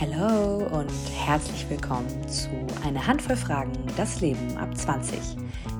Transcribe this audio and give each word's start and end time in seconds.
Hallo 0.00 0.64
und 0.78 0.90
herzlich 1.26 1.68
willkommen 1.68 2.26
zu 2.26 2.48
Eine 2.82 3.06
Handvoll 3.06 3.36
Fragen, 3.36 3.72
das 3.98 4.22
Leben 4.22 4.56
ab 4.56 4.74
20, 4.74 5.18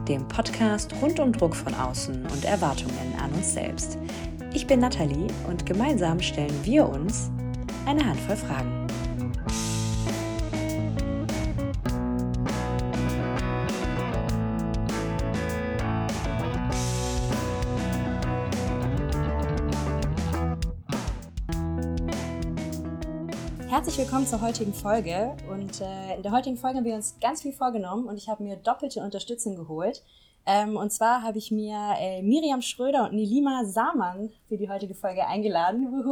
dem 0.07 0.29
Podcast 0.29 0.93
rund 1.01 1.19
um 1.21 1.33
Druck 1.33 1.57
von 1.57 1.73
außen 1.73 2.27
und 2.27 2.45
Erwartungen 2.45 3.15
an 3.19 3.33
uns 3.33 3.55
selbst. 3.55 3.97
Ich 4.53 4.67
bin 4.67 4.81
Nathalie 4.81 5.29
und 5.49 5.65
gemeinsam 5.65 6.21
stellen 6.21 6.53
wir 6.65 6.87
uns 6.87 7.31
eine 7.87 8.05
Handvoll 8.05 8.37
Fragen. 8.37 8.80
Herzlich 23.81 23.97
willkommen 23.97 24.27
zur 24.27 24.43
heutigen 24.43 24.75
Folge. 24.75 25.35
Und 25.51 25.81
äh, 25.81 26.15
in 26.15 26.23
der 26.23 26.33
heutigen 26.33 26.59
Folge 26.59 26.77
haben 26.77 26.85
wir 26.85 26.95
uns 26.95 27.17
ganz 27.19 27.41
viel 27.41 27.55
vorgenommen 27.55 28.09
und 28.09 28.19
ich 28.19 28.29
habe 28.29 28.43
mir 28.43 28.57
doppelte 28.57 29.01
Unterstützung 29.01 29.57
geholt. 29.57 30.03
Ähm, 30.45 30.77
und 30.77 30.93
zwar 30.93 31.23
habe 31.23 31.39
ich 31.39 31.51
mir 31.51 31.95
äh, 31.99 32.21
Miriam 32.21 32.61
Schröder 32.61 33.05
und 33.05 33.15
Nilima 33.15 33.65
Samann 33.65 34.35
für 34.49 34.59
die 34.59 34.69
heutige 34.69 34.95
Folge 34.95 35.27
eingeladen. 35.27 36.05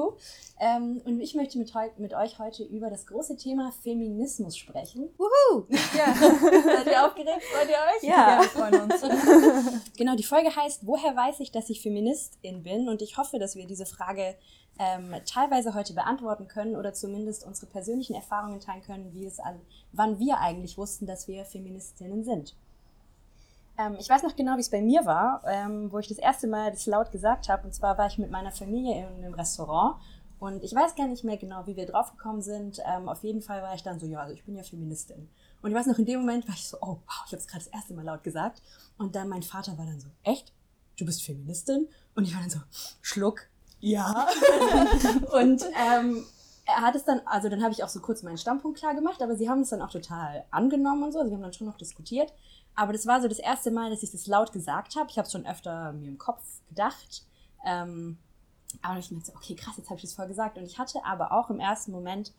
Ähm, 0.59 1.03
und 1.05 1.21
ich 1.21 1.35
möchte 1.35 1.59
mit, 1.59 1.71
mit, 1.99 2.15
euch 2.15 2.39
heute 2.39 2.65
über 2.65 2.89
das 2.89 3.05
große 3.05 3.37
Thema 3.37 3.71
Feminismus 3.83 4.57
sprechen. 4.57 5.11
Wuhu! 5.19 5.67
Ja. 5.71 6.15
Seid 6.15 6.87
ihr 6.87 7.07
aufgeregt? 7.07 7.43
Freut 7.53 7.69
ihr 7.69 7.77
euch? 7.77 8.03
Ja, 8.03 8.31
ja 8.31 8.41
wir 8.41 8.49
freuen 8.49 8.81
uns. 8.81 9.93
genau, 9.99 10.17
die 10.17 10.25
Folge 10.25 10.57
heißt, 10.57 10.87
woher 10.87 11.15
weiß 11.15 11.41
ich, 11.41 11.53
dass 11.53 11.69
ich 11.69 11.83
Feministin 11.83 12.63
bin? 12.63 12.89
Und 12.89 13.03
ich 13.03 13.19
hoffe, 13.19 13.39
dass 13.39 13.57
wir 13.57 13.67
diese 13.67 13.85
Frage 13.85 14.37
ähm, 14.79 15.15
teilweise 15.27 15.75
heute 15.75 15.93
beantworten 15.93 16.49
können 16.49 16.77
oder 16.77 16.93
zumindest 16.93 17.45
unsere 17.45 17.67
persönlichen 17.67 18.15
Erfahrungen 18.15 18.61
teilen 18.61 18.83
können, 18.83 19.13
wie 19.13 19.27
es 19.27 19.41
an, 19.41 19.61
wann 19.93 20.19
wir 20.19 20.39
eigentlich 20.39 20.79
wussten, 20.79 21.07
dass 21.07 21.29
wir 21.29 21.45
Feministinnen 21.45 22.25
sind. 22.25 22.55
Ähm, 23.77 23.97
ich 23.99 24.09
weiß 24.09 24.23
noch 24.23 24.37
genau, 24.37 24.57
wie 24.57 24.61
es 24.61 24.71
bei 24.71 24.83
mir 24.83 25.05
war, 25.07 25.43
ähm, 25.47 25.91
wo 25.93 25.99
ich 25.99 26.09
das 26.09 26.19
erste 26.19 26.47
Mal 26.47 26.71
das 26.71 26.87
laut 26.87 27.13
gesagt 27.13 27.49
habe. 27.49 27.65
Und 27.67 27.75
zwar 27.75 27.99
war 27.99 28.07
ich 28.07 28.19
mit 28.19 28.31
meiner 28.31 28.53
Familie 28.53 29.09
in 29.09 29.25
einem 29.25 29.35
Restaurant 29.35 29.97
und 30.41 30.63
ich 30.63 30.75
weiß 30.75 30.95
gar 30.95 31.09
nicht 31.09 31.25
mehr 31.25 31.37
genau, 31.37 31.67
wie 31.67 31.77
wir 31.77 31.87
draufgekommen 31.87 32.43
sind. 32.43 32.81
Ähm, 32.87 33.09
auf 33.09 33.25
jeden 33.25 33.43
Fall 33.43 33.63
war 33.63 33.75
ich 33.75 33.83
dann 33.83 33.99
so, 33.99 34.07
ja, 34.07 34.21
also 34.21 34.35
ich 34.35 34.45
bin 34.45 34.55
ja 34.55 34.63
Feministin. 34.63 35.29
Und 35.63 35.71
ich 35.71 35.77
weiß 35.77 35.87
noch, 35.87 35.99
in 35.99 36.05
dem 36.05 36.21
Moment 36.21 36.47
war 36.47 36.55
ich 36.55 36.69
so, 36.69 36.77
oh 36.81 36.99
wow, 37.05 37.23
ich 37.27 37.33
habe 37.33 37.37
es 37.37 37.49
gerade 37.49 37.65
das 37.65 37.73
erste 37.73 37.95
Mal 37.95 38.05
laut 38.05 38.23
gesagt. 38.23 38.63
Und 38.97 39.17
dann 39.17 39.29
mein 39.29 39.43
Vater 39.43 39.77
war 39.77 39.87
dann 39.87 40.01
so, 40.01 40.09
echt? 40.23 40.53
Du 40.97 41.05
bist 41.05 41.25
Feministin? 41.25 41.89
Und 42.15 42.25
ich 42.25 42.35
war 42.35 42.41
dann 42.41 42.51
so, 42.51 42.61
Schluck, 43.03 43.49
ja. 43.81 44.27
und 45.33 45.65
ähm, 45.91 46.25
er 46.67 46.83
hat 46.83 46.95
es 46.95 47.05
dann, 47.05 47.21
also 47.25 47.49
dann 47.49 47.63
habe 47.63 47.73
ich 47.73 47.83
auch 47.83 47.89
so 47.89 48.01
kurz 48.01 48.23
meinen 48.23 48.39
Standpunkt 48.39 48.79
klar 48.79 48.95
gemacht, 48.95 49.23
aber 49.23 49.37
sie 49.37 49.49
haben 49.49 49.61
es 49.61 49.71
dann 49.71 49.81
auch 49.81 49.91
total 49.91 50.45
angenommen 50.51 51.05
und 51.05 51.13
so. 51.13 51.19
Also 51.19 51.31
wir 51.31 51.37
haben 51.37 51.43
dann 51.43 51.53
schon 51.53 51.67
noch 51.67 51.79
diskutiert. 51.79 52.33
Aber 52.75 52.93
das 52.93 53.07
war 53.07 53.21
so 53.21 53.27
das 53.27 53.39
erste 53.39 53.71
Mal, 53.71 53.91
dass 53.91 54.03
ich 54.03 54.13
das 54.13 54.27
laut 54.27 54.53
gesagt 54.53 54.95
habe. 54.95 55.09
Ich 55.11 55.19
habe 55.19 55.27
es 55.27 55.33
schon 55.33 55.47
öfter 55.47 55.93
mir 55.93 56.09
im 56.09 56.19
Kopf 56.19 56.43
gedacht. 56.69 57.25
Ähm, 57.67 58.19
aber 58.83 58.99
ich 58.99 59.11
merkte 59.11 59.33
so, 59.33 59.37
okay, 59.37 59.55
krass, 59.55 59.77
jetzt 59.79 59.89
habe 59.89 59.97
ich 59.97 60.03
das 60.03 60.13
vorher 60.13 60.29
gesagt. 60.29 60.59
Und 60.59 60.65
ich 60.65 60.79
hatte 60.79 61.05
aber 61.05 61.33
auch 61.33 61.51
im 61.51 61.59
ersten 61.59 61.91
Moment 61.91 62.33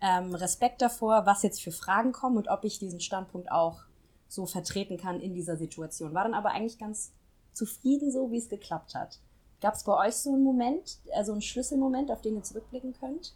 ähm, 0.00 0.34
Respekt 0.34 0.82
davor, 0.82 1.24
was 1.24 1.42
jetzt 1.42 1.62
für 1.62 1.72
Fragen 1.72 2.12
kommen 2.12 2.36
und 2.36 2.48
ob 2.48 2.64
ich 2.64 2.78
diesen 2.78 3.00
Standpunkt 3.00 3.50
auch 3.50 3.84
so 4.28 4.46
vertreten 4.46 4.98
kann 4.98 5.20
in 5.20 5.34
dieser 5.34 5.56
Situation. 5.56 6.12
War 6.12 6.24
dann 6.24 6.34
aber 6.34 6.50
eigentlich 6.50 6.78
ganz 6.78 7.12
zufrieden 7.52 8.10
so, 8.10 8.30
wie 8.30 8.38
es 8.38 8.48
geklappt 8.48 8.94
hat. 8.94 9.20
Gab 9.60 9.74
es 9.74 9.84
bei 9.84 10.06
euch 10.06 10.16
so 10.16 10.32
einen 10.32 10.44
Moment, 10.44 10.98
also 11.14 11.32
einen 11.32 11.42
Schlüsselmoment, 11.42 12.10
auf 12.10 12.20
den 12.20 12.36
ihr 12.36 12.42
zurückblicken 12.42 12.94
könnt? 12.98 13.34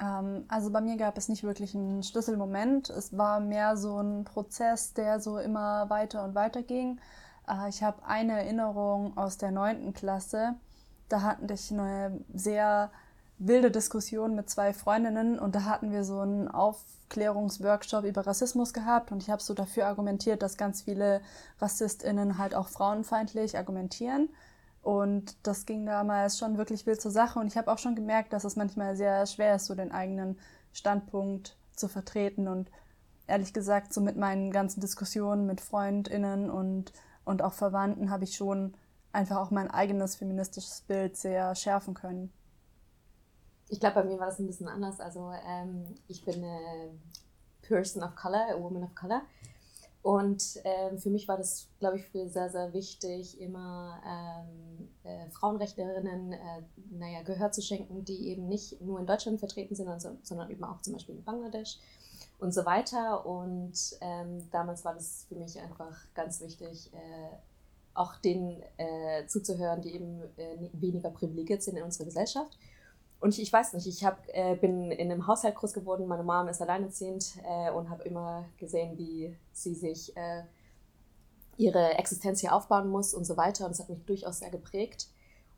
Ähm, 0.00 0.44
also 0.48 0.70
bei 0.70 0.80
mir 0.80 0.96
gab 0.96 1.18
es 1.18 1.28
nicht 1.28 1.44
wirklich 1.44 1.74
einen 1.74 2.02
Schlüsselmoment. 2.02 2.90
Es 2.90 3.16
war 3.16 3.40
mehr 3.40 3.76
so 3.76 4.00
ein 4.00 4.24
Prozess, 4.24 4.94
der 4.94 5.20
so 5.20 5.38
immer 5.38 5.90
weiter 5.90 6.24
und 6.24 6.34
weiter 6.34 6.62
ging. 6.62 7.00
Äh, 7.48 7.68
ich 7.68 7.82
habe 7.82 8.04
eine 8.06 8.32
Erinnerung 8.32 9.16
aus 9.16 9.38
der 9.38 9.50
neunten 9.50 9.92
Klasse. 9.92 10.54
Da 11.08 11.22
hatten 11.22 11.48
ich 11.52 11.70
eine 11.72 12.20
sehr 12.34 12.90
wilde 13.38 13.70
Diskussion 13.70 14.34
mit 14.34 14.50
zwei 14.50 14.72
Freundinnen 14.72 15.38
und 15.38 15.54
da 15.54 15.64
hatten 15.64 15.92
wir 15.92 16.04
so 16.04 16.20
einen 16.20 16.48
Aufklärungsworkshop 16.48 18.04
über 18.04 18.26
Rassismus 18.26 18.72
gehabt 18.72 19.12
und 19.12 19.22
ich 19.22 19.30
habe 19.30 19.42
so 19.42 19.54
dafür 19.54 19.86
argumentiert, 19.86 20.42
dass 20.42 20.56
ganz 20.56 20.82
viele 20.82 21.20
RassistInnen 21.60 22.38
halt 22.38 22.54
auch 22.54 22.68
frauenfeindlich 22.68 23.56
argumentieren. 23.56 24.28
Und 24.88 25.36
das 25.46 25.66
ging 25.66 25.84
damals 25.84 26.38
schon 26.38 26.56
wirklich 26.56 26.86
wild 26.86 26.98
zur 26.98 27.10
Sache. 27.10 27.38
Und 27.38 27.46
ich 27.46 27.58
habe 27.58 27.70
auch 27.70 27.76
schon 27.76 27.94
gemerkt, 27.94 28.32
dass 28.32 28.44
es 28.44 28.56
manchmal 28.56 28.96
sehr 28.96 29.26
schwer 29.26 29.56
ist, 29.56 29.66
so 29.66 29.74
den 29.74 29.92
eigenen 29.92 30.38
Standpunkt 30.72 31.58
zu 31.76 31.88
vertreten. 31.88 32.48
Und 32.48 32.70
ehrlich 33.26 33.52
gesagt, 33.52 33.92
so 33.92 34.00
mit 34.00 34.16
meinen 34.16 34.50
ganzen 34.50 34.80
Diskussionen 34.80 35.44
mit 35.44 35.60
FreundInnen 35.60 36.48
und, 36.48 36.94
und 37.26 37.42
auch 37.42 37.52
Verwandten 37.52 38.08
habe 38.08 38.24
ich 38.24 38.34
schon 38.34 38.72
einfach 39.12 39.36
auch 39.36 39.50
mein 39.50 39.70
eigenes 39.70 40.16
feministisches 40.16 40.80
Bild 40.80 41.18
sehr 41.18 41.54
schärfen 41.54 41.92
können. 41.92 42.32
Ich 43.68 43.80
glaube, 43.80 43.96
bei 43.96 44.04
mir 44.04 44.18
war 44.18 44.28
das 44.28 44.38
ein 44.38 44.46
bisschen 44.46 44.68
anders. 44.68 45.00
Also 45.00 45.30
ähm, 45.46 45.96
ich 46.06 46.24
bin 46.24 46.36
eine 46.36 46.98
Person 47.60 48.02
of 48.02 48.16
Color, 48.16 48.54
a 48.54 48.58
Woman 48.58 48.84
of 48.84 48.94
Color. 48.94 49.20
Und 50.02 50.60
ähm, 50.64 50.98
für 50.98 51.10
mich 51.10 51.26
war 51.26 51.36
das, 51.36 51.68
glaube 51.80 51.98
ich, 51.98 52.04
früher 52.06 52.28
sehr, 52.28 52.50
sehr 52.50 52.72
wichtig, 52.72 53.40
immer 53.40 54.00
ähm, 54.06 54.88
äh, 55.02 55.28
Frauenrechtlerinnen 55.30 56.32
äh, 56.32 56.62
naja, 56.90 57.22
Gehör 57.22 57.50
zu 57.50 57.62
schenken, 57.62 58.04
die 58.04 58.28
eben 58.28 58.48
nicht 58.48 58.80
nur 58.80 59.00
in 59.00 59.06
Deutschland 59.06 59.40
vertreten 59.40 59.74
sind, 59.74 59.86
sondern, 59.86 60.18
sondern 60.22 60.50
eben 60.50 60.64
auch 60.64 60.80
zum 60.82 60.94
Beispiel 60.94 61.16
in 61.16 61.24
Bangladesch 61.24 61.78
und 62.38 62.54
so 62.54 62.64
weiter. 62.64 63.26
Und 63.26 63.96
ähm, 64.00 64.48
damals 64.50 64.84
war 64.84 64.94
das 64.94 65.26
für 65.28 65.34
mich 65.34 65.58
einfach 65.60 65.96
ganz 66.14 66.40
wichtig, 66.40 66.92
äh, 66.94 67.36
auch 67.94 68.16
denen 68.16 68.62
äh, 68.76 69.26
zuzuhören, 69.26 69.82
die 69.82 69.94
eben 69.94 70.22
äh, 70.36 70.70
weniger 70.72 71.10
privilegiert 71.10 71.62
sind 71.62 71.76
in 71.76 71.82
unserer 71.82 72.04
Gesellschaft. 72.04 72.56
Und 73.20 73.36
ich, 73.38 73.52
weiß 73.52 73.72
nicht, 73.72 73.86
ich 73.86 74.04
hab, 74.04 74.22
äh, 74.28 74.54
bin 74.54 74.92
in 74.92 75.10
einem 75.10 75.26
Haushalt 75.26 75.56
groß 75.56 75.72
geworden, 75.72 76.06
meine 76.06 76.22
Mom 76.22 76.48
ist 76.48 76.62
alleinerziehend 76.62 77.34
äh, 77.44 77.70
und 77.72 77.90
habe 77.90 78.04
immer 78.04 78.44
gesehen, 78.58 78.96
wie 78.96 79.36
sie 79.52 79.74
sich 79.74 80.16
äh, 80.16 80.42
ihre 81.56 81.98
Existenz 81.98 82.40
hier 82.40 82.54
aufbauen 82.54 82.88
muss 82.88 83.14
und 83.14 83.24
so 83.24 83.36
weiter. 83.36 83.64
Und 83.64 83.72
das 83.72 83.80
hat 83.80 83.88
mich 83.88 84.04
durchaus 84.04 84.38
sehr 84.38 84.50
geprägt. 84.50 85.08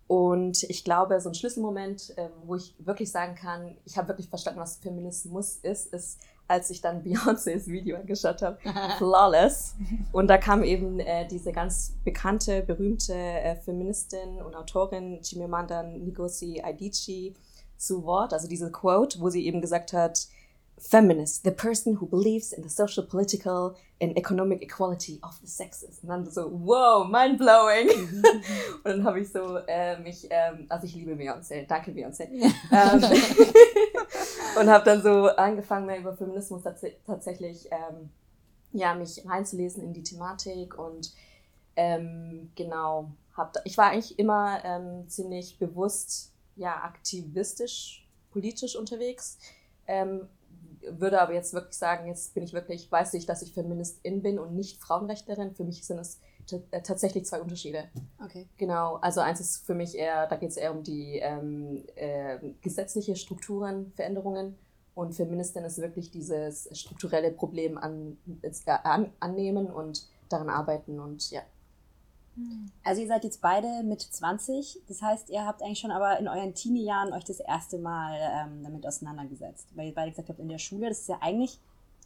Und 0.07 0.65
ich 0.65 0.83
glaube, 0.83 1.21
so 1.21 1.29
ein 1.29 1.35
Schlüsselmoment, 1.35 2.17
äh, 2.17 2.31
wo 2.45 2.57
ich 2.57 2.75
wirklich 2.79 3.13
sagen 3.13 3.37
kann, 3.37 3.77
ich 3.85 3.97
habe 3.97 4.09
wirklich 4.09 4.29
verstanden, 4.29 4.59
was 4.59 4.77
Feminismus 4.79 5.59
ist, 5.59 5.93
ist, 5.93 6.19
als 6.49 6.71
ich 6.71 6.81
dann 6.81 7.03
Beyoncés 7.05 7.67
Video 7.69 7.97
angeschaut 7.97 8.43
habe, 8.43 8.59
Flawless. 8.99 9.77
Und 10.13 10.29
da 10.29 10.39
kam 10.39 10.65
eben 10.65 10.99
äh, 10.99 11.29
diese 11.29 11.53
ganz 11.53 11.95
bekannte, 12.03 12.63
berühmte 12.63 13.15
äh, 13.15 13.55
Feministin 13.55 14.43
und 14.43 14.57
Autorin 14.57 15.21
Chimamanda 15.23 15.85
Ngozi 15.85 16.61
Adichie 16.65 17.37
zu 17.81 18.05
Wort, 18.05 18.33
also 18.33 18.47
diese 18.47 18.71
Quote, 18.71 19.21
wo 19.21 19.31
sie 19.31 19.47
eben 19.47 19.61
gesagt 19.61 19.93
hat, 19.93 20.29
Feminist, 20.79 21.45
the 21.45 21.51
person 21.51 22.01
who 22.01 22.07
believes 22.07 22.53
in 22.53 22.63
the 22.63 22.69
social, 22.69 23.05
political 23.05 23.75
and 24.01 24.17
economic 24.17 24.63
equality 24.63 25.19
of 25.23 25.39
the 25.43 25.47
sexes. 25.47 25.99
Und 26.03 26.09
dann 26.09 26.31
so, 26.31 26.51
wow, 26.51 27.07
mind 27.07 27.39
blowing. 27.39 27.89
und 28.85 28.85
dann 28.85 29.05
habe 29.05 29.21
ich 29.21 29.31
so 29.31 29.59
äh, 29.67 29.99
mich, 29.99 30.27
ähm, 30.31 30.67
also 30.71 30.87
ich 30.87 30.95
liebe 30.95 31.13
Beyoncé, 31.13 31.67
danke 31.67 31.91
Beyoncé. 31.91 32.29
ähm, 32.33 33.03
und 34.59 34.71
habe 34.71 34.85
dann 34.85 35.03
so 35.03 35.29
angefangen, 35.29 35.85
mehr 35.85 35.99
über 35.99 36.17
Feminismus 36.17 36.63
tats 36.63 36.83
tatsächlich 37.07 37.69
ähm, 37.71 38.09
ja, 38.73 38.95
mich 38.95 39.23
reinzulesen 39.27 39.83
in 39.83 39.93
die 39.93 40.03
Thematik 40.03 40.79
und 40.79 41.13
ähm, 41.77 42.51
genau, 42.57 43.11
hab, 43.37 43.55
ich 43.65 43.77
war 43.77 43.91
eigentlich 43.91 44.19
immer 44.19 44.65
ähm, 44.65 45.09
ziemlich 45.09 45.59
bewusst 45.59 46.33
ja, 46.61 46.83
aktivistisch, 46.83 48.07
politisch 48.31 48.77
unterwegs. 48.77 49.39
Ähm, 49.87 50.29
würde 50.83 51.21
aber 51.21 51.35
jetzt 51.35 51.55
wirklich 51.55 51.77
sagen, 51.77 52.07
jetzt 52.07 52.35
bin 52.35 52.43
ich 52.43 52.53
wirklich, 52.53 52.91
weiß 52.93 53.15
ich, 53.15 53.27
dass 53.27 53.43
ich 53.43 53.53
Feministin 53.53 54.23
bin 54.23 54.39
und 54.39 54.55
nicht 54.55 54.81
Frauenrechtlerin. 54.81 55.55
Für 55.55 55.65
mich 55.65 55.87
sind 55.87 55.99
es 55.99 56.21
äh, 56.71 56.83
tatsächlich 56.83 57.25
zwei 57.25 57.41
Unterschiede. 57.41 57.85
Okay. 58.23 58.47
Genau, 58.59 58.97
also 58.97 59.21
eins 59.21 59.41
ist 59.41 59.65
für 59.65 59.75
mich 59.75 59.97
eher, 59.97 60.27
da 60.27 60.37
geht 60.37 60.51
es 60.51 60.57
eher 60.57 60.73
um 60.73 60.83
die 60.83 61.19
ähm, 61.19 61.83
äh, 61.97 62.39
gesetzliche 62.61 63.17
Strukturen, 63.17 63.93
Veränderungen. 63.97 64.57
Und 64.95 65.15
Feministin 65.15 65.65
ist 65.65 65.79
wirklich 65.79 66.11
dieses 66.11 66.69
strukturelle 66.79 67.31
Problem 67.31 67.79
an, 67.79 68.19
äh, 68.43 68.51
an, 68.67 69.13
annehmen 69.19 69.71
und 69.71 70.07
daran 70.29 70.51
arbeiten 70.51 71.01
und 71.01 71.31
ja. 71.31 71.41
Also 72.85 73.03
ihr 73.03 73.09
seid 73.09 73.25
jetzt 73.25 73.41
beide 73.41 73.83
mit 73.83 74.01
20, 74.01 74.83
das 74.89 75.03
heißt, 75.03 75.31
ihr 75.31 75.45
habt 75.45 75.63
eigentlich 75.63 75.81
schon 75.81 75.91
aber 75.91 76.19
in 76.19 76.29
euren 76.29 76.55
Teenie-Jahren 76.55 77.13
euch 77.13 77.25
das 77.25 77.41
erste 77.41 77.79
Mal 77.79 78.17
ähm, 78.19 78.63
damit 78.63 78.87
auseinandergesetzt, 78.87 79.69
weil 79.75 79.89
ihr 79.89 79.95
beide 79.95 80.11
gesagt 80.11 80.29
habt, 80.29 80.39
in 80.39 80.49
der 80.49 80.59
Schule, 80.59 80.89
das 80.89 81.01
ist 81.01 81.09
ja 81.09 81.19
eigentlich 81.21 81.59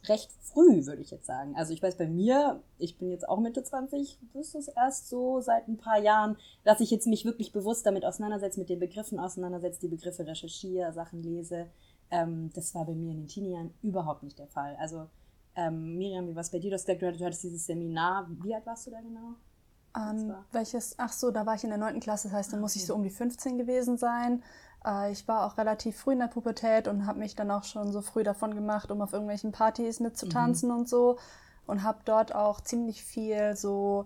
recht 0.07 0.31
früh, 0.41 0.85
würde 0.85 1.01
ich 1.01 1.11
jetzt 1.11 1.25
sagen. 1.25 1.55
Also 1.55 1.73
ich 1.73 1.81
weiß 1.81 1.97
bei 1.97 2.07
mir, 2.07 2.61
ich 2.77 2.97
bin 2.97 3.09
jetzt 3.09 3.27
auch 3.27 3.39
Mitte 3.39 3.63
20, 3.63 4.17
das 4.33 4.55
ist 4.55 4.67
erst 4.69 5.09
so 5.09 5.41
seit 5.41 5.67
ein 5.67 5.77
paar 5.77 5.99
Jahren, 5.99 6.37
dass 6.63 6.79
ich 6.79 6.91
jetzt 6.91 7.07
mich 7.07 7.25
wirklich 7.25 7.51
bewusst 7.51 7.85
damit 7.85 8.05
auseinandersetze, 8.05 8.59
mit 8.59 8.69
den 8.69 8.79
Begriffen 8.79 9.19
auseinandersetze, 9.19 9.81
die 9.81 9.87
Begriffe 9.87 10.27
recherchiere, 10.27 10.93
Sachen 10.93 11.23
lese. 11.23 11.67
Ähm, 12.11 12.51
das 12.53 12.75
war 12.75 12.85
bei 12.85 12.93
mir 12.93 13.11
in 13.11 13.21
den 13.21 13.27
Teenie-Jahren 13.27 13.73
überhaupt 13.81 14.23
nicht 14.23 14.37
der 14.37 14.47
Fall. 14.47 14.75
Also 14.79 15.07
ähm, 15.55 15.97
Miriam, 15.97 16.27
wie 16.27 16.35
war 16.35 16.41
es 16.41 16.51
bei 16.51 16.59
dir? 16.59 16.69
Du 16.69 16.75
hast 16.75 16.87
hattest 16.87 17.43
dieses 17.43 17.65
Seminar. 17.65 18.29
Wie 18.43 18.53
alt 18.53 18.65
warst 18.65 18.87
du 18.87 18.91
da 18.91 18.99
genau? 19.01 19.35
Ähm, 19.95 20.35
welches? 20.51 20.95
Ach 20.97 21.11
so, 21.11 21.31
da 21.31 21.45
war 21.45 21.55
ich 21.55 21.63
in 21.63 21.69
der 21.69 21.79
9. 21.79 21.99
Klasse, 21.99 22.27
das 22.27 22.37
heißt, 22.37 22.53
da 22.53 22.57
muss 22.57 22.75
ich 22.75 22.85
so 22.85 22.95
um 22.95 23.03
die 23.03 23.09
15 23.09 23.57
gewesen 23.57 23.97
sein. 23.97 24.43
Äh, 24.85 25.11
ich 25.11 25.27
war 25.27 25.45
auch 25.45 25.57
relativ 25.57 25.97
früh 25.97 26.13
in 26.13 26.19
der 26.19 26.27
Pubertät 26.27 26.87
und 26.87 27.05
habe 27.05 27.19
mich 27.19 27.35
dann 27.35 27.51
auch 27.51 27.63
schon 27.63 27.91
so 27.91 28.01
früh 28.01 28.23
davon 28.23 28.55
gemacht, 28.55 28.91
um 28.91 29.01
auf 29.01 29.13
irgendwelchen 29.13 29.51
Partys 29.51 29.99
mitzutanzen 29.99 30.69
mhm. 30.69 30.77
und 30.77 30.89
so. 30.89 31.17
Und 31.67 31.83
habe 31.83 31.99
dort 32.05 32.35
auch 32.35 32.61
ziemlich 32.61 33.03
viel 33.03 33.55
so 33.55 34.05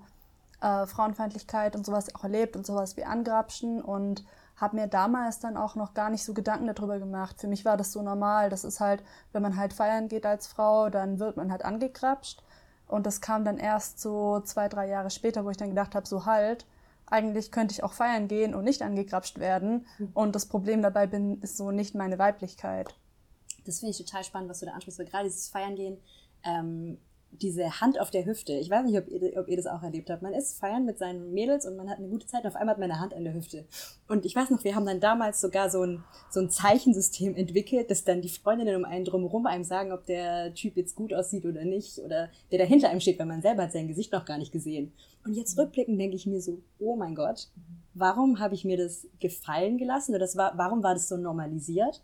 äh, 0.62 0.86
Frauenfeindlichkeit 0.86 1.76
und 1.76 1.86
sowas 1.86 2.14
auch 2.16 2.24
erlebt 2.24 2.56
und 2.56 2.66
sowas 2.66 2.96
wie 2.96 3.04
Angrapschen 3.04 3.82
und 3.82 4.24
habe 4.56 4.76
mir 4.76 4.88
damals 4.88 5.40
dann 5.40 5.58
auch 5.58 5.76
noch 5.76 5.94
gar 5.94 6.10
nicht 6.10 6.24
so 6.24 6.34
Gedanken 6.34 6.68
darüber 6.68 7.00
gemacht. 7.00 7.40
Für 7.40 7.48
mich 7.48 7.64
war 7.66 7.78
das 7.78 7.94
so 7.94 8.02
normal. 8.02 8.50
Das 8.50 8.64
ist 8.64 8.80
halt, 8.80 9.04
wenn 9.32 9.42
man 9.42 9.56
halt 9.56 9.74
feiern 9.74 10.10
geht 10.10 10.26
als 10.26 10.48
Frau, 10.48 10.90
dann 10.90 11.20
wird 11.20 11.38
man 11.38 11.52
halt 11.52 11.64
angekrapscht. 11.64 12.44
Und 12.90 13.06
das 13.06 13.22
kam 13.22 13.46
dann 13.46 13.58
erst 13.58 14.02
so 14.02 14.42
zwei, 14.42 14.68
drei 14.68 14.90
Jahre 14.90 15.12
später, 15.12 15.46
wo 15.46 15.52
ich 15.52 15.58
dann 15.58 15.70
gedacht 15.70 15.94
habe, 15.94 16.08
so 16.08 16.26
halt, 16.26 16.66
eigentlich 17.06 17.52
könnte 17.52 17.72
ich 17.72 17.84
auch 17.84 17.94
feiern 17.94 18.28
gehen 18.28 18.56
und 18.56 18.64
nicht 18.64 18.82
angekrapscht 18.82 19.38
werden. 19.40 19.86
Mhm. 20.00 20.10
Und 20.14 20.36
das 20.36 20.48
Problem 20.48 20.82
dabei 20.82 21.06
bin, 21.06 21.40
ist 21.42 21.56
so 21.56 21.70
nicht 21.70 21.94
meine 21.94 22.18
Weiblichkeit. 22.18 22.96
Das 23.66 23.80
finde 23.80 23.92
ich 23.92 23.98
total 23.98 24.24
spannend, 24.24 24.50
was 24.50 24.60
du 24.60 24.66
da 24.66 24.74
ansprichst, 24.74 25.00
weil 25.00 25.06
gerade 25.06 25.26
dieses 25.26 25.50
Feiern 25.50 25.76
gehen, 25.76 25.98
ähm, 26.44 26.98
diese 27.32 27.80
Hand 27.80 28.00
auf 28.00 28.10
der 28.10 28.26
Hüfte. 28.26 28.54
Ich 28.54 28.70
weiß 28.70 28.86
nicht, 28.86 28.98
ob 28.98 29.08
ihr, 29.08 29.38
ob 29.38 29.48
ihr 29.48 29.58
das 29.58 29.68
auch 29.68 29.84
erlebt 29.84 30.10
habt. 30.10 30.22
Man 30.22 30.34
ist 30.34 30.60
feiern 30.60 30.86
mit 30.86 30.98
seinen 30.98 31.32
Mädels 31.34 31.66
und 31.66 31.76
man 31.76 31.90
hat 31.90 32.00
eine 32.00 32.08
gute 32.08 32.28
Zeit 32.28 32.44
und 32.44 32.50
auf 32.50 32.56
einmal 32.56 32.74
hat 32.74 32.80
man 32.80 32.92
eine 32.92 33.00
Hand 33.00 33.14
an 33.14 33.24
der 33.24 33.34
Hüfte. 33.34 33.66
Und 34.08 34.26
ich 34.26 34.36
weiß 34.36 34.50
noch, 34.50 34.64
wir 34.64 34.76
haben 34.76 34.86
dann 34.86 35.00
damals 35.00 35.40
sogar 35.40 35.70
so 35.70 35.84
ein, 35.84 36.04
so 36.30 36.40
ein 36.40 36.50
Zeichensystem 36.50 37.36
entwickelt, 37.36 37.92
dass 37.92 38.04
dann 38.04 38.22
die 38.22 38.30
Freundinnen 38.30 38.76
um 38.76 38.86
einen 38.86 39.06
drumherum 39.06 39.46
einem 39.46 39.64
sagen, 39.64 39.92
ob 39.92 40.06
der 40.06 40.54
Typ 40.54 40.76
jetzt 40.76 40.96
gut 40.96 41.14
aussieht 41.14 41.46
oder 41.46 41.64
nicht 41.66 42.00
oder 42.00 42.30
der 42.52 42.60
da 42.60 42.66
hinter 42.66 42.90
einem 42.90 43.00
steht, 43.00 43.20
weil 43.20 43.28
man 43.28 43.42
selber 43.42 43.64
hat 43.64 43.72
sein 43.72 43.88
Gesicht 43.88 44.12
noch 44.12 44.26
gar 44.26 44.38
nicht 44.38 44.52
gesehen. 44.52 44.92
Und 45.24 45.34
jetzt 45.34 45.58
rückblickend 45.58 46.00
denke 46.00 46.16
ich 46.16 46.26
mir 46.26 46.42
so, 46.42 46.60
oh 46.80 46.96
mein 46.96 47.16
Gott, 47.16 47.50
warum 47.94 48.40
habe 48.40 48.56
ich 48.56 48.66
mir 48.66 48.78
das 48.78 49.08
gefallen 49.20 49.78
gelassen 49.78 50.12
oder 50.12 50.20
das 50.20 50.36
war, 50.36 50.54
warum 50.58 50.84
war 50.84 50.94
das 50.94 51.08
so 51.08 51.18
normalisiert? 51.18 52.02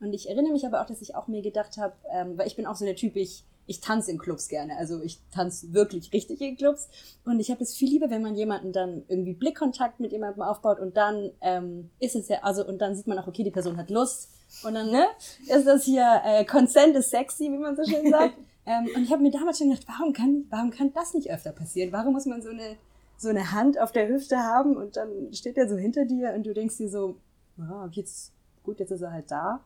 Und 0.00 0.12
ich 0.12 0.28
erinnere 0.28 0.52
mich 0.52 0.66
aber 0.66 0.82
auch, 0.82 0.86
dass 0.86 1.00
ich 1.00 1.14
auch 1.14 1.26
mir 1.26 1.40
gedacht 1.40 1.78
habe, 1.78 1.94
ähm, 2.12 2.36
weil 2.36 2.46
ich 2.46 2.56
bin 2.56 2.66
auch 2.66 2.74
so 2.74 2.84
der 2.84 2.96
Typ, 2.96 3.16
ich 3.16 3.44
ich 3.66 3.80
tanze 3.80 4.10
in 4.10 4.18
Clubs 4.18 4.48
gerne. 4.48 4.76
Also 4.78 5.02
ich 5.02 5.18
tanze 5.32 5.72
wirklich 5.72 6.12
richtig 6.12 6.40
in 6.40 6.56
Clubs. 6.56 6.88
Und 7.24 7.40
ich 7.40 7.50
habe 7.50 7.62
es 7.62 7.74
viel 7.74 7.90
lieber, 7.90 8.10
wenn 8.10 8.22
man 8.22 8.36
jemanden 8.36 8.72
dann 8.72 9.04
irgendwie 9.08 9.34
Blickkontakt 9.34 10.00
mit 10.00 10.12
jemandem 10.12 10.42
aufbaut 10.42 10.78
und 10.78 10.96
dann 10.96 11.32
ähm, 11.40 11.90
ist 11.98 12.14
es 12.14 12.28
ja, 12.28 12.38
also 12.42 12.66
und 12.66 12.78
dann 12.78 12.94
sieht 12.94 13.06
man 13.06 13.18
auch, 13.18 13.26
okay, 13.26 13.42
die 13.42 13.50
Person 13.50 13.76
hat 13.76 13.90
Lust. 13.90 14.30
Und 14.62 14.74
dann, 14.74 14.90
ne, 14.90 15.04
ist 15.48 15.66
das 15.66 15.84
hier, 15.84 16.22
äh, 16.24 16.44
Consent 16.44 16.96
is 16.96 17.10
sexy, 17.10 17.44
wie 17.44 17.58
man 17.58 17.76
so 17.76 17.84
schön 17.84 18.10
sagt. 18.10 18.34
ähm, 18.64 18.88
und 18.94 19.02
ich 19.02 19.12
habe 19.12 19.22
mir 19.22 19.32
damals 19.32 19.58
schon 19.58 19.70
gedacht, 19.70 19.86
warum 19.88 20.12
kann, 20.12 20.46
warum 20.50 20.70
kann 20.70 20.92
das 20.92 21.14
nicht 21.14 21.30
öfter 21.30 21.50
passieren? 21.50 21.92
Warum 21.92 22.12
muss 22.12 22.26
man 22.26 22.42
so 22.42 22.50
eine, 22.50 22.76
so 23.16 23.28
eine 23.28 23.50
Hand 23.52 23.80
auf 23.80 23.90
der 23.90 24.08
Hüfte 24.08 24.38
haben 24.38 24.76
und 24.76 24.96
dann 24.96 25.32
steht 25.32 25.58
er 25.58 25.68
so 25.68 25.76
hinter 25.76 26.04
dir 26.04 26.32
und 26.34 26.46
du 26.46 26.54
denkst 26.54 26.76
dir 26.76 26.88
so, 26.88 27.16
oh, 27.58 27.88
jetzt, 27.90 28.32
gut, 28.62 28.78
jetzt 28.78 28.92
ist 28.92 29.02
er 29.02 29.12
halt 29.12 29.30
da. 29.30 29.64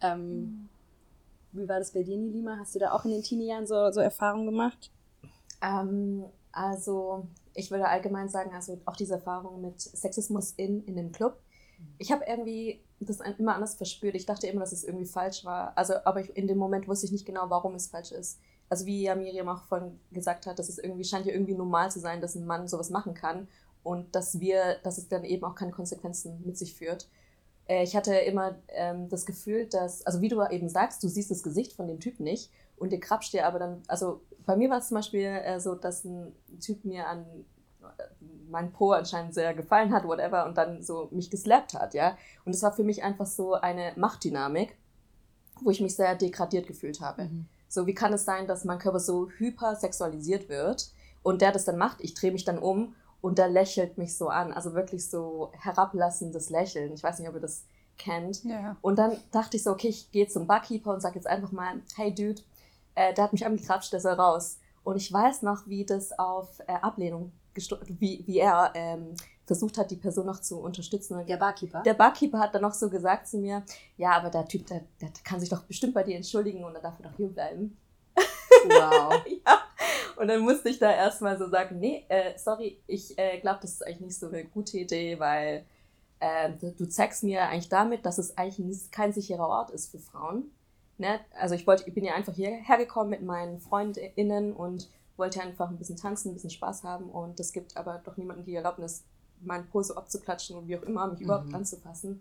Ähm, 0.00 0.40
mhm 0.40 0.69
wie 1.52 1.68
war 1.68 1.78
das 1.78 1.92
bei 1.92 2.02
dir, 2.02 2.16
Nilima? 2.16 2.56
Hast 2.58 2.74
du 2.74 2.78
da 2.78 2.92
auch 2.92 3.04
in 3.04 3.10
den 3.10 3.22
Teenie-Jahren 3.22 3.66
so, 3.66 3.90
so 3.90 4.00
Erfahrungen 4.00 4.46
gemacht? 4.46 4.90
Ähm, 5.62 6.24
also, 6.52 7.26
ich 7.54 7.70
würde 7.70 7.88
allgemein 7.88 8.28
sagen, 8.28 8.52
also 8.54 8.80
auch 8.84 8.96
diese 8.96 9.14
Erfahrung 9.14 9.60
mit 9.60 9.80
Sexismus 9.80 10.52
in, 10.52 10.84
in 10.84 10.96
dem 10.96 11.12
Club. 11.12 11.40
Ich 11.98 12.12
habe 12.12 12.24
irgendwie 12.26 12.82
das 13.00 13.20
immer 13.38 13.54
anders 13.54 13.74
verspürt. 13.74 14.14
Ich 14.14 14.26
dachte 14.26 14.46
immer, 14.46 14.60
dass 14.60 14.72
es 14.72 14.84
irgendwie 14.84 15.06
falsch 15.06 15.44
war. 15.44 15.76
Also, 15.76 15.94
aber 16.04 16.20
ich, 16.20 16.36
in 16.36 16.46
dem 16.46 16.58
Moment 16.58 16.88
wusste 16.88 17.06
ich 17.06 17.12
nicht 17.12 17.26
genau, 17.26 17.48
warum 17.48 17.74
es 17.74 17.88
falsch 17.88 18.12
ist. 18.12 18.40
Also, 18.68 18.86
wie 18.86 19.02
ja 19.02 19.14
Miriam 19.14 19.48
auch 19.48 19.64
vorhin 19.64 19.98
gesagt 20.12 20.46
hat, 20.46 20.58
dass 20.58 20.68
es 20.68 20.78
irgendwie 20.78 21.04
scheint 21.04 21.26
ja 21.26 21.32
irgendwie 21.32 21.54
normal 21.54 21.90
zu 21.90 22.00
sein, 22.00 22.20
dass 22.20 22.34
ein 22.34 22.46
Mann 22.46 22.68
sowas 22.68 22.90
machen 22.90 23.14
kann 23.14 23.48
und 23.82 24.14
dass 24.14 24.40
wir, 24.40 24.76
dass 24.82 24.98
es 24.98 25.08
dann 25.08 25.24
eben 25.24 25.44
auch 25.44 25.54
keine 25.54 25.72
Konsequenzen 25.72 26.42
mit 26.44 26.58
sich 26.58 26.74
führt. 26.74 27.08
Äh, 27.70 27.84
ich 27.84 27.94
hatte 27.96 28.14
immer 28.14 28.56
ähm, 28.68 29.08
das 29.08 29.24
Gefühl, 29.24 29.66
dass, 29.66 30.04
also 30.04 30.20
wie 30.20 30.28
du 30.28 30.42
eben 30.50 30.68
sagst, 30.68 31.02
du 31.02 31.08
siehst 31.08 31.30
das 31.30 31.42
Gesicht 31.42 31.72
von 31.72 31.86
dem 31.86 32.00
Typ 32.00 32.18
nicht 32.20 32.50
und 32.76 32.90
der 32.90 33.00
krapscht 33.00 33.32
dir 33.32 33.46
aber 33.46 33.58
dann, 33.58 33.82
also 33.86 34.20
bei 34.44 34.56
mir 34.56 34.68
war 34.68 34.78
es 34.78 34.88
zum 34.88 34.96
Beispiel 34.96 35.26
äh, 35.26 35.60
so, 35.60 35.76
dass 35.76 36.04
ein 36.04 36.34
Typ 36.60 36.84
mir 36.84 37.06
an 37.06 37.24
äh, 37.82 38.02
mein 38.48 38.72
Po 38.72 38.90
anscheinend 38.90 39.34
sehr 39.34 39.54
gefallen 39.54 39.92
hat, 39.94 40.04
whatever, 40.04 40.46
und 40.46 40.58
dann 40.58 40.82
so 40.82 41.08
mich 41.12 41.30
geslappt 41.30 41.74
hat, 41.74 41.94
ja. 41.94 42.18
Und 42.44 42.52
es 42.52 42.62
war 42.62 42.72
für 42.72 42.82
mich 42.82 43.04
einfach 43.04 43.26
so 43.26 43.54
eine 43.54 43.92
Machtdynamik, 43.94 44.76
wo 45.62 45.70
ich 45.70 45.80
mich 45.80 45.94
sehr 45.94 46.16
degradiert 46.16 46.66
gefühlt 46.66 47.00
habe. 47.00 47.24
Mhm. 47.24 47.46
So, 47.68 47.86
wie 47.86 47.94
kann 47.94 48.12
es 48.12 48.24
sein, 48.24 48.48
dass 48.48 48.64
mein 48.64 48.80
Körper 48.80 48.98
so 48.98 49.28
hypersexualisiert 49.30 50.48
wird 50.48 50.90
und 51.22 51.42
der 51.42 51.52
das 51.52 51.64
dann 51.64 51.78
macht, 51.78 52.00
ich 52.00 52.14
drehe 52.14 52.32
mich 52.32 52.44
dann 52.44 52.58
um 52.58 52.96
und 53.20 53.38
der 53.38 53.48
lächelt 53.48 53.98
mich 53.98 54.16
so 54.16 54.28
an. 54.28 54.52
Also 54.52 54.74
wirklich 54.74 55.08
so 55.08 55.50
herablassendes 55.52 56.50
Lächeln. 56.50 56.92
Ich 56.92 57.02
weiß 57.02 57.18
nicht, 57.18 57.28
ob 57.28 57.34
ihr 57.34 57.40
das 57.40 57.64
kennt. 57.98 58.44
Ja. 58.44 58.76
Und 58.80 58.98
dann 58.98 59.16
dachte 59.30 59.56
ich 59.56 59.62
so, 59.62 59.70
okay, 59.70 59.88
ich 59.88 60.10
gehe 60.10 60.26
zum 60.26 60.46
Barkeeper 60.46 60.92
und 60.92 61.00
sage 61.00 61.16
jetzt 61.16 61.26
einfach 61.26 61.52
mal, 61.52 61.80
hey 61.96 62.14
Dude, 62.14 62.40
äh, 62.94 63.14
der 63.14 63.24
hat 63.24 63.32
mich 63.32 63.44
angekrapscht, 63.44 63.92
der 63.92 64.00
soll 64.00 64.14
raus. 64.14 64.58
Und 64.82 64.96
ich 64.96 65.12
weiß 65.12 65.42
noch, 65.42 65.66
wie 65.66 65.84
das 65.84 66.18
auf 66.18 66.60
äh, 66.66 66.72
Ablehnung, 66.72 67.32
wie, 67.86 68.22
wie 68.26 68.38
er 68.38 68.72
ähm, 68.74 69.14
versucht 69.44 69.76
hat, 69.78 69.90
die 69.90 69.96
Person 69.96 70.26
noch 70.26 70.40
zu 70.40 70.60
unterstützen. 70.60 71.26
Der 71.26 71.36
Barkeeper? 71.36 71.82
Der 71.82 71.94
Barkeeper 71.94 72.38
hat 72.38 72.54
dann 72.54 72.62
noch 72.62 72.72
so 72.72 72.88
gesagt 72.88 73.28
zu 73.28 73.38
mir, 73.38 73.64
ja, 73.96 74.12
aber 74.12 74.30
der 74.30 74.46
Typ, 74.46 74.66
der, 74.66 74.82
der 75.00 75.10
kann 75.24 75.40
sich 75.40 75.48
doch 75.48 75.64
bestimmt 75.64 75.92
bei 75.92 76.04
dir 76.04 76.16
entschuldigen 76.16 76.64
und 76.64 76.74
er 76.74 76.80
darf 76.80 76.96
doch 77.02 77.16
hier 77.16 77.28
bleiben. 77.28 77.76
Wow. 78.68 79.24
ja. 79.46 79.62
Und 80.16 80.28
dann 80.28 80.40
musste 80.40 80.68
ich 80.68 80.78
da 80.78 80.92
erstmal 80.92 81.38
so 81.38 81.48
sagen, 81.48 81.78
nee, 81.78 82.04
äh, 82.08 82.36
sorry, 82.36 82.78
ich 82.86 83.18
äh, 83.18 83.38
glaube, 83.40 83.60
das 83.62 83.72
ist 83.72 83.86
eigentlich 83.86 84.00
nicht 84.00 84.18
so 84.18 84.28
eine 84.28 84.44
gute 84.44 84.78
Idee, 84.78 85.18
weil 85.18 85.64
äh, 86.20 86.50
du, 86.60 86.72
du, 86.72 86.88
zeigst 86.88 87.22
mir 87.22 87.42
eigentlich 87.42 87.70
damit, 87.70 88.04
dass 88.04 88.18
es 88.18 88.36
eigentlich 88.36 88.90
kein 88.90 89.12
sicherer 89.12 89.48
Ort 89.48 89.70
ist 89.70 89.90
für 89.90 89.98
Frauen. 89.98 90.50
Ne? 90.98 91.20
Also 91.38 91.54
ich 91.54 91.66
wollte, 91.66 91.84
ich 91.86 91.94
bin 91.94 92.04
ja 92.04 92.14
einfach 92.14 92.34
hierher 92.34 92.76
gekommen 92.76 93.10
mit 93.10 93.22
meinen 93.22 93.58
FreundInnen 93.60 94.52
und 94.52 94.90
wollte 95.16 95.40
einfach 95.40 95.70
ein 95.70 95.78
bisschen 95.78 95.96
tanzen, 95.96 96.30
ein 96.30 96.34
bisschen 96.34 96.50
Spaß 96.50 96.84
haben 96.84 97.08
und 97.08 97.40
es 97.40 97.52
gibt 97.52 97.76
aber 97.76 98.02
doch 98.04 98.16
niemanden 98.16 98.44
die 98.44 98.54
Erlaubnis, 98.54 99.04
meinen 99.40 99.66
Po 99.68 99.82
so 99.82 99.94
abzuklatschen 99.94 100.56
und 100.56 100.68
wie 100.68 100.76
auch 100.76 100.82
immer, 100.82 101.06
mich 101.06 101.20
mhm. 101.20 101.24
überhaupt 101.24 101.54
anzufassen. 101.54 102.20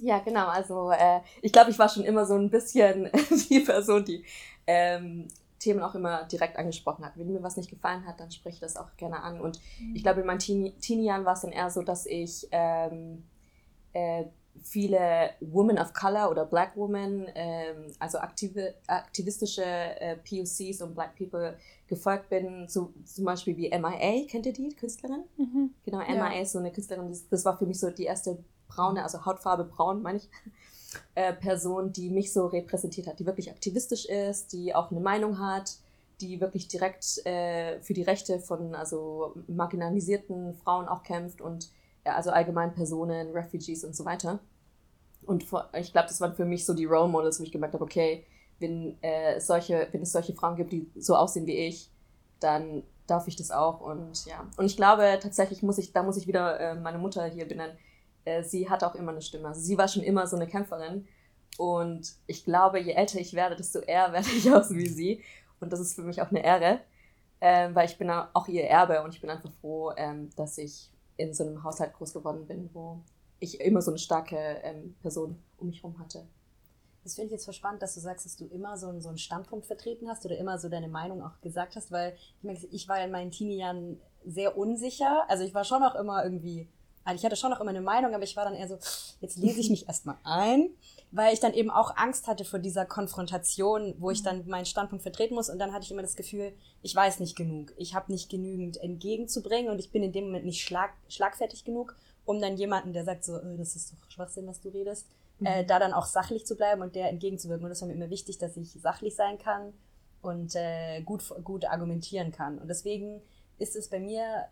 Ja, 0.00 0.18
genau. 0.18 0.46
Also 0.48 0.90
äh, 0.90 1.20
ich 1.42 1.52
glaube, 1.52 1.70
ich 1.70 1.78
war 1.78 1.88
schon 1.88 2.04
immer 2.04 2.26
so 2.26 2.34
ein 2.34 2.50
bisschen 2.50 3.10
die 3.50 3.60
Person, 3.60 4.04
die 4.04 4.24
ähm, 4.66 5.28
Themen 5.58 5.80
auch 5.80 5.94
immer 5.94 6.24
direkt 6.24 6.58
angesprochen 6.58 7.04
hat. 7.04 7.16
Wenn 7.16 7.32
mir 7.32 7.42
was 7.42 7.56
nicht 7.56 7.70
gefallen 7.70 8.06
hat, 8.06 8.20
dann 8.20 8.30
spreche 8.30 8.56
ich 8.56 8.60
das 8.60 8.76
auch 8.76 8.96
gerne 8.96 9.22
an. 9.22 9.40
Und 9.40 9.60
mhm. 9.80 9.96
ich 9.96 10.02
glaube, 10.02 10.20
in 10.20 10.26
meinen 10.26 10.38
Teenie-Jahren 10.38 11.24
war 11.24 11.34
es 11.34 11.40
dann 11.40 11.52
eher 11.52 11.70
so, 11.70 11.82
dass 11.82 12.06
ich 12.06 12.46
ähm, 12.50 13.24
äh, 13.92 14.24
viele 14.62 15.30
Women 15.40 15.78
of 15.78 15.92
Color 15.92 16.30
oder 16.30 16.44
Black 16.44 16.76
Women, 16.76 17.26
ähm, 17.34 17.92
also 17.98 18.18
aktive, 18.18 18.74
aktivistische 18.86 19.64
äh, 19.64 20.16
POCs 20.16 20.82
und 20.82 20.94
Black 20.94 21.16
People 21.16 21.56
gefolgt 21.86 22.28
bin, 22.28 22.66
so, 22.68 22.92
zum 23.04 23.24
Beispiel 23.24 23.56
wie 23.56 23.68
MIA, 23.70 24.26
kennt 24.28 24.46
ihr 24.46 24.52
die 24.52 24.68
Künstlerin? 24.70 25.24
Mhm. 25.36 25.70
Genau, 25.84 25.98
MIA 25.98 26.34
ja. 26.34 26.42
ist 26.42 26.52
so 26.52 26.58
eine 26.58 26.72
Künstlerin, 26.72 27.08
das, 27.08 27.28
das 27.28 27.44
war 27.44 27.58
für 27.58 27.66
mich 27.66 27.80
so 27.80 27.90
die 27.90 28.04
erste 28.04 28.38
braune, 28.74 29.02
also 29.02 29.24
Hautfarbe 29.24 29.64
braun, 29.64 30.02
meine 30.02 30.18
ich, 30.18 30.28
äh, 31.14 31.32
Person, 31.32 31.92
die 31.92 32.10
mich 32.10 32.32
so 32.32 32.46
repräsentiert 32.46 33.06
hat, 33.06 33.18
die 33.18 33.26
wirklich 33.26 33.50
aktivistisch 33.50 34.06
ist, 34.06 34.52
die 34.52 34.74
auch 34.74 34.90
eine 34.90 35.00
Meinung 35.00 35.38
hat, 35.38 35.76
die 36.20 36.40
wirklich 36.40 36.68
direkt 36.68 37.24
äh, 37.26 37.80
für 37.80 37.94
die 37.94 38.02
Rechte 38.02 38.38
von 38.38 38.74
also 38.74 39.34
marginalisierten 39.48 40.54
Frauen 40.54 40.86
auch 40.88 41.02
kämpft 41.02 41.40
und 41.40 41.70
ja, 42.04 42.14
also 42.14 42.30
allgemein 42.30 42.74
Personen, 42.74 43.32
Refugees 43.32 43.84
und 43.84 43.96
so 43.96 44.04
weiter. 44.04 44.38
Und 45.26 45.42
vor, 45.42 45.70
ich 45.74 45.92
glaube, 45.92 46.08
das 46.08 46.20
waren 46.20 46.34
für 46.34 46.44
mich 46.44 46.66
so 46.66 46.74
die 46.74 46.84
Role 46.84 47.08
Models, 47.08 47.40
wo 47.40 47.44
ich 47.44 47.52
gemerkt 47.52 47.74
habe, 47.74 47.84
okay, 47.84 48.24
wenn, 48.60 49.02
äh, 49.02 49.40
solche, 49.40 49.88
wenn 49.90 50.02
es 50.02 50.12
solche 50.12 50.34
Frauen 50.34 50.56
gibt, 50.56 50.72
die 50.72 50.90
so 50.96 51.16
aussehen 51.16 51.46
wie 51.46 51.56
ich, 51.56 51.90
dann 52.40 52.82
darf 53.06 53.26
ich 53.26 53.36
das 53.36 53.50
auch. 53.50 53.80
Und 53.80 54.26
ja, 54.26 54.46
und 54.56 54.66
ich 54.66 54.76
glaube 54.76 55.18
tatsächlich 55.20 55.62
muss 55.62 55.78
ich, 55.78 55.92
da 55.92 56.02
muss 56.02 56.16
ich 56.16 56.26
wieder 56.26 56.60
äh, 56.60 56.74
meine 56.74 56.98
Mutter 56.98 57.24
hier 57.24 57.48
benennen 57.48 57.76
äh, 58.24 58.42
sie 58.42 58.68
hat 58.68 58.84
auch 58.84 58.94
immer 58.94 59.12
eine 59.12 59.22
Stimme. 59.22 59.48
Also 59.48 59.60
sie 59.60 59.78
war 59.78 59.88
schon 59.88 60.02
immer 60.02 60.26
so 60.26 60.36
eine 60.36 60.46
Kämpferin. 60.46 61.06
Und 61.56 62.14
ich 62.26 62.44
glaube, 62.44 62.80
je 62.80 62.92
älter 62.92 63.18
ich 63.20 63.34
werde, 63.34 63.56
desto 63.56 63.80
eher 63.80 64.12
werde 64.12 64.28
ich 64.28 64.50
aus 64.52 64.70
wie 64.70 64.88
sie. 64.88 65.22
Und 65.60 65.72
das 65.72 65.80
ist 65.80 65.94
für 65.94 66.02
mich 66.02 66.20
auch 66.20 66.30
eine 66.30 66.44
Ehre, 66.44 66.80
ähm, 67.40 67.74
weil 67.74 67.88
ich 67.88 67.96
bin 67.96 68.10
auch 68.10 68.48
ihr 68.48 68.64
Erbe 68.64 69.02
und 69.02 69.14
ich 69.14 69.20
bin 69.20 69.30
einfach 69.30 69.52
froh, 69.60 69.92
ähm, 69.96 70.30
dass 70.36 70.58
ich 70.58 70.90
in 71.16 71.32
so 71.32 71.44
einem 71.44 71.62
Haushalt 71.62 71.94
groß 71.94 72.12
geworden 72.12 72.46
bin, 72.46 72.70
wo 72.72 73.00
ich 73.38 73.60
immer 73.60 73.80
so 73.82 73.90
eine 73.90 73.98
starke 73.98 74.36
ähm, 74.36 74.96
Person 75.00 75.38
um 75.58 75.68
mich 75.68 75.82
herum 75.82 75.98
hatte. 75.98 76.26
Das 77.04 77.14
finde 77.14 77.26
ich 77.26 77.32
jetzt 77.32 77.44
verspannt, 77.44 77.82
dass 77.82 77.94
du 77.94 78.00
sagst, 78.00 78.24
dass 78.24 78.36
du 78.36 78.46
immer 78.46 78.78
so, 78.78 78.98
so 78.98 79.10
einen 79.10 79.18
Standpunkt 79.18 79.66
vertreten 79.66 80.08
hast 80.08 80.24
oder 80.24 80.38
immer 80.38 80.58
so 80.58 80.70
deine 80.70 80.88
Meinung 80.88 81.22
auch 81.22 81.38
gesagt 81.42 81.76
hast, 81.76 81.92
weil 81.92 82.14
ich, 82.38 82.44
meine, 82.44 82.58
ich 82.58 82.88
war 82.88 83.02
in 83.04 83.10
meinen 83.10 83.30
Teenie-Jahren 83.30 84.00
sehr 84.24 84.56
unsicher. 84.56 85.24
Also 85.28 85.44
ich 85.44 85.54
war 85.54 85.64
schon 85.64 85.82
auch 85.82 85.94
immer 85.96 86.24
irgendwie 86.24 86.66
also 87.04 87.18
ich 87.18 87.24
hatte 87.24 87.36
schon 87.36 87.50
noch 87.50 87.60
immer 87.60 87.70
eine 87.70 87.80
Meinung, 87.80 88.14
aber 88.14 88.24
ich 88.24 88.36
war 88.36 88.44
dann 88.44 88.54
eher 88.54 88.68
so, 88.68 88.78
jetzt 89.20 89.36
lese 89.36 89.60
ich 89.60 89.70
mich 89.70 89.86
erstmal 89.88 90.16
ein, 90.24 90.70
weil 91.10 91.32
ich 91.34 91.40
dann 91.40 91.52
eben 91.52 91.70
auch 91.70 91.96
Angst 91.96 92.26
hatte 92.26 92.44
vor 92.44 92.58
dieser 92.58 92.86
Konfrontation, 92.86 93.94
wo 93.98 94.10
ich 94.10 94.20
mhm. 94.20 94.24
dann 94.24 94.46
meinen 94.48 94.66
Standpunkt 94.66 95.02
vertreten 95.02 95.34
muss. 95.34 95.50
Und 95.50 95.58
dann 95.58 95.72
hatte 95.72 95.84
ich 95.84 95.90
immer 95.90 96.02
das 96.02 96.16
Gefühl, 96.16 96.52
ich 96.82 96.94
weiß 96.94 97.20
nicht 97.20 97.36
genug. 97.36 97.72
Ich 97.76 97.94
habe 97.94 98.10
nicht 98.10 98.30
genügend 98.30 98.78
entgegenzubringen 98.78 99.70
und 99.70 99.78
ich 99.78 99.90
bin 99.90 100.02
in 100.02 100.12
dem 100.12 100.24
Moment 100.24 100.46
nicht 100.46 100.64
schlag, 100.64 100.92
schlagfertig 101.08 101.64
genug, 101.64 101.96
um 102.24 102.40
dann 102.40 102.56
jemanden, 102.56 102.92
der 102.92 103.04
sagt 103.04 103.24
so, 103.24 103.36
äh, 103.36 103.56
das 103.56 103.76
ist 103.76 103.92
doch 103.92 104.10
Schwachsinn, 104.10 104.46
was 104.46 104.60
du 104.60 104.70
redest, 104.70 105.06
mhm. 105.38 105.46
äh, 105.46 105.64
da 105.64 105.78
dann 105.78 105.92
auch 105.92 106.06
sachlich 106.06 106.46
zu 106.46 106.56
bleiben 106.56 106.82
und 106.82 106.94
der 106.94 107.10
entgegenzuwirken. 107.10 107.64
Und 107.64 107.70
das 107.70 107.82
war 107.82 107.88
mir 107.88 107.94
immer 107.94 108.10
wichtig, 108.10 108.38
dass 108.38 108.56
ich 108.56 108.72
sachlich 108.72 109.14
sein 109.14 109.38
kann 109.38 109.74
und 110.22 110.54
äh, 110.56 111.02
gut, 111.02 111.22
gut 111.44 111.66
argumentieren 111.66 112.32
kann. 112.32 112.58
Und 112.58 112.68
deswegen 112.68 113.20
ist 113.58 113.76
es 113.76 113.88
bei 113.88 114.00
mir 114.00 114.46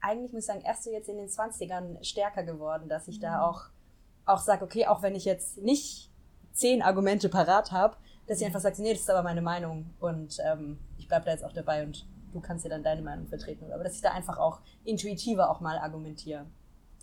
eigentlich, 0.00 0.32
muss 0.32 0.42
ich 0.42 0.46
sagen, 0.46 0.62
erst 0.62 0.84
so 0.84 0.90
jetzt 0.90 1.08
in 1.08 1.16
den 1.16 1.28
20ern 1.28 2.02
stärker 2.04 2.42
geworden, 2.42 2.88
dass 2.88 3.08
ich 3.08 3.18
mhm. 3.18 3.22
da 3.22 3.42
auch, 3.42 3.62
auch 4.26 4.40
sage, 4.40 4.64
okay, 4.64 4.86
auch 4.86 5.02
wenn 5.02 5.14
ich 5.14 5.24
jetzt 5.24 5.58
nicht 5.58 6.10
zehn 6.52 6.82
Argumente 6.82 7.28
parat 7.28 7.72
habe, 7.72 7.96
dass 8.26 8.38
ich 8.38 8.42
mhm. 8.42 8.46
einfach 8.46 8.60
sage, 8.60 8.82
nee, 8.82 8.92
das 8.92 9.02
ist 9.02 9.10
aber 9.10 9.22
meine 9.22 9.42
Meinung 9.42 9.94
und 10.00 10.38
ähm, 10.44 10.78
ich 10.98 11.08
bleibe 11.08 11.26
da 11.26 11.32
jetzt 11.32 11.44
auch 11.44 11.52
dabei 11.52 11.84
und 11.84 12.06
du 12.32 12.40
kannst 12.40 12.64
dir 12.64 12.68
dann 12.68 12.82
deine 12.82 13.02
Meinung 13.02 13.26
vertreten. 13.26 13.72
Aber 13.72 13.84
dass 13.84 13.94
ich 13.94 14.02
da 14.02 14.12
einfach 14.12 14.38
auch 14.38 14.60
intuitiver 14.84 15.50
auch 15.50 15.60
mal 15.60 15.78
argumentiere. 15.78 16.46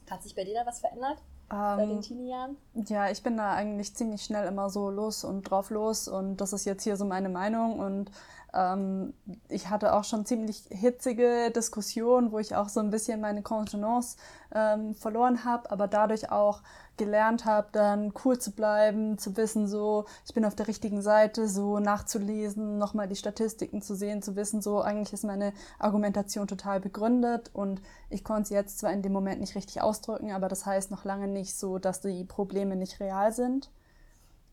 Hat 0.09 0.23
sich 0.23 0.35
bei 0.35 0.43
dir 0.43 0.53
da 0.53 0.65
was 0.65 0.79
verändert? 0.79 1.17
Den 1.51 1.91
ähm, 1.91 2.01
Teenie-Jahren? 2.01 2.57
Ja, 2.73 3.09
ich 3.09 3.21
bin 3.21 3.37
da 3.37 3.53
eigentlich 3.53 3.93
ziemlich 3.95 4.23
schnell 4.23 4.47
immer 4.47 4.69
so 4.69 4.89
los 4.89 5.23
und 5.23 5.43
drauf 5.43 5.69
los 5.69 6.07
und 6.07 6.37
das 6.37 6.53
ist 6.53 6.65
jetzt 6.65 6.83
hier 6.83 6.97
so 6.97 7.05
meine 7.05 7.29
Meinung 7.29 7.79
und 7.79 8.11
ähm, 8.53 9.13
ich 9.49 9.69
hatte 9.69 9.93
auch 9.93 10.03
schon 10.05 10.25
ziemlich 10.25 10.63
hitzige 10.69 11.51
Diskussionen, 11.51 12.31
wo 12.31 12.39
ich 12.39 12.55
auch 12.55 12.69
so 12.69 12.79
ein 12.79 12.89
bisschen 12.89 13.21
meine 13.21 13.43
Kontenance 13.43 14.17
ähm, 14.53 14.95
verloren 14.95 15.45
habe, 15.45 15.69
aber 15.69 15.87
dadurch 15.87 16.31
auch 16.31 16.61
gelernt 16.97 17.45
habe, 17.45 17.67
dann 17.71 18.13
cool 18.23 18.39
zu 18.39 18.51
bleiben, 18.51 19.17
zu 19.17 19.35
wissen, 19.37 19.67
so, 19.67 20.05
ich 20.25 20.33
bin 20.33 20.45
auf 20.45 20.55
der 20.55 20.67
richtigen 20.67 21.01
Seite, 21.01 21.47
so 21.47 21.79
nachzulesen, 21.79 22.77
nochmal 22.77 23.07
die 23.07 23.15
Statistiken 23.15 23.81
zu 23.81 23.95
sehen, 23.95 24.21
zu 24.21 24.35
wissen, 24.35 24.61
so, 24.61 24.81
eigentlich 24.81 25.13
ist 25.13 25.23
meine 25.23 25.53
Argumentation 25.79 26.47
total 26.47 26.79
begründet 26.79 27.51
und 27.53 27.81
ich 28.09 28.23
konnte 28.23 28.49
sie 28.49 28.53
jetzt 28.53 28.79
zwar 28.79 28.91
in 28.91 29.01
dem 29.01 29.13
Moment 29.13 29.41
nicht 29.41 29.55
richtig 29.55 29.81
ausdrücken, 29.81 30.31
aber 30.31 30.47
das 30.47 30.65
heißt 30.65 30.91
noch 30.91 31.05
lange 31.05 31.27
nicht 31.27 31.55
so, 31.55 31.79
dass 31.79 32.01
die 32.01 32.23
Probleme 32.23 32.75
nicht 32.75 32.99
real 32.99 33.33
sind. 33.33 33.69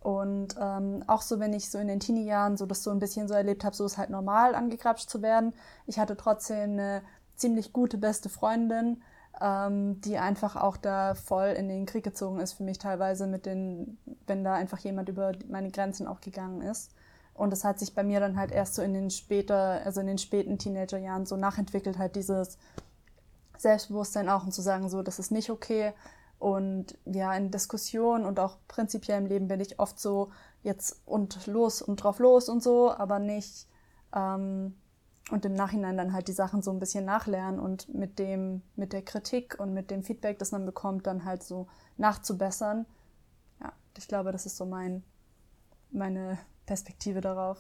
Und 0.01 0.57
ähm, 0.61 1.05
auch 1.07 1.23
so, 1.23 1.39
wenn 1.39 1.53
ich 1.53 1.71
so 1.71 1.79
in 1.79 1.87
den 1.87 2.01
Teenie-Jahren 2.01 2.57
so 2.57 2.67
das 2.67 2.83
so 2.83 2.91
ein 2.91 2.99
bisschen 2.99 3.29
so 3.29 3.35
erlebt 3.35 3.65
habe, 3.65 3.77
so 3.77 3.87
ist 3.87 3.99
halt 3.99 4.11
normal, 4.11 4.57
angegrapscht 4.57 5.09
zu 5.09 5.23
werden. 5.23 5.55
Ich 5.87 6.01
hatte 6.01 6.17
trotzdem 6.17 6.73
eine 6.73 7.03
ziemlich 7.37 7.73
gute 7.73 7.99
beste 7.99 8.29
Freundin, 8.29 9.03
die 9.41 10.19
einfach 10.19 10.55
auch 10.57 10.77
da 10.77 11.15
voll 11.15 11.49
in 11.49 11.69
den 11.69 11.87
Krieg 11.87 12.05
gezogen 12.05 12.39
ist 12.39 12.53
für 12.53 12.63
mich 12.63 12.79
teilweise 12.79 13.27
mit 13.27 13.45
den, 13.45 13.99
wenn 14.27 14.45
da 14.45 14.55
einfach 14.55 14.79
jemand 14.79 15.09
über 15.09 15.33
meine 15.49 15.71
Grenzen 15.71 16.07
auch 16.07 16.21
gegangen 16.21 16.63
ist. 16.63 16.93
Und 17.35 17.51
das 17.51 17.65
hat 17.65 17.79
sich 17.79 17.95
bei 17.95 18.05
mir 18.05 18.21
dann 18.21 18.37
halt 18.37 18.53
erst 18.53 18.75
so 18.75 18.83
in 18.83 18.93
den 18.93 19.11
später, 19.11 19.81
also 19.85 20.01
in 20.01 20.07
den 20.07 20.19
späten 20.19 20.59
Teenagerjahren 20.59 21.27
so 21.27 21.37
nachentwickelt, 21.37 21.99
halt 21.99 22.15
dieses 22.15 22.59
Selbstbewusstsein 23.59 24.29
auch 24.29 24.45
und 24.45 24.53
zu 24.53 24.63
sagen, 24.63 24.89
so, 24.89 25.03
das 25.03 25.19
ist 25.19 25.33
nicht 25.33 25.51
okay, 25.51 25.93
und 26.43 26.99
ja, 27.05 27.33
in 27.37 27.53
Diskussionen 27.53 28.27
und 28.27 28.41
auch 28.41 28.57
prinzipiell 28.67 29.19
im 29.19 29.27
Leben 29.27 29.47
bin 29.47 29.61
ich 29.61 29.79
oft 29.79 30.01
so 30.01 30.33
jetzt 30.65 31.01
und 31.07 31.47
los 31.47 31.83
und 31.83 32.03
drauf 32.03 32.19
los 32.19 32.49
und 32.49 32.65
so, 32.65 32.93
aber 32.93 33.21
nicht 33.21 33.69
ähm, 34.13 34.75
und 35.31 35.45
im 35.45 35.55
Nachhinein 35.55 35.97
dann 35.97 36.13
halt 36.13 36.29
die 36.29 36.33
Sachen 36.33 36.63
so 36.63 36.71
ein 36.71 36.81
bisschen 36.81 37.05
nachlernen 37.05 37.61
und 37.61 37.93
mit 37.95 38.19
dem, 38.19 38.63
mit 38.77 38.93
der 38.93 39.03
Kritik 39.03 39.59
und 39.59 39.73
mit 39.73 39.91
dem 39.91 40.03
Feedback, 40.03 40.39
das 40.39 40.53
man 40.53 40.67
bekommt, 40.67 41.07
dann 41.07 41.25
halt 41.25 41.43
so 41.43 41.69
nachzubessern. 41.97 42.87
Ja, 43.61 43.73
ich 43.97 44.09
glaube, 44.09 44.33
das 44.33 44.47
ist 44.47 44.57
so 44.57 44.67
mein, 44.67 45.05
meine 45.91 46.39
Perspektive 46.67 47.21
darauf. 47.21 47.59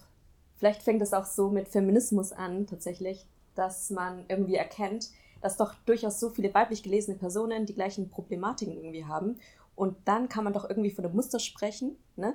Vielleicht 0.56 0.82
fängt 0.82 1.02
es 1.02 1.12
auch 1.12 1.24
so 1.24 1.50
mit 1.50 1.68
Feminismus 1.68 2.32
an, 2.32 2.66
tatsächlich, 2.66 3.26
dass 3.54 3.90
man 3.90 4.24
irgendwie 4.28 4.56
erkennt, 4.56 5.10
dass 5.40 5.56
doch 5.56 5.74
durchaus 5.86 6.20
so 6.20 6.30
viele 6.30 6.54
weiblich 6.54 6.82
gelesene 6.82 7.16
Personen 7.16 7.66
die 7.66 7.74
gleichen 7.74 8.10
Problematiken 8.10 8.74
irgendwie 8.74 9.04
haben. 9.04 9.38
Und 9.74 9.96
dann 10.04 10.28
kann 10.28 10.44
man 10.44 10.52
doch 10.52 10.68
irgendwie 10.68 10.90
von 10.90 11.04
einem 11.04 11.16
Muster 11.16 11.38
sprechen, 11.38 11.96
ne? 12.16 12.34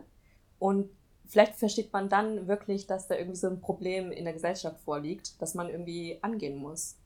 Und 0.60 0.89
vielleicht 1.27 1.55
versteht 1.55 1.93
man 1.93 2.10
dann 2.10 2.48
wirklich, 2.48 2.88
dass 2.88 3.07
da 3.07 3.15
irgendwie 3.15 3.38
so 3.38 3.48
ein 3.48 3.60
Problem 3.60 4.12
in 4.12 4.24
der 4.24 4.34
Gesellschaft 4.34 4.79
vorliegt, 4.81 5.41
das 5.41 5.53
man 5.53 5.69
irgendwie 5.69 6.19
angehen 6.22 6.57
muss. 6.57 6.98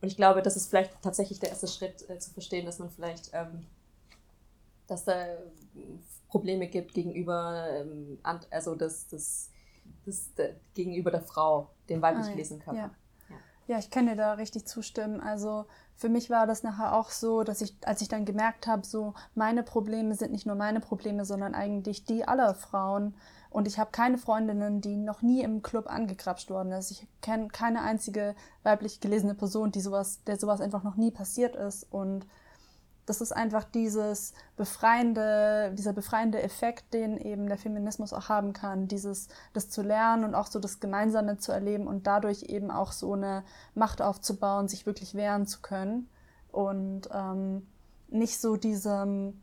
Und 0.00 0.08
ich 0.08 0.16
glaube, 0.16 0.42
das 0.42 0.56
ist 0.56 0.68
vielleicht 0.68 1.02
tatsächlich 1.02 1.40
der 1.40 1.50
erste 1.50 1.66
Schritt 1.66 2.08
äh, 2.08 2.18
zu 2.18 2.30
verstehen, 2.30 2.66
dass 2.66 2.78
man 2.78 2.90
vielleicht, 2.90 3.30
ähm, 3.32 3.66
dass 4.86 5.04
da 5.04 5.26
Probleme 6.28 6.68
gibt 6.68 6.94
gegenüber, 6.94 7.66
ähm, 7.70 8.18
also 8.50 8.74
das, 8.74 9.08
das, 9.08 9.50
das, 10.04 10.34
das, 10.34 10.50
gegenüber 10.74 11.10
der 11.10 11.22
Frau, 11.22 11.70
dem 11.88 12.00
weiblich 12.00 12.26
ah, 12.26 12.30
gelesenen 12.30 12.62
Körper. 12.62 12.78
Ja. 12.78 12.90
Ja, 13.68 13.78
ich 13.78 13.90
kann 13.90 14.06
dir 14.06 14.16
da 14.16 14.32
richtig 14.32 14.66
zustimmen. 14.66 15.20
Also 15.20 15.66
für 15.94 16.08
mich 16.08 16.30
war 16.30 16.46
das 16.46 16.62
nachher 16.62 16.94
auch 16.94 17.10
so, 17.10 17.42
dass 17.42 17.60
ich, 17.60 17.76
als 17.84 18.00
ich 18.00 18.08
dann 18.08 18.24
gemerkt 18.24 18.66
habe, 18.66 18.86
so 18.86 19.12
meine 19.34 19.62
Probleme 19.62 20.14
sind 20.14 20.32
nicht 20.32 20.46
nur 20.46 20.56
meine 20.56 20.80
Probleme, 20.80 21.26
sondern 21.26 21.54
eigentlich 21.54 22.06
die 22.06 22.26
aller 22.26 22.54
Frauen. 22.54 23.14
Und 23.50 23.66
ich 23.66 23.78
habe 23.78 23.90
keine 23.90 24.18
Freundinnen, 24.18 24.80
die 24.80 24.96
noch 24.96 25.22
nie 25.22 25.42
im 25.42 25.62
Club 25.62 25.86
angekrapscht 25.86 26.50
worden 26.50 26.72
ist. 26.72 26.90
Ich 26.90 27.06
kenne 27.22 27.48
keine 27.48 27.82
einzige 27.82 28.34
weiblich 28.62 29.00
gelesene 29.00 29.34
Person, 29.34 29.72
die 29.72 29.80
sowas, 29.80 30.22
der 30.24 30.38
sowas 30.38 30.60
einfach 30.60 30.84
noch 30.84 30.96
nie 30.96 31.10
passiert 31.10 31.56
ist. 31.56 31.86
Und 31.90 32.26
das 33.08 33.22
ist 33.22 33.32
einfach 33.32 33.64
dieses 33.64 34.34
befreiende, 34.56 35.72
dieser 35.74 35.94
befreiende 35.94 36.42
Effekt, 36.42 36.92
den 36.92 37.16
eben 37.16 37.46
der 37.46 37.56
Feminismus 37.56 38.12
auch 38.12 38.28
haben 38.28 38.52
kann, 38.52 38.86
dieses, 38.86 39.28
das 39.54 39.70
zu 39.70 39.80
lernen 39.80 40.24
und 40.24 40.34
auch 40.34 40.46
so 40.46 40.58
das 40.58 40.78
Gemeinsame 40.78 41.38
zu 41.38 41.50
erleben 41.52 41.86
und 41.86 42.06
dadurch 42.06 42.44
eben 42.44 42.70
auch 42.70 42.92
so 42.92 43.14
eine 43.14 43.44
Macht 43.74 44.02
aufzubauen, 44.02 44.68
sich 44.68 44.84
wirklich 44.84 45.14
wehren 45.14 45.46
zu 45.46 45.60
können 45.62 46.10
und 46.52 47.08
ähm, 47.12 47.66
nicht 48.08 48.40
so 48.40 48.56
diesem, 48.56 49.40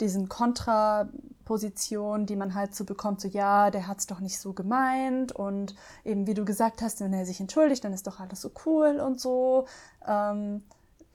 diesen 0.00 0.28
Kontraposition, 0.28 2.26
die 2.26 2.36
man 2.36 2.54
halt 2.54 2.74
so 2.74 2.84
bekommt, 2.84 3.20
so 3.20 3.28
ja, 3.28 3.70
der 3.70 3.86
hat 3.86 3.98
es 3.98 4.06
doch 4.06 4.20
nicht 4.20 4.38
so 4.38 4.52
gemeint 4.52 5.32
und 5.32 5.74
eben 6.04 6.26
wie 6.26 6.34
du 6.34 6.44
gesagt 6.44 6.82
hast, 6.82 7.00
wenn 7.00 7.12
er 7.12 7.26
sich 7.26 7.40
entschuldigt, 7.40 7.84
dann 7.84 7.92
ist 7.92 8.06
doch 8.06 8.20
alles 8.20 8.40
so 8.40 8.50
cool 8.64 9.00
und 9.00 9.20
so. 9.20 9.66
Ähm, 10.06 10.62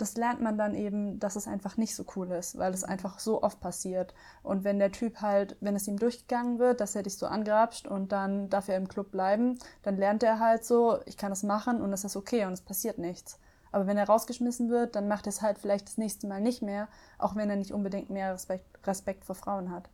das 0.02 0.16
lernt 0.16 0.42
man 0.42 0.58
dann 0.58 0.74
eben, 0.74 1.20
dass 1.20 1.36
es 1.36 1.48
einfach 1.48 1.78
nicht 1.78 1.96
so 1.96 2.04
cool 2.16 2.32
ist, 2.32 2.58
weil 2.58 2.74
es 2.74 2.84
einfach 2.84 3.20
so 3.20 3.44
oft 3.44 3.60
passiert. 3.60 4.16
Und 4.42 4.64
wenn 4.64 4.80
der 4.80 4.92
Typ 4.92 5.22
halt, 5.22 5.56
wenn 5.62 5.76
es 5.76 5.88
ihm 5.88 6.00
durchgegangen 6.00 6.58
wird, 6.58 6.82
dass 6.82 6.96
er 6.96 7.04
dich 7.04 7.18
so 7.18 7.28
angrapscht 7.28 7.88
und 7.88 8.12
dann 8.12 8.50
darf 8.50 8.68
er 8.68 8.78
im 8.78 8.88
Club 8.88 9.12
bleiben, 9.12 9.60
dann 9.84 9.98
lernt 9.98 10.24
er 10.24 10.40
halt 10.40 10.66
so, 10.66 10.98
ich 11.06 11.18
kann 11.18 11.30
das 11.30 11.44
machen 11.44 11.82
und 11.82 11.94
es 11.94 12.04
ist 12.04 12.16
okay 12.16 12.46
und 12.46 12.54
es 12.54 12.62
passiert 12.62 12.98
nichts. 12.98 13.38
Aber 13.72 13.88
wenn 13.88 13.98
er 13.98 14.08
rausgeschmissen 14.08 14.70
wird, 14.70 14.96
dann 14.96 15.08
macht 15.08 15.26
er 15.26 15.30
es 15.30 15.42
halt 15.42 15.58
vielleicht 15.60 15.88
das 15.88 15.98
nächste 15.98 16.28
Mal 16.28 16.42
nicht 16.42 16.62
mehr, 16.62 16.88
auch 17.18 17.36
wenn 17.36 17.50
er 17.50 17.56
nicht 17.56 17.72
unbedingt 17.72 18.10
mehr 18.10 18.34
Respekt, 18.34 18.86
Respekt 18.86 19.26
vor 19.26 19.36
Frauen 19.36 19.72
hat. 19.72 19.90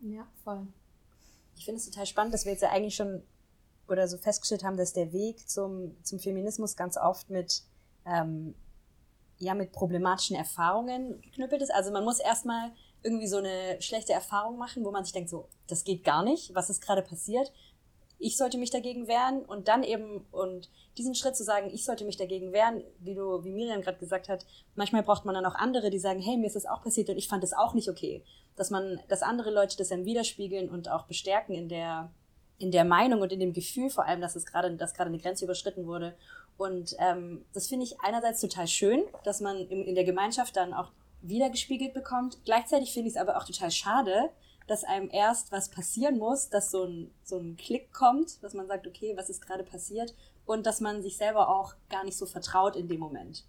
Ja, 0.00 0.26
voll. 0.44 0.66
Ich 1.56 1.64
finde 1.64 1.78
es 1.78 1.88
total 1.88 2.06
spannend, 2.06 2.34
dass 2.34 2.44
wir 2.44 2.52
jetzt 2.52 2.62
ja 2.62 2.70
eigentlich 2.70 2.96
schon 2.96 3.22
oder 3.88 4.08
so 4.08 4.16
festgestellt 4.18 4.64
haben, 4.64 4.76
dass 4.76 4.92
der 4.92 5.12
Weg 5.12 5.48
zum, 5.48 5.96
zum 6.02 6.18
Feminismus 6.18 6.76
ganz 6.76 6.96
oft 6.96 7.28
mit 7.28 7.64
ähm, 8.06 8.54
ja 9.40 9.54
mit 9.54 9.72
problematischen 9.72 10.36
Erfahrungen 10.36 11.20
geknüppelt 11.22 11.62
ist. 11.62 11.72
Also 11.72 11.90
man 11.90 12.04
muss 12.04 12.20
erstmal 12.20 12.72
irgendwie 13.02 13.26
so 13.26 13.38
eine 13.38 13.80
schlechte 13.80 14.12
Erfahrung 14.12 14.58
machen, 14.58 14.84
wo 14.84 14.90
man 14.90 15.04
sich 15.04 15.12
denkt, 15.12 15.30
so, 15.30 15.48
das 15.66 15.84
geht 15.84 16.04
gar 16.04 16.22
nicht, 16.22 16.54
was 16.54 16.70
ist 16.70 16.82
gerade 16.82 17.02
passiert? 17.02 17.50
Ich 18.20 18.36
sollte 18.36 18.58
mich 18.58 18.70
dagegen 18.70 19.08
wehren 19.08 19.42
und 19.44 19.66
dann 19.66 19.82
eben 19.82 20.24
und 20.30 20.70
diesen 20.96 21.14
Schritt 21.14 21.36
zu 21.36 21.42
sagen, 21.42 21.70
ich 21.72 21.84
sollte 21.84 22.04
mich 22.04 22.16
dagegen 22.16 22.52
wehren, 22.52 22.84
wie 23.00 23.14
du, 23.14 23.42
wie 23.42 23.50
Miriam 23.52 23.80
gerade 23.80 23.98
gesagt 23.98 24.28
hat, 24.28 24.46
manchmal 24.76 25.02
braucht 25.02 25.24
man 25.24 25.34
dann 25.34 25.46
auch 25.46 25.54
andere, 25.56 25.90
die 25.90 25.98
sagen, 25.98 26.20
hey, 26.20 26.36
mir 26.36 26.46
ist 26.46 26.56
das 26.56 26.66
auch 26.66 26.82
passiert 26.82 27.08
und 27.08 27.16
ich 27.16 27.28
fand 27.28 27.42
das 27.42 27.52
auch 27.52 27.74
nicht 27.74 27.88
okay. 27.88 28.22
Dass 28.56 28.70
man, 28.70 29.00
dass 29.08 29.22
andere 29.22 29.50
Leute 29.50 29.76
das 29.76 29.88
dann 29.88 30.04
widerspiegeln 30.04 30.68
und 30.68 30.88
auch 30.88 31.06
bestärken 31.06 31.54
in 31.54 31.68
der, 31.68 32.12
in 32.58 32.70
der 32.70 32.84
Meinung 32.84 33.22
und 33.22 33.32
in 33.32 33.40
dem 33.40 33.54
Gefühl 33.54 33.90
vor 33.90 34.04
allem, 34.04 34.20
dass 34.20 34.36
es 34.36 34.46
gerade, 34.46 34.70
dass 34.76 34.94
gerade 34.94 35.08
eine 35.08 35.18
Grenze 35.18 35.44
überschritten 35.46 35.86
wurde 35.86 36.14
und 36.60 36.94
ähm, 36.98 37.46
das 37.54 37.68
finde 37.68 37.86
ich 37.86 37.98
einerseits 38.02 38.42
total 38.42 38.68
schön, 38.68 39.04
dass 39.24 39.40
man 39.40 39.56
in, 39.56 39.82
in 39.86 39.94
der 39.94 40.04
Gemeinschaft 40.04 40.56
dann 40.56 40.74
auch 40.74 40.92
wiedergespiegelt 41.22 41.94
bekommt. 41.94 42.36
Gleichzeitig 42.44 42.92
finde 42.92 43.08
ich 43.08 43.14
es 43.14 43.20
aber 43.20 43.38
auch 43.38 43.44
total 43.44 43.70
schade, 43.70 44.28
dass 44.70 44.84
einem 44.84 45.10
erst 45.10 45.50
was 45.50 45.68
passieren 45.68 46.16
muss, 46.16 46.48
dass 46.48 46.70
so 46.70 46.84
ein, 46.84 47.12
so 47.24 47.38
ein 47.38 47.56
Klick 47.56 47.92
kommt, 47.92 48.40
dass 48.40 48.54
man 48.54 48.68
sagt, 48.68 48.86
okay, 48.86 49.16
was 49.16 49.28
ist 49.28 49.44
gerade 49.44 49.64
passiert 49.64 50.14
und 50.46 50.64
dass 50.64 50.80
man 50.80 51.02
sich 51.02 51.16
selber 51.16 51.48
auch 51.48 51.74
gar 51.88 52.04
nicht 52.04 52.16
so 52.16 52.24
vertraut 52.24 52.76
in 52.76 52.86
dem 52.86 53.00
Moment. 53.00 53.44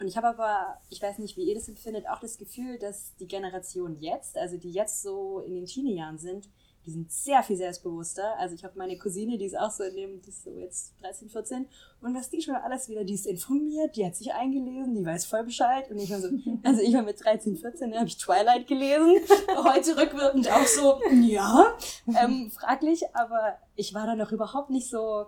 Und 0.00 0.08
ich 0.08 0.16
habe 0.16 0.26
aber, 0.26 0.80
ich 0.90 1.00
weiß 1.00 1.18
nicht, 1.18 1.36
wie 1.36 1.44
ihr 1.44 1.54
das 1.54 1.68
empfindet, 1.68 2.08
auch 2.08 2.18
das 2.18 2.36
Gefühl, 2.36 2.80
dass 2.80 3.14
die 3.14 3.28
Generation 3.28 3.96
jetzt, 4.00 4.36
also 4.36 4.56
die 4.56 4.72
jetzt 4.72 5.02
so 5.02 5.38
in 5.38 5.54
den 5.54 5.66
Teenie-Jahren 5.66 6.18
sind, 6.18 6.48
die 6.86 6.92
sind 6.92 7.10
sehr 7.10 7.42
viel 7.42 7.56
selbstbewusster. 7.56 8.38
Also 8.38 8.54
ich 8.54 8.62
habe 8.62 8.78
meine 8.78 8.96
Cousine, 8.96 9.36
die 9.36 9.46
ist 9.46 9.58
auch 9.58 9.72
so 9.72 9.82
in 9.82 9.96
dem, 9.96 10.22
die 10.22 10.28
ist 10.28 10.44
so 10.44 10.50
jetzt 10.50 10.94
13, 11.02 11.28
14. 11.28 11.66
Und 12.00 12.14
was 12.14 12.30
die 12.30 12.40
schon 12.40 12.54
alles 12.54 12.88
wieder, 12.88 13.02
die 13.02 13.14
ist 13.14 13.26
informiert, 13.26 13.96
die 13.96 14.06
hat 14.06 14.14
sich 14.14 14.32
eingelesen, 14.32 14.94
die 14.94 15.04
weiß 15.04 15.26
voll 15.26 15.42
Bescheid. 15.42 15.90
Und 15.90 15.98
ich 15.98 16.10
war 16.10 16.20
so, 16.20 16.28
also 16.62 16.80
ich 16.80 16.94
war 16.94 17.02
mit 17.02 17.22
13, 17.22 17.56
14, 17.56 17.90
da 17.90 17.98
habe 17.98 18.08
ich 18.08 18.16
Twilight 18.18 18.68
gelesen. 18.68 19.16
Heute 19.56 19.96
rückwirkend 19.96 20.50
auch 20.50 20.66
so, 20.66 21.00
ja, 21.22 21.76
ähm, 22.22 22.50
fraglich. 22.52 23.02
Aber 23.14 23.58
ich 23.74 23.92
war 23.92 24.06
da 24.06 24.14
noch 24.14 24.30
überhaupt 24.30 24.70
nicht 24.70 24.88
so, 24.88 25.26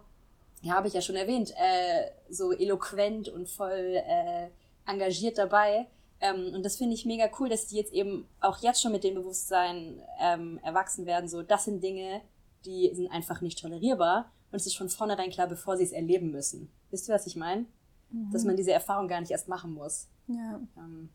ja, 0.63 0.75
habe 0.75 0.87
ich 0.87 0.95
ja 0.95 1.01
schon 1.01 1.17
erwähnt, 1.17 1.53
äh, 1.57 2.11
so 2.31 2.53
eloquent 2.53 3.29
und 3.29 3.49
voll 3.49 3.97
äh, 3.97 4.49
engagiert 4.87 5.39
dabei. 5.39 5.89
Ähm, 6.21 6.53
und 6.55 6.65
das 6.65 6.77
finde 6.77 6.95
ich 6.95 7.07
mega 7.07 7.31
cool, 7.39 7.49
dass 7.49 7.67
die 7.67 7.77
jetzt 7.77 7.93
eben 7.93 8.27
auch 8.41 8.59
jetzt 8.59 8.83
schon 8.83 8.93
mit 8.93 9.05
dem 9.05 9.15
Bewusstsein 9.15 10.03
ähm, 10.21 10.59
erwachsen 10.63 11.07
werden. 11.07 11.29
So, 11.29 11.43
das 11.43 11.65
sind 11.65 11.83
Dinge, 11.83 12.21
die 12.65 12.91
sind 12.95 13.11
einfach 13.11 13.41
nicht 13.41 13.61
tolerierbar. 13.61 14.33
Und 14.51 14.57
es 14.57 14.67
ist 14.67 14.77
von 14.77 14.89
vornherein 14.89 15.31
klar, 15.31 15.47
bevor 15.47 15.77
sie 15.77 15.85
es 15.85 15.93
erleben 15.93 16.31
müssen. 16.31 16.73
Wisst 16.91 17.09
ihr, 17.09 17.15
was 17.15 17.27
ich 17.27 17.37
meine? 17.37 17.67
Mhm. 18.11 18.31
Dass 18.33 18.45
man 18.45 18.57
diese 18.57 18.73
Erfahrung 18.73 19.09
gar 19.09 19.21
nicht 19.21 19.31
erst 19.31 19.49
machen 19.49 19.73
muss. 19.73 20.09
Ja. 20.27 20.61
Ähm, 20.77 21.11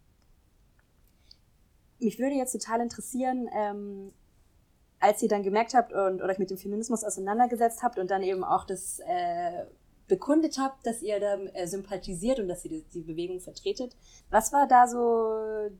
mich 1.99 2.19
würde 2.19 2.35
jetzt 2.35 2.51
total 2.51 2.81
interessieren, 2.81 3.49
ähm, 3.53 4.11
als 4.99 5.21
ihr 5.21 5.29
dann 5.29 5.43
gemerkt 5.43 5.73
habt 5.73 5.91
und 5.91 6.21
oder 6.21 6.29
euch 6.29 6.39
mit 6.39 6.49
dem 6.49 6.57
Feminismus 6.57 7.03
auseinandergesetzt 7.03 7.83
habt 7.83 7.99
und 7.99 8.09
dann 8.09 8.23
eben 8.23 8.43
auch 8.43 8.65
das 8.65 8.99
äh, 8.99 9.65
bekundet 10.07 10.57
habt, 10.57 10.85
dass 10.85 11.01
ihr 11.01 11.19
da 11.19 11.35
äh, 11.53 11.67
sympathisiert 11.67 12.39
und 12.39 12.47
dass 12.47 12.65
ihr 12.65 12.71
die, 12.71 12.83
die, 12.93 13.01
Bewegung 13.01 13.39
vertretet. 13.39 13.95
Was 14.29 14.51
war 14.51 14.67
da 14.67 14.87
so 14.87 15.73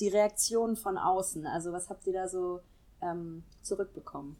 die 0.00 0.08
Reaktion 0.08 0.76
von 0.76 0.96
außen? 0.96 1.46
Also 1.46 1.72
was 1.72 1.90
habt 1.90 2.06
ihr 2.06 2.12
da 2.12 2.28
so 2.28 2.60
ähm, 3.02 3.44
zurückbekommen? 3.62 4.36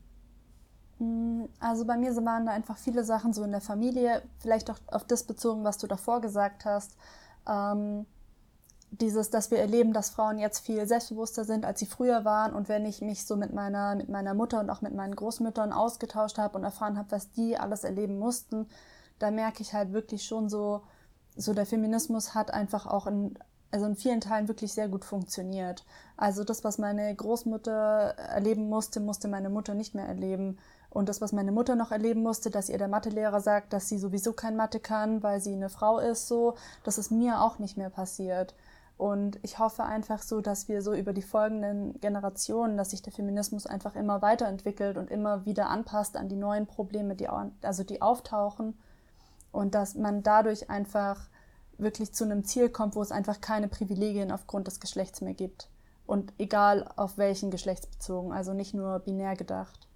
Mm, 0.98 1.44
also 1.60 1.84
bei 1.84 1.96
mir 1.96 2.14
waren 2.24 2.46
da 2.46 2.52
einfach 2.52 2.78
viele 2.78 3.04
Sachen 3.04 3.32
so 3.32 3.42
in 3.44 3.52
der 3.52 3.60
Familie, 3.60 4.22
vielleicht 4.38 4.70
auch 4.70 4.78
auf 4.86 5.04
das 5.04 5.24
bezogen, 5.24 5.64
was 5.64 5.78
du 5.78 5.86
davor 5.86 6.20
gesagt 6.20 6.64
hast. 6.64 6.96
Ähm, 7.46 8.06
dieses, 8.90 9.28
dass 9.28 9.50
wir 9.50 9.58
erleben, 9.58 9.92
dass 9.92 10.10
Frauen 10.10 10.38
jetzt 10.38 10.60
viel 10.60 10.86
selbstbewusster 10.86 11.44
sind, 11.44 11.66
als 11.66 11.80
sie 11.80 11.86
früher 11.86 12.24
waren. 12.24 12.54
Und 12.54 12.68
wenn 12.68 12.86
ich 12.86 13.02
mich 13.02 13.26
so 13.26 13.36
mit 13.36 13.52
meiner, 13.52 13.94
mit 13.96 14.08
meiner 14.08 14.32
Mutter 14.32 14.60
und 14.60 14.70
auch 14.70 14.80
mit 14.80 14.94
meinen 14.94 15.14
Großmüttern 15.14 15.72
ausgetauscht 15.72 16.38
habe 16.38 16.56
und 16.56 16.64
erfahren 16.64 16.96
habe, 16.96 17.10
was 17.10 17.30
die 17.30 17.58
alles 17.58 17.84
erleben 17.84 18.18
mussten, 18.18 18.66
da 19.18 19.30
merke 19.30 19.62
ich 19.62 19.72
halt 19.74 19.92
wirklich 19.92 20.24
schon 20.24 20.48
so, 20.48 20.82
so 21.36 21.54
der 21.54 21.66
Feminismus 21.66 22.34
hat 22.34 22.52
einfach 22.52 22.86
auch 22.86 23.06
in, 23.06 23.38
also 23.70 23.86
in 23.86 23.96
vielen 23.96 24.20
Teilen 24.20 24.48
wirklich 24.48 24.72
sehr 24.72 24.88
gut 24.88 25.04
funktioniert. 25.04 25.84
Also 26.16 26.44
das, 26.44 26.64
was 26.64 26.78
meine 26.78 27.14
Großmutter 27.14 27.70
erleben 27.70 28.68
musste, 28.68 29.00
musste 29.00 29.28
meine 29.28 29.50
Mutter 29.50 29.74
nicht 29.74 29.94
mehr 29.94 30.06
erleben. 30.06 30.58
Und 30.90 31.08
das, 31.08 31.20
was 31.20 31.32
meine 31.32 31.52
Mutter 31.52 31.76
noch 31.76 31.92
erleben 31.92 32.22
musste, 32.22 32.50
dass 32.50 32.70
ihr 32.70 32.78
der 32.78 32.88
Mathelehrer 32.88 33.40
sagt, 33.40 33.72
dass 33.72 33.88
sie 33.88 33.98
sowieso 33.98 34.32
kein 34.32 34.56
Mathe 34.56 34.80
kann, 34.80 35.22
weil 35.22 35.40
sie 35.40 35.52
eine 35.52 35.68
Frau 35.68 35.98
ist, 35.98 36.28
so, 36.28 36.54
das 36.82 36.96
ist 36.96 37.10
mir 37.10 37.42
auch 37.42 37.58
nicht 37.58 37.76
mehr 37.76 37.90
passiert. 37.90 38.54
Und 38.96 39.38
ich 39.42 39.60
hoffe 39.60 39.84
einfach 39.84 40.22
so, 40.22 40.40
dass 40.40 40.66
wir 40.66 40.82
so 40.82 40.92
über 40.92 41.12
die 41.12 41.22
folgenden 41.22 42.00
Generationen, 42.00 42.76
dass 42.76 42.90
sich 42.90 43.02
der 43.02 43.12
Feminismus 43.12 43.66
einfach 43.66 43.94
immer 43.94 44.22
weiterentwickelt 44.22 44.96
und 44.96 45.10
immer 45.10 45.44
wieder 45.44 45.68
anpasst 45.68 46.16
an 46.16 46.28
die 46.28 46.36
neuen 46.36 46.66
Probleme, 46.66 47.14
die, 47.14 47.28
also 47.28 47.84
die 47.84 48.02
auftauchen 48.02 48.76
und 49.52 49.74
dass 49.74 49.94
man 49.94 50.22
dadurch 50.22 50.70
einfach 50.70 51.28
wirklich 51.78 52.12
zu 52.12 52.24
einem 52.24 52.44
Ziel 52.44 52.68
kommt, 52.68 52.96
wo 52.96 53.02
es 53.02 53.12
einfach 53.12 53.40
keine 53.40 53.68
Privilegien 53.68 54.32
aufgrund 54.32 54.66
des 54.66 54.80
Geschlechts 54.80 55.20
mehr 55.20 55.34
gibt. 55.34 55.68
Und 56.06 56.32
egal 56.38 56.90
auf 56.96 57.18
welchen 57.18 57.50
Geschlechtsbezogen, 57.50 58.32
also 58.32 58.54
nicht 58.54 58.74
nur 58.74 58.98
binär 59.00 59.36
gedacht. 59.36 59.86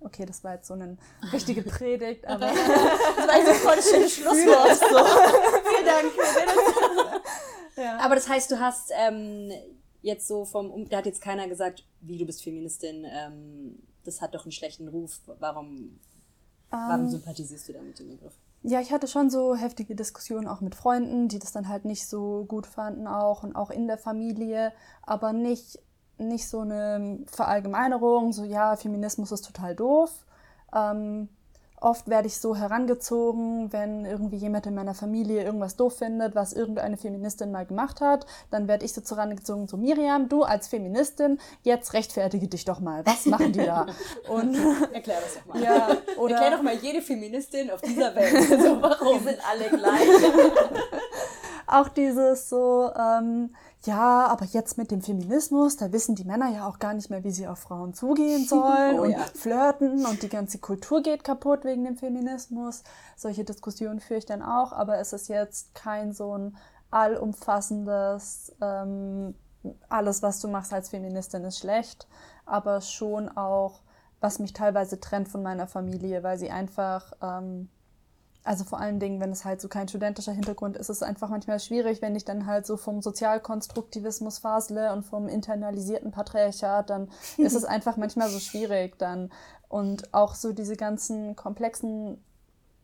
Okay, 0.00 0.26
das 0.26 0.42
war 0.44 0.54
jetzt 0.54 0.66
so 0.66 0.74
eine 0.74 0.96
richtige 1.32 1.62
Predigt, 1.70 2.26
aber 2.26 2.46
das 3.16 3.28
war 3.28 3.38
jetzt 3.38 3.62
voll 3.62 3.82
schönes 3.82 4.12
Schlusswort. 4.12 4.76
So. 4.76 4.84
Vielen 5.70 5.86
Dank. 5.86 6.12
ja. 7.76 7.98
Aber 7.98 8.14
das 8.14 8.28
heißt, 8.28 8.50
du 8.50 8.60
hast 8.60 8.90
ähm, 8.94 9.50
jetzt 10.02 10.28
so 10.28 10.44
vom, 10.44 10.88
da 10.88 10.98
hat 10.98 11.06
jetzt 11.06 11.22
keiner 11.22 11.48
gesagt, 11.48 11.84
wie 12.00 12.18
du 12.18 12.26
bist 12.26 12.42
Feministin, 12.42 13.06
ähm, 13.08 13.78
das 14.04 14.20
hat 14.20 14.34
doch 14.34 14.44
einen 14.44 14.52
schlechten 14.52 14.88
Ruf, 14.88 15.20
warum 15.38 15.98
Warum 16.72 17.04
ähm, 17.04 17.10
sympathisierst 17.10 17.68
du 17.68 17.72
da 17.74 17.82
mit 17.82 17.98
dem 17.98 18.08
Begriff? 18.08 18.32
Ja, 18.62 18.80
ich 18.80 18.92
hatte 18.92 19.06
schon 19.06 19.28
so 19.28 19.54
heftige 19.54 19.94
Diskussionen 19.94 20.48
auch 20.48 20.60
mit 20.60 20.74
Freunden, 20.74 21.28
die 21.28 21.38
das 21.38 21.52
dann 21.52 21.68
halt 21.68 21.84
nicht 21.84 22.08
so 22.08 22.44
gut 22.48 22.66
fanden 22.66 23.06
auch 23.06 23.42
und 23.42 23.54
auch 23.54 23.70
in 23.70 23.86
der 23.86 23.98
Familie, 23.98 24.72
aber 25.02 25.32
nicht, 25.32 25.78
nicht 26.16 26.48
so 26.48 26.60
eine 26.60 27.18
Verallgemeinerung, 27.26 28.32
so 28.32 28.44
ja, 28.44 28.76
Feminismus 28.76 29.32
ist 29.32 29.44
total 29.44 29.76
doof. 29.76 30.24
Ähm, 30.74 31.28
Oft 31.82 32.08
werde 32.08 32.28
ich 32.28 32.36
so 32.36 32.54
herangezogen, 32.54 33.72
wenn 33.72 34.04
irgendwie 34.04 34.36
jemand 34.36 34.66
in 34.66 34.74
meiner 34.74 34.94
Familie 34.94 35.42
irgendwas 35.42 35.74
doof 35.74 35.98
findet, 35.98 36.36
was 36.36 36.52
irgendeine 36.52 36.96
Feministin 36.96 37.50
mal 37.50 37.66
gemacht 37.66 38.00
hat, 38.00 38.24
dann 38.52 38.68
werde 38.68 38.84
ich 38.84 38.92
so 38.92 39.02
herangezogen, 39.16 39.66
so 39.66 39.76
Miriam, 39.76 40.28
du 40.28 40.44
als 40.44 40.68
Feministin, 40.68 41.40
jetzt 41.64 41.92
rechtfertige 41.92 42.46
dich 42.46 42.64
doch 42.64 42.78
mal. 42.78 43.04
Was 43.04 43.26
machen 43.26 43.52
die 43.52 43.64
da? 43.64 43.86
Und 44.28 44.56
erklär 44.92 45.16
das 45.20 45.34
doch 45.34 45.46
mal. 45.52 45.60
Ja, 45.60 45.88
oder 46.18 46.36
erklär 46.36 46.56
doch 46.56 46.62
mal 46.62 46.76
jede 46.76 47.02
Feministin 47.02 47.68
auf 47.72 47.80
dieser 47.80 48.14
Welt. 48.14 48.32
Also 48.62 48.80
warum? 48.80 49.18
Die 49.18 49.24
sind 49.24 49.38
alle 49.50 49.68
gleich. 49.68 50.08
Auch 51.66 51.88
dieses 51.88 52.48
so, 52.48 52.90
ähm, 52.94 53.54
ja, 53.84 54.26
aber 54.26 54.44
jetzt 54.44 54.78
mit 54.78 54.90
dem 54.90 55.02
Feminismus, 55.02 55.76
da 55.76 55.90
wissen 55.90 56.14
die 56.14 56.24
Männer 56.24 56.50
ja 56.50 56.68
auch 56.68 56.78
gar 56.78 56.94
nicht 56.94 57.10
mehr, 57.10 57.24
wie 57.24 57.32
sie 57.32 57.48
auf 57.48 57.58
Frauen 57.58 57.94
zugehen 57.94 58.44
sollen 58.48 58.98
oh, 58.98 59.02
und 59.02 59.10
ja. 59.10 59.24
flirten 59.34 60.06
und 60.06 60.22
die 60.22 60.28
ganze 60.28 60.58
Kultur 60.58 61.02
geht 61.02 61.24
kaputt 61.24 61.64
wegen 61.64 61.84
dem 61.84 61.96
Feminismus. 61.96 62.84
Solche 63.16 63.44
Diskussionen 63.44 64.00
führe 64.00 64.18
ich 64.18 64.26
dann 64.26 64.42
auch, 64.42 64.72
aber 64.72 64.98
es 64.98 65.12
ist 65.12 65.28
jetzt 65.28 65.74
kein 65.74 66.12
so 66.12 66.36
ein 66.36 66.56
allumfassendes, 66.90 68.54
ähm, 68.60 69.34
alles, 69.88 70.22
was 70.22 70.40
du 70.40 70.48
machst 70.48 70.72
als 70.72 70.90
Feministin 70.90 71.44
ist 71.44 71.58
schlecht, 71.58 72.06
aber 72.46 72.80
schon 72.80 73.28
auch, 73.36 73.80
was 74.20 74.38
mich 74.38 74.52
teilweise 74.52 75.00
trennt 75.00 75.28
von 75.28 75.42
meiner 75.42 75.66
Familie, 75.66 76.22
weil 76.22 76.38
sie 76.38 76.50
einfach 76.50 77.12
ähm, 77.20 77.68
also 78.44 78.64
vor 78.64 78.80
allen 78.80 78.98
Dingen, 78.98 79.20
wenn 79.20 79.30
es 79.30 79.44
halt 79.44 79.60
so 79.60 79.68
kein 79.68 79.88
studentischer 79.88 80.32
Hintergrund 80.32 80.76
ist, 80.76 80.90
ist 80.90 80.96
es 80.96 81.02
einfach 81.02 81.28
manchmal 81.28 81.60
schwierig, 81.60 82.02
wenn 82.02 82.16
ich 82.16 82.24
dann 82.24 82.46
halt 82.46 82.66
so 82.66 82.76
vom 82.76 83.00
Sozialkonstruktivismus 83.00 84.38
fasle 84.38 84.92
und 84.92 85.04
vom 85.04 85.28
internalisierten 85.28 86.10
Patriarchat, 86.10 86.90
dann 86.90 87.08
ist 87.36 87.54
es 87.54 87.64
einfach 87.64 87.96
manchmal 87.96 88.28
so 88.28 88.40
schwierig 88.40 88.98
dann. 88.98 89.30
Und 89.68 90.12
auch 90.12 90.34
so 90.34 90.52
diese 90.52 90.76
ganzen 90.76 91.36
komplexen 91.36 92.22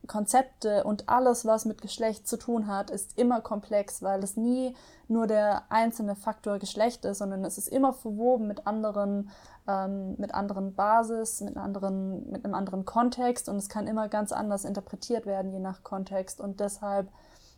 Konzepte 0.07 0.85
und 0.85 1.09
alles, 1.09 1.45
was 1.45 1.65
mit 1.65 1.83
Geschlecht 1.83 2.27
zu 2.27 2.39
tun 2.39 2.67
hat, 2.67 2.91
ist 2.91 3.19
immer 3.19 3.41
komplex, 3.41 4.01
weil 4.01 4.23
es 4.23 4.37
nie 4.37 4.75
nur 5.09 5.27
der 5.27 5.65
einzelne 5.71 6.15
Faktor 6.15 6.59
Geschlecht 6.59 7.05
ist, 7.05 7.19
sondern 7.19 7.45
es 7.45 7.59
ist 7.59 7.69
immer 7.69 7.93
verwoben 7.93 8.47
mit 8.47 8.67
anderen 8.67 9.31
ähm, 9.69 10.17
mit 10.19 10.35
anderen 10.35 10.75
Basis, 10.75 11.43
mit, 11.43 11.57
anderen, 11.57 12.31
mit 12.31 12.45
einem 12.45 12.55
anderen 12.55 12.87
Kontext 12.87 13.49
und 13.49 13.57
es 13.57 13.69
kann 13.69 13.87
immer 13.87 14.09
ganz 14.09 14.33
anders 14.33 14.65
interpretiert 14.65 15.27
werden, 15.27 15.53
je 15.53 15.61
nach 15.61 15.85
Kontext. 15.85 16.41
Und 16.41 16.59
deshalb 16.59 17.13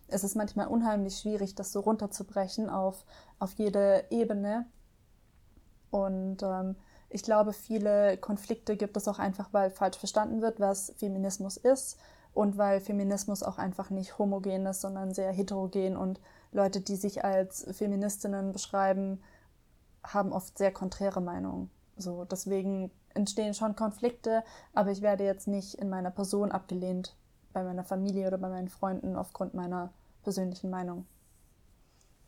ist 0.09 0.25
es 0.25 0.35
manchmal 0.35 0.67
unheimlich 0.67 1.17
schwierig, 1.17 1.55
das 1.55 1.71
so 1.71 1.79
runterzubrechen 1.79 2.69
auf, 2.69 3.05
auf 3.39 3.53
jede 3.53 4.03
Ebene. 4.09 4.65
Und 5.89 6.43
ähm, 6.43 6.75
ich 7.09 7.23
glaube, 7.23 7.53
viele 7.53 8.17
Konflikte 8.17 8.75
gibt 8.75 8.97
es 8.97 9.07
auch 9.07 9.19
einfach, 9.19 9.49
weil 9.53 9.71
falsch 9.71 9.97
verstanden 9.97 10.41
wird, 10.41 10.59
was 10.59 10.93
Feminismus 10.97 11.55
ist 11.55 11.97
und 12.33 12.57
weil 12.57 12.81
Feminismus 12.81 13.41
auch 13.41 13.57
einfach 13.57 13.89
nicht 13.89 14.17
homogen 14.17 14.65
ist, 14.65 14.81
sondern 14.81 15.13
sehr 15.13 15.31
heterogen 15.31 15.95
und 15.95 16.19
Leute, 16.51 16.81
die 16.81 16.97
sich 16.97 17.23
als 17.23 17.65
Feministinnen 17.71 18.51
beschreiben, 18.51 19.21
haben 20.03 20.33
oft 20.33 20.57
sehr 20.57 20.71
konträre 20.71 21.21
Meinungen. 21.21 21.69
So, 22.01 22.25
deswegen 22.25 22.91
entstehen 23.13 23.53
schon 23.53 23.75
Konflikte, 23.75 24.43
aber 24.73 24.91
ich 24.91 25.01
werde 25.01 25.23
jetzt 25.23 25.47
nicht 25.47 25.75
in 25.75 25.89
meiner 25.89 26.11
Person 26.11 26.51
abgelehnt 26.51 27.15
bei 27.53 27.63
meiner 27.63 27.83
Familie 27.83 28.27
oder 28.27 28.37
bei 28.37 28.49
meinen 28.49 28.69
Freunden 28.69 29.15
aufgrund 29.15 29.53
meiner 29.53 29.91
persönlichen 30.23 30.69
Meinung. 30.69 31.05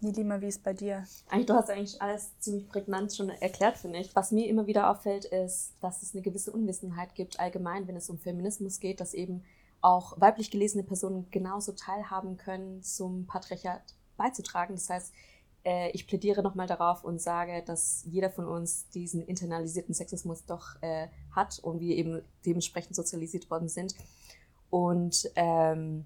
Nilima, 0.02 0.42
wie 0.42 0.48
ist 0.48 0.64
bei 0.64 0.74
dir? 0.74 1.06
Eigentlich, 1.30 1.46
du 1.46 1.54
hast 1.54 1.70
eigentlich 1.70 2.02
alles 2.02 2.38
ziemlich 2.40 2.68
prägnant 2.68 3.16
schon 3.16 3.30
erklärt, 3.30 3.78
finde 3.78 4.00
ich. 4.00 4.14
Was 4.16 4.32
mir 4.32 4.48
immer 4.48 4.68
wieder 4.68 4.90
auffällt, 4.90 5.24
ist, 5.26 5.74
dass 5.80 6.04
es 6.04 6.14
eine 6.14 6.22
gewisse 6.22 6.52
Unwissenheit 6.52 7.16
gibt, 7.16 7.40
allgemein, 7.40 7.88
wenn 7.88 7.96
es 7.96 8.10
um 8.10 8.18
Feminismus 8.18 8.82
geht, 8.82 9.00
dass 9.00 9.14
eben 9.14 9.44
auch 9.82 10.20
weiblich 10.20 10.52
gelesene 10.52 10.84
Personen 10.84 11.28
genauso 11.32 11.72
teilhaben 11.72 12.38
können, 12.38 12.84
zum 12.84 13.28
Patriarchat 13.28 13.82
beizutragen. 14.18 14.76
Das 14.76 14.90
heißt, 14.90 15.14
äh, 15.66 15.90
ich 15.92 16.08
plädiere 16.08 16.44
nochmal 16.44 16.68
darauf 16.68 17.04
und 17.04 17.22
sage, 17.22 17.64
dass 17.66 18.04
jeder 18.06 18.30
von 18.30 18.46
uns 18.46 18.90
diesen 18.90 19.26
internalisierten 19.26 19.94
Sexismus 19.94 20.46
doch 20.46 20.82
äh, 20.82 21.08
hat 21.32 21.60
und 21.60 21.80
wir 21.80 21.96
eben 21.96 22.22
dementsprechend 22.46 22.96
sozialisiert 22.96 23.50
worden 23.50 23.70
sind. 23.70 23.96
Und 24.70 25.30
ähm, 25.36 26.06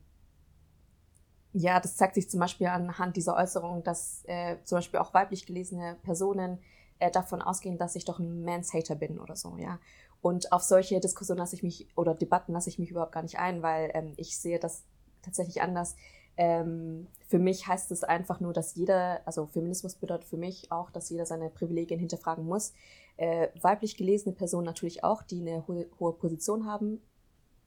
ja, 1.54 1.80
das 1.80 1.96
zeigt 1.96 2.16
sich 2.16 2.30
zum 2.30 2.40
Beispiel 2.40 2.68
anhand 2.68 3.16
dieser 3.16 3.36
Äußerung, 3.36 3.84
dass 3.84 4.24
äh, 4.26 4.58
zum 4.64 4.78
Beispiel 4.78 5.00
auch 5.00 5.14
weiblich 5.14 5.46
gelesene 5.46 5.98
Personen 6.04 6.60
äh, 7.00 7.10
davon 7.10 7.42
ausgehen, 7.42 7.78
dass 7.78 7.96
ich 7.96 8.06
doch 8.06 8.20
ein 8.20 8.44
Mans-Hater 8.44 8.96
bin 8.96 9.20
oder 9.20 9.36
so, 9.36 9.58
ja. 9.58 9.80
Und 10.22 10.52
auf 10.52 10.64
solche 10.64 11.00
Diskussionen 11.00 11.40
lasse 11.40 11.56
ich 11.56 11.64
mich, 11.64 11.88
oder 11.96 12.16
Debatten 12.16 12.54
lasse 12.54 12.70
ich 12.70 12.80
mich 12.80 12.92
überhaupt 12.92 13.12
gar 13.12 13.22
nicht 13.22 13.38
ein, 13.38 13.62
weil 13.62 13.92
ähm, 13.94 14.14
ich 14.18 14.38
sehe 14.38 14.60
das 14.60 14.84
tatsächlich 15.22 15.62
anders. 15.62 15.96
Ähm, 16.38 17.08
für 17.28 17.40
mich 17.40 17.68
heißt 17.68 17.92
es 17.92 18.04
einfach 18.04 18.40
nur, 18.40 18.54
dass 18.54 18.76
jeder, 18.76 19.22
also 19.26 19.48
Feminismus 19.48 19.96
bedeutet 19.96 20.26
für 20.26 20.38
mich 20.38 20.72
auch, 20.72 20.92
dass 20.92 21.10
jeder 21.10 21.26
seine 21.26 21.50
Privilegien 21.50 22.00
hinterfragen 22.00 22.46
muss. 22.46 22.74
Äh, 23.18 23.50
weiblich 23.62 23.98
gelesene 23.98 24.34
Personen 24.34 24.66
natürlich 24.66 25.04
auch, 25.04 25.24
die 25.24 25.42
eine 25.42 25.68
hohe, 25.68 25.88
hohe 26.00 26.14
Position 26.14 26.66
haben, 26.66 27.02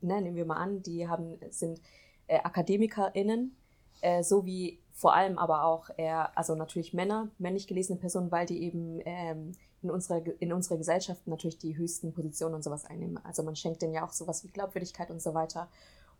ne, 0.01 0.21
nehmen 0.23 0.37
wir 0.37 0.47
mal 0.47 0.57
an, 0.57 0.83
die 0.83 1.09
haben, 1.09 1.39
sind 1.51 1.81
äh, 2.29 2.39
AkademikerInnen, 2.39 3.57
äh, 4.01 4.23
so 4.23 4.47
wie 4.47 4.81
vor 4.93 5.15
allem 5.15 5.39
aber 5.39 5.65
auch 5.65 5.91
eher, 5.97 6.37
also 6.39 6.55
natürlich 6.55 6.95
Männer, 6.95 7.31
männlich 7.39 7.67
gelesene 7.67 7.99
Personen, 7.99 8.31
weil 8.31 8.47
die 8.47 8.63
eben 8.63 9.01
ähm, 9.05 9.53
in, 9.83 9.91
unserer, 9.91 10.23
in 10.41 10.53
unserer 10.53 10.77
Gesellschaft 10.77 11.27
natürlich 11.27 11.59
die 11.59 11.77
höchsten 11.77 12.13
Positionen 12.13 12.55
und 12.55 12.63
sowas 12.63 12.85
einnehmen. 12.85 13.19
Also 13.25 13.43
man 13.43 13.57
schenkt 13.57 13.83
denen 13.83 13.95
ja 13.95 14.07
auch 14.07 14.13
sowas 14.13 14.45
wie 14.45 14.49
Glaubwürdigkeit 14.49 15.11
und 15.11 15.23
so 15.23 15.35
weiter. 15.35 15.69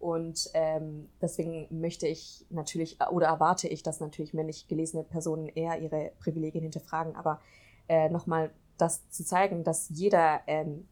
Und 0.01 0.51
ähm, 0.55 1.11
deswegen 1.21 1.69
möchte 1.71 2.07
ich 2.07 2.47
natürlich 2.49 2.99
oder 3.11 3.27
erwarte 3.27 3.69
ich, 3.69 3.83
dass 3.83 4.01
natürlich 4.01 4.33
männlich 4.33 4.67
gelesene 4.67 5.05
Personen 5.05 5.47
eher 5.49 5.79
ihre 5.79 6.13
Privilegien 6.19 6.63
hinterfragen. 6.63 7.17
Aber 7.17 7.39
äh, 7.87 8.09
nochmal 8.09 8.51
das 8.79 9.07
zu 9.11 9.27
zeigen, 9.27 9.63
dass 9.63 9.91
jeder, 9.91 10.41
ähm, 10.47 10.89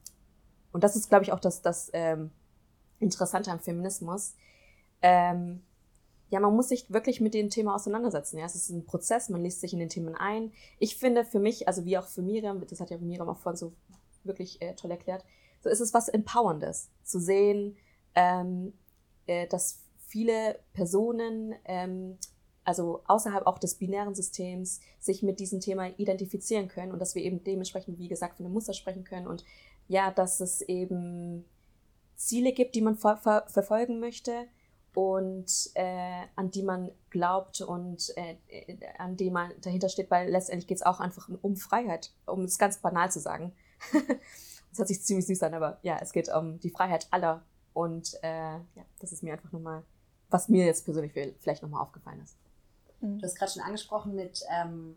und 0.73 0.85
das 0.85 0.95
ist, 0.95 1.09
glaube 1.09 1.25
ich, 1.25 1.33
auch 1.33 1.41
das, 1.41 1.63
das 1.63 1.91
ähm, 1.95 2.31
Interessante 3.01 3.51
am 3.51 3.61
Feminismus, 3.61 4.35
ähm, 5.01 5.63
ja, 6.29 6.41
man 6.41 6.55
muss 6.55 6.69
sich 6.69 6.93
wirklich 6.93 7.23
mit 7.23 7.33
dem 7.33 7.49
Thema 7.49 7.75
auseinandersetzen. 7.75 8.37
Ja, 8.37 8.45
es 8.45 8.55
ist 8.55 8.69
ein 8.69 8.85
Prozess, 8.85 9.31
man 9.31 9.43
liest 9.43 9.63
sich 9.63 9.73
in 9.73 9.79
den 9.79 9.89
Themen 9.89 10.17
ein. 10.17 10.53
Ich 10.79 10.97
finde 10.97 11.25
für 11.25 11.39
mich, 11.39 11.67
also 11.67 11.87
wie 11.87 11.97
auch 11.97 12.07
für 12.07 12.21
Miriam, 12.21 12.63
das 12.67 12.79
hat 12.79 12.91
ja 12.91 12.99
Miriam 12.99 13.31
auch 13.31 13.39
vorhin 13.39 13.57
so 13.57 13.73
wirklich 14.25 14.61
äh, 14.61 14.75
toll 14.75 14.91
erklärt, 14.91 15.25
so 15.63 15.71
ist 15.71 15.81
es 15.81 15.95
was 15.95 16.09
Empowerndes, 16.09 16.91
zu 17.05 17.19
sehen, 17.19 17.79
ähm, 18.15 18.75
äh, 19.29 19.47
dass 19.47 19.81
viele 20.07 20.59
Personen, 20.73 21.55
ähm, 21.65 22.19
also 22.65 23.03
außerhalb 23.07 23.47
auch 23.47 23.59
des 23.59 23.77
binären 23.77 24.15
Systems, 24.15 24.81
sich 24.99 25.23
mit 25.23 25.39
diesem 25.41 25.61
Thema 25.61 25.89
identifizieren 25.99 26.69
können 26.69 26.93
und 26.93 26.99
dass 26.99 27.15
wir 27.15 27.23
eben 27.23 27.45
dementsprechend, 27.45 27.99
wie 27.99 28.09
gesagt, 28.09 28.37
von 28.37 28.47
einem 28.47 28.55
Muster 28.55 28.73
sprechen 28.73 29.05
können 29.05 29.27
und 29.27 29.45
ja, 29.87 30.11
dass 30.11 30.41
es 30.41 30.61
eben 30.63 31.45
Ziele 32.17 32.53
gibt, 32.53 32.75
die 32.75 32.83
man 32.83 32.97
ver 32.97 33.17
ver 33.17 33.45
verfolgen 33.49 34.01
möchte 34.01 34.49
und 34.95 35.71
äh, 35.75 36.25
an 36.35 36.51
die 36.51 36.63
man 36.63 36.91
glaubt 37.11 37.61
und 37.61 38.13
äh, 38.17 38.37
an 38.99 39.17
die 39.17 39.31
man 39.31 39.53
dahinter 39.61 39.89
steht, 39.89 40.11
weil 40.11 40.29
letztendlich 40.29 40.67
geht 40.67 40.79
es 40.79 40.83
auch 40.83 41.01
einfach 41.01 41.29
um 41.41 41.57
Freiheit, 41.57 42.13
um 42.27 42.43
es 42.43 42.59
ganz 42.59 42.79
banal 42.79 43.11
zu 43.11 43.21
sagen. 43.21 43.53
das 43.93 44.79
hört 44.79 44.89
sich 44.89 45.03
ziemlich 45.03 45.27
süß 45.27 45.43
an, 45.45 45.55
aber 45.55 45.79
ja, 45.83 45.99
es 46.03 46.13
geht 46.13 46.29
um 46.29 46.59
die 46.61 46.71
Freiheit 46.71 47.07
aller 47.11 47.45
und 47.79 48.19
äh, 48.23 48.55
ja, 48.55 48.85
das 48.99 49.13
ist 49.13 49.23
mir 49.23 49.35
einfach 49.35 49.53
nochmal, 49.53 49.85
was 50.31 50.49
mir 50.49 50.67
jetzt 50.67 50.85
persönlich 50.85 51.13
vielleicht 51.39 51.63
nochmal 51.63 51.81
aufgefallen 51.81 52.21
ist. 52.21 52.37
Du 53.01 53.23
hast 53.23 53.37
gerade 53.37 53.53
schon 53.53 53.63
angesprochen 53.63 54.17
mit, 54.17 54.43
ähm, 54.51 54.97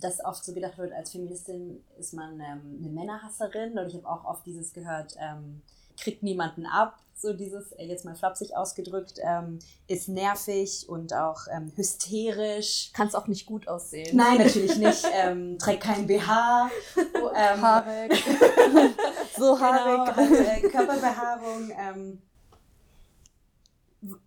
dass 0.00 0.24
oft 0.24 0.44
so 0.44 0.54
gedacht 0.54 0.78
wird, 0.78 0.92
als 0.92 1.10
Feministin 1.10 1.82
ist 1.98 2.14
man 2.14 2.34
ähm, 2.34 2.78
eine 2.78 2.92
Männerhasserin. 2.92 3.76
Und 3.76 3.88
ich 3.88 3.94
habe 3.96 4.08
auch 4.08 4.24
oft 4.24 4.46
dieses 4.46 4.72
gehört, 4.72 5.16
ähm, 5.18 5.62
kriegt 5.96 6.22
niemanden 6.22 6.64
ab, 6.64 7.00
so 7.16 7.32
dieses, 7.32 7.72
äh, 7.72 7.86
jetzt 7.86 8.04
mal 8.04 8.14
flapsig 8.14 8.56
ausgedrückt, 8.56 9.14
ähm, 9.20 9.58
ist 9.88 10.08
nervig 10.08 10.88
und 10.88 11.12
auch 11.14 11.40
ähm, 11.50 11.72
hysterisch. 11.74 12.92
Kann 12.92 13.08
es 13.08 13.16
auch 13.16 13.26
nicht 13.26 13.46
gut 13.46 13.66
aussehen. 13.66 14.16
Nein, 14.16 14.38
natürlich 14.38 14.76
nicht. 14.76 15.04
ähm, 15.12 15.58
trägt 15.58 15.82
kein 15.82 16.06
BH. 16.06 16.70
Oh, 17.14 17.30
ähm, 17.36 17.62
haarig. 17.62 18.12
so 19.38 19.58
haarig. 19.58 20.14
Genau, 20.14 20.28
und, 20.28 20.46
äh, 20.46 20.68
Körperbehaarung. 20.68 21.70
Ähm, 21.78 22.22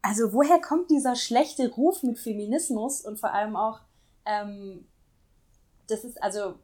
also 0.01 0.33
woher 0.33 0.59
kommt 0.59 0.89
dieser 0.89 1.15
schlechte 1.15 1.69
Ruf 1.69 2.03
mit 2.03 2.17
Feminismus 2.17 3.01
und 3.01 3.19
vor 3.19 3.33
allem 3.33 3.55
auch, 3.55 3.81
ähm, 4.25 4.87
das 5.87 6.03
ist 6.03 6.21
also 6.23 6.55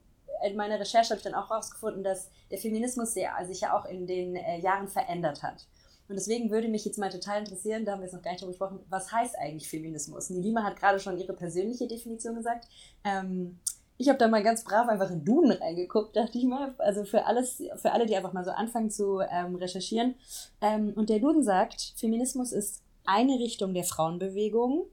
in 0.43 0.56
meiner 0.56 0.80
Recherche 0.80 1.10
habe 1.10 1.17
ich 1.17 1.23
dann 1.23 1.36
auch 1.36 1.49
herausgefunden, 1.49 2.04
dass 2.04 2.30
der 2.49 2.58
Feminismus 2.58 3.13
sehr, 3.13 3.34
sich 3.45 3.62
ja 3.62 3.77
auch 3.77 3.86
in 3.86 4.08
den 4.08 4.36
äh, 4.36 4.60
Jahren 4.60 4.88
verändert 4.88 5.43
hat. 5.43 5.67
Und 6.08 6.15
deswegen 6.15 6.49
würde 6.49 6.67
mich 6.67 6.84
jetzt 6.84 6.97
mal 6.97 7.10
total 7.10 7.39
interessieren, 7.39 7.86
da 7.86 7.93
haben 7.93 7.99
wir 7.99 8.06
jetzt 8.06 8.13
noch 8.13 8.21
gar 8.21 8.32
nicht 8.32 8.41
drüber 8.41 8.51
gesprochen, 8.51 8.80
was 8.89 9.12
heißt 9.12 9.38
eigentlich 9.38 9.69
Feminismus? 9.69 10.30
Nilima 10.30 10.63
hat 10.63 10.77
gerade 10.77 10.99
schon 10.99 11.17
ihre 11.17 11.34
persönliche 11.34 11.88
Definition 11.88 12.36
gesagt. 12.36 12.67
Ähm, 13.04 13.60
ich 14.01 14.09
habe 14.09 14.17
da 14.17 14.27
mal 14.27 14.41
ganz 14.41 14.63
brav 14.63 14.87
einfach 14.87 15.11
in 15.11 15.23
Duden 15.23 15.51
reingeguckt, 15.51 16.15
dachte 16.15 16.37
ich 16.39 16.45
mal. 16.45 16.73
Also 16.79 17.05
für 17.05 17.27
alles, 17.27 17.61
für 17.75 17.91
alle, 17.91 18.07
die 18.07 18.15
einfach 18.15 18.33
mal 18.33 18.43
so 18.43 18.49
anfangen 18.49 18.89
zu 18.89 19.19
ähm, 19.19 19.55
recherchieren. 19.55 20.15
Ähm, 20.59 20.93
und 20.95 21.09
der 21.09 21.19
Duden 21.19 21.43
sagt, 21.43 21.93
Feminismus 21.95 22.51
ist 22.51 22.81
eine 23.05 23.35
Richtung 23.35 23.75
der 23.75 23.83
Frauenbewegung, 23.83 24.85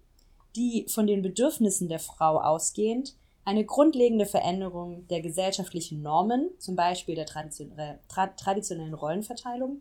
die 0.57 0.87
von 0.89 1.07
den 1.07 1.23
Bedürfnissen 1.23 1.89
der 1.89 2.01
Frau 2.01 2.39
ausgehend 2.39 3.15
eine 3.47 3.65
grundlegende 3.65 4.27
Veränderung 4.27 5.07
der 5.09 5.23
gesellschaftlichen 5.23 6.03
Normen, 6.03 6.51
zum 6.59 6.77
Beispiel 6.77 7.15
der 7.15 7.25
traditionellen 7.25 8.93
Rollenverteilung, 8.93 9.81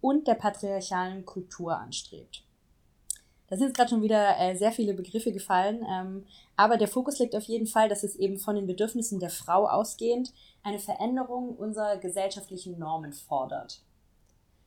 und 0.00 0.28
der 0.28 0.34
patriarchalen 0.34 1.24
Kultur 1.24 1.76
anstrebt. 1.76 2.44
Da 3.48 3.56
sind 3.56 3.68
jetzt 3.68 3.76
gerade 3.76 3.90
schon 3.90 4.02
wieder 4.02 4.38
äh, 4.38 4.56
sehr 4.56 4.72
viele 4.72 4.94
Begriffe 4.94 5.32
gefallen, 5.32 5.84
ähm, 5.88 6.26
aber 6.56 6.76
der 6.76 6.88
Fokus 6.88 7.18
liegt 7.18 7.34
auf 7.34 7.44
jeden 7.44 7.66
Fall, 7.66 7.88
dass 7.88 8.02
es 8.02 8.16
eben 8.16 8.38
von 8.38 8.56
den 8.56 8.66
Bedürfnissen 8.66 9.20
der 9.20 9.30
Frau 9.30 9.66
ausgehend 9.66 10.32
eine 10.62 10.78
Veränderung 10.78 11.56
unserer 11.56 11.96
gesellschaftlichen 11.96 12.78
Normen 12.78 13.12
fordert. 13.12 13.80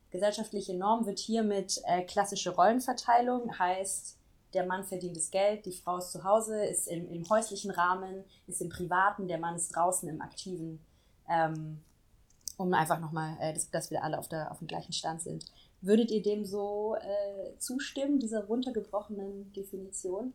Gesellschaftliche 0.09 0.73
Norm 0.73 1.05
wird 1.05 1.19
hier 1.19 1.43
mit 1.43 1.81
äh, 1.85 2.01
klassische 2.01 2.55
Rollenverteilung, 2.55 3.57
heißt, 3.57 4.17
der 4.53 4.65
Mann 4.65 4.83
verdient 4.83 5.15
das 5.15 5.31
Geld, 5.31 5.65
die 5.65 5.71
Frau 5.71 5.97
ist 5.97 6.11
zu 6.11 6.23
Hause, 6.23 6.65
ist 6.65 6.87
im, 6.87 7.09
im 7.09 7.29
häuslichen 7.29 7.71
Rahmen, 7.71 8.23
ist 8.47 8.61
im 8.61 8.69
privaten, 8.69 9.27
der 9.27 9.37
Mann 9.37 9.55
ist 9.55 9.69
draußen 9.69 10.09
im 10.09 10.21
aktiven 10.21 10.79
ähm, 11.29 11.79
um 12.57 12.73
einfach 12.73 12.99
nochmal, 12.99 13.37
äh, 13.39 13.53
dass, 13.53 13.69
dass 13.69 13.91
wir 13.91 14.03
alle 14.03 14.19
auf, 14.19 14.27
der, 14.27 14.51
auf 14.51 14.59
dem 14.59 14.67
gleichen 14.67 14.93
Stand 14.93 15.21
sind. 15.21 15.45
Würdet 15.81 16.11
ihr 16.11 16.21
dem 16.21 16.45
so 16.45 16.95
äh, 16.95 17.57
zustimmen, 17.57 18.19
dieser 18.19 18.45
runtergebrochenen 18.45 19.51
Definition? 19.53 20.33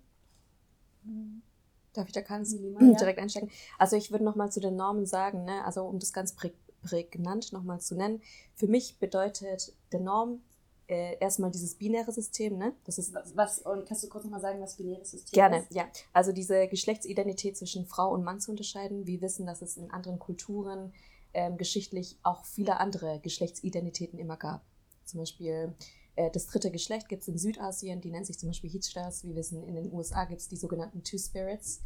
Darf 1.93 2.09
ich 2.09 2.13
da 2.13 2.21
ganz 2.21 2.53
ja. 2.53 2.93
direkt 2.95 3.21
einsteigen? 3.21 3.51
Also 3.79 3.97
ich 3.97 4.11
würde 4.11 4.25
nochmal 4.25 4.51
zu 4.51 4.61
den 4.61 4.77
Normen 4.77 5.07
sagen, 5.07 5.45
ne? 5.45 5.65
also 5.65 5.85
um 5.85 5.99
das 5.99 6.13
ganz 6.13 6.35
prägnant 6.83 7.53
nochmal 7.53 7.81
zu 7.81 7.95
nennen, 7.95 8.21
für 8.55 8.67
mich 8.67 8.99
bedeutet 8.99 9.73
der 9.93 10.01
Norm 10.01 10.43
äh, 10.89 11.17
erstmal 11.19 11.51
dieses 11.51 11.75
binäre 11.75 12.13
System, 12.13 12.59
ne? 12.59 12.73
Das 12.85 12.99
ist 12.99 13.13
was 13.35 13.59
und 13.59 13.87
kannst 13.87 14.05
du 14.05 14.09
kurz 14.09 14.23
nochmal 14.23 14.41
sagen, 14.41 14.61
was 14.61 14.77
binäres 14.77 15.11
System 15.11 15.35
gerne, 15.35 15.59
ist? 15.59 15.71
Gerne, 15.71 15.89
ja. 15.89 16.03
Also 16.13 16.31
diese 16.31 16.69
Geschlechtsidentität 16.69 17.57
zwischen 17.57 17.87
Frau 17.87 18.13
und 18.13 18.23
Mann 18.23 18.41
zu 18.41 18.53
unterscheiden. 18.53 19.05
Wir 19.05 19.21
wissen, 19.21 19.47
dass 19.47 19.63
es 19.63 19.77
in 19.77 19.91
anderen 19.91 20.21
Kulturen 20.21 20.93
ähm, 21.35 21.57
geschichtlich 21.57 22.19
auch 22.23 22.45
viele 22.45 22.79
andere 22.79 23.19
Geschlechtsidentitäten 23.21 24.19
immer 24.19 24.37
gab. 24.37 24.63
Zum 25.07 25.21
Beispiel 25.21 25.75
äh, 26.17 26.31
das 26.31 26.47
dritte 26.47 26.71
Geschlecht 26.71 27.09
gibt 27.09 27.23
es 27.23 27.29
in 27.29 27.39
Südasien, 27.39 28.01
die 28.01 28.11
nennt 28.11 28.27
sich 28.27 28.39
zum 28.39 28.49
Beispiel 28.49 28.71
Hitchdas. 28.71 29.25
Wir 29.25 29.37
wissen, 29.37 29.63
in 29.63 29.75
den 29.75 29.93
USA 29.93 30.25
gibt 30.25 30.41
es 30.41 30.49
die 30.49 30.57
sogenannten 30.57 31.05
Two 31.05 31.19
Spirits. 31.19 31.81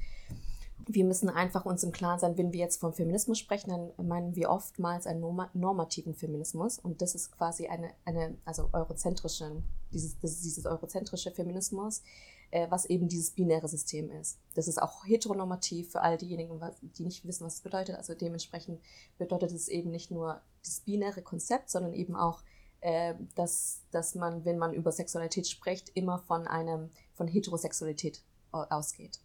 Wir 0.88 1.04
müssen 1.04 1.28
einfach 1.28 1.66
uns 1.66 1.84
im 1.84 1.92
Klaren 1.92 2.18
sein, 2.18 2.38
wenn 2.38 2.52
wir 2.52 2.60
jetzt 2.60 2.80
vom 2.80 2.94
Feminismus 2.94 3.38
sprechen, 3.38 3.68
dann 3.68 4.08
meinen 4.08 4.34
wir 4.34 4.50
oftmals 4.50 5.06
einen 5.06 5.20
normativen 5.52 6.14
Feminismus. 6.14 6.78
Und 6.78 7.02
das 7.02 7.14
ist 7.14 7.32
quasi 7.32 7.66
eine, 7.66 7.90
eine 8.06 8.38
also 8.46 8.70
eurozentrischen, 8.72 9.62
dieses, 9.92 10.18
dieses 10.18 10.64
eurozentrische 10.64 11.32
Feminismus, 11.32 12.02
äh, 12.50 12.66
was 12.70 12.86
eben 12.86 13.08
dieses 13.08 13.30
binäre 13.32 13.68
System 13.68 14.10
ist. 14.10 14.38
Das 14.54 14.68
ist 14.68 14.80
auch 14.80 15.04
heteronormativ 15.06 15.92
für 15.92 16.00
all 16.00 16.16
diejenigen, 16.16 16.60
die 16.96 17.04
nicht 17.04 17.26
wissen, 17.26 17.44
was 17.44 17.56
es 17.56 17.60
bedeutet. 17.60 17.96
Also 17.96 18.14
dementsprechend 18.14 18.80
bedeutet 19.18 19.52
es 19.52 19.68
eben 19.68 19.90
nicht 19.90 20.10
nur 20.10 20.40
das 20.64 20.80
binäre 20.80 21.22
Konzept, 21.22 21.70
sondern 21.70 21.92
eben 21.92 22.16
auch, 22.16 22.42
äh, 22.80 23.14
dass, 23.34 23.82
dass 23.90 24.14
man, 24.14 24.44
wenn 24.44 24.58
man 24.58 24.72
über 24.72 24.92
Sexualität 24.92 25.46
spricht, 25.46 25.90
immer 25.94 26.18
von 26.18 26.46
einem, 26.46 26.90
von 27.14 27.28
Heterosexualität 27.28 28.22
ausgeht. 28.52 29.20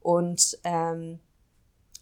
Und, 0.00 0.58
ähm, 0.64 1.20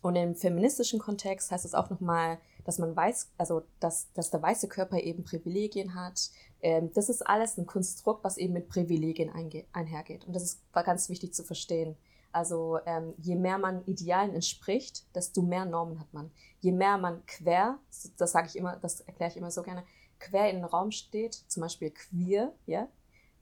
und 0.00 0.16
im 0.16 0.34
feministischen 0.34 0.98
Kontext 0.98 1.50
heißt 1.50 1.64
es 1.64 1.74
auch 1.74 1.90
nochmal, 1.90 2.38
dass 2.64 2.78
man 2.78 2.94
weiß, 2.94 3.30
also 3.38 3.62
dass, 3.80 4.12
dass 4.12 4.30
der 4.30 4.42
weiße 4.42 4.68
Körper 4.68 4.98
eben 4.98 5.24
Privilegien 5.24 5.94
hat, 5.94 6.30
ähm, 6.62 6.90
das 6.94 7.08
ist 7.08 7.26
alles 7.26 7.58
ein 7.58 7.66
Konstrukt, 7.66 8.24
was 8.24 8.38
eben 8.38 8.52
mit 8.52 8.68
Privilegien 8.68 9.30
einhergeht. 9.72 10.24
Und 10.24 10.34
das 10.34 10.42
ist 10.42 10.60
ganz 10.72 11.08
wichtig 11.08 11.34
zu 11.34 11.42
verstehen. 11.42 11.96
Also 12.32 12.78
ähm, 12.86 13.12
je 13.18 13.36
mehr 13.36 13.58
man 13.58 13.84
Idealen 13.84 14.34
entspricht, 14.34 15.04
desto 15.14 15.42
mehr 15.42 15.66
Normen 15.66 16.00
hat 16.00 16.12
man. 16.14 16.30
Je 16.60 16.72
mehr 16.72 16.96
man 16.96 17.24
quer, 17.26 17.78
das 18.16 18.32
sage 18.32 18.48
ich 18.48 18.56
immer, 18.56 18.76
das 18.76 19.00
erkläre 19.00 19.30
ich 19.30 19.36
immer 19.36 19.50
so 19.50 19.62
gerne, 19.62 19.84
quer 20.22 20.50
in 20.50 20.56
den 20.56 20.64
Raum 20.64 20.90
steht, 20.90 21.34
zum 21.34 21.62
Beispiel 21.62 21.90
queer, 21.90 22.52
ja, 22.66 22.88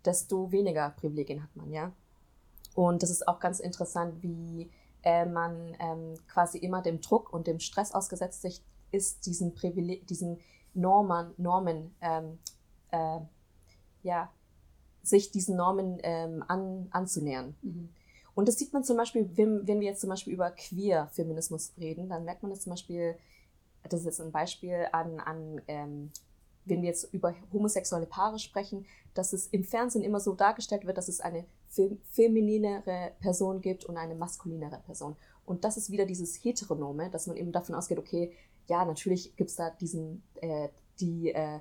desto 0.05 0.51
weniger 0.51 0.91
Privilegien 0.91 1.43
hat 1.43 1.55
man, 1.55 1.71
ja. 1.71 1.93
Und 2.75 3.03
das 3.03 3.11
ist 3.11 3.29
auch 3.29 3.41
ganz 3.41 3.61
interessant, 3.61 4.23
wie 4.23 4.71
äh, 5.03 5.27
man 5.27 5.77
ähm, 5.79 6.15
quasi 6.29 6.59
immer 6.59 6.83
dem 6.83 7.01
Druck 7.01 7.33
und 7.33 7.47
dem 7.47 7.61
Stress 7.61 7.93
ausgesetzt 7.93 8.47
ist, 8.93 9.27
diesen, 9.27 9.55
Privileg 9.55 10.07
diesen 10.07 10.39
Normen, 10.75 11.35
Normen 11.37 11.95
ähm, 12.01 12.39
äh, 12.91 13.21
ja, 14.03 14.33
sich 15.03 15.31
diesen 15.31 15.57
Normen 15.57 15.99
ähm, 16.03 16.45
an, 16.49 16.89
anzunähern. 16.91 17.55
Mhm. 17.63 17.91
Und 18.35 18.49
das 18.49 18.59
sieht 18.59 18.73
man 18.73 18.85
zum 18.85 18.97
Beispiel, 18.97 19.29
wenn, 19.37 19.67
wenn 19.67 19.81
wir 19.81 19.89
jetzt 19.89 20.01
zum 20.01 20.11
Beispiel 20.11 20.33
über 20.33 20.51
Queer-Feminismus 20.51 21.73
reden, 21.79 22.09
dann 22.09 22.25
merkt 22.25 22.43
man 22.43 22.51
das 22.51 22.63
zum 22.63 22.71
Beispiel, 22.71 23.17
das 23.83 24.01
ist 24.01 24.07
jetzt 24.07 24.21
ein 24.21 24.33
Beispiel 24.33 24.87
an, 24.93 25.21
an 25.21 25.61
ähm, 25.67 26.13
wenn 26.71 26.83
wir 26.83 26.89
jetzt 26.89 27.13
über 27.13 27.35
homosexuelle 27.53 28.07
Paare 28.07 28.39
sprechen, 28.39 28.87
dass 29.15 29.33
es 29.33 29.49
im 29.49 29.65
Fernsehen 29.65 30.03
immer 30.03 30.21
so 30.21 30.35
dargestellt 30.35 30.87
wird, 30.87 30.97
dass 30.97 31.09
es 31.09 31.21
eine 31.21 31.45
femininere 32.11 33.13
Person 33.21 33.61
gibt 33.61 33.85
und 33.85 33.97
eine 33.97 34.15
maskulinere 34.15 34.81
Person. 34.85 35.17
Und 35.45 35.65
das 35.65 35.77
ist 35.77 35.91
wieder 35.91 36.07
dieses 36.07 36.37
Heteronome, 36.45 37.11
dass 37.11 37.27
man 37.27 37.37
eben 37.37 37.53
davon 37.53 37.75
ausgeht, 37.75 37.99
okay, 37.99 38.33
ja, 38.69 38.85
natürlich 38.85 39.35
gibt 39.37 39.51
es 39.51 39.57
da 39.57 39.71
diesen, 39.71 40.23
äh, 40.41 40.69
die, 41.01 41.33
äh, 41.33 41.59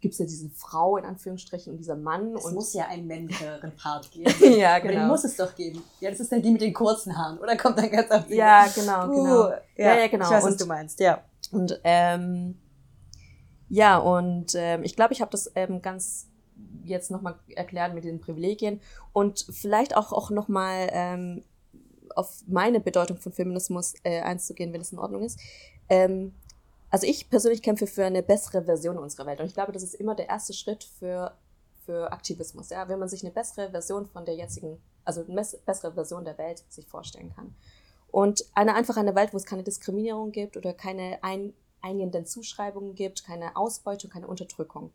gibt 0.00 0.12
es 0.12 0.18
ja 0.18 0.26
diese 0.26 0.50
Frau 0.50 0.96
in 0.96 1.04
Anführungsstrichen 1.04 1.72
und 1.72 1.78
dieser 1.78 1.96
Mann. 1.96 2.34
Es 2.34 2.44
und 2.44 2.54
muss 2.54 2.74
ja 2.74 2.86
einen 2.88 3.06
männlicheren 3.06 3.74
Part 3.76 4.10
geben. 4.10 4.30
ja, 4.58 4.78
genau. 4.78 4.92
Aber 4.92 5.00
den 5.00 5.08
muss 5.08 5.24
es 5.24 5.36
doch 5.36 5.54
geben. 5.54 5.82
Ja, 6.00 6.10
das 6.10 6.20
ist 6.20 6.32
dann 6.32 6.42
die 6.42 6.50
mit 6.50 6.60
den 6.60 6.74
kurzen 6.74 7.16
Haaren, 7.16 7.38
oder 7.38 7.56
kommt 7.56 7.78
dann 7.78 7.90
ganz 7.90 8.10
auf 8.10 8.26
die 8.26 8.34
Ja, 8.34 8.66
genau, 8.74 9.06
uh, 9.06 9.10
genau. 9.10 9.48
Ja, 9.48 9.60
ja, 9.76 9.98
ja, 10.00 10.08
genau. 10.08 10.24
Ich 10.26 10.30
weiß, 10.30 10.44
und, 10.44 10.50
was 10.50 10.56
du 10.58 10.66
meinst, 10.66 11.00
ja. 11.00 11.22
Und 11.52 11.80
ähm, 11.84 12.59
ja, 13.70 13.98
und 13.98 14.54
ähm, 14.56 14.82
ich 14.82 14.96
glaube, 14.96 15.14
ich 15.14 15.20
habe 15.20 15.30
das 15.30 15.50
ähm, 15.54 15.80
ganz 15.80 16.28
jetzt 16.84 17.10
nochmal 17.10 17.38
erklärt 17.54 17.94
mit 17.94 18.04
den 18.04 18.20
Privilegien 18.20 18.80
und 19.12 19.46
vielleicht 19.50 19.96
auch, 19.96 20.12
auch 20.12 20.30
nochmal 20.30 20.88
ähm, 20.92 21.44
auf 22.16 22.42
meine 22.48 22.80
Bedeutung 22.80 23.16
von 23.16 23.32
Feminismus 23.32 23.94
äh, 24.02 24.20
einzugehen, 24.22 24.72
wenn 24.72 24.80
es 24.80 24.92
in 24.92 24.98
Ordnung 24.98 25.22
ist. 25.22 25.38
Ähm, 25.88 26.34
also 26.90 27.06
ich 27.06 27.30
persönlich 27.30 27.62
kämpfe 27.62 27.86
für 27.86 28.04
eine 28.04 28.24
bessere 28.24 28.64
Version 28.64 28.98
unserer 28.98 29.26
Welt 29.26 29.40
und 29.40 29.46
ich 29.46 29.54
glaube, 29.54 29.70
das 29.70 29.84
ist 29.84 29.94
immer 29.94 30.16
der 30.16 30.28
erste 30.28 30.52
Schritt 30.52 30.82
für, 30.82 31.32
für 31.86 32.10
Aktivismus, 32.12 32.70
ja, 32.70 32.88
wenn 32.88 32.98
man 32.98 33.08
sich 33.08 33.22
eine 33.22 33.32
bessere 33.32 33.70
Version 33.70 34.06
von 34.06 34.24
der 34.24 34.34
jetzigen, 34.34 34.78
also 35.04 35.22
eine 35.22 35.46
bessere 35.64 35.92
Version 35.94 36.24
der 36.24 36.36
Welt 36.38 36.64
sich 36.68 36.86
vorstellen 36.88 37.32
kann. 37.34 37.54
Und 38.10 38.44
eine 38.54 38.74
einfach 38.74 38.96
eine 38.96 39.14
Welt, 39.14 39.32
wo 39.32 39.36
es 39.36 39.46
keine 39.46 39.62
Diskriminierung 39.62 40.32
gibt 40.32 40.56
oder 40.56 40.72
keine 40.72 41.22
ein, 41.22 41.52
eingehenden 41.82 42.26
Zuschreibungen 42.26 42.94
gibt, 42.94 43.24
keine 43.24 43.56
Ausbeutung, 43.56 44.10
keine 44.10 44.26
Unterdrückung. 44.26 44.92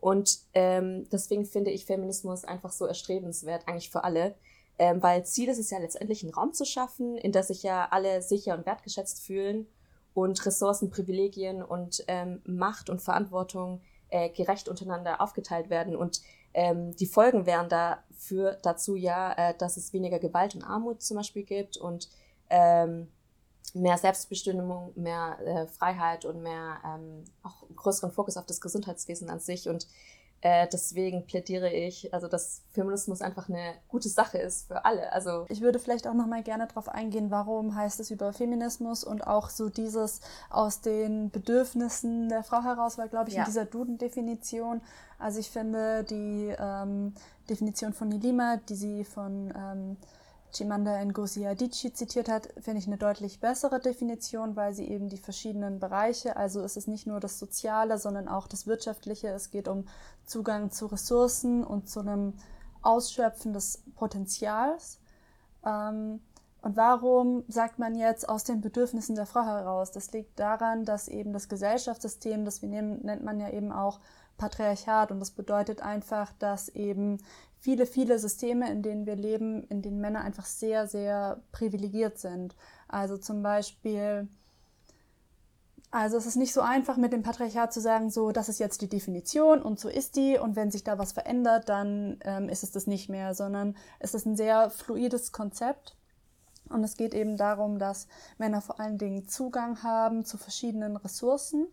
Und 0.00 0.40
ähm, 0.54 1.08
deswegen 1.10 1.44
finde 1.44 1.70
ich 1.70 1.86
Feminismus 1.86 2.44
einfach 2.44 2.72
so 2.72 2.86
erstrebenswert, 2.86 3.66
eigentlich 3.66 3.90
für 3.90 4.04
alle, 4.04 4.34
ähm, 4.78 5.02
weil 5.02 5.24
Ziel 5.24 5.48
ist 5.48 5.58
es 5.58 5.70
ja 5.70 5.78
letztendlich, 5.78 6.22
einen 6.22 6.34
Raum 6.34 6.52
zu 6.52 6.64
schaffen, 6.64 7.16
in 7.16 7.32
der 7.32 7.42
sich 7.42 7.62
ja 7.62 7.88
alle 7.90 8.20
sicher 8.22 8.56
und 8.56 8.66
wertgeschätzt 8.66 9.24
fühlen 9.24 9.66
und 10.12 10.44
Ressourcen, 10.44 10.90
Privilegien 10.90 11.62
und 11.62 12.04
ähm, 12.08 12.42
Macht 12.44 12.90
und 12.90 13.00
Verantwortung 13.00 13.80
äh, 14.10 14.28
gerecht 14.30 14.68
untereinander 14.68 15.20
aufgeteilt 15.20 15.70
werden. 15.70 15.96
Und 15.96 16.20
ähm, 16.54 16.94
die 16.96 17.06
Folgen 17.06 17.46
wären 17.46 17.68
dafür 17.68 18.58
dazu 18.62 18.96
ja, 18.96 19.32
äh, 19.32 19.54
dass 19.56 19.76
es 19.76 19.92
weniger 19.92 20.18
Gewalt 20.18 20.54
und 20.54 20.62
Armut 20.62 21.02
zum 21.02 21.16
Beispiel 21.16 21.44
gibt 21.44 21.76
und 21.76 22.08
ähm, 22.48 23.08
mehr 23.80 23.98
Selbstbestimmung, 23.98 24.92
mehr 24.96 25.38
äh, 25.44 25.66
Freiheit 25.66 26.24
und 26.24 26.42
mehr 26.42 26.78
ähm, 26.84 27.24
auch 27.42 27.64
größeren 27.74 28.10
Fokus 28.10 28.36
auf 28.36 28.46
das 28.46 28.60
Gesundheitswesen 28.60 29.30
an 29.30 29.40
sich. 29.40 29.68
Und 29.68 29.86
äh, 30.42 30.68
deswegen 30.70 31.24
plädiere 31.26 31.72
ich, 31.72 32.12
also 32.12 32.28
dass 32.28 32.62
Feminismus 32.70 33.22
einfach 33.22 33.48
eine 33.48 33.74
gute 33.88 34.08
Sache 34.08 34.38
ist 34.38 34.68
für 34.68 34.84
alle. 34.84 35.12
Also 35.12 35.46
ich 35.48 35.60
würde 35.60 35.78
vielleicht 35.78 36.06
auch 36.06 36.14
noch 36.14 36.26
mal 36.26 36.42
gerne 36.42 36.66
darauf 36.66 36.88
eingehen, 36.88 37.30
warum 37.30 37.74
heißt 37.74 38.00
es 38.00 38.10
über 38.10 38.32
Feminismus 38.32 39.02
und 39.02 39.26
auch 39.26 39.48
so 39.48 39.70
dieses 39.70 40.20
aus 40.50 40.82
den 40.82 41.30
Bedürfnissen 41.30 42.28
der 42.28 42.44
Frau 42.44 42.62
heraus, 42.62 42.98
weil 42.98 43.08
glaube 43.08 43.30
ich 43.30 43.36
ja. 43.36 43.42
in 43.42 43.46
dieser 43.46 43.64
Duden-Definition. 43.64 44.82
Also 45.18 45.40
ich 45.40 45.50
finde 45.50 46.04
die 46.04 46.54
ähm, 46.58 47.14
Definition 47.48 47.94
von 47.94 48.08
Nilima, 48.08 48.58
die 48.68 48.74
sie 48.74 49.04
von 49.04 49.52
ähm, 49.56 49.96
Chimanda 50.56 51.04
Ngozi 51.04 51.46
Adichie 51.46 51.92
zitiert 51.92 52.28
hat, 52.28 52.48
finde 52.60 52.78
ich 52.78 52.86
eine 52.86 52.96
deutlich 52.96 53.40
bessere 53.40 53.78
Definition, 53.78 54.56
weil 54.56 54.72
sie 54.72 54.88
eben 54.88 55.08
die 55.08 55.18
verschiedenen 55.18 55.78
Bereiche, 55.80 56.36
also 56.36 56.62
es 56.62 56.76
ist 56.76 56.88
nicht 56.88 57.06
nur 57.06 57.20
das 57.20 57.38
Soziale, 57.38 57.98
sondern 57.98 58.28
auch 58.28 58.46
das 58.46 58.66
Wirtschaftliche. 58.66 59.28
Es 59.28 59.50
geht 59.50 59.68
um 59.68 59.86
Zugang 60.24 60.70
zu 60.70 60.86
Ressourcen 60.86 61.64
und 61.64 61.88
zu 61.88 62.00
einem 62.00 62.34
Ausschöpfen 62.82 63.52
des 63.52 63.82
Potenzials. 63.96 64.98
Ähm, 65.64 66.20
und 66.62 66.76
warum 66.76 67.44
sagt 67.48 67.78
man 67.78 67.94
jetzt 67.94 68.28
aus 68.28 68.42
den 68.42 68.60
Bedürfnissen 68.60 69.14
der 69.14 69.26
Frau 69.26 69.44
heraus? 69.44 69.92
Das 69.92 70.10
liegt 70.12 70.38
daran, 70.38 70.84
dass 70.84 71.06
eben 71.06 71.32
das 71.32 71.48
Gesellschaftssystem, 71.48 72.44
das 72.44 72.62
wir 72.62 72.68
nehmen, 72.68 73.02
nennt 73.02 73.22
man 73.22 73.38
ja 73.38 73.50
eben 73.50 73.70
auch 73.70 74.00
Patriarchat. 74.36 75.12
Und 75.12 75.20
das 75.20 75.30
bedeutet 75.30 75.82
einfach, 75.82 76.32
dass 76.38 76.68
eben 76.70 77.18
viele, 77.66 77.86
viele 77.86 78.20
Systeme, 78.20 78.70
in 78.70 78.80
denen 78.80 79.06
wir 79.06 79.16
leben, 79.16 79.64
in 79.64 79.82
denen 79.82 80.00
Männer 80.00 80.20
einfach 80.20 80.44
sehr, 80.44 80.86
sehr 80.86 81.42
privilegiert 81.50 82.16
sind. 82.16 82.54
Also 82.86 83.16
zum 83.16 83.42
Beispiel, 83.42 84.28
also 85.90 86.16
es 86.16 86.26
ist 86.26 86.36
nicht 86.36 86.52
so 86.52 86.60
einfach 86.60 86.96
mit 86.96 87.12
dem 87.12 87.24
Patriarchat 87.24 87.72
zu 87.72 87.80
sagen, 87.80 88.08
so, 88.08 88.30
das 88.30 88.48
ist 88.48 88.60
jetzt 88.60 88.82
die 88.82 88.88
Definition 88.88 89.62
und 89.62 89.80
so 89.80 89.88
ist 89.88 90.14
die 90.14 90.38
und 90.38 90.54
wenn 90.54 90.70
sich 90.70 90.84
da 90.84 90.96
was 90.96 91.10
verändert, 91.10 91.68
dann 91.68 92.20
ähm, 92.22 92.48
ist 92.48 92.62
es 92.62 92.70
das 92.70 92.86
nicht 92.86 93.08
mehr, 93.08 93.34
sondern 93.34 93.74
es 93.98 94.14
ist 94.14 94.26
ein 94.26 94.36
sehr 94.36 94.70
fluides 94.70 95.32
Konzept. 95.32 95.96
Und 96.68 96.84
es 96.84 96.96
geht 96.96 97.14
eben 97.14 97.36
darum, 97.36 97.80
dass 97.80 98.06
Männer 98.38 98.60
vor 98.60 98.78
allen 98.78 98.98
Dingen 98.98 99.26
Zugang 99.26 99.82
haben 99.82 100.24
zu 100.24 100.38
verschiedenen 100.38 100.96
Ressourcen, 100.96 101.66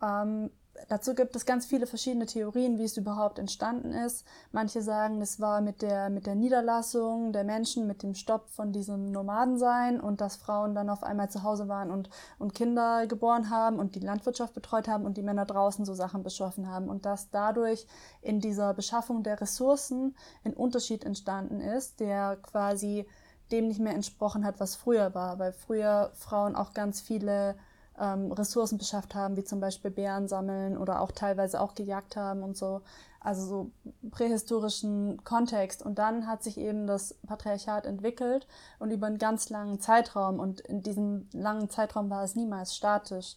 ähm, 0.00 0.50
dazu 0.88 1.14
gibt 1.14 1.36
es 1.36 1.46
ganz 1.46 1.66
viele 1.66 1.86
verschiedene 1.86 2.26
Theorien, 2.26 2.78
wie 2.78 2.84
es 2.84 2.96
überhaupt 2.96 3.38
entstanden 3.38 3.92
ist. 3.92 4.26
Manche 4.52 4.82
sagen, 4.82 5.20
es 5.20 5.40
war 5.40 5.60
mit 5.60 5.82
der, 5.82 6.10
mit 6.10 6.26
der 6.26 6.34
Niederlassung 6.34 7.32
der 7.32 7.44
Menschen, 7.44 7.86
mit 7.86 8.02
dem 8.02 8.14
Stopp 8.14 8.48
von 8.48 8.72
diesem 8.72 9.10
Nomadensein 9.12 10.00
und 10.00 10.20
dass 10.20 10.36
Frauen 10.36 10.74
dann 10.74 10.90
auf 10.90 11.02
einmal 11.02 11.30
zu 11.30 11.42
Hause 11.42 11.68
waren 11.68 11.90
und, 11.90 12.10
und 12.38 12.54
Kinder 12.54 13.06
geboren 13.06 13.50
haben 13.50 13.78
und 13.78 13.94
die 13.94 14.00
Landwirtschaft 14.00 14.54
betreut 14.54 14.88
haben 14.88 15.04
und 15.04 15.16
die 15.16 15.22
Männer 15.22 15.46
draußen 15.46 15.84
so 15.84 15.94
Sachen 15.94 16.22
beschaffen 16.22 16.68
haben 16.68 16.88
und 16.88 17.06
dass 17.06 17.30
dadurch 17.30 17.86
in 18.22 18.40
dieser 18.40 18.74
Beschaffung 18.74 19.22
der 19.22 19.40
Ressourcen 19.40 20.14
ein 20.44 20.54
Unterschied 20.54 21.04
entstanden 21.04 21.60
ist, 21.60 22.00
der 22.00 22.36
quasi 22.36 23.06
dem 23.52 23.68
nicht 23.68 23.80
mehr 23.80 23.94
entsprochen 23.94 24.44
hat, 24.44 24.60
was 24.60 24.74
früher 24.74 25.14
war, 25.14 25.38
weil 25.38 25.52
früher 25.52 26.10
Frauen 26.14 26.56
auch 26.56 26.74
ganz 26.74 27.00
viele 27.00 27.56
ähm, 27.98 28.32
Ressourcen 28.32 28.78
beschafft 28.78 29.14
haben, 29.14 29.36
wie 29.36 29.44
zum 29.44 29.60
Beispiel 29.60 29.90
Bären 29.90 30.28
sammeln 30.28 30.76
oder 30.76 31.00
auch 31.00 31.12
teilweise 31.12 31.60
auch 31.60 31.74
gejagt 31.74 32.16
haben 32.16 32.42
und 32.42 32.56
so. 32.56 32.82
Also 33.20 33.44
so 33.44 33.70
prähistorischen 34.10 35.24
Kontext. 35.24 35.84
Und 35.84 35.98
dann 35.98 36.26
hat 36.26 36.44
sich 36.44 36.58
eben 36.58 36.86
das 36.86 37.14
Patriarchat 37.26 37.84
entwickelt 37.84 38.46
und 38.78 38.90
über 38.92 39.08
einen 39.08 39.18
ganz 39.18 39.50
langen 39.50 39.80
Zeitraum. 39.80 40.38
Und 40.38 40.60
in 40.60 40.82
diesem 40.82 41.28
langen 41.32 41.68
Zeitraum 41.68 42.08
war 42.08 42.22
es 42.22 42.36
niemals 42.36 42.76
statisch. 42.76 43.36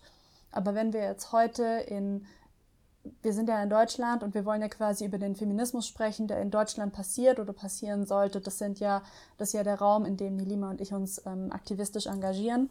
Aber 0.51 0.75
wenn 0.75 0.93
wir 0.93 1.01
jetzt 1.01 1.31
heute 1.31 1.63
in 1.63 2.25
wir 3.21 3.33
sind 3.33 3.49
ja 3.49 3.61
in 3.63 3.69
Deutschland 3.69 4.23
und 4.23 4.33
wir 4.33 4.45
wollen 4.45 4.61
ja 4.61 4.67
quasi 4.67 5.05
über 5.05 5.17
den 5.17 5.35
Feminismus 5.35 5.87
sprechen, 5.87 6.27
der 6.27 6.41
in 6.41 6.51
Deutschland 6.51 6.93
passiert 6.93 7.39
oder 7.39 7.53
passieren 7.53 8.05
sollte. 8.05 8.41
Das 8.41 8.57
sind 8.57 8.79
ja, 8.79 9.01
das 9.37 9.49
ist 9.49 9.53
ja 9.53 9.63
der 9.63 9.79
Raum, 9.79 10.05
in 10.05 10.17
dem 10.17 10.35
Nilima 10.35 10.69
und 10.69 10.81
ich 10.81 10.93
uns 10.93 11.25
ähm, 11.25 11.51
aktivistisch 11.51 12.07
engagieren. 12.07 12.69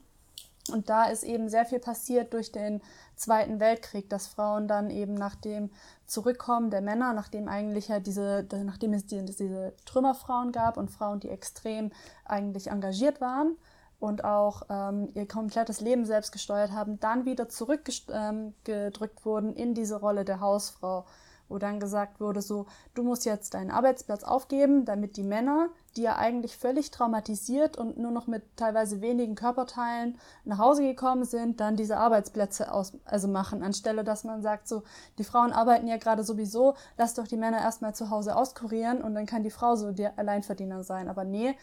Und 0.70 0.88
da 0.88 1.04
ist 1.04 1.22
eben 1.22 1.48
sehr 1.48 1.64
viel 1.64 1.78
passiert 1.78 2.33
durch 2.33 2.52
den 2.52 2.81
Zweiten 3.16 3.61
Weltkrieg, 3.61 4.09
dass 4.09 4.26
Frauen 4.26 4.68
dann 4.68 4.90
eben 4.90 5.14
nach 5.14 5.35
dem 5.35 5.70
Zurückkommen 6.07 6.70
der 6.70 6.81
Männer, 6.81 7.12
nachdem 7.12 7.48
eigentlich 7.48 7.88
ja 7.88 8.00
diese, 8.00 8.46
nachdem 8.64 8.92
es 8.92 9.07
die, 9.07 9.24
diese 9.24 9.74
Trümmerfrauen 9.85 10.52
gab 10.52 10.76
und 10.76 10.90
Frauen, 10.90 11.20
die 11.20 11.28
extrem 11.28 11.90
eigentlich 12.24 12.68
engagiert 12.68 13.20
waren 13.20 13.57
und 14.00 14.24
auch 14.24 14.62
ähm, 14.70 15.09
ihr 15.14 15.26
komplettes 15.26 15.81
Leben 15.81 16.04
selbst 16.04 16.33
gesteuert 16.33 16.72
haben, 16.72 17.00
dann 17.00 17.24
wieder 17.24 17.48
zurückgedrückt 17.48 18.12
ähm, 18.12 19.24
wurden 19.24 19.54
in 19.54 19.74
diese 19.74 19.96
Rolle 19.96 20.24
der 20.24 20.40
Hausfrau 20.40 21.04
wo 21.48 21.58
dann 21.58 21.80
gesagt 21.80 22.20
wurde, 22.20 22.42
so, 22.42 22.66
du 22.94 23.02
musst 23.02 23.24
jetzt 23.24 23.54
deinen 23.54 23.70
Arbeitsplatz 23.70 24.24
aufgeben, 24.24 24.84
damit 24.84 25.16
die 25.16 25.22
Männer, 25.22 25.68
die 25.96 26.02
ja 26.02 26.16
eigentlich 26.16 26.56
völlig 26.56 26.90
traumatisiert 26.90 27.76
und 27.76 27.98
nur 27.98 28.11
noch 28.11 28.26
mit 28.26 28.42
teilweise 28.56 29.00
wenigen 29.00 29.34
Körperteilen 29.34 30.18
nach 30.44 30.58
Hause 30.58 30.82
gekommen 30.82 31.24
sind, 31.24 31.61
dann 31.61 31.76
diese 31.76 31.96
Arbeitsplätze 31.96 32.72
aus, 32.72 32.92
also 33.04 33.28
machen, 33.28 33.62
anstelle 33.62 34.04
dass 34.04 34.24
man 34.24 34.42
sagt, 34.42 34.68
so, 34.68 34.82
die 35.18 35.24
Frauen 35.24 35.52
arbeiten 35.52 35.87
ja 35.87 35.96
gerade 35.96 36.22
sowieso, 36.22 36.74
lass 36.96 37.14
doch 37.14 37.26
die 37.26 37.37
Männer 37.37 37.58
erstmal 37.58 37.94
zu 37.94 38.11
Hause 38.11 38.37
auskurieren 38.37 39.02
und 39.02 39.14
dann 39.14 39.26
kann 39.26 39.42
die 39.42 39.50
Frau 39.50 39.76
so 39.76 39.92
der 39.92 40.18
Alleinverdiener 40.18 40.84
sein. 40.84 41.08
Aber 41.08 41.24
nee, 41.24 41.56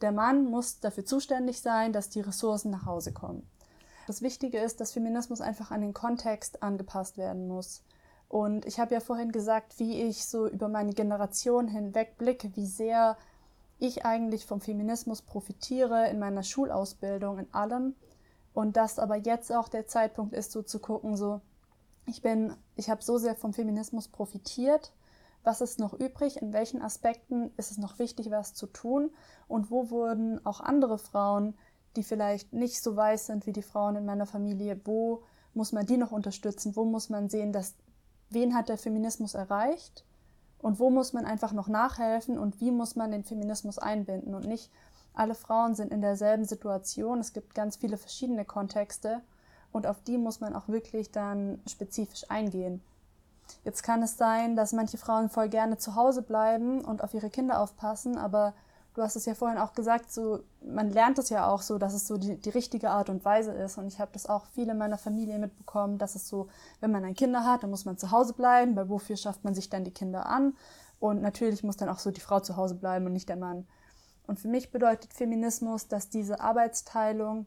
der 0.00 0.12
Mann 0.12 0.44
muss 0.44 0.80
dafür 0.80 1.04
zuständig 1.04 1.60
sein, 1.60 1.92
dass 1.92 2.10
die 2.10 2.20
Ressourcen 2.20 2.70
nach 2.70 2.86
Hause 2.86 3.12
kommen. 3.12 3.46
Das 4.06 4.20
Wichtige 4.20 4.58
ist, 4.58 4.80
dass 4.80 4.92
Feminismus 4.92 5.40
einfach 5.40 5.70
an 5.70 5.80
den 5.80 5.94
Kontext 5.94 6.62
angepasst 6.62 7.18
werden 7.18 7.46
muss. 7.46 7.82
Und 8.32 8.64
ich 8.64 8.80
habe 8.80 8.94
ja 8.94 9.00
vorhin 9.00 9.30
gesagt, 9.30 9.78
wie 9.78 10.04
ich 10.04 10.24
so 10.24 10.48
über 10.48 10.66
meine 10.66 10.94
Generation 10.94 11.68
hinweg 11.68 12.16
blicke, 12.16 12.56
wie 12.56 12.64
sehr 12.64 13.18
ich 13.78 14.06
eigentlich 14.06 14.46
vom 14.46 14.62
Feminismus 14.62 15.20
profitiere 15.20 16.08
in 16.08 16.18
meiner 16.18 16.42
Schulausbildung, 16.42 17.40
in 17.40 17.52
allem. 17.52 17.94
Und 18.54 18.78
dass 18.78 18.98
aber 18.98 19.16
jetzt 19.16 19.52
auch 19.52 19.68
der 19.68 19.86
Zeitpunkt 19.86 20.32
ist, 20.32 20.50
so 20.50 20.62
zu 20.62 20.78
gucken, 20.78 21.14
so, 21.14 21.42
ich 22.06 22.22
bin, 22.22 22.56
ich 22.74 22.88
habe 22.88 23.02
so 23.02 23.18
sehr 23.18 23.36
vom 23.36 23.52
Feminismus 23.52 24.08
profitiert. 24.08 24.94
Was 25.44 25.60
ist 25.60 25.78
noch 25.78 25.92
übrig? 25.92 26.40
In 26.40 26.54
welchen 26.54 26.80
Aspekten 26.80 27.50
ist 27.58 27.70
es 27.70 27.76
noch 27.76 27.98
wichtig, 27.98 28.30
was 28.30 28.54
zu 28.54 28.66
tun? 28.66 29.10
Und 29.46 29.70
wo 29.70 29.90
wurden 29.90 30.40
auch 30.46 30.62
andere 30.62 30.96
Frauen, 30.96 31.52
die 31.96 32.02
vielleicht 32.02 32.54
nicht 32.54 32.82
so 32.82 32.96
weiß 32.96 33.26
sind 33.26 33.46
wie 33.46 33.52
die 33.52 33.60
Frauen 33.60 33.96
in 33.96 34.06
meiner 34.06 34.24
Familie, 34.24 34.80
wo 34.86 35.22
muss 35.52 35.72
man 35.72 35.84
die 35.84 35.98
noch 35.98 36.12
unterstützen? 36.12 36.76
Wo 36.76 36.86
muss 36.86 37.10
man 37.10 37.28
sehen, 37.28 37.52
dass 37.52 37.74
wen 38.34 38.54
hat 38.54 38.68
der 38.68 38.78
Feminismus 38.78 39.34
erreicht? 39.34 40.04
und 40.62 40.78
wo 40.78 40.88
muss 40.88 41.12
man 41.12 41.26
einfach 41.26 41.52
noch 41.52 41.68
nachhelfen 41.68 42.38
und 42.38 42.60
wie 42.60 42.70
muss 42.70 42.96
man 42.96 43.10
den 43.10 43.24
Feminismus 43.24 43.78
einbinden 43.78 44.34
und 44.34 44.46
nicht 44.46 44.70
alle 45.12 45.34
Frauen 45.34 45.74
sind 45.74 45.92
in 45.92 46.00
derselben 46.00 46.46
Situation. 46.46 47.18
Es 47.18 47.34
gibt 47.34 47.54
ganz 47.54 47.76
viele 47.76 47.98
verschiedene 47.98 48.46
Kontexte 48.46 49.20
und 49.72 49.86
auf 49.86 50.00
die 50.00 50.16
muss 50.16 50.40
man 50.40 50.54
auch 50.54 50.68
wirklich 50.68 51.10
dann 51.10 51.60
spezifisch 51.66 52.30
eingehen. 52.30 52.80
Jetzt 53.64 53.82
kann 53.82 54.02
es 54.02 54.16
sein, 54.16 54.56
dass 54.56 54.72
manche 54.72 54.96
Frauen 54.96 55.28
voll 55.28 55.48
gerne 55.48 55.76
zu 55.76 55.96
Hause 55.96 56.22
bleiben 56.22 56.82
und 56.82 57.02
auf 57.04 57.12
ihre 57.12 57.28
Kinder 57.28 57.60
aufpassen, 57.60 58.16
aber 58.16 58.54
du 58.94 59.02
hast 59.02 59.16
es 59.16 59.26
ja 59.26 59.34
vorhin 59.34 59.58
auch 59.58 59.72
gesagt, 59.72 60.12
so, 60.12 60.40
man 60.64 60.90
lernt 60.90 61.18
es 61.18 61.30
ja 61.30 61.46
auch 61.48 61.62
so, 61.62 61.78
dass 61.78 61.94
es 61.94 62.06
so 62.06 62.18
die, 62.18 62.36
die 62.36 62.50
richtige 62.50 62.90
Art 62.90 63.08
und 63.08 63.24
Weise 63.24 63.52
ist. 63.52 63.78
Und 63.78 63.86
ich 63.86 63.98
habe 63.98 64.12
das 64.12 64.26
auch 64.26 64.46
viele 64.46 64.72
in 64.72 64.78
meiner 64.78 64.98
Familie 64.98 65.38
mitbekommen, 65.38 65.98
dass 65.98 66.14
es 66.14 66.28
so, 66.28 66.48
wenn 66.80 66.90
man 66.90 67.04
ein 67.04 67.14
Kinder 67.14 67.44
hat, 67.44 67.62
dann 67.62 67.70
muss 67.70 67.84
man 67.84 67.96
zu 67.96 68.10
Hause 68.10 68.34
bleiben, 68.34 68.76
weil 68.76 68.88
wofür 68.88 69.16
schafft 69.16 69.44
man 69.44 69.54
sich 69.54 69.70
dann 69.70 69.84
die 69.84 69.94
Kinder 69.94 70.26
an? 70.26 70.54
Und 71.00 71.22
natürlich 71.22 71.64
muss 71.64 71.76
dann 71.76 71.88
auch 71.88 71.98
so 71.98 72.10
die 72.10 72.20
Frau 72.20 72.40
zu 72.40 72.56
Hause 72.56 72.74
bleiben 72.74 73.06
und 73.06 73.12
nicht 73.12 73.28
der 73.28 73.36
Mann. 73.36 73.66
Und 74.26 74.38
für 74.38 74.48
mich 74.48 74.70
bedeutet 74.70 75.12
Feminismus, 75.12 75.88
dass 75.88 76.10
diese 76.10 76.40
Arbeitsteilung 76.40 77.46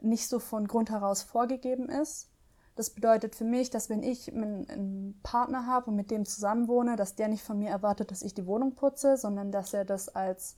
nicht 0.00 0.28
so 0.28 0.38
von 0.38 0.66
Grund 0.66 0.90
heraus 0.90 1.22
vorgegeben 1.22 1.88
ist. 1.88 2.30
Das 2.76 2.90
bedeutet 2.90 3.34
für 3.34 3.44
mich, 3.44 3.70
dass 3.70 3.88
wenn 3.88 4.02
ich 4.02 4.32
einen 4.32 5.20
Partner 5.22 5.66
habe 5.66 5.90
und 5.90 5.96
mit 5.96 6.10
dem 6.10 6.24
zusammenwohne, 6.24 6.96
dass 6.96 7.14
der 7.14 7.28
nicht 7.28 7.44
von 7.44 7.58
mir 7.58 7.70
erwartet, 7.70 8.10
dass 8.10 8.22
ich 8.22 8.34
die 8.34 8.46
Wohnung 8.46 8.74
putze, 8.74 9.16
sondern 9.16 9.52
dass 9.52 9.74
er 9.74 9.84
das 9.84 10.08
als 10.08 10.56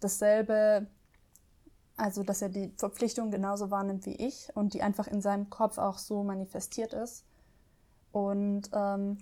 dasselbe, 0.00 0.86
also 1.96 2.22
dass 2.22 2.42
er 2.42 2.48
die 2.48 2.72
Verpflichtung 2.76 3.30
genauso 3.30 3.70
wahrnimmt 3.70 4.06
wie 4.06 4.14
ich 4.16 4.50
und 4.54 4.74
die 4.74 4.82
einfach 4.82 5.06
in 5.06 5.20
seinem 5.20 5.50
Kopf 5.50 5.78
auch 5.78 5.98
so 5.98 6.22
manifestiert 6.22 6.92
ist. 6.92 7.24
Und 8.12 8.70
ähm, 8.72 9.18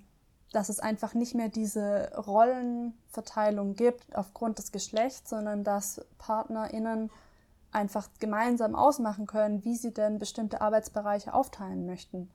dass 0.52 0.68
es 0.68 0.78
einfach 0.78 1.14
nicht 1.14 1.34
mehr 1.34 1.48
diese 1.48 2.12
Rollenverteilung 2.16 3.74
gibt 3.74 4.14
aufgrund 4.16 4.58
des 4.58 4.70
Geschlechts, 4.70 5.30
sondern 5.30 5.64
dass 5.64 6.00
PartnerInnen 6.18 7.10
einfach 7.72 8.08
gemeinsam 8.20 8.76
ausmachen 8.76 9.26
können, 9.26 9.64
wie 9.64 9.76
sie 9.76 9.92
denn 9.92 10.20
bestimmte 10.20 10.60
Arbeitsbereiche 10.60 11.34
aufteilen 11.34 11.86
möchten. 11.86 12.30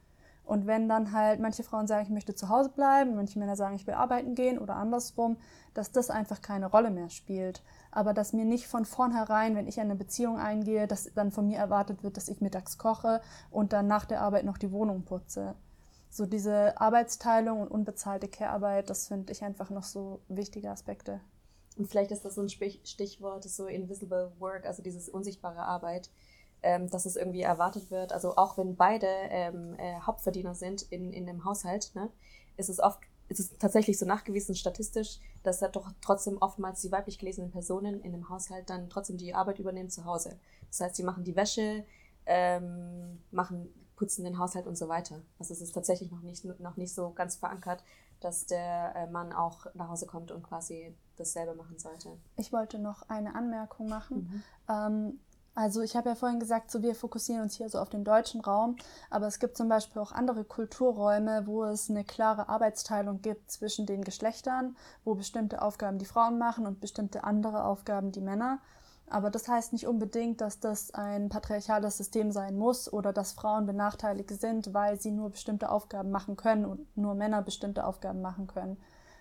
Und 0.49 0.65
wenn 0.65 0.89
dann 0.89 1.11
halt 1.11 1.39
manche 1.39 1.61
Frauen 1.61 1.85
sagen, 1.85 2.05
ich 2.05 2.09
möchte 2.09 2.33
zu 2.33 2.49
Hause 2.49 2.69
bleiben, 2.69 3.15
manche 3.15 3.37
Männer 3.37 3.55
sagen, 3.55 3.75
ich 3.75 3.85
will 3.85 3.93
arbeiten 3.93 4.33
gehen 4.33 4.57
oder 4.57 4.77
andersrum, 4.77 5.37
dass 5.75 5.91
das 5.91 6.09
einfach 6.09 6.41
keine 6.41 6.65
Rolle 6.65 6.89
mehr 6.89 7.11
spielt. 7.11 7.61
Aber 7.91 8.15
dass 8.15 8.33
mir 8.33 8.45
nicht 8.45 8.65
von 8.65 8.83
vornherein, 8.83 9.55
wenn 9.55 9.67
ich 9.67 9.79
eine 9.79 9.93
Beziehung 9.93 10.39
eingehe, 10.39 10.87
dass 10.87 11.13
dann 11.13 11.31
von 11.31 11.45
mir 11.45 11.59
erwartet 11.59 12.01
wird, 12.01 12.17
dass 12.17 12.29
ich 12.29 12.41
mittags 12.41 12.79
koche 12.79 13.21
und 13.51 13.73
dann 13.73 13.85
nach 13.85 14.05
der 14.05 14.21
Arbeit 14.21 14.43
noch 14.43 14.57
die 14.57 14.71
Wohnung 14.71 15.03
putze. 15.03 15.53
So 16.09 16.25
diese 16.25 16.81
Arbeitsteilung 16.81 17.61
und 17.61 17.69
unbezahlte 17.69 18.27
Care-Arbeit, 18.27 18.89
das 18.89 19.07
finde 19.07 19.31
ich 19.31 19.43
einfach 19.43 19.69
noch 19.69 19.83
so 19.83 20.21
wichtige 20.29 20.71
Aspekte. 20.71 21.21
Und 21.77 21.87
vielleicht 21.87 22.09
ist 22.09 22.25
das 22.25 22.33
so 22.33 22.41
ein 22.41 22.49
Stichwort, 22.49 23.43
so 23.43 23.67
invisible 23.67 24.31
work, 24.39 24.65
also 24.65 24.81
dieses 24.81 25.09
unsichtbare 25.09 25.61
Arbeit 25.61 26.09
ähm, 26.63 26.89
dass 26.89 27.05
es 27.05 27.15
irgendwie 27.15 27.41
erwartet 27.41 27.91
wird. 27.91 28.13
Also 28.13 28.35
auch 28.35 28.57
wenn 28.57 28.75
beide 28.75 29.07
ähm, 29.29 29.75
äh, 29.77 29.99
Hauptverdiener 30.01 30.55
sind 30.55 30.83
in, 30.83 31.13
in 31.13 31.25
dem 31.25 31.45
Haushalt, 31.45 31.91
ne, 31.95 32.09
ist 32.57 32.69
es 32.69 32.79
oft, 32.79 32.99
ist 33.29 33.39
es 33.39 33.57
tatsächlich 33.57 33.97
so 33.97 34.05
nachgewiesen 34.05 34.55
statistisch, 34.55 35.19
dass 35.43 35.59
da 35.59 35.67
doch 35.67 35.91
trotzdem 36.01 36.37
oftmals 36.39 36.81
die 36.81 36.91
weiblich 36.91 37.19
gelesenen 37.19 37.51
Personen 37.51 38.01
in 38.01 38.11
dem 38.11 38.29
Haushalt 38.29 38.69
dann 38.69 38.89
trotzdem 38.89 39.17
die 39.17 39.33
Arbeit 39.33 39.59
übernehmen 39.59 39.89
zu 39.89 40.05
Hause. 40.05 40.37
Das 40.67 40.81
heißt, 40.81 40.95
sie 40.95 41.03
machen 41.03 41.23
die 41.23 41.35
Wäsche, 41.35 41.85
ähm, 42.25 43.21
machen, 43.31 43.73
putzen 43.95 44.23
den 44.23 44.37
Haushalt 44.37 44.67
und 44.67 44.77
so 44.77 44.87
weiter. 44.87 45.21
Also 45.39 45.53
es 45.53 45.61
ist 45.61 45.73
tatsächlich 45.73 46.11
noch 46.11 46.21
nicht, 46.21 46.45
noch 46.59 46.77
nicht 46.77 46.93
so 46.93 47.11
ganz 47.11 47.35
verankert, 47.35 47.83
dass 48.19 48.45
der 48.45 48.93
äh, 48.95 49.07
Mann 49.07 49.31
auch 49.31 49.65
nach 49.73 49.89
Hause 49.89 50.05
kommt 50.05 50.31
und 50.31 50.43
quasi 50.43 50.93
dasselbe 51.17 51.55
machen 51.55 51.77
sollte. 51.77 52.17
Ich 52.37 52.51
wollte 52.51 52.79
noch 52.79 53.03
eine 53.09 53.35
Anmerkung 53.35 53.87
machen. 53.87 54.17
Mhm. 54.17 54.43
Ähm, 54.69 55.19
also 55.55 55.81
ich 55.81 55.95
habe 55.95 56.09
ja 56.09 56.15
vorhin 56.15 56.39
gesagt, 56.39 56.71
so 56.71 56.81
wir 56.81 56.95
fokussieren 56.95 57.41
uns 57.43 57.55
hier 57.55 57.69
so 57.69 57.79
auf 57.79 57.89
den 57.89 58.03
deutschen 58.03 58.41
Raum, 58.41 58.75
aber 59.09 59.27
es 59.27 59.39
gibt 59.39 59.57
zum 59.57 59.67
Beispiel 59.67 60.01
auch 60.01 60.11
andere 60.11 60.43
Kulturräume, 60.45 61.47
wo 61.47 61.65
es 61.65 61.89
eine 61.89 62.03
klare 62.03 62.47
Arbeitsteilung 62.49 63.21
gibt 63.21 63.51
zwischen 63.51 63.85
den 63.85 64.03
Geschlechtern, 64.03 64.75
wo 65.03 65.15
bestimmte 65.15 65.61
Aufgaben 65.61 65.97
die 65.97 66.05
Frauen 66.05 66.37
machen 66.37 66.65
und 66.65 66.79
bestimmte 66.79 67.23
andere 67.23 67.65
Aufgaben 67.65 68.11
die 68.11 68.21
Männer. 68.21 68.59
Aber 69.09 69.31
das 69.31 69.47
heißt 69.47 69.73
nicht 69.73 69.87
unbedingt, 69.87 70.39
dass 70.39 70.59
das 70.59 70.93
ein 70.93 71.29
patriarchales 71.29 71.97
System 71.97 72.31
sein 72.31 72.57
muss 72.57 72.91
oder 72.91 73.11
dass 73.11 73.33
Frauen 73.33 73.65
benachteiligt 73.65 74.29
sind, 74.39 74.73
weil 74.73 75.01
sie 75.01 75.11
nur 75.11 75.31
bestimmte 75.31 75.71
Aufgaben 75.71 76.11
machen 76.11 76.37
können 76.37 76.65
und 76.65 76.95
nur 76.95 77.15
Männer 77.15 77.41
bestimmte 77.41 77.85
Aufgaben 77.85 78.21
machen 78.21 78.45
können. 78.45 78.77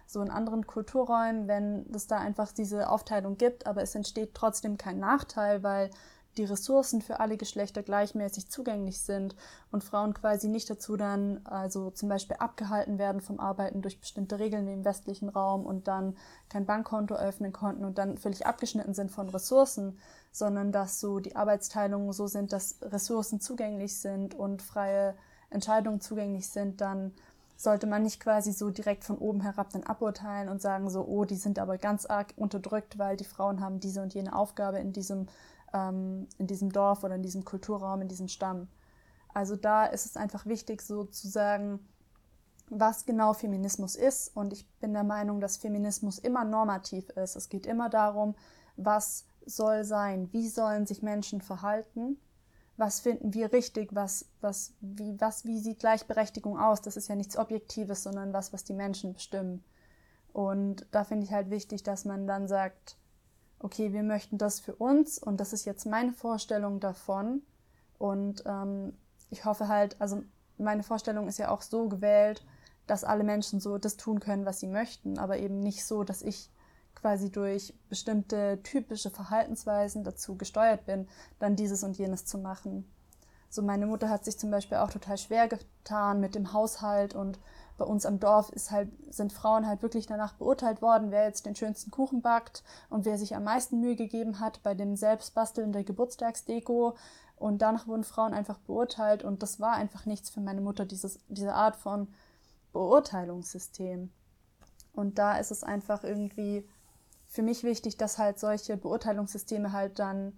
So 0.06 0.20
in 0.22 0.30
anderen 0.30 0.66
Kulturräumen, 0.66 1.48
wenn 1.48 1.86
es 1.94 2.06
da 2.06 2.18
einfach 2.18 2.52
diese 2.52 2.90
Aufteilung 2.90 3.36
gibt, 3.38 3.66
aber 3.66 3.82
es 3.82 3.94
entsteht 3.94 4.34
trotzdem 4.34 4.76
kein 4.76 4.98
Nachteil, 4.98 5.62
weil 5.62 5.90
die 6.38 6.44
Ressourcen 6.44 7.02
für 7.02 7.20
alle 7.20 7.36
Geschlechter 7.36 7.82
gleichmäßig 7.82 8.48
zugänglich 8.48 9.00
sind 9.00 9.34
und 9.70 9.84
Frauen 9.84 10.14
quasi 10.14 10.48
nicht 10.48 10.70
dazu 10.70 10.96
dann, 10.96 11.40
also 11.44 11.90
zum 11.90 12.08
Beispiel 12.08 12.36
abgehalten 12.36 12.98
werden 12.98 13.20
vom 13.20 13.40
Arbeiten 13.40 13.82
durch 13.82 14.00
bestimmte 14.00 14.38
Regeln 14.38 14.66
wie 14.66 14.72
im 14.72 14.84
westlichen 14.84 15.28
Raum 15.28 15.66
und 15.66 15.88
dann 15.88 16.16
kein 16.48 16.64
Bankkonto 16.64 17.14
öffnen 17.14 17.52
konnten 17.52 17.84
und 17.84 17.98
dann 17.98 18.16
völlig 18.16 18.46
abgeschnitten 18.46 18.94
sind 18.94 19.10
von 19.10 19.28
Ressourcen, 19.28 19.98
sondern 20.32 20.72
dass 20.72 21.00
so 21.00 21.18
die 21.18 21.36
Arbeitsteilungen 21.36 22.12
so 22.12 22.26
sind, 22.26 22.52
dass 22.52 22.76
Ressourcen 22.82 23.40
zugänglich 23.40 23.98
sind 23.98 24.34
und 24.34 24.62
freie 24.62 25.14
Entscheidungen 25.50 26.00
zugänglich 26.00 26.48
sind, 26.48 26.80
dann 26.80 27.12
sollte 27.58 27.88
man 27.88 28.04
nicht 28.04 28.20
quasi 28.20 28.52
so 28.52 28.70
direkt 28.70 29.02
von 29.02 29.18
oben 29.18 29.40
herab 29.40 29.70
dann 29.70 29.82
aburteilen 29.82 30.48
und 30.48 30.62
sagen 30.62 30.88
so, 30.88 31.04
oh, 31.04 31.24
die 31.24 31.34
sind 31.34 31.58
aber 31.58 31.76
ganz 31.76 32.06
arg 32.06 32.32
unterdrückt, 32.36 32.98
weil 32.98 33.16
die 33.16 33.24
Frauen 33.24 33.60
haben 33.60 33.80
diese 33.80 34.00
und 34.00 34.14
jene 34.14 34.34
Aufgabe 34.34 34.78
in 34.78 34.92
diesem 34.92 35.26
ähm, 35.72 36.28
in 36.38 36.46
diesem 36.46 36.70
Dorf 36.70 37.04
oder 37.04 37.14
in 37.14 37.22
diesem 37.22 37.44
Kulturraum, 37.44 38.02
in 38.02 38.08
diesem 38.08 38.28
Stamm. 38.28 38.68
Also 39.34 39.56
da 39.56 39.86
ist 39.86 40.06
es 40.06 40.16
einfach 40.16 40.46
wichtig, 40.46 40.82
so 40.82 41.04
zu 41.04 41.28
sagen, 41.28 41.80
was 42.70 43.06
genau 43.06 43.32
Feminismus 43.32 43.96
ist. 43.96 44.34
Und 44.36 44.52
ich 44.52 44.68
bin 44.80 44.92
der 44.92 45.04
Meinung, 45.04 45.40
dass 45.40 45.56
Feminismus 45.56 46.18
immer 46.18 46.44
normativ 46.44 47.08
ist. 47.10 47.36
Es 47.36 47.48
geht 47.48 47.66
immer 47.66 47.88
darum, 47.88 48.34
was 48.76 49.26
soll 49.46 49.84
sein, 49.84 50.28
wie 50.32 50.48
sollen 50.48 50.86
sich 50.86 51.02
Menschen 51.02 51.40
verhalten, 51.40 52.18
was 52.76 53.00
finden 53.00 53.34
wir 53.34 53.52
richtig, 53.52 53.94
was, 53.94 54.26
was, 54.40 54.74
wie, 54.80 55.20
was, 55.20 55.44
wie 55.44 55.58
sieht 55.58 55.80
Gleichberechtigung 55.80 56.58
aus. 56.58 56.80
Das 56.80 56.96
ist 56.96 57.08
ja 57.08 57.16
nichts 57.16 57.36
Objektives, 57.36 58.02
sondern 58.02 58.32
was, 58.32 58.52
was 58.52 58.64
die 58.64 58.74
Menschen 58.74 59.14
bestimmen. 59.14 59.64
Und 60.32 60.86
da 60.92 61.04
finde 61.04 61.24
ich 61.24 61.32
halt 61.32 61.50
wichtig, 61.50 61.82
dass 61.82 62.04
man 62.04 62.26
dann 62.26 62.46
sagt, 62.46 62.96
okay, 63.60 63.92
wir 63.92 64.02
möchten 64.02 64.38
das 64.38 64.60
für 64.60 64.74
uns 64.74 65.18
und 65.18 65.38
das 65.38 65.52
ist 65.52 65.64
jetzt 65.64 65.86
meine 65.86 66.12
Vorstellung 66.12 66.80
davon. 66.80 67.42
Und 67.98 68.42
ähm, 68.46 68.96
ich 69.30 69.44
hoffe 69.44 69.68
halt, 69.68 70.00
also 70.00 70.22
meine 70.58 70.82
Vorstellung 70.82 71.28
ist 71.28 71.38
ja 71.38 71.50
auch 71.50 71.62
so 71.62 71.88
gewählt, 71.88 72.44
dass 72.86 73.04
alle 73.04 73.24
Menschen 73.24 73.60
so 73.60 73.78
das 73.78 73.96
tun 73.96 74.20
können, 74.20 74.46
was 74.46 74.60
sie 74.60 74.66
möchten, 74.66 75.18
aber 75.18 75.38
eben 75.38 75.60
nicht 75.60 75.84
so, 75.84 76.04
dass 76.04 76.22
ich 76.22 76.50
quasi 76.94 77.30
durch 77.30 77.74
bestimmte 77.88 78.60
typische 78.62 79.10
Verhaltensweisen 79.10 80.04
dazu 80.04 80.36
gesteuert 80.36 80.86
bin, 80.86 81.08
dann 81.38 81.54
dieses 81.54 81.84
und 81.84 81.96
jenes 81.96 82.24
zu 82.24 82.38
machen. 82.38 82.90
So 83.50 83.62
meine 83.62 83.86
Mutter 83.86 84.10
hat 84.10 84.24
sich 84.24 84.38
zum 84.38 84.50
Beispiel 84.50 84.78
auch 84.78 84.90
total 84.90 85.16
schwer 85.16 85.48
getan 85.48 86.20
mit 86.20 86.34
dem 86.34 86.52
Haushalt 86.52 87.14
und 87.14 87.38
bei 87.78 87.84
uns 87.84 88.04
am 88.04 88.18
Dorf 88.18 88.50
ist 88.50 88.70
halt, 88.70 88.90
sind 89.08 89.32
Frauen 89.32 89.66
halt 89.66 89.82
wirklich 89.82 90.06
danach 90.06 90.34
beurteilt 90.34 90.82
worden, 90.82 91.10
wer 91.10 91.24
jetzt 91.24 91.46
den 91.46 91.54
schönsten 91.54 91.90
Kuchen 91.90 92.20
backt 92.20 92.64
und 92.90 93.04
wer 93.04 93.16
sich 93.16 93.34
am 93.34 93.44
meisten 93.44 93.80
Mühe 93.80 93.96
gegeben 93.96 94.40
hat 94.40 94.62
bei 94.62 94.74
dem 94.74 94.96
Selbstbasteln 94.96 95.72
der 95.72 95.84
Geburtstagsdeko. 95.84 96.96
Und 97.36 97.62
danach 97.62 97.86
wurden 97.86 98.04
Frauen 98.04 98.34
einfach 98.34 98.58
beurteilt 98.58 99.22
und 99.22 99.44
das 99.44 99.60
war 99.60 99.72
einfach 99.74 100.06
nichts 100.06 100.28
für 100.28 100.40
meine 100.40 100.60
Mutter, 100.60 100.84
dieses, 100.84 101.20
diese 101.28 101.54
Art 101.54 101.76
von 101.76 102.08
Beurteilungssystem. 102.72 104.10
Und 104.92 105.18
da 105.18 105.38
ist 105.38 105.52
es 105.52 105.62
einfach 105.62 106.02
irgendwie 106.02 106.68
für 107.28 107.42
mich 107.42 107.62
wichtig, 107.62 107.96
dass 107.96 108.18
halt 108.18 108.40
solche 108.40 108.76
Beurteilungssysteme 108.76 109.70
halt 109.70 110.00
dann 110.00 110.36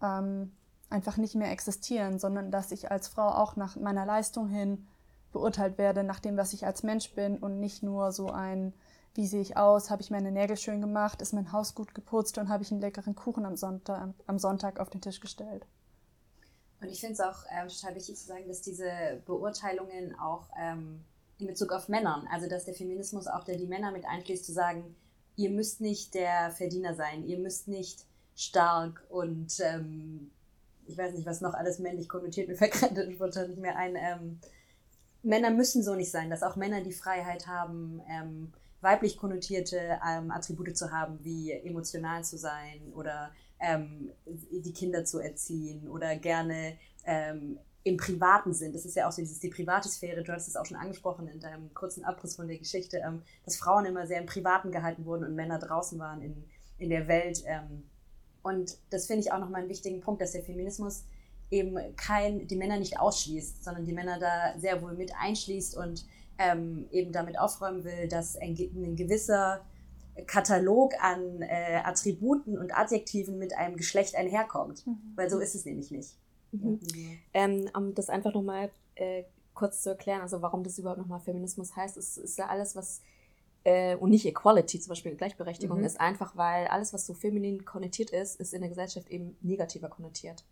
ähm, 0.00 0.52
einfach 0.88 1.18
nicht 1.18 1.34
mehr 1.34 1.50
existieren, 1.50 2.18
sondern 2.18 2.50
dass 2.50 2.72
ich 2.72 2.90
als 2.90 3.08
Frau 3.08 3.28
auch 3.28 3.56
nach 3.56 3.76
meiner 3.76 4.06
Leistung 4.06 4.48
hin 4.48 4.86
beurteilt 5.32 5.78
werde 5.78 6.04
nach 6.04 6.20
dem, 6.20 6.36
was 6.36 6.52
ich 6.52 6.66
als 6.66 6.82
Mensch 6.82 7.12
bin 7.14 7.38
und 7.38 7.60
nicht 7.60 7.82
nur 7.82 8.12
so 8.12 8.30
ein, 8.30 8.72
wie 9.14 9.26
sehe 9.26 9.40
ich 9.40 9.56
aus, 9.56 9.90
habe 9.90 10.02
ich 10.02 10.10
meine 10.10 10.30
Nägel 10.30 10.56
schön 10.56 10.80
gemacht, 10.80 11.22
ist 11.22 11.32
mein 11.32 11.52
Haus 11.52 11.74
gut 11.74 11.94
geputzt 11.94 12.38
und 12.38 12.48
habe 12.48 12.62
ich 12.62 12.70
einen 12.70 12.80
leckeren 12.80 13.14
Kuchen 13.14 13.44
am 13.44 13.56
Sonntag, 13.56 14.14
am 14.26 14.38
Sonntag 14.38 14.78
auf 14.80 14.90
den 14.90 15.00
Tisch 15.00 15.20
gestellt. 15.20 15.66
Und 16.80 16.88
ich 16.88 17.00
finde 17.00 17.14
es 17.14 17.20
auch 17.20 17.44
ähm, 17.50 17.68
total 17.68 17.94
wichtig 17.94 18.16
zu 18.16 18.26
sagen, 18.26 18.48
dass 18.48 18.62
diese 18.62 18.90
Beurteilungen 19.26 20.18
auch 20.18 20.48
ähm, 20.58 21.04
in 21.38 21.46
Bezug 21.46 21.72
auf 21.72 21.88
Männern, 21.88 22.26
also 22.30 22.48
dass 22.48 22.64
der 22.64 22.74
Feminismus 22.74 23.26
auch 23.26 23.44
der 23.44 23.56
die 23.56 23.66
Männer 23.66 23.92
mit 23.92 24.04
einschließt, 24.04 24.44
zu 24.44 24.52
sagen, 24.52 24.96
ihr 25.36 25.50
müsst 25.50 25.80
nicht 25.80 26.14
der 26.14 26.50
Verdiener 26.50 26.94
sein, 26.94 27.24
ihr 27.26 27.38
müsst 27.38 27.68
nicht 27.68 28.06
stark 28.34 29.04
und 29.10 29.58
ähm, 29.60 30.30
ich 30.86 30.96
weiß 30.96 31.14
nicht, 31.14 31.26
was 31.26 31.40
noch 31.40 31.54
alles 31.54 31.78
männlich 31.78 32.08
konnotiert, 32.08 32.48
mir 32.48 32.56
fällt 32.56 32.72
gerade 32.80 33.06
nicht 33.48 33.60
mehr 33.60 33.76
ein. 33.76 33.96
Ähm, 33.96 34.40
Männer 35.22 35.50
müssen 35.50 35.82
so 35.82 35.94
nicht 35.94 36.10
sein, 36.10 36.30
dass 36.30 36.42
auch 36.42 36.56
Männer 36.56 36.80
die 36.82 36.92
Freiheit 36.92 37.46
haben, 37.46 38.00
ähm, 38.08 38.52
weiblich 38.80 39.16
konnotierte 39.16 39.98
ähm, 40.06 40.30
Attribute 40.30 40.76
zu 40.76 40.90
haben, 40.90 41.18
wie 41.22 41.52
emotional 41.52 42.24
zu 42.24 42.38
sein 42.38 42.92
oder 42.94 43.30
ähm, 43.60 44.10
die 44.26 44.72
Kinder 44.72 45.04
zu 45.04 45.18
erziehen 45.18 45.88
oder 45.88 46.16
gerne 46.16 46.78
ähm, 47.04 47.58
im 47.82 47.96
Privaten 47.96 48.52
sind. 48.52 48.74
Das 48.74 48.84
ist 48.84 48.96
ja 48.96 49.08
auch 49.08 49.12
so 49.12 49.22
dieses, 49.22 49.40
die 49.40 49.48
private 49.48 49.88
Sphäre, 49.88 50.22
du 50.22 50.32
hast 50.32 50.48
es 50.48 50.56
auch 50.56 50.66
schon 50.66 50.76
angesprochen 50.76 51.28
in 51.28 51.40
deinem 51.40 51.72
kurzen 51.72 52.04
Abriss 52.04 52.36
von 52.36 52.48
der 52.48 52.58
Geschichte, 52.58 52.98
ähm, 52.98 53.22
dass 53.44 53.56
Frauen 53.56 53.86
immer 53.86 54.06
sehr 54.06 54.20
im 54.20 54.26
Privaten 54.26 54.70
gehalten 54.70 55.04
wurden 55.04 55.24
und 55.24 55.34
Männer 55.34 55.58
draußen 55.58 55.98
waren 55.98 56.22
in, 56.22 56.44
in 56.78 56.90
der 56.90 57.08
Welt. 57.08 57.42
Ähm, 57.46 57.84
und 58.42 58.78
das 58.90 59.06
finde 59.06 59.20
ich 59.20 59.32
auch 59.32 59.38
nochmal 59.38 59.60
einen 59.60 59.70
wichtigen 59.70 60.00
Punkt, 60.00 60.22
dass 60.22 60.32
der 60.32 60.42
Feminismus 60.42 61.04
eben 61.50 61.76
kein, 61.96 62.46
die 62.46 62.56
Männer 62.56 62.78
nicht 62.78 62.98
ausschließt, 62.98 63.64
sondern 63.64 63.84
die 63.84 63.92
Männer 63.92 64.18
da 64.18 64.58
sehr 64.58 64.82
wohl 64.82 64.94
mit 64.94 65.12
einschließt 65.18 65.76
und 65.76 66.04
ähm, 66.38 66.86
eben 66.90 67.12
damit 67.12 67.38
aufräumen 67.38 67.84
will, 67.84 68.08
dass 68.08 68.36
ein, 68.36 68.56
ein 68.56 68.96
gewisser 68.96 69.60
Katalog 70.26 70.94
an 71.00 71.42
äh, 71.42 71.80
Attributen 71.84 72.58
und 72.58 72.76
Adjektiven 72.76 73.38
mit 73.38 73.56
einem 73.56 73.76
Geschlecht 73.76 74.14
einherkommt. 74.14 74.86
Mhm. 74.86 74.98
Weil 75.16 75.30
so 75.30 75.38
ist 75.38 75.54
es 75.54 75.64
nämlich 75.64 75.90
nicht. 75.90 76.10
Mhm. 76.52 76.80
Ähm, 77.32 77.70
um 77.76 77.94
das 77.94 78.08
einfach 78.08 78.32
nochmal 78.32 78.70
äh, 78.94 79.24
kurz 79.54 79.82
zu 79.82 79.90
erklären, 79.90 80.20
also 80.20 80.42
warum 80.42 80.64
das 80.64 80.78
überhaupt 80.78 80.98
nochmal 80.98 81.20
Feminismus 81.20 81.76
heißt, 81.76 81.96
ist, 81.96 82.16
ist 82.16 82.38
ja 82.38 82.46
alles, 82.46 82.74
was 82.74 83.02
äh, 83.64 83.96
und 83.96 84.10
nicht 84.10 84.26
Equality, 84.26 84.80
zum 84.80 84.90
Beispiel 84.90 85.14
Gleichberechtigung, 85.14 85.78
mhm. 85.78 85.84
ist 85.84 86.00
einfach, 86.00 86.36
weil 86.36 86.66
alles, 86.68 86.92
was 86.92 87.06
so 87.06 87.14
feminin 87.14 87.64
konnotiert 87.64 88.10
ist, 88.10 88.40
ist 88.40 88.54
in 88.54 88.60
der 88.60 88.70
Gesellschaft 88.70 89.08
eben 89.10 89.36
negativer 89.42 89.88
konnotiert. 89.88 90.44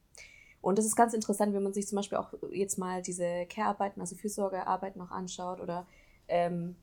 Und 0.61 0.79
das 0.79 0.87
ist 0.87 0.97
ganz 0.97 1.15
interessant, 1.15 1.55
wenn 1.55 1.63
man 1.63 1.73
sich 1.73 1.87
zum 1.87 1.97
Beispiel 1.97 2.19
auch 2.19 2.33
jetzt 2.51 2.79
mal 2.79 3.03
diese 3.03 3.47
Care-Arbeiten, 3.47 4.01
also 4.01 4.17
Fürsorgearbeiten 4.17 4.99
noch 4.99 5.11
anschaut 5.11 5.61
oder, 5.61 5.87
ähm, 6.27 6.75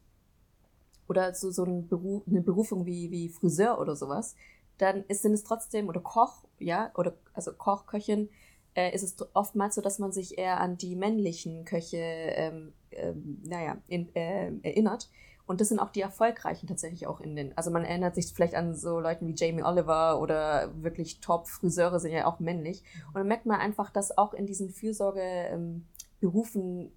oder 1.07 1.33
so, 1.33 1.51
so 1.51 1.65
ein 1.65 1.87
Beruf, 1.87 2.23
eine 2.27 2.41
Berufung 2.41 2.85
wie, 2.85 3.11
wie 3.11 3.29
Friseur 3.29 3.79
oder 3.79 3.95
sowas, 3.95 4.35
dann 4.77 5.03
ist, 5.07 5.21
sind 5.21 5.33
es 5.33 5.43
trotzdem, 5.43 5.89
oder 5.89 5.99
Koch, 5.99 6.45
ja, 6.59 6.91
oder 6.95 7.13
also 7.33 7.53
Koch, 7.53 7.85
Köchin, 7.85 8.29
äh, 8.75 8.93
ist 8.93 9.03
es 9.03 9.15
oftmals 9.33 9.75
so, 9.75 9.81
dass 9.81 9.99
man 9.99 10.11
sich 10.11 10.37
eher 10.37 10.59
an 10.59 10.77
die 10.77 10.95
männlichen 10.95 11.65
Köche, 11.65 11.97
ähm, 11.97 12.73
ähm, 12.91 13.41
naja, 13.43 13.77
in, 13.87 14.13
äh, 14.15 14.51
erinnert 14.63 15.09
und 15.47 15.61
das 15.61 15.69
sind 15.69 15.79
auch 15.79 15.89
die 15.89 16.01
erfolgreichen 16.01 16.67
tatsächlich 16.67 17.07
auch 17.07 17.21
in 17.21 17.35
den. 17.35 17.57
Also 17.57 17.69
man 17.69 17.85
erinnert 17.85 18.15
sich 18.15 18.33
vielleicht 18.33 18.55
an 18.55 18.75
so 18.75 18.99
Leuten 18.99 19.27
wie 19.27 19.35
Jamie 19.35 19.63
Oliver 19.63 20.19
oder 20.19 20.71
wirklich 20.81 21.19
Top-Friseure 21.19 21.99
sind 21.99 22.11
ja 22.11 22.25
auch 22.25 22.39
männlich. 22.39 22.83
Und 23.07 23.15
dann 23.15 23.27
merkt 23.27 23.45
man 23.45 23.59
einfach, 23.59 23.91
dass 23.91 24.17
auch 24.17 24.33
in 24.33 24.47
diesen 24.47 24.71
Fürsorgeberufen 24.71 26.81
ähm, 26.81 26.91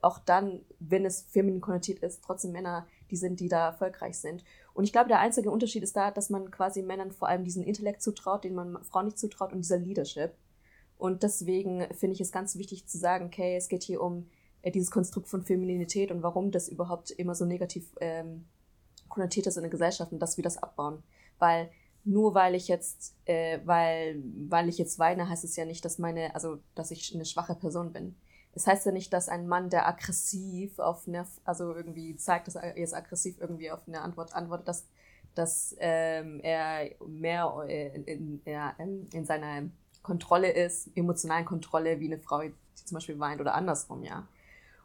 auch 0.00 0.18
dann, 0.18 0.62
wenn 0.80 1.04
es 1.04 1.26
feminin 1.30 1.60
konnotiert 1.60 2.00
ist, 2.00 2.24
trotzdem 2.24 2.52
Männer 2.52 2.86
die 3.10 3.16
sind, 3.16 3.40
die 3.40 3.48
da 3.48 3.66
erfolgreich 3.66 4.18
sind. 4.18 4.42
Und 4.72 4.84
ich 4.84 4.92
glaube, 4.92 5.08
der 5.08 5.20
einzige 5.20 5.50
Unterschied 5.50 5.82
ist 5.82 5.96
da, 5.96 6.10
dass 6.10 6.30
man 6.30 6.50
quasi 6.50 6.82
Männern 6.82 7.12
vor 7.12 7.28
allem 7.28 7.44
diesen 7.44 7.62
Intellekt 7.62 8.02
zutraut, 8.02 8.42
den 8.42 8.54
man 8.54 8.82
Frauen 8.84 9.04
nicht 9.04 9.18
zutraut 9.18 9.52
und 9.52 9.60
dieser 9.60 9.78
Leadership. 9.78 10.32
Und 10.96 11.22
deswegen 11.22 11.86
finde 11.94 12.14
ich 12.14 12.20
es 12.20 12.32
ganz 12.32 12.56
wichtig 12.56 12.86
zu 12.86 12.96
sagen, 12.96 13.26
okay, 13.26 13.56
es 13.56 13.68
geht 13.68 13.82
hier 13.82 14.00
um 14.00 14.28
dieses 14.70 14.90
Konstrukt 14.90 15.28
von 15.28 15.42
Femininität 15.42 16.10
und 16.10 16.22
warum 16.22 16.50
das 16.50 16.68
überhaupt 16.68 17.10
immer 17.10 17.34
so 17.34 17.44
negativ 17.44 17.88
ähm, 18.00 18.46
konnotiert 19.08 19.46
ist 19.46 19.56
in 19.56 19.62
der 19.62 19.70
Gesellschaft 19.70 20.12
und 20.12 20.20
dass 20.20 20.36
wir 20.36 20.44
das 20.44 20.58
abbauen. 20.58 21.02
Weil 21.38 21.70
nur 22.04 22.34
weil 22.34 22.54
ich 22.54 22.68
jetzt, 22.68 23.14
äh, 23.26 23.60
weil, 23.64 24.22
weil 24.48 24.68
ich 24.68 24.78
jetzt 24.78 24.98
weine, 24.98 25.28
heißt 25.28 25.44
es 25.44 25.56
ja 25.56 25.64
nicht, 25.64 25.84
dass 25.84 25.98
meine, 25.98 26.34
also 26.34 26.58
dass 26.74 26.90
ich 26.90 27.14
eine 27.14 27.24
schwache 27.24 27.54
Person 27.54 27.92
bin. 27.92 28.16
Es 28.54 28.64
das 28.64 28.74
heißt 28.74 28.86
ja 28.86 28.92
nicht, 28.92 29.12
dass 29.12 29.28
ein 29.28 29.46
Mann, 29.46 29.70
der 29.70 29.88
aggressiv 29.88 30.78
auf 30.78 31.08
eine, 31.08 31.26
also 31.44 31.74
irgendwie 31.74 32.16
zeigt, 32.16 32.48
dass 32.48 32.56
er 32.56 32.76
jetzt 32.78 32.94
aggressiv 32.94 33.36
irgendwie 33.40 33.70
auf 33.70 33.80
eine 33.86 34.02
Antwort 34.02 34.34
antwortet, 34.34 34.68
dass, 34.68 34.86
dass 35.34 35.74
ähm, 35.78 36.40
er 36.40 36.90
mehr 37.06 37.64
äh, 37.66 37.94
in, 37.94 38.42
in, 38.44 39.08
in 39.10 39.24
seiner 39.24 39.70
Kontrolle 40.02 40.50
ist, 40.50 40.90
emotionalen 40.96 41.46
Kontrolle, 41.46 42.00
wie 42.00 42.06
eine 42.06 42.18
Frau, 42.18 42.40
die 42.40 42.52
zum 42.74 42.96
Beispiel 42.96 43.18
weint 43.18 43.40
oder 43.40 43.54
andersrum, 43.54 44.02
ja. 44.02 44.26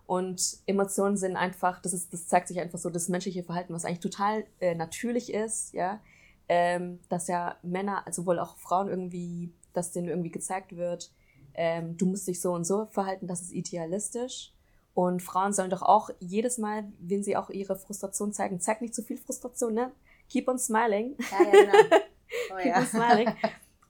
Und 0.08 0.60
Emotionen 0.66 1.18
sind 1.18 1.36
einfach, 1.36 1.82
das 1.82 1.92
ist, 1.92 2.14
das 2.14 2.28
zeigt 2.28 2.48
sich 2.48 2.62
einfach 2.62 2.80
so, 2.80 2.90
das 2.90 3.10
menschliche 3.10 3.44
Verhalten, 3.44 3.74
was 3.74 3.84
eigentlich 3.84 4.00
total 4.00 4.46
äh, 4.62 4.74
natürlich 4.74 5.34
ist, 5.34 5.74
ja, 5.74 6.00
ähm, 6.48 7.00
dass 7.10 7.28
ja 7.28 7.58
Männer, 7.62 8.08
also 8.08 8.26
wohl 8.26 8.40
auch 8.40 8.56
Frauen 8.56 8.88
irgendwie, 8.88 9.54
dass 9.74 9.92
denen 9.92 10.08
irgendwie 10.08 10.32
gezeigt 10.32 10.78
wird, 10.78 11.12
ähm, 11.56 11.98
du 11.98 12.06
musst 12.06 12.26
dich 12.26 12.40
so 12.40 12.54
und 12.54 12.64
so 12.64 12.86
verhalten, 12.86 13.28
das 13.28 13.42
ist 13.42 13.52
idealistisch. 13.52 14.54
Und 14.94 15.22
Frauen 15.22 15.52
sollen 15.52 15.70
doch 15.70 15.82
auch 15.82 16.10
jedes 16.20 16.58
Mal, 16.58 16.86
wenn 17.00 17.22
sie 17.22 17.36
auch 17.36 17.50
ihre 17.50 17.76
Frustration 17.76 18.32
zeigen, 18.32 18.62
zeig 18.62 18.80
nicht 18.82 18.96
zu 18.96 19.04
viel 19.04 19.18
Frustration, 19.18 19.74
ne? 19.74 19.92
Keep 20.30 20.48
on 20.48 20.58
smiling. 20.58 21.18
Ja, 21.32 21.44
ja, 21.44 21.52
genau. 21.52 21.98
Oh, 22.52 22.58
Keep 22.58 22.66
ja. 22.66 22.80
on 22.80 22.86
smiling. 22.86 23.30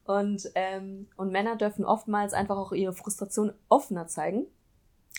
Und, 0.05 0.51
ähm, 0.55 1.07
und 1.15 1.32
Männer 1.32 1.55
dürfen 1.57 1.86
oftmals 1.86 2.34
einfach 2.34 2.57
auch 2.57 2.72
ihre 2.72 2.93
Frustration 2.93 3.51
offener 3.68 4.07
zeigen 4.07 4.47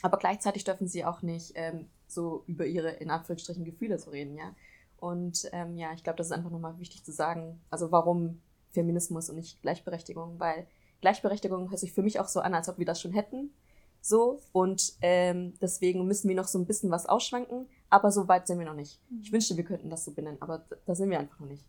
aber 0.02 0.18
gleichzeitig 0.18 0.64
dürfen 0.64 0.88
sie 0.88 1.04
auch 1.04 1.22
nicht 1.22 1.52
ähm, 1.54 1.88
so 2.06 2.44
über 2.46 2.66
ihre, 2.66 2.90
in 2.90 3.10
Anführungsstrichen, 3.10 3.64
Gefühle 3.64 3.98
zu 3.98 4.10
reden, 4.10 4.36
ja. 4.36 4.54
Und 4.98 5.48
ähm, 5.52 5.76
ja, 5.76 5.92
ich 5.92 6.02
glaube, 6.02 6.16
das 6.16 6.28
ist 6.28 6.32
einfach 6.32 6.50
nochmal 6.50 6.78
wichtig 6.78 7.04
zu 7.04 7.12
sagen, 7.12 7.60
also 7.70 7.92
warum 7.92 8.40
Feminismus 8.70 9.30
und 9.30 9.36
nicht 9.36 9.62
Gleichberechtigung, 9.62 10.40
weil 10.40 10.66
Gleichberechtigung 11.00 11.70
hört 11.70 11.78
sich 11.78 11.92
für 11.92 12.02
mich 12.02 12.18
auch 12.18 12.28
so 12.28 12.40
an, 12.40 12.54
als 12.54 12.68
ob 12.68 12.78
wir 12.78 12.86
das 12.86 13.00
schon 13.00 13.12
hätten. 13.12 13.52
So, 14.00 14.40
und 14.52 14.94
ähm, 15.02 15.54
deswegen 15.60 16.06
müssen 16.06 16.28
wir 16.28 16.36
noch 16.36 16.48
so 16.48 16.58
ein 16.58 16.66
bisschen 16.66 16.90
was 16.90 17.06
ausschwanken, 17.06 17.68
aber 17.90 18.10
so 18.10 18.28
weit 18.28 18.46
sind 18.46 18.58
wir 18.58 18.66
noch 18.66 18.74
nicht. 18.74 19.00
Ich 19.20 19.30
mhm. 19.30 19.34
wünschte, 19.34 19.56
wir 19.56 19.64
könnten 19.64 19.90
das 19.90 20.04
so 20.04 20.12
benennen, 20.12 20.40
aber 20.40 20.64
da 20.86 20.94
sind 20.94 21.10
wir 21.10 21.18
einfach 21.18 21.38
noch 21.40 21.48
nicht 21.48 21.64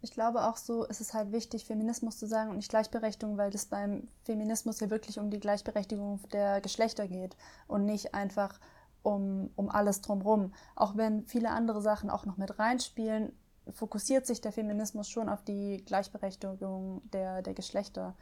ich 0.00 0.12
glaube 0.12 0.46
auch 0.46 0.56
so, 0.56 0.84
ist 0.84 1.00
es 1.00 1.14
halt 1.14 1.32
wichtig, 1.32 1.64
Feminismus 1.64 2.18
zu 2.18 2.26
sagen 2.26 2.50
und 2.50 2.56
nicht 2.56 2.70
Gleichberechtigung, 2.70 3.36
weil 3.36 3.54
es 3.54 3.66
beim 3.66 4.08
Feminismus 4.22 4.80
ja 4.80 4.90
wirklich 4.90 5.18
um 5.18 5.30
die 5.30 5.40
Gleichberechtigung 5.40 6.20
der 6.32 6.60
Geschlechter 6.60 7.08
geht 7.08 7.36
und 7.66 7.84
nicht 7.84 8.14
einfach 8.14 8.60
um, 9.02 9.50
um 9.56 9.68
alles 9.70 10.00
drumherum. 10.00 10.52
Auch 10.76 10.96
wenn 10.96 11.24
viele 11.24 11.50
andere 11.50 11.82
Sachen 11.82 12.10
auch 12.10 12.26
noch 12.26 12.36
mit 12.36 12.58
reinspielen, 12.58 13.32
fokussiert 13.70 14.26
sich 14.26 14.40
der 14.40 14.52
Feminismus 14.52 15.10
schon 15.10 15.28
auf 15.28 15.42
die 15.42 15.82
Gleichberechtigung 15.84 17.02
der, 17.12 17.42
der 17.42 17.54
Geschlechter. 17.54 18.14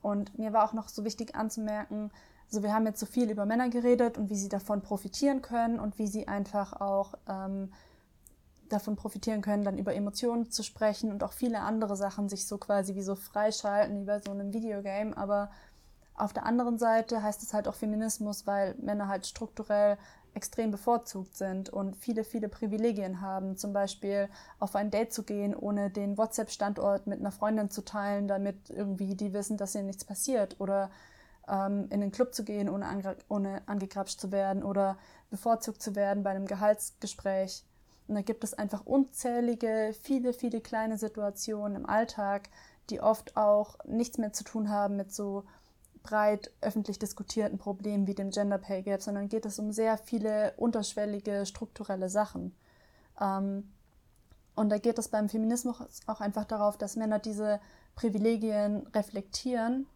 Und 0.00 0.38
mir 0.38 0.52
war 0.52 0.68
auch 0.68 0.72
noch 0.72 0.88
so 0.88 1.04
wichtig 1.04 1.34
anzumerken, 1.34 2.10
also 2.50 2.62
wir 2.62 2.74
haben 2.74 2.86
jetzt 2.86 3.00
so 3.00 3.06
viel 3.06 3.30
über 3.30 3.46
Männer 3.46 3.68
geredet 3.68 4.18
und 4.18 4.30
wie 4.30 4.36
sie 4.36 4.48
davon 4.48 4.82
profitieren 4.82 5.42
können 5.42 5.80
und 5.80 5.98
wie 5.98 6.06
sie 6.06 6.28
einfach 6.28 6.80
auch 6.80 7.14
ähm, 7.28 7.72
davon 8.74 8.96
profitieren 8.96 9.42
können, 9.42 9.64
dann 9.64 9.78
über 9.78 9.94
Emotionen 9.94 10.50
zu 10.50 10.62
sprechen 10.62 11.10
und 11.10 11.22
auch 11.24 11.32
viele 11.32 11.60
andere 11.60 11.96
Sachen 11.96 12.28
sich 12.28 12.46
so 12.46 12.58
quasi 12.58 12.94
wie 12.94 13.02
so 13.02 13.14
freischalten 13.14 14.00
wie 14.00 14.04
bei 14.04 14.20
so 14.20 14.30
einem 14.30 14.52
Videogame. 14.52 15.16
Aber 15.16 15.50
auf 16.16 16.32
der 16.32 16.46
anderen 16.46 16.78
Seite 16.78 17.22
heißt 17.22 17.42
es 17.42 17.54
halt 17.54 17.66
auch 17.66 17.74
Feminismus, 17.74 18.46
weil 18.46 18.74
Männer 18.80 19.08
halt 19.08 19.26
strukturell 19.26 19.98
extrem 20.34 20.70
bevorzugt 20.70 21.36
sind 21.36 21.70
und 21.70 21.96
viele, 21.96 22.24
viele 22.24 22.48
Privilegien 22.48 23.20
haben. 23.20 23.56
Zum 23.56 23.72
Beispiel 23.72 24.28
auf 24.58 24.74
ein 24.76 24.90
Date 24.90 25.12
zu 25.12 25.22
gehen, 25.22 25.54
ohne 25.54 25.90
den 25.90 26.18
WhatsApp-Standort 26.18 27.06
mit 27.06 27.20
einer 27.20 27.32
Freundin 27.32 27.70
zu 27.70 27.84
teilen, 27.84 28.28
damit 28.28 28.70
irgendwie 28.70 29.14
die 29.14 29.32
wissen, 29.32 29.56
dass 29.56 29.74
ihnen 29.74 29.86
nichts 29.86 30.04
passiert. 30.04 30.56
Oder 30.60 30.90
ähm, 31.48 31.86
in 31.90 32.00
den 32.00 32.12
Club 32.12 32.34
zu 32.34 32.44
gehen, 32.44 32.68
ohne, 32.68 32.86
ange 32.86 33.16
ohne 33.28 33.62
angegrapscht 33.66 34.20
zu 34.20 34.32
werden. 34.32 34.62
Oder 34.64 34.98
bevorzugt 35.30 35.82
zu 35.82 35.94
werden 35.94 36.22
bei 36.22 36.30
einem 36.30 36.46
Gehaltsgespräch. 36.46 37.64
Und 38.06 38.16
da 38.16 38.22
gibt 38.22 38.44
es 38.44 38.54
einfach 38.54 38.84
unzählige, 38.84 39.94
viele, 40.02 40.32
viele 40.32 40.60
kleine 40.60 40.98
Situationen 40.98 41.76
im 41.76 41.86
Alltag, 41.86 42.50
die 42.90 43.00
oft 43.00 43.36
auch 43.36 43.78
nichts 43.86 44.18
mehr 44.18 44.32
zu 44.32 44.44
tun 44.44 44.68
haben 44.68 44.96
mit 44.96 45.12
so 45.12 45.44
breit 46.02 46.52
öffentlich 46.60 46.98
diskutierten 46.98 47.58
Problemen 47.58 48.06
wie 48.06 48.14
dem 48.14 48.30
Gender 48.30 48.58
Pay 48.58 48.82
Gap, 48.82 49.02
sondern 49.02 49.28
geht 49.28 49.46
es 49.46 49.58
um 49.58 49.72
sehr 49.72 49.96
viele 49.96 50.52
unterschwellige 50.58 51.46
strukturelle 51.46 52.10
Sachen. 52.10 52.54
Ähm, 53.18 53.72
und 54.54 54.68
da 54.68 54.78
geht 54.78 54.98
es 54.98 55.08
beim 55.08 55.28
Feminismus 55.28 55.76
auch 56.06 56.20
einfach 56.20 56.44
darauf, 56.44 56.76
dass 56.76 56.96
Männer 56.96 57.18
diese 57.18 57.58
Privilegien 57.96 58.86
reflektieren 58.88 59.86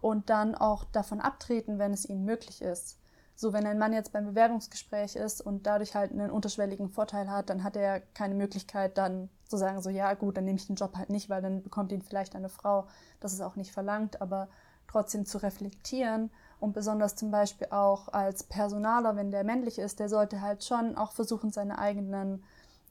und 0.00 0.30
dann 0.30 0.54
auch 0.54 0.84
davon 0.84 1.20
abtreten, 1.20 1.78
wenn 1.78 1.92
es 1.92 2.08
ihnen 2.08 2.24
möglich 2.24 2.62
ist. 2.62 2.98
So, 3.38 3.52
wenn 3.52 3.66
ein 3.66 3.78
Mann 3.78 3.92
jetzt 3.92 4.12
beim 4.12 4.24
Bewerbungsgespräch 4.24 5.14
ist 5.14 5.42
und 5.42 5.66
dadurch 5.66 5.94
halt 5.94 6.10
einen 6.10 6.30
unterschwelligen 6.30 6.88
Vorteil 6.88 7.30
hat, 7.30 7.50
dann 7.50 7.62
hat 7.62 7.76
er 7.76 8.00
keine 8.00 8.34
Möglichkeit, 8.34 8.96
dann 8.96 9.28
zu 9.44 9.58
sagen, 9.58 9.82
so, 9.82 9.90
ja, 9.90 10.14
gut, 10.14 10.38
dann 10.38 10.46
nehme 10.46 10.58
ich 10.58 10.66
den 10.66 10.76
Job 10.76 10.96
halt 10.96 11.10
nicht, 11.10 11.28
weil 11.28 11.42
dann 11.42 11.62
bekommt 11.62 11.92
ihn 11.92 12.00
vielleicht 12.00 12.34
eine 12.34 12.48
Frau. 12.48 12.88
Das 13.20 13.34
ist 13.34 13.42
auch 13.42 13.56
nicht 13.56 13.72
verlangt, 13.72 14.22
aber 14.22 14.48
trotzdem 14.88 15.26
zu 15.26 15.36
reflektieren 15.42 16.30
und 16.60 16.72
besonders 16.72 17.14
zum 17.14 17.30
Beispiel 17.30 17.68
auch 17.70 18.08
als 18.08 18.42
Personaler, 18.42 19.16
wenn 19.16 19.30
der 19.30 19.44
männlich 19.44 19.78
ist, 19.78 20.00
der 20.00 20.08
sollte 20.08 20.40
halt 20.40 20.64
schon 20.64 20.96
auch 20.96 21.12
versuchen, 21.12 21.50
seine 21.50 21.78
eigenen 21.78 22.42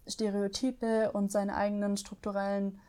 Stereotype 0.07 1.11
und 1.11 1.31
seine 1.31 1.55
eigenen 1.55 1.97
strukturellen 1.97 2.79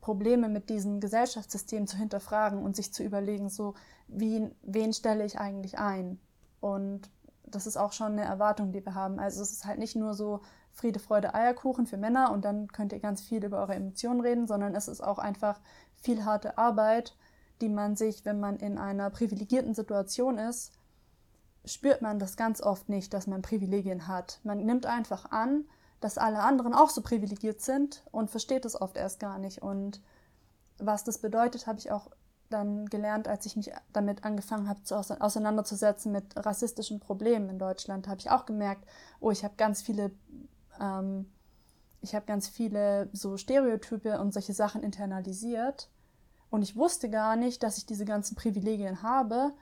Probleme 0.00 0.48
mit 0.48 0.70
diesem 0.70 1.00
Gesellschaftssystem 1.00 1.86
zu 1.86 1.98
hinterfragen 1.98 2.62
und 2.62 2.74
sich 2.74 2.94
zu 2.94 3.02
überlegen, 3.02 3.50
so, 3.50 3.74
wie, 4.08 4.50
wen 4.62 4.94
stelle 4.94 5.26
ich 5.26 5.38
eigentlich 5.38 5.78
ein? 5.78 6.18
Und 6.60 7.10
das 7.44 7.66
ist 7.66 7.76
auch 7.76 7.92
schon 7.92 8.12
eine 8.12 8.24
Erwartung, 8.24 8.72
die 8.72 8.84
wir 8.84 8.94
haben. 8.94 9.18
Also 9.18 9.42
es 9.42 9.52
ist 9.52 9.64
halt 9.64 9.78
nicht 9.78 9.96
nur 9.96 10.14
so 10.14 10.40
Friede, 10.72 10.98
Freude, 10.98 11.34
Eierkuchen 11.34 11.86
für 11.86 11.96
Männer 11.96 12.32
und 12.32 12.44
dann 12.44 12.68
könnt 12.68 12.92
ihr 12.92 13.00
ganz 13.00 13.22
viel 13.22 13.44
über 13.44 13.60
eure 13.60 13.74
Emotionen 13.74 14.20
reden, 14.20 14.46
sondern 14.46 14.74
es 14.74 14.88
ist 14.88 15.00
auch 15.00 15.18
einfach 15.18 15.60
viel 15.94 16.24
harte 16.24 16.58
Arbeit, 16.58 17.16
die 17.60 17.68
man 17.68 17.96
sich, 17.96 18.24
wenn 18.24 18.40
man 18.40 18.56
in 18.56 18.76
einer 18.76 19.08
privilegierten 19.10 19.74
Situation 19.74 20.38
ist, 20.38 20.72
spürt 21.64 22.02
man 22.02 22.18
das 22.18 22.36
ganz 22.36 22.60
oft 22.60 22.88
nicht, 22.88 23.14
dass 23.14 23.26
man 23.26 23.42
Privilegien 23.42 24.06
hat. 24.06 24.40
Man 24.44 24.58
nimmt 24.58 24.86
einfach 24.86 25.30
an, 25.30 25.64
dass 26.00 26.18
alle 26.18 26.40
anderen 26.40 26.74
auch 26.74 26.90
so 26.90 27.00
privilegiert 27.00 27.60
sind 27.60 28.04
und 28.12 28.30
versteht 28.30 28.64
es 28.64 28.80
oft 28.80 28.96
erst 28.96 29.18
gar 29.18 29.38
nicht. 29.38 29.62
Und 29.62 30.02
was 30.78 31.04
das 31.04 31.18
bedeutet, 31.18 31.66
habe 31.66 31.78
ich 31.78 31.90
auch 31.90 32.10
dann 32.50 32.86
gelernt, 32.86 33.28
als 33.28 33.46
ich 33.46 33.56
mich 33.56 33.72
damit 33.92 34.24
angefangen 34.24 34.68
habe, 34.68 34.82
zu 34.82 34.96
auseinanderzusetzen 34.96 36.12
mit 36.12 36.24
rassistischen 36.36 37.00
Problemen 37.00 37.48
in 37.48 37.58
Deutschland. 37.58 38.08
Habe 38.08 38.20
ich 38.20 38.30
auch 38.30 38.46
gemerkt, 38.46 38.86
oh, 39.20 39.30
ich 39.30 39.44
habe 39.44 39.54
ganz 39.56 39.82
viele, 39.82 40.10
ähm, 40.80 41.26
ich 42.00 42.14
habe 42.14 42.26
ganz 42.26 42.48
viele 42.48 43.08
so 43.12 43.36
Stereotype 43.36 44.20
und 44.20 44.32
solche 44.32 44.52
Sachen 44.52 44.82
internalisiert. 44.82 45.90
Und 46.50 46.62
ich 46.62 46.76
wusste 46.76 47.10
gar 47.10 47.36
nicht, 47.36 47.62
dass 47.62 47.78
ich 47.78 47.86
diese 47.86 48.04
ganzen 48.04 48.36
Privilegien 48.36 49.02
habe 49.02 49.52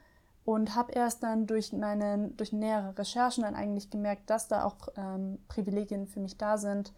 und 0.45 0.75
habe 0.75 0.93
erst 0.93 1.23
dann 1.23 1.47
durch 1.47 1.73
meine, 1.73 2.29
durch 2.37 2.53
nähere 2.53 2.97
Recherchen 2.99 3.45
dann 3.45 3.55
eigentlich 3.55 3.91
gemerkt, 3.91 4.29
dass 4.29 4.49
da 4.49 4.65
auch 4.65 4.89
ähm, 4.97 5.39
Privilegien 5.49 6.07
für 6.07 6.21
mich 6.21 6.37
da 6.37 6.59
sind, 6.59 6.93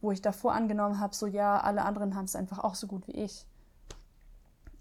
wo 0.00 0.12
ich 0.12 0.20
davor 0.20 0.52
angenommen 0.52 1.00
habe, 1.00 1.14
so 1.14 1.26
ja, 1.26 1.58
alle 1.58 1.84
anderen 1.84 2.14
haben 2.14 2.26
es 2.26 2.36
einfach 2.36 2.58
auch 2.58 2.74
so 2.74 2.86
gut 2.86 3.06
wie 3.06 3.12
ich. 3.12 3.46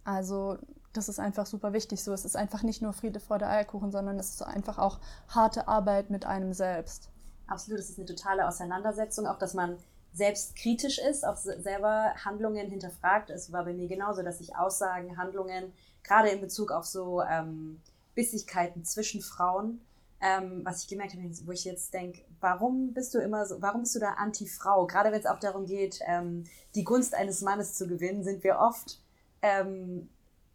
Also 0.04 0.58
das 0.93 1.10
ist 1.10 1.20
einfach 1.20 1.45
super 1.45 1.74
wichtig. 1.74 2.04
So, 2.04 2.14
es 2.14 2.26
ist 2.26 2.36
einfach 2.36 2.64
nicht 2.64 2.82
nur 2.82 2.93
Friede, 2.93 3.20
Freude, 3.20 3.47
Eierkuchen, 3.47 3.91
sondern 3.91 4.20
es 4.20 4.30
ist 4.30 4.41
einfach 4.41 4.78
auch 4.78 4.99
harte 5.30 5.68
Arbeit 5.68 6.10
mit 6.10 6.26
einem 6.26 6.54
selbst. 6.54 7.10
Absolut, 7.47 7.80
es 7.80 7.89
ist 7.89 7.97
eine 7.97 8.08
totale 8.08 8.47
Auseinandersetzung, 8.47 9.28
auch 9.28 9.38
dass 9.38 9.54
man 9.54 9.78
selbst 10.14 10.56
kritisch 10.56 10.99
ist, 10.99 11.26
auch 11.26 11.38
selber 11.38 12.14
Handlungen 12.26 12.70
hinterfragt. 12.70 13.30
Es 13.30 13.52
war 13.52 13.64
bei 13.64 13.74
mir 13.74 13.88
genauso, 13.88 14.24
dass 14.24 14.41
ich 14.41 14.56
Aussagen, 14.56 15.18
Handlungen, 15.18 15.74
gerade 16.04 16.30
in 16.30 16.41
Bezug 16.41 16.72
auf 16.72 16.86
so 16.86 17.22
ähm, 17.22 17.80
Bissigkeiten 18.14 18.84
zwischen 18.84 19.22
Frauen, 19.22 19.82
ähm, 20.20 20.62
was 20.64 20.84
ich 20.84 20.89
gemerkt 20.89 21.14
habe, 21.14 21.24
wo 21.45 21.52
ich 21.52 21.64
jetzt 21.64 21.93
denke, 21.93 22.22
warum 22.41 22.93
bist 22.93 23.14
du 23.14 23.20
immer 23.20 23.45
so, 23.45 23.62
warum 23.62 23.82
bist 23.82 23.95
du 23.95 23.99
da 23.99 24.14
Anti-Frau? 24.14 24.86
Gerade 24.86 25.12
wenn 25.12 25.20
es 25.20 25.26
auch 25.26 25.39
darum 25.39 25.66
geht, 25.66 25.99
ähm, 26.06 26.43
die 26.76 26.84
Gunst 26.84 27.16
eines 27.16 27.41
Mannes 27.41 27.76
zu 27.76 27.88
gewinnen, 27.88 28.24
sind 28.24 28.43
wir 28.43 28.60
oft 28.60 29.01
ähm, 29.41 30.09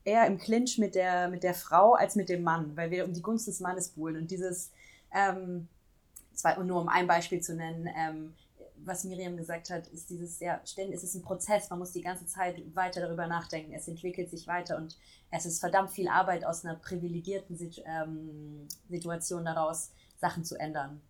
eher 0.05 0.27
im 0.27 0.39
Clinch 0.39 0.79
mit 0.79 0.95
der, 0.95 1.29
mit 1.29 1.43
der 1.43 1.55
Frau 1.55 1.95
als 1.95 2.15
mit 2.15 2.29
dem 2.29 2.43
Mann, 2.43 2.77
weil 2.77 2.91
wir 2.91 3.05
um 3.05 3.13
die 3.13 3.23
Gunst 3.23 3.49
des 3.49 3.61
Mannes 3.61 3.91
buhlen. 3.91 4.17
Und 4.17 4.31
dieses, 4.31 4.71
ähm, 5.15 5.69
zwei, 6.33 6.57
nur 6.63 6.81
um 6.81 6.89
ein 6.89 7.07
Beispiel 7.07 7.41
zu 7.41 7.55
nennen, 7.55 7.89
ähm, 7.97 8.35
was 8.85 9.05
Miriam 9.05 9.37
gesagt 9.37 9.71
hat, 9.71 9.89
ist 9.89 10.11
dieses, 10.11 10.39
ja, 10.39 10.61
ständig, 10.65 10.97
es 10.97 11.05
ist 11.05 11.15
ein 11.15 11.23
Prozess, 11.23 11.71
man 11.71 11.79
muss 11.79 11.93
die 11.93 12.03
ganze 12.03 12.27
Zeit 12.27 12.63
weiter 12.75 13.01
darüber 13.01 13.27
nachdenken, 13.27 13.73
es 13.73 13.89
entwickelt 13.89 14.31
sich 14.31 14.47
weiter 14.47 14.77
und 14.77 14.97
es 15.31 15.47
ist 15.47 15.61
verdammt 15.61 15.91
viel 15.91 16.09
Arbeit 16.09 16.45
aus 16.45 16.65
einer 16.65 16.77
privilegierten 16.77 17.57
Situ 17.57 17.81
ähm, 17.85 18.69
Situation 18.89 19.45
daraus, 19.45 19.91
Sachen 20.19 20.45
zu 20.45 20.59
ändern. 20.59 21.01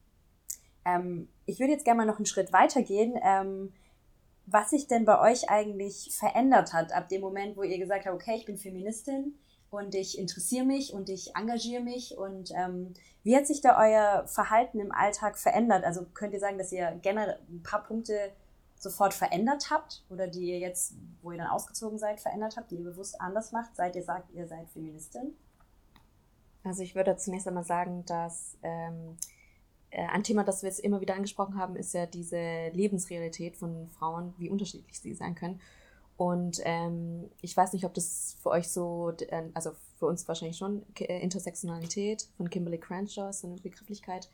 Ähm, 0.85 1.29
ich 1.45 1.61
würde 1.61 1.73
jetzt 1.73 1.85
gerne 1.85 1.99
mal 1.99 2.07
noch 2.07 2.17
einen 2.17 2.27
Schritt 2.27 2.53
weiter 2.53 2.83
gehen, 2.83 3.15
ähm, 3.23 3.73
was 4.47 4.71
sich 4.71 4.87
denn 4.87 5.05
bei 5.05 5.21
euch 5.21 5.51
eigentlich 5.51 6.17
verändert 6.17 6.73
hat, 6.73 6.93
ab 6.93 7.09
dem 7.09 7.21
Moment, 7.21 7.57
wo 7.57 7.63
ihr 7.63 7.79
gesagt 7.79 8.07
habt, 8.07 8.15
okay, 8.15 8.37
ich 8.37 8.47
bin 8.47 8.57
Feministin 8.57 9.39
und 9.71 9.95
ich 9.95 10.19
interessiere 10.19 10.65
mich 10.65 10.93
und 10.93 11.09
ich 11.09 11.35
engagiere 11.37 11.83
mich 11.83 12.17
und 12.17 12.53
ähm, 12.55 12.95
wie 13.25 13.37
hat 13.37 13.47
sich 13.47 13.61
da 13.61 13.77
euer 13.79 14.27
Verhalten 14.29 14.79
im 14.79 14.93
Alltag 14.93 15.37
verändert? 15.37 15.85
Also 15.85 16.07
könnt 16.15 16.33
ihr 16.33 16.41
sagen, 16.41 16.59
dass 16.59 16.71
ihr 16.71 16.99
generell 17.03 17.41
ein 17.49 17.63
paar 17.63 17.83
Punkte 17.83 18.33
sofort 18.79 19.15
verändert 19.15 19.71
habt 19.71 20.05
oder 20.11 20.29
die 20.29 20.51
ihr 20.51 20.59
jetzt, 20.59 20.95
wo 21.23 21.33
ihr 21.33 21.39
dann 21.39 21.49
ausgezogen 21.49 21.99
seid, 21.99 22.21
verändert 22.21 22.57
habt, 22.57 22.71
die 22.71 22.77
ihr 22.77 22.85
bewusst 22.85 23.21
anders 23.21 23.51
macht, 23.51 23.75
seit 23.75 23.97
ihr 23.97 24.05
sagt, 24.05 24.31
ihr 24.33 24.47
seid 24.47 24.69
Feministin? 24.71 25.35
Also 26.63 26.83
ich 26.83 26.95
würde 26.95 27.17
zunächst 27.17 27.49
einmal 27.49 27.65
sagen, 27.65 28.05
dass 28.07 28.57
ähm, 28.63 29.17
äh, 29.19 29.36
ein 30.03 30.23
Thema, 30.23 30.45
das 30.45 30.63
wir 30.63 30.69
jetzt 30.69 30.81
immer 30.81 31.01
wieder 31.01 31.15
angesprochen 31.15 31.57
haben, 31.57 31.77
ist 31.77 31.95
ja 31.95 32.07
diese 32.07 32.69
Lebensrealität 32.73 33.57
von 33.57 33.89
Frauen, 33.89 34.35
wie 34.39 34.51
unterschiedlich 34.51 35.01
sie 35.01 35.15
sein 35.15 35.35
können. 35.35 35.61
Und 36.17 36.61
ähm, 36.65 37.31
ich 37.43 37.57
weiß 37.57 37.73
nicht, 37.75 37.85
ob 37.85 37.93
das 37.95 38.37
für 38.43 38.51
euch 38.51 38.69
so, 38.69 39.13
äh, 39.29 39.45
also 39.55 39.73
für 39.99 40.07
uns 40.07 40.27
wahrscheinlich 40.27 40.57
schon, 40.57 40.83
äh, 40.99 41.21
Intersektionalität 41.21 42.29
von 42.37 42.49
Kimberly 42.49 42.79
Crenshaw 42.79 43.29
ist 43.29 43.41
so 43.41 43.49
eine 43.49 43.57
Begrifflichkeit. 43.57 44.29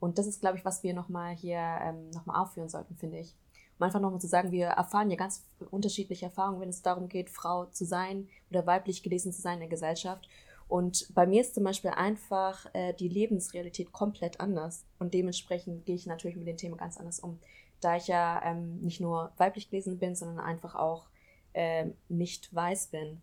Und 0.00 0.18
das 0.18 0.26
ist, 0.26 0.40
glaube 0.40 0.58
ich, 0.58 0.64
was 0.64 0.82
wir 0.82 0.94
nochmal 0.94 1.34
hier 1.34 1.58
ähm, 1.58 2.10
nochmal 2.10 2.42
aufführen 2.42 2.68
sollten, 2.68 2.96
finde 2.96 3.18
ich. 3.18 3.34
Um 3.78 3.84
einfach 3.84 4.00
nochmal 4.00 4.20
zu 4.20 4.26
sagen, 4.26 4.50
wir 4.50 4.66
erfahren 4.66 5.10
ja 5.10 5.16
ganz 5.16 5.44
unterschiedliche 5.70 6.26
Erfahrungen, 6.26 6.60
wenn 6.60 6.68
es 6.68 6.82
darum 6.82 7.08
geht, 7.08 7.30
Frau 7.30 7.66
zu 7.66 7.84
sein 7.84 8.28
oder 8.50 8.66
weiblich 8.66 9.04
gelesen 9.04 9.32
zu 9.32 9.40
sein 9.40 9.54
in 9.54 9.60
der 9.60 9.68
Gesellschaft. 9.68 10.28
Und 10.68 11.08
bei 11.14 11.26
mir 11.26 11.40
ist 11.40 11.54
zum 11.54 11.64
Beispiel 11.64 11.90
einfach 11.90 12.66
äh, 12.74 12.92
die 12.92 13.08
Lebensrealität 13.08 13.90
komplett 13.90 14.38
anders. 14.40 14.84
Und 14.98 15.14
dementsprechend 15.14 15.86
gehe 15.86 15.94
ich 15.94 16.06
natürlich 16.06 16.36
mit 16.36 16.46
dem 16.46 16.58
Thema 16.58 16.76
ganz 16.76 16.98
anders 16.98 17.20
um. 17.20 17.38
Da 17.80 17.96
ich 17.96 18.06
ja 18.06 18.42
ähm, 18.44 18.80
nicht 18.80 19.00
nur 19.00 19.32
weiblich 19.38 19.70
gelesen 19.70 19.98
bin, 19.98 20.14
sondern 20.14 20.40
einfach 20.40 20.74
auch 20.74 21.06
äh, 21.54 21.86
nicht 22.08 22.54
weiß 22.54 22.88
bin. 22.88 23.22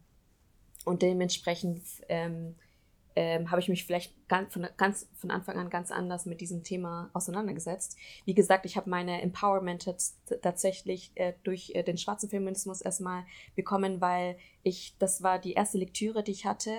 Und 0.86 1.02
dementsprechend 1.02 1.84
ähm, 2.10 2.56
ähm, 3.16 3.50
habe 3.50 3.62
ich 3.62 3.70
mich 3.70 3.86
vielleicht 3.86 4.14
ganz 4.28 4.54
von, 4.54 4.68
ganz 4.78 5.08
von 5.16 5.32
Anfang 5.32 5.58
an 5.58 5.70
ganz 5.70 5.92
anders 5.92 6.26
mit 6.26 6.42
diesem 6.42 6.64
Thema 6.64 7.10
auseinandergesetzt. 7.14 7.98
Wie 8.26 8.34
gesagt, 8.34 8.66
ich 8.66 8.76
habe 8.76 8.90
meine 8.90 9.22
Empowerment 9.22 9.86
tatsächlich 10.42 11.12
äh, 11.16 11.34
durch 11.44 11.72
äh, 11.74 11.84
den 11.84 11.98
schwarzen 11.98 12.30
Feminismus 12.30 12.82
erstmal 12.82 13.24
bekommen, 13.56 14.02
weil 14.02 14.38
ich, 14.64 14.96
das 15.00 15.24
war 15.24 15.40
die 15.40 15.54
erste 15.54 15.78
Lektüre, 15.78 16.24
die 16.24 16.32
ich 16.34 16.46
hatte, 16.46 16.72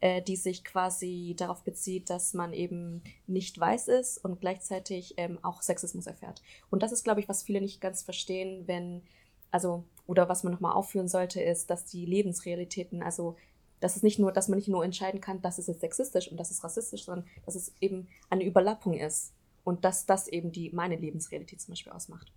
äh, 0.00 0.22
die 0.22 0.36
sich 0.36 0.64
quasi 0.64 1.34
darauf 1.36 1.62
bezieht, 1.62 2.10
dass 2.10 2.34
man 2.34 2.52
eben 2.52 3.02
nicht 3.26 3.58
weiß 3.58 3.88
ist 3.88 4.24
und 4.24 4.40
gleichzeitig 4.40 5.14
ähm, 5.16 5.38
auch 5.42 5.62
Sexismus 5.62 6.06
erfährt. 6.06 6.42
Und 6.70 6.82
das 6.82 6.92
ist, 6.92 7.04
glaube 7.04 7.20
ich, 7.20 7.28
was 7.28 7.42
viele 7.42 7.60
nicht 7.60 7.80
ganz 7.80 8.02
verstehen, 8.02 8.66
wenn 8.66 9.02
also, 9.50 9.84
oder 10.06 10.28
was 10.28 10.42
man 10.42 10.52
nochmal 10.52 10.72
aufführen 10.72 11.08
sollte, 11.08 11.40
ist, 11.40 11.70
dass 11.70 11.84
die 11.84 12.06
Lebensrealitäten, 12.06 13.02
also, 13.02 13.36
dass 13.80 13.96
es 13.96 14.02
nicht 14.02 14.18
nur, 14.18 14.32
dass 14.32 14.48
man 14.48 14.58
nicht 14.58 14.68
nur 14.68 14.84
entscheiden 14.84 15.20
kann, 15.20 15.42
das 15.42 15.58
ist 15.58 15.68
jetzt 15.68 15.80
sexistisch 15.80 16.30
und 16.30 16.36
das 16.36 16.50
ist 16.50 16.62
rassistisch, 16.62 17.04
sondern 17.04 17.26
dass 17.46 17.54
es 17.54 17.72
eben 17.80 18.08
eine 18.28 18.44
Überlappung 18.44 18.94
ist 18.94 19.32
und 19.64 19.84
dass 19.84 20.06
das 20.06 20.28
eben 20.28 20.52
die, 20.52 20.70
meine 20.70 20.96
Lebensrealität 20.96 21.60
zum 21.60 21.72
Beispiel 21.72 21.92
ausmacht. 21.92 22.32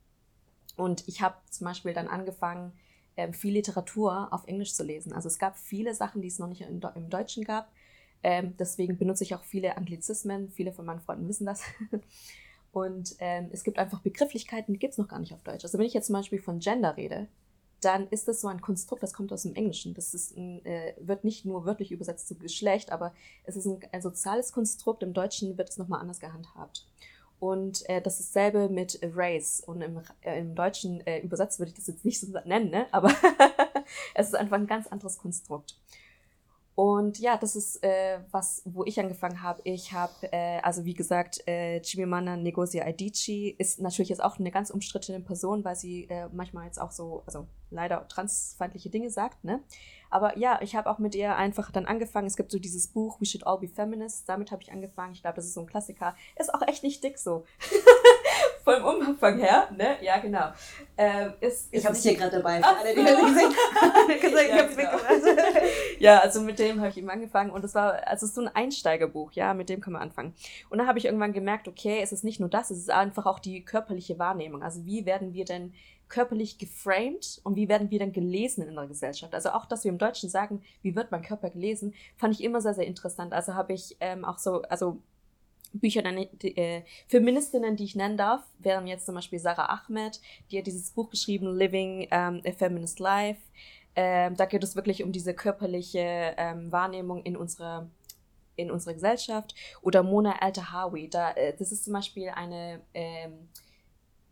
Und 0.75 1.07
ich 1.07 1.21
habe 1.21 1.35
zum 1.49 1.65
Beispiel 1.65 1.93
dann 1.93 2.07
angefangen, 2.07 2.73
viel 3.31 3.53
Literatur 3.53 4.27
auf 4.31 4.47
Englisch 4.47 4.73
zu 4.73 4.83
lesen. 4.83 5.13
Also 5.13 5.27
es 5.27 5.39
gab 5.39 5.57
viele 5.57 5.93
Sachen, 5.93 6.21
die 6.21 6.27
es 6.27 6.39
noch 6.39 6.47
nicht 6.47 6.61
im, 6.61 6.81
im 6.95 7.09
Deutschen 7.09 7.43
gab. 7.43 7.71
Ähm, 8.23 8.55
deswegen 8.57 8.97
benutze 8.97 9.23
ich 9.23 9.35
auch 9.35 9.43
viele 9.43 9.77
Anglizismen. 9.77 10.49
Viele 10.49 10.71
von 10.71 10.85
meinen 10.85 11.01
Freunden 11.01 11.27
wissen 11.27 11.45
das. 11.45 11.63
Und 12.71 13.15
ähm, 13.19 13.49
es 13.51 13.63
gibt 13.63 13.77
einfach 13.77 14.01
Begrifflichkeiten, 14.01 14.73
die 14.73 14.79
gibt 14.79 14.93
es 14.93 14.97
noch 14.97 15.07
gar 15.07 15.19
nicht 15.19 15.33
auf 15.33 15.43
Deutsch. 15.43 15.63
Also 15.63 15.77
wenn 15.77 15.85
ich 15.85 15.93
jetzt 15.93 16.07
zum 16.07 16.13
Beispiel 16.13 16.41
von 16.41 16.59
Gender 16.59 16.97
rede, 16.97 17.27
dann 17.81 18.07
ist 18.07 18.27
das 18.27 18.41
so 18.41 18.47
ein 18.47 18.61
Konstrukt, 18.61 19.03
das 19.03 19.13
kommt 19.13 19.31
aus 19.31 19.43
dem 19.43 19.55
Englischen. 19.55 19.93
Das 19.93 20.13
ist 20.13 20.35
ein, 20.35 20.65
äh, 20.65 20.95
wird 20.99 21.23
nicht 21.23 21.45
nur 21.45 21.65
wörtlich 21.65 21.91
übersetzt 21.91 22.27
zu 22.27 22.35
Geschlecht, 22.35 22.91
aber 22.91 23.13
es 23.43 23.55
ist 23.55 23.65
ein, 23.65 23.79
ein 23.91 24.01
soziales 24.01 24.51
Konstrukt. 24.51 25.03
Im 25.03 25.13
Deutschen 25.13 25.57
wird 25.57 25.69
es 25.69 25.77
nochmal 25.77 26.01
anders 26.01 26.19
gehandhabt. 26.19 26.87
Und 27.43 27.89
äh, 27.89 28.01
das 28.01 28.21
ist 28.21 28.33
dasselbe 28.33 28.69
mit 28.69 29.01
Race. 29.03 29.61
Und 29.67 29.81
im, 29.81 30.01
äh, 30.21 30.39
im 30.39 30.55
Deutschen 30.55 31.05
äh, 31.05 31.19
übersetzt 31.19 31.59
würde 31.59 31.71
ich 31.71 31.75
das 31.75 31.87
jetzt 31.87 32.05
nicht 32.05 32.17
so 32.17 32.27
nennen, 32.45 32.69
ne? 32.69 32.85
aber 32.93 33.09
es 34.15 34.27
ist 34.27 34.35
einfach 34.35 34.55
ein 34.55 34.65
ganz 34.65 34.87
anderes 34.87 35.17
Konstrukt. 35.17 35.77
Und 36.73 37.19
ja, 37.19 37.35
das 37.35 37.57
ist 37.57 37.83
äh, 37.83 38.19
was, 38.31 38.61
wo 38.63 38.85
ich 38.85 38.97
angefangen 38.97 39.41
habe. 39.41 39.59
Ich 39.65 39.91
habe, 39.91 40.13
äh, 40.31 40.59
also 40.61 40.85
wie 40.85 40.93
gesagt, 40.93 41.45
äh, 41.45 41.81
Chimimana 41.81 42.37
Ngozi 42.37 42.79
Adichie 42.79 43.53
ist 43.59 43.81
natürlich 43.81 44.09
jetzt 44.09 44.23
auch 44.23 44.39
eine 44.39 44.49
ganz 44.49 44.69
umstrittene 44.69 45.19
Person, 45.19 45.65
weil 45.65 45.75
sie 45.75 46.05
äh, 46.05 46.29
manchmal 46.31 46.65
jetzt 46.65 46.79
auch 46.79 46.91
so, 46.91 47.23
also 47.25 47.45
leider 47.71 48.07
transfeindliche 48.07 48.89
Dinge 48.89 49.09
sagt, 49.09 49.43
ne? 49.43 49.61
Aber 50.13 50.37
ja, 50.37 50.59
ich 50.61 50.75
habe 50.75 50.87
auch 50.91 50.99
mit 50.99 51.15
ihr 51.15 51.35
einfach 51.35 51.71
dann 51.71 51.87
angefangen. 51.87 52.27
Es 52.27 52.37
gibt 52.37 52.51
so 52.51 52.59
dieses 52.59 52.87
Buch 52.87 53.19
We 53.19 53.25
Should 53.25 53.47
All 53.47 53.57
Be 53.57 53.67
Feminists. 53.67 54.25
Damit 54.25 54.51
habe 54.51 54.61
ich 54.61 54.71
angefangen. 54.71 55.13
Ich 55.13 55.23
glaube, 55.23 55.37
das 55.37 55.45
ist 55.45 55.55
so 55.55 55.61
ein 55.61 55.65
Klassiker. 55.65 56.15
Ist 56.35 56.53
auch 56.53 56.61
echt 56.67 56.83
nicht 56.83 57.03
dick 57.03 57.17
so. 57.17 57.45
Vom 58.63 58.83
Umfang 58.83 59.39
her, 59.39 59.69
ne? 59.75 59.97
Ja, 60.01 60.19
genau. 60.19 60.51
Ähm, 60.97 61.33
ist, 61.41 61.67
ich 61.71 61.83
habe 61.83 61.95
es 61.95 62.03
hier 62.03 62.13
gerade 62.13 62.37
dabei. 62.37 62.61
Ach, 62.63 62.79
alle, 62.79 62.93
die 62.93 63.03
gesehen 63.03 63.51
ja, 64.49 64.65
genau. 64.65 65.67
ja, 65.99 66.19
also 66.19 66.41
mit 66.41 66.59
dem 66.59 66.79
habe 66.79 66.89
ich 66.89 66.97
eben 66.97 67.09
angefangen 67.09 67.49
und 67.49 67.65
es 67.65 67.75
war, 67.75 68.07
also 68.07 68.25
es 68.25 68.29
ist 68.29 68.35
so 68.35 68.41
ein 68.41 68.47
Einsteigerbuch, 68.47 69.33
ja, 69.33 69.53
mit 69.53 69.67
dem 69.67 69.81
kann 69.81 69.93
man 69.93 70.01
anfangen. 70.01 70.33
Und 70.69 70.77
dann 70.77 70.87
habe 70.87 70.97
ich 70.97 71.05
irgendwann 71.05 71.33
gemerkt, 71.33 71.67
okay, 71.67 71.99
es 72.01 72.13
ist 72.13 72.23
nicht 72.23 72.39
nur 72.39 72.49
das, 72.49 72.71
es 72.71 72.77
ist 72.77 72.91
einfach 72.91 73.25
auch 73.25 73.39
die 73.39 73.65
körperliche 73.65 74.17
Wahrnehmung. 74.17 74.63
Also 74.63 74.85
wie 74.85 75.05
werden 75.05 75.33
wir 75.33 75.43
denn 75.43 75.73
körperlich 76.13 76.59
geframed 76.59 77.41
und 77.43 77.55
wie 77.55 77.67
werden 77.67 77.89
wir 77.89 77.97
dann 77.97 78.11
gelesen 78.11 78.67
in 78.67 78.75
der 78.75 78.85
Gesellschaft? 78.85 79.33
Also 79.33 79.49
auch, 79.49 79.65
dass 79.65 79.83
wir 79.83 79.89
im 79.91 79.97
Deutschen 79.97 80.29
sagen, 80.29 80.61
wie 80.83 80.95
wird 80.95 81.11
mein 81.11 81.23
Körper 81.23 81.49
gelesen, 81.49 81.95
fand 82.17 82.35
ich 82.35 82.43
immer 82.43 82.61
sehr, 82.61 82.75
sehr 82.75 82.85
interessant. 82.85 83.33
Also 83.33 83.55
habe 83.55 83.73
ich 83.73 83.97
ähm, 83.99 84.23
auch 84.23 84.37
so, 84.37 84.61
also 84.63 84.99
Bücher, 85.73 86.03
die, 86.03 86.55
äh, 86.55 86.83
Feministinnen, 87.07 87.75
die 87.75 87.85
ich 87.85 87.95
nennen 87.95 88.15
darf, 88.15 88.43
wären 88.59 88.85
jetzt 88.85 89.07
zum 89.07 89.15
Beispiel 89.15 89.39
Sarah 89.39 89.81
Ahmed, 89.87 90.21
die 90.51 90.59
hat 90.59 90.67
dieses 90.67 90.91
Buch 90.91 91.09
geschrieben, 91.09 91.57
Living 91.57 92.03
um, 92.11 92.41
a 92.45 92.51
Feminist 92.55 92.99
Life. 92.99 93.41
Ähm, 93.95 94.35
da 94.35 94.45
geht 94.45 94.63
es 94.63 94.75
wirklich 94.75 95.03
um 95.03 95.11
diese 95.11 95.33
körperliche 95.33 96.35
ähm, 96.37 96.71
Wahrnehmung 96.71 97.23
in 97.23 97.35
unserer 97.35 97.89
in 98.55 98.69
unserer 98.69 98.93
Gesellschaft. 98.93 99.55
Oder 99.81 100.03
Mona 100.03 100.35
Al-Tahawi, 100.41 101.09
da, 101.09 101.31
äh, 101.31 101.55
das 101.57 101.71
ist 101.71 101.85
zum 101.85 101.93
Beispiel 101.93 102.29
eine 102.29 102.81
ähm, 102.93 103.49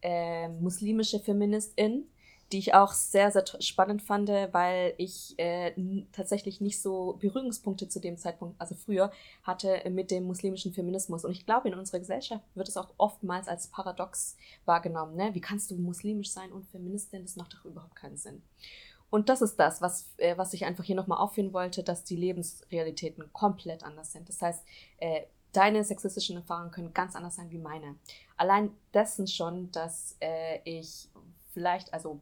äh, 0.02 0.47
muslimische 0.49 1.20
Feministin, 1.20 2.06
die 2.52 2.58
ich 2.58 2.74
auch 2.74 2.91
sehr, 2.91 3.32
sehr 3.32 3.45
spannend 3.62 4.02
fand, 4.02 4.30
weil 4.30 4.93
ich 4.97 5.36
äh, 5.38 5.74
tatsächlich 6.12 6.60
nicht 6.60 6.82
so 6.82 7.18
Berührungspunkte 7.20 7.88
zu 7.88 7.99
dem 7.99 8.18
Zeitpunkt, 8.18 8.60
also 8.60 8.76
früher, 8.76 9.12
hatte 9.43 9.82
mit 9.89 10.12
dem 10.12 10.26
muslimischen 10.26 10.74
Feminismus. 10.74 11.24
Und 11.24 11.32
ich 11.32 11.45
glaube, 11.45 11.70
in 11.70 11.76
unserer 11.76 11.99
Gesellschaft 11.99 12.43
wird 12.56 12.68
es 12.68 12.78
auch 12.78 12.89
oftmals 12.97 13.47
als 13.47 13.68
paradox 13.68 14.36
wahrgenommen. 14.66 15.16
Ne? 15.16 15.30
Wie 15.34 15.41
kannst 15.41 15.72
du 15.72 15.76
muslimisch 15.76 16.32
sein 16.32 16.52
und 16.52 16.68
Feministin? 16.68 17.22
Das 17.24 17.38
macht 17.38 17.54
doch 17.54 17.66
überhaupt 17.66 17.95
keinen 17.95 18.18
Sinn. 18.18 18.41
Und 19.10 19.28
das 19.28 19.41
ist 19.41 19.58
das, 19.58 19.82
was, 19.82 20.10
äh, 20.18 20.38
was 20.38 20.54
ich 20.54 20.66
einfach 20.66 20.86
hier 20.86 20.95
nochmal 20.95 21.20
aufführen 21.20 21.54
wollte, 21.54 21.84
dass 21.84 22.04
die 22.04 22.16
Lebensrealitäten 22.16 23.32
komplett 23.34 23.84
anders 23.84 24.14
sind. 24.14 24.28
Das 24.28 24.41
heißt, 24.41 24.64
äh, 24.97 25.24
deine 25.54 25.84
sexistischen 25.84 26.38
Erfahrungen 26.38 26.72
können 26.72 26.93
ganz 26.93 27.16
anders 27.16 27.36
sein 27.36 27.52
wie 27.52 27.58
meine. 27.58 27.95
Allein 28.38 28.72
dessen 28.93 29.28
schon, 29.28 29.72
dass 29.72 30.16
äh, 30.20 30.60
ich 30.64 31.10
vielleicht, 31.54 31.93
also 31.93 32.20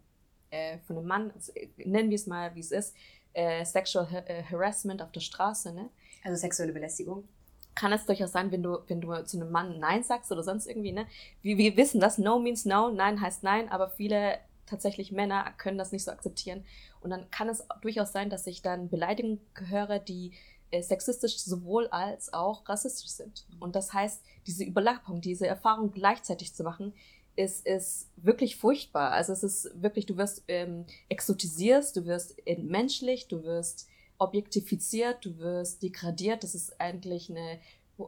äh, 0.50 0.80
von 0.80 0.98
einem 0.98 1.08
Mann, 1.08 1.32
also, 1.34 1.54
nennen 1.78 2.10
wir 2.10 2.16
es 2.16 2.28
mal, 2.28 2.54
wie 2.56 2.60
es 2.60 2.72
ist, 2.72 2.96
äh, 3.34 3.64
Sexual 3.64 4.12
Har 4.12 4.30
äh, 4.30 4.44
Harassment 4.44 5.02
auf 5.02 5.12
der 5.12 5.20
Straße, 5.20 5.74
ne? 5.74 5.90
Also 6.24 6.40
sexuelle 6.40 6.74
Belästigung. 6.74 7.28
Kann 7.76 7.94
es 7.94 8.06
durchaus 8.06 8.32
sein, 8.32 8.52
wenn 8.52 8.64
du, 8.64 8.80
wenn 8.88 9.00
du 9.00 9.24
zu 9.24 9.38
einem 9.38 9.52
Mann 9.52 9.80
Nein 9.80 10.04
sagst 10.04 10.32
oder 10.32 10.44
sonst 10.44 10.68
irgendwie, 10.68 10.92
ne? 10.92 11.06
Wir, 11.42 11.58
wir 11.58 11.78
wissen 11.78 12.00
das, 12.00 12.18
No 12.18 12.40
means 12.40 12.66
No, 12.66 12.90
Nein 12.90 13.22
heißt 13.22 13.44
Nein, 13.44 13.70
aber 13.70 13.90
viele 13.92 14.40
tatsächlich 14.66 15.12
Männer 15.12 15.52
können 15.58 15.78
das 15.78 15.92
nicht 15.92 16.04
so 16.04 16.12
akzeptieren. 16.12 16.66
Und 17.02 17.12
dann 17.12 17.30
kann 17.32 17.50
es 17.50 17.66
durchaus 17.82 18.12
sein, 18.12 18.30
dass 18.30 18.46
ich 18.48 18.62
dann 18.62 18.90
Beleidigungen 18.90 19.40
höre, 19.54 20.00
die 20.00 20.34
sexistisch 20.72 21.40
sowohl 21.40 21.88
als 21.88 22.34
auch 22.34 22.68
rassistisch 22.68 23.12
sind. 23.12 23.46
Und 23.60 23.76
das 23.76 23.94
heißt, 23.94 24.22
diese 24.48 24.64
Überlappung, 24.64 25.22
diese 25.22 25.48
Erfahrung 25.48 25.92
gleichzeitig 25.92 26.54
zu 26.54 26.64
machen, 26.64 26.94
ist, 27.36 27.66
ist 27.66 28.10
wirklich 28.18 28.58
furchtbar. 28.58 29.12
Also 29.12 29.34
es 29.34 29.44
ist 29.44 29.72
wirklich, 29.82 30.06
du 30.06 30.18
wirst 30.18 30.44
ähm, 30.48 30.86
exotisiert, 31.08 31.96
du 31.96 32.06
wirst 32.06 32.36
entmenschlicht, 32.46 33.32
du 33.32 33.44
wirst 33.44 33.88
objektifiziert, 34.18 35.24
du 35.26 35.38
wirst 35.38 35.82
degradiert. 35.82 36.44
Das 36.44 36.54
ist 36.54 36.80
eigentlich 36.80 37.30
eine 37.30 37.60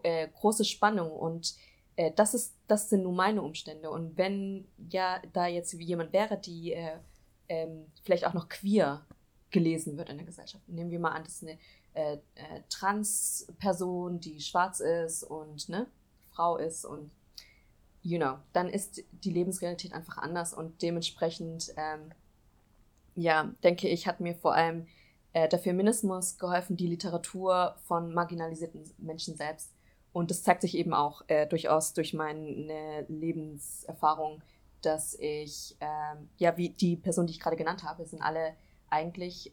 äh, 0.03 0.28
große 0.28 0.66
Spannung 0.66 1.12
und 1.12 1.55
äh, 1.95 2.12
das 2.16 2.34
ist, 2.34 2.55
das 2.68 2.89
sind 2.89 3.03
nun 3.03 3.16
meine 3.16 3.41
Umstände. 3.41 3.89
Und 3.89 4.18
wenn 4.18 4.68
ja 4.89 5.22
da 5.34 5.47
jetzt 5.47 5.74
jemand 5.74 6.14
wäre, 6.14 6.38
die 6.38 6.74
äh, 6.74 6.97
ähm, 7.47 7.86
vielleicht 8.03 8.26
auch 8.26 8.34
noch 8.34 8.49
queer 8.49 9.05
gelesen 9.51 9.97
wird 9.97 10.09
in 10.09 10.18
der 10.18 10.26
Gesellschaft. 10.26 10.68
Nehmen 10.68 10.91
wir 10.91 10.99
mal 10.99 11.12
an, 11.12 11.24
das 11.24 11.36
ist 11.36 11.43
eine 11.43 11.59
äh, 11.93 12.13
äh, 12.13 12.61
Trans-Person, 12.69 14.19
die 14.19 14.39
schwarz 14.39 14.79
ist 14.79 15.23
und 15.23 15.69
ne, 15.69 15.87
Frau 16.31 16.57
ist 16.57 16.85
und 16.85 17.11
you 18.03 18.17
know, 18.17 18.37
dann 18.53 18.69
ist 18.69 19.03
die 19.11 19.31
Lebensrealität 19.31 19.93
einfach 19.93 20.17
anders 20.17 20.53
und 20.53 20.81
dementsprechend, 20.81 21.73
ähm, 21.77 22.11
ja, 23.15 23.51
denke 23.63 23.87
ich, 23.87 24.07
hat 24.07 24.19
mir 24.19 24.35
vor 24.35 24.55
allem 24.55 24.87
äh, 25.33 25.47
der 25.47 25.59
Feminismus 25.59 26.37
geholfen, 26.37 26.77
die 26.77 26.87
Literatur 26.87 27.75
von 27.85 28.13
marginalisierten 28.13 28.89
Menschen 28.97 29.35
selbst. 29.35 29.71
Und 30.13 30.29
das 30.29 30.43
zeigt 30.43 30.61
sich 30.61 30.75
eben 30.75 30.93
auch 30.93 31.21
äh, 31.27 31.47
durchaus 31.47 31.93
durch 31.93 32.13
meine 32.13 33.05
Lebenserfahrung, 33.07 34.41
dass 34.81 35.13
ich, 35.19 35.77
ähm, 35.79 36.29
ja, 36.37 36.57
wie 36.57 36.69
die 36.69 36.97
Person, 36.97 37.27
die 37.27 37.33
ich 37.33 37.39
gerade 37.39 37.55
genannt 37.55 37.83
habe, 37.83 38.05
sind 38.05 38.21
alle 38.21 38.55
eigentlich 38.89 39.51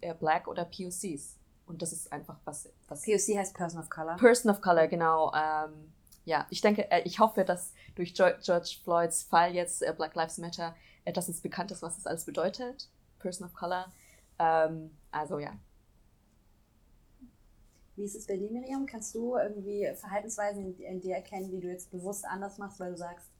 äh, 0.00 0.14
Black 0.14 0.48
oder 0.48 0.64
POCs. 0.64 1.38
Und 1.66 1.80
das 1.80 1.92
ist 1.92 2.12
einfach 2.12 2.38
was, 2.44 2.68
was. 2.88 3.02
POC 3.02 3.38
heißt 3.38 3.54
Person 3.54 3.80
of 3.80 3.88
Color. 3.88 4.16
Person 4.16 4.50
of 4.50 4.60
Color, 4.60 4.88
genau. 4.88 5.32
Ähm, 5.34 5.92
ja, 6.24 6.46
ich 6.50 6.60
denke, 6.60 6.90
äh, 6.90 7.02
ich 7.04 7.18
hoffe, 7.18 7.44
dass 7.44 7.72
durch 7.94 8.14
George 8.14 8.76
Floyds 8.82 9.22
Fall 9.22 9.54
jetzt 9.54 9.82
äh, 9.82 9.92
Black 9.96 10.14
Lives 10.14 10.38
Matter, 10.38 10.74
dass 11.12 11.28
es 11.28 11.40
bekannt 11.40 11.70
ist, 11.70 11.82
was 11.82 11.96
das 11.96 12.06
alles 12.06 12.24
bedeutet. 12.24 12.90
Person 13.18 13.46
of 13.46 13.54
Color. 13.54 13.86
Ähm, 14.38 14.90
also 15.10 15.38
ja. 15.38 15.52
Wie 17.96 18.04
ist 18.04 18.16
es 18.16 18.26
bei 18.26 18.36
dir, 18.36 18.50
Miriam? 18.50 18.86
Kannst 18.86 19.14
du 19.14 19.36
irgendwie 19.36 19.88
Verhaltensweisen 19.94 20.74
in, 20.74 20.78
in 20.80 21.00
dir 21.00 21.14
erkennen, 21.16 21.50
die 21.50 21.60
du 21.60 21.68
jetzt 21.68 21.90
bewusst 21.90 22.24
anders 22.24 22.58
machst, 22.58 22.80
weil 22.80 22.90
du 22.90 22.96
sagst, 22.96 23.30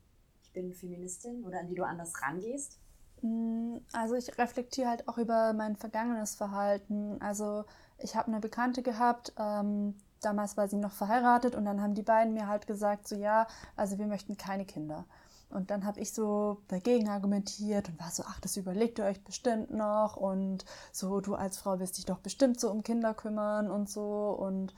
ich 0.42 0.52
bin 0.52 0.72
Feministin 0.72 1.44
oder 1.44 1.58
an 1.58 1.66
die 1.66 1.74
du 1.74 1.82
anders 1.84 2.12
rangehst? 2.22 2.78
Mm, 3.24 3.78
also 3.92 4.14
ich 4.16 4.36
reflektiere 4.38 4.88
halt 4.88 5.08
auch 5.08 5.16
über 5.16 5.54
mein 5.54 5.76
vergangenes 5.76 6.34
Verhalten. 6.34 7.16
Also 7.20 7.64
ich 7.98 8.16
habe 8.16 8.28
eine 8.28 8.40
Bekannte 8.40 8.82
gehabt, 8.82 9.32
ähm, 9.38 9.94
damals 10.20 10.56
war 10.58 10.68
sie 10.68 10.76
noch 10.76 10.92
verheiratet 10.92 11.54
und 11.54 11.64
dann 11.64 11.80
haben 11.80 11.94
die 11.94 12.02
beiden 12.02 12.34
mir 12.34 12.48
halt 12.48 12.66
gesagt, 12.66 13.08
so 13.08 13.16
ja, 13.16 13.46
also 13.76 13.98
wir 13.98 14.06
möchten 14.06 14.36
keine 14.36 14.66
Kinder. 14.66 15.06
Und 15.48 15.70
dann 15.70 15.86
habe 15.86 16.00
ich 16.00 16.12
so 16.12 16.58
dagegen 16.68 17.08
argumentiert 17.08 17.88
und 17.88 17.98
war 18.00 18.10
so, 18.10 18.24
ach, 18.26 18.40
das 18.40 18.56
überlegt 18.58 18.98
ihr 18.98 19.04
euch 19.06 19.22
bestimmt 19.24 19.70
noch 19.70 20.16
und 20.16 20.64
so, 20.92 21.20
du 21.20 21.34
als 21.34 21.58
Frau 21.58 21.78
wirst 21.78 21.96
dich 21.96 22.04
doch 22.06 22.18
bestimmt 22.18 22.60
so 22.60 22.70
um 22.70 22.82
Kinder 22.82 23.14
kümmern 23.14 23.70
und 23.70 23.88
so. 23.88 24.36
Und 24.38 24.74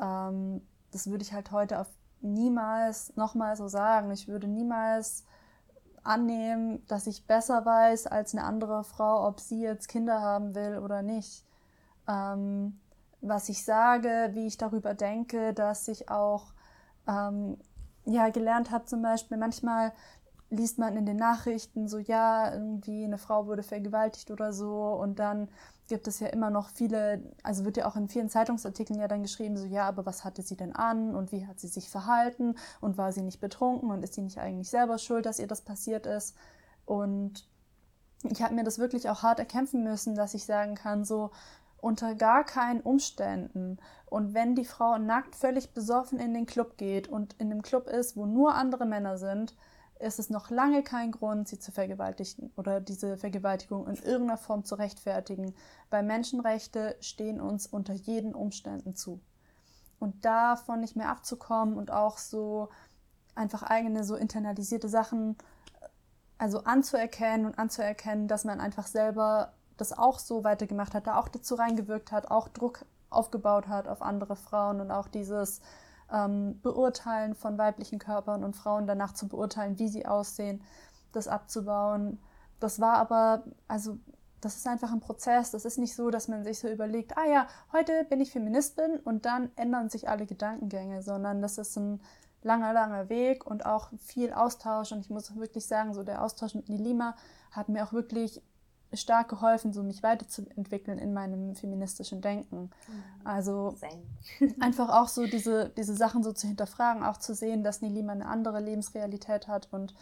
ähm, 0.00 0.62
das 0.92 1.08
würde 1.08 1.24
ich 1.24 1.32
halt 1.32 1.50
heute 1.50 1.80
auf 1.80 1.88
niemals 2.20 3.16
nochmal 3.16 3.56
so 3.56 3.66
sagen. 3.68 4.10
Ich 4.12 4.28
würde 4.28 4.46
niemals 4.46 5.24
annehmen, 6.04 6.86
dass 6.86 7.06
ich 7.06 7.26
besser 7.26 7.64
weiß 7.64 8.06
als 8.06 8.34
eine 8.34 8.44
andere 8.44 8.84
Frau, 8.84 9.26
ob 9.26 9.40
sie 9.40 9.60
jetzt 9.60 9.88
Kinder 9.88 10.20
haben 10.20 10.54
will 10.54 10.78
oder 10.78 11.02
nicht. 11.02 11.44
Ähm, 12.08 12.78
was 13.20 13.48
ich 13.48 13.64
sage, 13.64 14.30
wie 14.32 14.46
ich 14.46 14.58
darüber 14.58 14.94
denke, 14.94 15.54
dass 15.54 15.88
ich 15.88 16.10
auch 16.10 16.52
ähm, 17.08 17.56
ja, 18.04 18.28
gelernt 18.28 18.70
habe, 18.70 18.84
zum 18.84 19.02
Beispiel, 19.02 19.38
manchmal 19.38 19.92
liest 20.50 20.78
man 20.78 20.96
in 20.96 21.06
den 21.06 21.16
Nachrichten 21.16 21.88
so, 21.88 21.98
ja, 21.98 22.52
irgendwie 22.52 23.04
eine 23.04 23.18
Frau 23.18 23.46
wurde 23.46 23.62
vergewaltigt 23.62 24.30
oder 24.30 24.52
so 24.52 24.92
und 24.92 25.18
dann 25.18 25.48
gibt 25.88 26.08
es 26.08 26.20
ja 26.20 26.28
immer 26.28 26.50
noch 26.50 26.70
viele, 26.70 27.22
also 27.42 27.64
wird 27.64 27.76
ja 27.76 27.86
auch 27.86 27.96
in 27.96 28.08
vielen 28.08 28.30
Zeitungsartikeln 28.30 28.98
ja 28.98 29.08
dann 29.08 29.22
geschrieben, 29.22 29.56
so 29.56 29.66
ja, 29.66 29.86
aber 29.86 30.06
was 30.06 30.24
hatte 30.24 30.42
sie 30.42 30.56
denn 30.56 30.74
an 30.74 31.14
und 31.14 31.32
wie 31.32 31.46
hat 31.46 31.60
sie 31.60 31.68
sich 31.68 31.90
verhalten 31.90 32.56
und 32.80 32.96
war 32.96 33.12
sie 33.12 33.22
nicht 33.22 33.40
betrunken 33.40 33.90
und 33.90 34.02
ist 34.02 34.14
sie 34.14 34.22
nicht 34.22 34.38
eigentlich 34.38 34.70
selber 34.70 34.98
schuld, 34.98 35.26
dass 35.26 35.38
ihr 35.38 35.46
das 35.46 35.60
passiert 35.60 36.06
ist? 36.06 36.36
Und 36.86 37.46
ich 38.22 38.42
habe 38.42 38.54
mir 38.54 38.64
das 38.64 38.78
wirklich 38.78 39.10
auch 39.10 39.22
hart 39.22 39.38
erkämpfen 39.38 39.84
müssen, 39.84 40.14
dass 40.14 40.34
ich 40.34 40.46
sagen 40.46 40.74
kann, 40.74 41.04
so 41.04 41.30
unter 41.84 42.14
gar 42.14 42.44
keinen 42.44 42.80
Umständen. 42.80 43.78
Und 44.06 44.32
wenn 44.32 44.54
die 44.54 44.64
Frau 44.64 44.96
nackt 44.96 45.36
völlig 45.36 45.74
besoffen 45.74 46.18
in 46.18 46.32
den 46.32 46.46
Club 46.46 46.78
geht 46.78 47.08
und 47.08 47.34
in 47.34 47.50
dem 47.50 47.60
Club 47.60 47.88
ist, 47.88 48.16
wo 48.16 48.24
nur 48.24 48.54
andere 48.54 48.86
Männer 48.86 49.18
sind, 49.18 49.54
ist 50.04 50.18
es 50.18 50.30
noch 50.30 50.50
lange 50.50 50.82
kein 50.82 51.10
Grund, 51.10 51.48
sie 51.48 51.58
zu 51.58 51.72
vergewaltigen 51.72 52.52
oder 52.56 52.80
diese 52.80 53.16
Vergewaltigung 53.16 53.86
in 53.86 53.96
irgendeiner 53.96 54.38
Form 54.38 54.64
zu 54.64 54.74
rechtfertigen, 54.74 55.54
weil 55.90 56.02
Menschenrechte 56.02 56.96
stehen 57.00 57.40
uns 57.40 57.66
unter 57.66 57.94
jeden 57.94 58.34
Umständen 58.34 58.94
zu. 58.94 59.20
Und 59.98 60.24
davon 60.24 60.80
nicht 60.80 60.96
mehr 60.96 61.08
abzukommen 61.08 61.76
und 61.76 61.90
auch 61.90 62.18
so 62.18 62.68
einfach 63.34 63.62
eigene 63.62 64.04
so 64.04 64.16
internalisierte 64.16 64.88
Sachen 64.88 65.36
also 66.36 66.64
anzuerkennen 66.64 67.46
und 67.46 67.58
anzuerkennen, 67.58 68.28
dass 68.28 68.44
man 68.44 68.60
einfach 68.60 68.86
selber 68.86 69.54
das 69.76 69.96
auch 69.96 70.18
so 70.18 70.44
weitergemacht 70.44 70.94
hat, 70.94 71.06
da 71.06 71.18
auch 71.18 71.28
dazu 71.28 71.54
reingewirkt 71.54 72.12
hat, 72.12 72.30
auch 72.30 72.48
Druck 72.48 72.84
aufgebaut 73.10 73.68
hat 73.68 73.88
auf 73.88 74.02
andere 74.02 74.36
Frauen 74.36 74.80
und 74.80 74.90
auch 74.90 75.08
dieses 75.08 75.60
ähm, 76.12 76.60
Beurteilen 76.60 77.34
von 77.34 77.58
weiblichen 77.58 77.98
Körpern 77.98 78.44
und 78.44 78.54
Frauen 78.54 78.86
danach 78.86 79.12
zu 79.12 79.28
beurteilen, 79.28 79.78
wie 79.78 79.88
sie 79.88 80.06
aussehen, 80.06 80.62
das 81.12 81.28
abzubauen. 81.28 82.18
Das 82.60 82.80
war 82.80 82.96
aber, 82.96 83.44
also 83.68 83.98
das 84.40 84.56
ist 84.56 84.66
einfach 84.66 84.92
ein 84.92 85.00
Prozess. 85.00 85.50
Das 85.50 85.64
ist 85.64 85.78
nicht 85.78 85.94
so, 85.94 86.10
dass 86.10 86.28
man 86.28 86.44
sich 86.44 86.58
so 86.58 86.68
überlegt, 86.68 87.16
ah 87.16 87.26
ja, 87.26 87.46
heute 87.72 88.04
bin 88.04 88.20
ich 88.20 88.30
Feministin 88.30 88.98
und 89.04 89.24
dann 89.24 89.50
ändern 89.56 89.88
sich 89.88 90.08
alle 90.08 90.26
Gedankengänge, 90.26 91.02
sondern 91.02 91.40
das 91.40 91.58
ist 91.58 91.76
ein 91.76 92.00
langer, 92.42 92.72
langer 92.72 93.08
Weg 93.08 93.46
und 93.46 93.64
auch 93.64 93.88
viel 93.98 94.32
Austausch. 94.32 94.92
Und 94.92 95.00
ich 95.00 95.10
muss 95.10 95.34
wirklich 95.36 95.66
sagen, 95.66 95.94
so 95.94 96.02
der 96.02 96.22
Austausch 96.22 96.54
mit 96.54 96.68
Nilima 96.68 97.16
hat 97.50 97.68
mir 97.68 97.84
auch 97.84 97.92
wirklich 97.92 98.42
stark 98.96 99.28
geholfen, 99.28 99.72
so 99.72 99.82
mich 99.82 100.02
weiterzuentwickeln 100.02 100.98
in 100.98 101.12
meinem 101.12 101.54
feministischen 101.54 102.20
Denken. 102.20 102.70
Mhm. 102.88 103.02
Also 103.24 103.76
einfach 104.60 104.88
auch 104.88 105.08
so 105.08 105.26
diese, 105.26 105.70
diese 105.70 105.94
Sachen 105.94 106.22
so 106.22 106.32
zu 106.32 106.46
hinterfragen, 106.46 107.02
auch 107.02 107.18
zu 107.18 107.34
sehen, 107.34 107.62
dass 107.62 107.82
Nilima 107.82 108.12
eine 108.12 108.26
andere 108.26 108.60
Lebensrealität 108.60 109.48
hat. 109.48 109.68
Und 109.70 109.94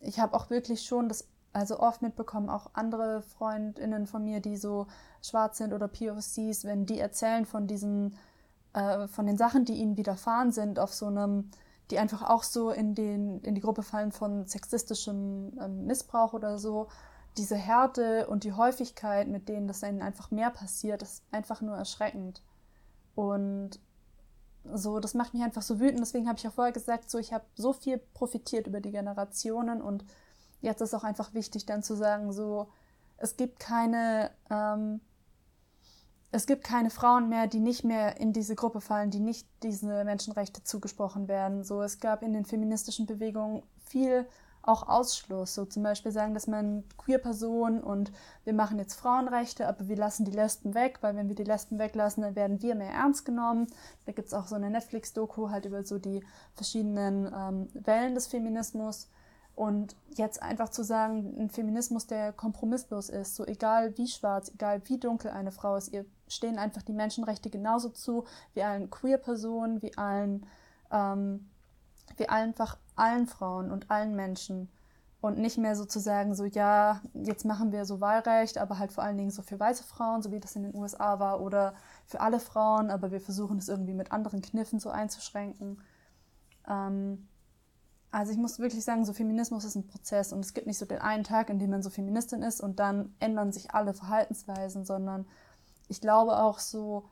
ich 0.00 0.20
habe 0.20 0.34
auch 0.34 0.50
wirklich 0.50 0.82
schon 0.82 1.08
das 1.08 1.28
also 1.56 1.80
oft 1.80 2.02
mitbekommen, 2.02 2.50
auch 2.50 2.70
andere 2.74 3.22
Freundinnen 3.22 4.06
von 4.06 4.22
mir, 4.22 4.40
die 4.40 4.58
so 4.58 4.86
schwarz 5.22 5.56
sind 5.56 5.72
oder 5.72 5.88
POCs, 5.88 6.64
wenn 6.64 6.84
die 6.84 6.98
erzählen 6.98 7.46
von 7.46 7.66
diesen, 7.66 8.14
äh, 8.74 9.08
von 9.08 9.26
den 9.26 9.38
Sachen, 9.38 9.64
die 9.64 9.72
ihnen 9.72 9.96
widerfahren 9.96 10.52
sind, 10.52 10.78
auf 10.78 10.92
so 10.92 11.06
einem, 11.06 11.50
die 11.90 11.98
einfach 11.98 12.28
auch 12.28 12.42
so 12.42 12.70
in, 12.70 12.94
den, 12.94 13.40
in 13.40 13.54
die 13.54 13.62
Gruppe 13.62 13.82
fallen 13.82 14.12
von 14.12 14.46
sexistischem 14.46 15.58
äh, 15.58 15.66
Missbrauch 15.66 16.34
oder 16.34 16.58
so, 16.58 16.88
diese 17.38 17.56
Härte 17.56 18.26
und 18.28 18.44
die 18.44 18.52
Häufigkeit, 18.52 19.28
mit 19.28 19.48
denen 19.48 19.68
das 19.68 19.82
ihnen 19.82 20.02
einfach 20.02 20.30
mehr 20.30 20.50
passiert, 20.50 21.02
ist 21.02 21.22
einfach 21.30 21.60
nur 21.60 21.76
erschreckend. 21.76 22.42
Und 23.14 23.78
so, 24.72 25.00
das 25.00 25.14
macht 25.14 25.34
mich 25.34 25.42
einfach 25.42 25.62
so 25.62 25.80
wütend. 25.80 26.00
Deswegen 26.00 26.28
habe 26.28 26.38
ich 26.38 26.48
auch 26.48 26.52
vorher 26.52 26.72
gesagt, 26.72 27.10
so 27.10 27.18
ich 27.18 27.32
habe 27.32 27.44
so 27.54 27.72
viel 27.72 27.98
profitiert 28.14 28.66
über 28.66 28.80
die 28.80 28.90
Generationen 28.90 29.80
und 29.82 30.04
jetzt 30.60 30.80
ist 30.80 30.94
auch 30.94 31.04
einfach 31.04 31.34
wichtig, 31.34 31.66
dann 31.66 31.82
zu 31.82 31.94
sagen, 31.94 32.32
so, 32.32 32.68
es 33.18 33.36
gibt 33.36 33.60
keine, 33.60 34.30
ähm, 34.50 35.00
es 36.32 36.46
gibt 36.46 36.64
keine 36.64 36.90
Frauen 36.90 37.28
mehr, 37.28 37.46
die 37.46 37.60
nicht 37.60 37.84
mehr 37.84 38.20
in 38.20 38.32
diese 38.32 38.54
Gruppe 38.54 38.80
fallen, 38.80 39.10
die 39.10 39.20
nicht 39.20 39.46
diese 39.62 40.04
Menschenrechte 40.04 40.64
zugesprochen 40.64 41.28
werden. 41.28 41.64
So, 41.64 41.82
es 41.82 42.00
gab 42.00 42.22
in 42.22 42.32
den 42.32 42.44
feministischen 42.44 43.06
Bewegungen 43.06 43.62
viel 43.84 44.26
auch 44.66 44.88
Ausschluss. 44.88 45.54
So 45.54 45.64
zum 45.64 45.82
Beispiel 45.82 46.12
sagen, 46.12 46.34
dass 46.34 46.46
man 46.46 46.84
Queer-Personen 46.98 47.82
und 47.82 48.12
wir 48.44 48.52
machen 48.52 48.78
jetzt 48.78 48.94
Frauenrechte, 48.94 49.66
aber 49.68 49.88
wir 49.88 49.96
lassen 49.96 50.24
die 50.24 50.32
Lesben 50.32 50.74
weg, 50.74 50.98
weil 51.00 51.16
wenn 51.16 51.28
wir 51.28 51.36
die 51.36 51.44
Lesben 51.44 51.78
weglassen, 51.78 52.22
dann 52.22 52.36
werden 52.36 52.62
wir 52.62 52.74
mehr 52.74 52.92
ernst 52.92 53.24
genommen. 53.24 53.66
Da 54.04 54.12
gibt 54.12 54.28
es 54.28 54.34
auch 54.34 54.46
so 54.46 54.54
eine 54.54 54.70
Netflix-Doku 54.70 55.50
halt 55.50 55.66
über 55.66 55.84
so 55.84 55.98
die 55.98 56.24
verschiedenen 56.54 57.32
ähm, 57.34 57.68
Wellen 57.74 58.14
des 58.14 58.26
Feminismus. 58.26 59.08
Und 59.56 59.96
jetzt 60.10 60.42
einfach 60.42 60.68
zu 60.68 60.84
sagen, 60.84 61.34
ein 61.38 61.48
Feminismus, 61.48 62.06
der 62.06 62.34
kompromisslos 62.34 63.08
ist, 63.08 63.36
so 63.36 63.46
egal 63.46 63.96
wie 63.96 64.06
schwarz, 64.06 64.50
egal 64.52 64.82
wie 64.84 64.98
dunkel 64.98 65.30
eine 65.30 65.50
Frau 65.50 65.76
ist, 65.76 65.88
ihr 65.94 66.04
stehen 66.28 66.58
einfach 66.58 66.82
die 66.82 66.92
Menschenrechte 66.92 67.48
genauso 67.48 67.88
zu 67.88 68.24
wie 68.52 68.62
allen 68.62 68.90
Queer-Personen, 68.90 69.80
wie 69.80 69.96
allen, 69.96 70.44
ähm, 70.90 71.48
wie 72.18 72.28
einfach 72.28 72.78
allen 72.94 73.26
Frauen 73.26 73.70
und 73.70 73.90
allen 73.90 74.14
Menschen. 74.14 74.70
Und 75.20 75.38
nicht 75.38 75.58
mehr 75.58 75.74
sozusagen 75.74 76.34
so, 76.34 76.44
ja, 76.44 77.00
jetzt 77.14 77.44
machen 77.44 77.72
wir 77.72 77.84
so 77.84 78.00
Wahlrecht, 78.00 78.58
aber 78.58 78.78
halt 78.78 78.92
vor 78.92 79.02
allen 79.02 79.16
Dingen 79.16 79.30
so 79.30 79.42
für 79.42 79.58
weiße 79.58 79.82
Frauen, 79.82 80.22
so 80.22 80.30
wie 80.30 80.40
das 80.40 80.54
in 80.54 80.62
den 80.62 80.74
USA 80.74 81.18
war, 81.18 81.40
oder 81.40 81.74
für 82.04 82.20
alle 82.20 82.38
Frauen, 82.38 82.90
aber 82.90 83.10
wir 83.10 83.20
versuchen 83.20 83.58
es 83.58 83.68
irgendwie 83.68 83.94
mit 83.94 84.12
anderen 84.12 84.42
Kniffen 84.42 84.78
so 84.78 84.90
einzuschränken. 84.90 85.82
Ähm, 86.68 87.28
also 88.10 88.32
ich 88.32 88.38
muss 88.38 88.58
wirklich 88.58 88.84
sagen, 88.84 89.04
so 89.04 89.12
Feminismus 89.12 89.64
ist 89.64 89.74
ein 89.74 89.86
Prozess 89.86 90.32
und 90.32 90.40
es 90.40 90.54
gibt 90.54 90.66
nicht 90.66 90.78
so 90.78 90.86
den 90.86 91.00
einen 91.00 91.24
Tag, 91.24 91.50
in 91.50 91.58
dem 91.58 91.70
man 91.70 91.82
so 91.82 91.90
Feministin 91.90 92.42
ist 92.42 92.60
und 92.60 92.78
dann 92.78 93.14
ändern 93.18 93.52
sich 93.52 93.72
alle 93.72 93.94
Verhaltensweisen, 93.94 94.84
sondern 94.84 95.26
ich 95.88 96.00
glaube 96.00 96.38
auch 96.38 96.58
so, 96.58 97.08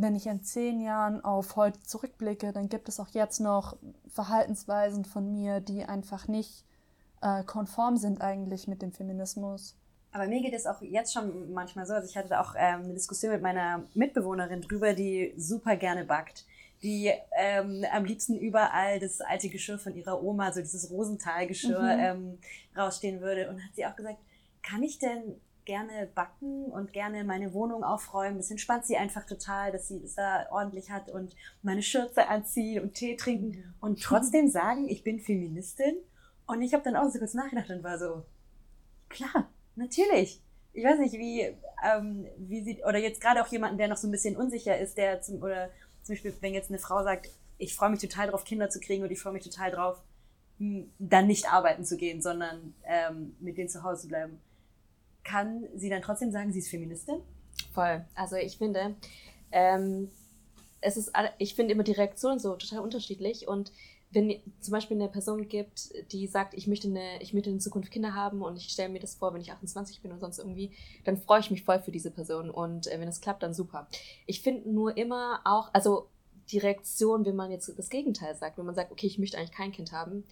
wenn 0.00 0.14
ich 0.14 0.26
in 0.26 0.42
zehn 0.42 0.80
Jahren 0.80 1.24
auf 1.24 1.56
heute 1.56 1.82
zurückblicke, 1.82 2.52
dann 2.52 2.68
gibt 2.68 2.88
es 2.88 3.00
auch 3.00 3.08
jetzt 3.08 3.40
noch 3.40 3.76
Verhaltensweisen 4.08 5.04
von 5.04 5.32
mir, 5.32 5.60
die 5.60 5.84
einfach 5.84 6.28
nicht 6.28 6.64
äh, 7.22 7.42
konform 7.44 7.96
sind 7.96 8.20
eigentlich 8.20 8.68
mit 8.68 8.82
dem 8.82 8.92
Feminismus. 8.92 9.76
Aber 10.12 10.26
mir 10.26 10.40
geht 10.40 10.54
es 10.54 10.66
auch 10.66 10.80
jetzt 10.82 11.12
schon 11.12 11.52
manchmal 11.52 11.86
so, 11.86 11.94
also 11.94 12.08
ich 12.08 12.16
hatte 12.16 12.28
da 12.28 12.40
auch 12.40 12.54
ähm, 12.56 12.84
eine 12.84 12.94
Diskussion 12.94 13.32
mit 13.32 13.42
meiner 13.42 13.84
Mitbewohnerin 13.94 14.62
drüber, 14.62 14.94
die 14.94 15.34
super 15.36 15.76
gerne 15.76 16.04
backt 16.04 16.46
die 16.82 17.10
ähm, 17.36 17.84
am 17.92 18.04
liebsten 18.04 18.36
überall 18.38 19.00
das 19.00 19.20
alte 19.20 19.48
Geschirr 19.48 19.78
von 19.78 19.94
ihrer 19.94 20.22
Oma, 20.22 20.52
so 20.52 20.60
dieses 20.60 20.90
Rosenthal-Geschirr, 20.90 21.80
mhm. 21.80 22.00
ähm, 22.00 22.38
rausstehen 22.76 23.20
würde. 23.20 23.48
Und 23.48 23.62
hat 23.62 23.74
sie 23.74 23.86
auch 23.86 23.96
gesagt, 23.96 24.18
kann 24.62 24.82
ich 24.82 24.98
denn 24.98 25.40
gerne 25.66 26.08
backen 26.14 26.66
und 26.66 26.92
gerne 26.92 27.24
meine 27.24 27.52
Wohnung 27.52 27.84
aufräumen. 27.84 28.38
Das 28.38 28.50
entspannt 28.50 28.86
sie 28.86 28.96
einfach 28.96 29.26
total, 29.26 29.72
dass 29.72 29.88
sie 29.88 30.02
es 30.02 30.14
da 30.14 30.46
ordentlich 30.50 30.90
hat 30.90 31.10
und 31.10 31.36
meine 31.62 31.82
Schürze 31.82 32.28
anziehen 32.28 32.82
und 32.82 32.94
Tee 32.94 33.16
trinken 33.16 33.74
und 33.80 34.02
trotzdem 34.02 34.48
sagen, 34.48 34.88
ich 34.88 35.04
bin 35.04 35.20
Feministin. 35.20 35.96
Und 36.46 36.62
ich 36.62 36.72
habe 36.72 36.84
dann 36.84 36.96
auch 36.96 37.10
so 37.10 37.18
kurz 37.18 37.34
nachgedacht 37.34 37.68
und 37.70 37.82
war 37.82 37.98
so, 37.98 38.24
klar, 39.08 39.50
natürlich. 39.74 40.40
Ich 40.72 40.84
weiß 40.84 40.98
nicht, 40.98 41.14
wie, 41.14 41.40
ähm, 41.84 42.26
wie 42.38 42.62
sie, 42.62 42.84
oder 42.84 42.98
jetzt 42.98 43.20
gerade 43.20 43.42
auch 43.42 43.48
jemanden, 43.48 43.78
der 43.78 43.88
noch 43.88 43.96
so 43.96 44.06
ein 44.06 44.12
bisschen 44.12 44.36
unsicher 44.36 44.78
ist, 44.78 44.96
der 44.96 45.20
zum, 45.20 45.42
oder 45.42 45.70
zum 46.02 46.14
Beispiel, 46.14 46.34
wenn 46.40 46.54
jetzt 46.54 46.70
eine 46.70 46.78
Frau 46.78 47.02
sagt, 47.02 47.28
ich 47.58 47.74
freue 47.74 47.90
mich 47.90 48.00
total 48.00 48.28
drauf, 48.28 48.44
Kinder 48.44 48.68
zu 48.68 48.78
kriegen 48.78 49.02
und 49.02 49.10
ich 49.10 49.20
freue 49.20 49.32
mich 49.32 49.42
total 49.42 49.70
drauf, 49.70 50.02
dann 50.58 51.26
nicht 51.26 51.52
arbeiten 51.52 51.84
zu 51.84 51.96
gehen, 51.96 52.22
sondern 52.22 52.74
ähm, 52.84 53.36
mit 53.40 53.58
denen 53.58 53.68
zu 53.68 53.82
Hause 53.82 54.02
zu 54.02 54.08
bleiben, 54.08 54.40
kann 55.26 55.68
sie 55.74 55.90
dann 55.90 56.02
trotzdem 56.02 56.30
sagen, 56.30 56.52
sie 56.52 56.60
ist 56.60 56.70
Feministin? 56.70 57.20
Voll. 57.72 58.04
Also 58.14 58.36
ich 58.36 58.58
finde, 58.58 58.94
ähm, 59.52 60.08
es 60.80 60.96
ist, 60.96 61.12
ich 61.38 61.54
finde 61.54 61.72
immer 61.72 61.82
die 61.82 61.92
Reaktion 61.92 62.38
so 62.38 62.54
total 62.54 62.80
unterschiedlich 62.80 63.48
und 63.48 63.72
wenn 64.12 64.40
zum 64.60 64.72
Beispiel 64.72 64.96
eine 64.96 65.08
Person 65.08 65.48
gibt, 65.48 65.90
die 66.12 66.26
sagt, 66.28 66.54
ich 66.54 66.68
möchte, 66.68 66.88
eine, 66.88 67.20
ich 67.20 67.34
möchte 67.34 67.50
in 67.50 67.60
Zukunft 67.60 67.90
Kinder 67.90 68.14
haben 68.14 68.40
und 68.40 68.56
ich 68.56 68.68
stelle 68.68 68.88
mir 68.88 69.00
das 69.00 69.16
vor, 69.16 69.34
wenn 69.34 69.40
ich 69.40 69.52
28 69.52 70.00
bin 70.00 70.12
und 70.12 70.20
sonst 70.20 70.38
irgendwie, 70.38 70.70
dann 71.04 71.18
freue 71.18 71.40
ich 71.40 71.50
mich 71.50 71.64
voll 71.64 71.80
für 71.80 71.90
diese 71.90 72.12
Person 72.12 72.48
und 72.48 72.86
äh, 72.86 73.00
wenn 73.00 73.08
es 73.08 73.20
klappt, 73.20 73.42
dann 73.42 73.52
super. 73.52 73.88
Ich 74.26 74.42
finde 74.42 74.70
nur 74.70 74.96
immer 74.96 75.40
auch, 75.44 75.70
also 75.74 76.08
die 76.50 76.58
Reaktion, 76.58 77.26
wenn 77.26 77.34
man 77.34 77.50
jetzt 77.50 77.76
das 77.76 77.90
Gegenteil 77.90 78.36
sagt, 78.36 78.58
wenn 78.58 78.66
man 78.66 78.76
sagt, 78.76 78.92
okay, 78.92 79.08
ich 79.08 79.18
möchte 79.18 79.36
eigentlich 79.36 79.52
kein 79.52 79.72
Kind 79.72 79.90
haben, 79.90 80.24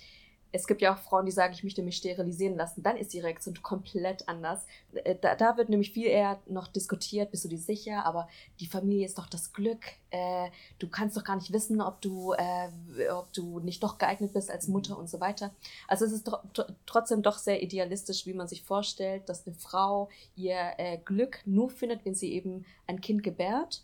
es 0.55 0.69
gibt 0.69 0.83
ja 0.83 0.95
auch 0.95 0.99
Frauen, 0.99 1.27
die 1.27 1.33
sagen, 1.33 1.53
ich 1.53 1.65
möchte 1.65 1.83
mich 1.83 1.97
sterilisieren 1.97 2.55
lassen. 2.55 2.85
Dann 2.85 2.97
ist 2.97 3.13
die 3.13 3.19
Reaktion 3.19 3.61
komplett 3.61 4.29
anders. 4.29 4.65
Äh, 4.93 5.17
da, 5.21 5.35
da 5.35 5.57
wird 5.57 5.69
nämlich 5.69 5.91
viel 5.91 6.07
eher 6.07 6.39
noch 6.47 6.69
diskutiert, 6.69 7.33
bist 7.33 7.45
du 7.45 7.49
dir 7.49 7.59
sicher? 7.59 8.07
Aber 8.07 8.29
die 8.61 8.69
Familie 8.69 9.05
ist 9.05 9.19
doch 9.19 9.27
das 9.27 9.53
Glück. 9.53 9.81
Äh, 10.11 10.51
du 10.79 10.89
kannst 10.89 11.17
doch 11.17 11.25
gar 11.25 11.35
nicht 11.35 11.53
wissen, 11.53 11.81
ob 11.81 12.01
du, 12.01 12.35
äh, 12.35 12.69
ob 13.11 13.33
du 13.33 13.59
nicht 13.59 13.83
doch 13.83 13.99
geeignet 13.99 14.33
bist 14.33 14.49
als 14.49 14.69
Mutter 14.69 14.97
und 14.97 15.11
so 15.11 15.19
weiter. 15.19 15.53
Also 15.89 16.05
es 16.05 16.13
ist 16.13 16.25
tr 16.27 16.67
trotzdem 16.87 17.23
doch 17.23 17.39
sehr 17.39 17.61
idealistisch, 17.61 18.25
wie 18.25 18.33
man 18.33 18.47
sich 18.47 18.63
vorstellt, 18.63 19.29
dass 19.29 19.49
eine 19.49 19.57
Frau 19.57 20.09
ihr 20.37 20.75
äh, 20.79 20.99
Glück 20.99 21.41
nur 21.47 21.69
findet, 21.69 22.05
wenn 22.05 22.15
sie 22.15 22.33
eben 22.33 22.65
ein 22.87 23.01
Kind 23.01 23.25
gebärt. 23.25 23.83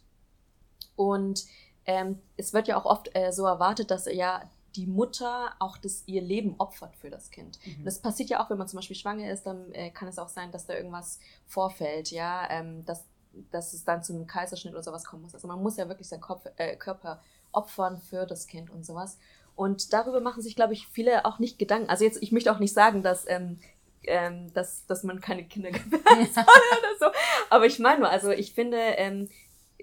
Und 0.95 1.47
ähm, 1.85 2.21
es 2.37 2.53
wird 2.53 2.69
ja 2.69 2.77
auch 2.77 2.85
oft 2.85 3.11
äh, 3.17 3.33
so 3.33 3.45
erwartet, 3.45 3.91
dass 3.91 4.07
ja 4.07 4.49
die 4.77 4.87
Mutter 4.87 5.55
auch 5.59 5.77
das, 5.79 6.03
ihr 6.07 6.23
Leben 6.23 6.55
opfert 6.59 6.97
für 6.97 7.11
das 7.11 7.31
Kind. 7.31 7.59
Mhm. 7.65 7.85
Das 7.85 7.99
passiert 7.99 8.31
ja 8.31 8.43
auch, 8.43 8.51
wenn 8.51 8.59
man 8.59 8.69
zum 8.69 8.79
Beispiel 8.79 8.97
schwanger 8.97 9.31
ist, 9.31 9.45
dann 9.45 9.73
äh, 9.73 9.91
kann 9.91 10.09
es 10.09 10.19
auch 10.19 10.29
sein, 10.29 10.53
dass 10.53 10.67
da 10.67 10.75
irgendwas 10.75 11.19
vorfällt, 11.47 12.11
ja, 12.11 12.49
ähm, 12.51 12.85
dass, 12.85 13.05
dass 13.51 13.73
es 13.73 13.85
dann 13.85 14.03
zu 14.03 14.13
einem 14.13 14.27
Kaiserschnitt 14.27 14.75
oder 14.75 14.83
sowas 14.83 15.05
kommen 15.05 15.23
muss. 15.23 15.35
Also 15.35 15.49
man 15.49 15.63
muss 15.63 15.77
ja 15.77 15.89
wirklich 15.89 16.09
seinen 16.09 16.21
Kopf, 16.21 16.47
äh, 16.57 16.77
Körper 16.77 17.21
opfern 17.53 17.99
für 17.99 18.27
das 18.27 18.47
Kind 18.47 18.71
und 18.71 18.85
sowas. 18.85 19.19
Und 19.57 19.93
darüber 19.93 20.21
machen 20.21 20.43
sich, 20.43 20.57
glaube 20.57 20.73
ich, 20.73 20.87
viele 20.87 21.25
auch 21.25 21.39
nicht 21.39 21.59
Gedanken. 21.59 21.91
Also 21.91 22.05
jetzt, 22.05 22.23
ich 22.23 22.33
möchte 22.33 22.53
auch 22.53 22.61
nicht 22.61 22.73
sagen, 22.73 23.03
dass, 23.03 23.29
ähm, 23.29 23.59
ähm, 24.05 24.53
dass, 24.55 24.87
dass 24.87 25.03
man 25.03 25.21
keine 25.21 25.45
Kinder 25.45 25.71
gebären 25.73 26.27
soll 26.33 26.45
oder 26.45 26.99
so. 26.99 27.07
Aber 27.51 27.67
ich 27.67 27.79
meine 27.79 28.01
nur, 28.01 28.09
also 28.09 28.31
ich 28.31 28.55
finde, 28.55 28.79
ähm, 28.79 29.29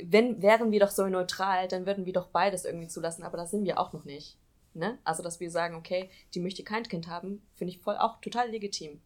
wenn, 0.04 0.42
wären 0.42 0.72
wir 0.72 0.80
doch 0.80 0.92
so 0.92 1.08
neutral, 1.08 1.68
dann 1.68 1.86
würden 1.86 2.06
wir 2.06 2.14
doch 2.14 2.28
beides 2.28 2.66
irgendwie 2.66 2.88
zulassen, 2.88 3.24
aber 3.24 3.38
da 3.38 3.46
sind 3.46 3.66
wir 3.66 3.80
auch 3.80 3.94
noch 3.94 4.06
nicht. 4.06 4.38
Ne? 4.78 4.98
Also, 5.04 5.24
dass 5.24 5.40
wir 5.40 5.50
sagen, 5.50 5.76
okay, 5.76 6.10
die 6.34 6.40
möchte 6.40 6.64
kein 6.64 6.84
Kind 6.84 7.08
haben, 7.08 7.42
finde 7.56 7.74
ich 7.74 7.82
voll 7.82 7.98
auch 7.98 8.22
total 8.22 8.50
legitim. 8.50 9.02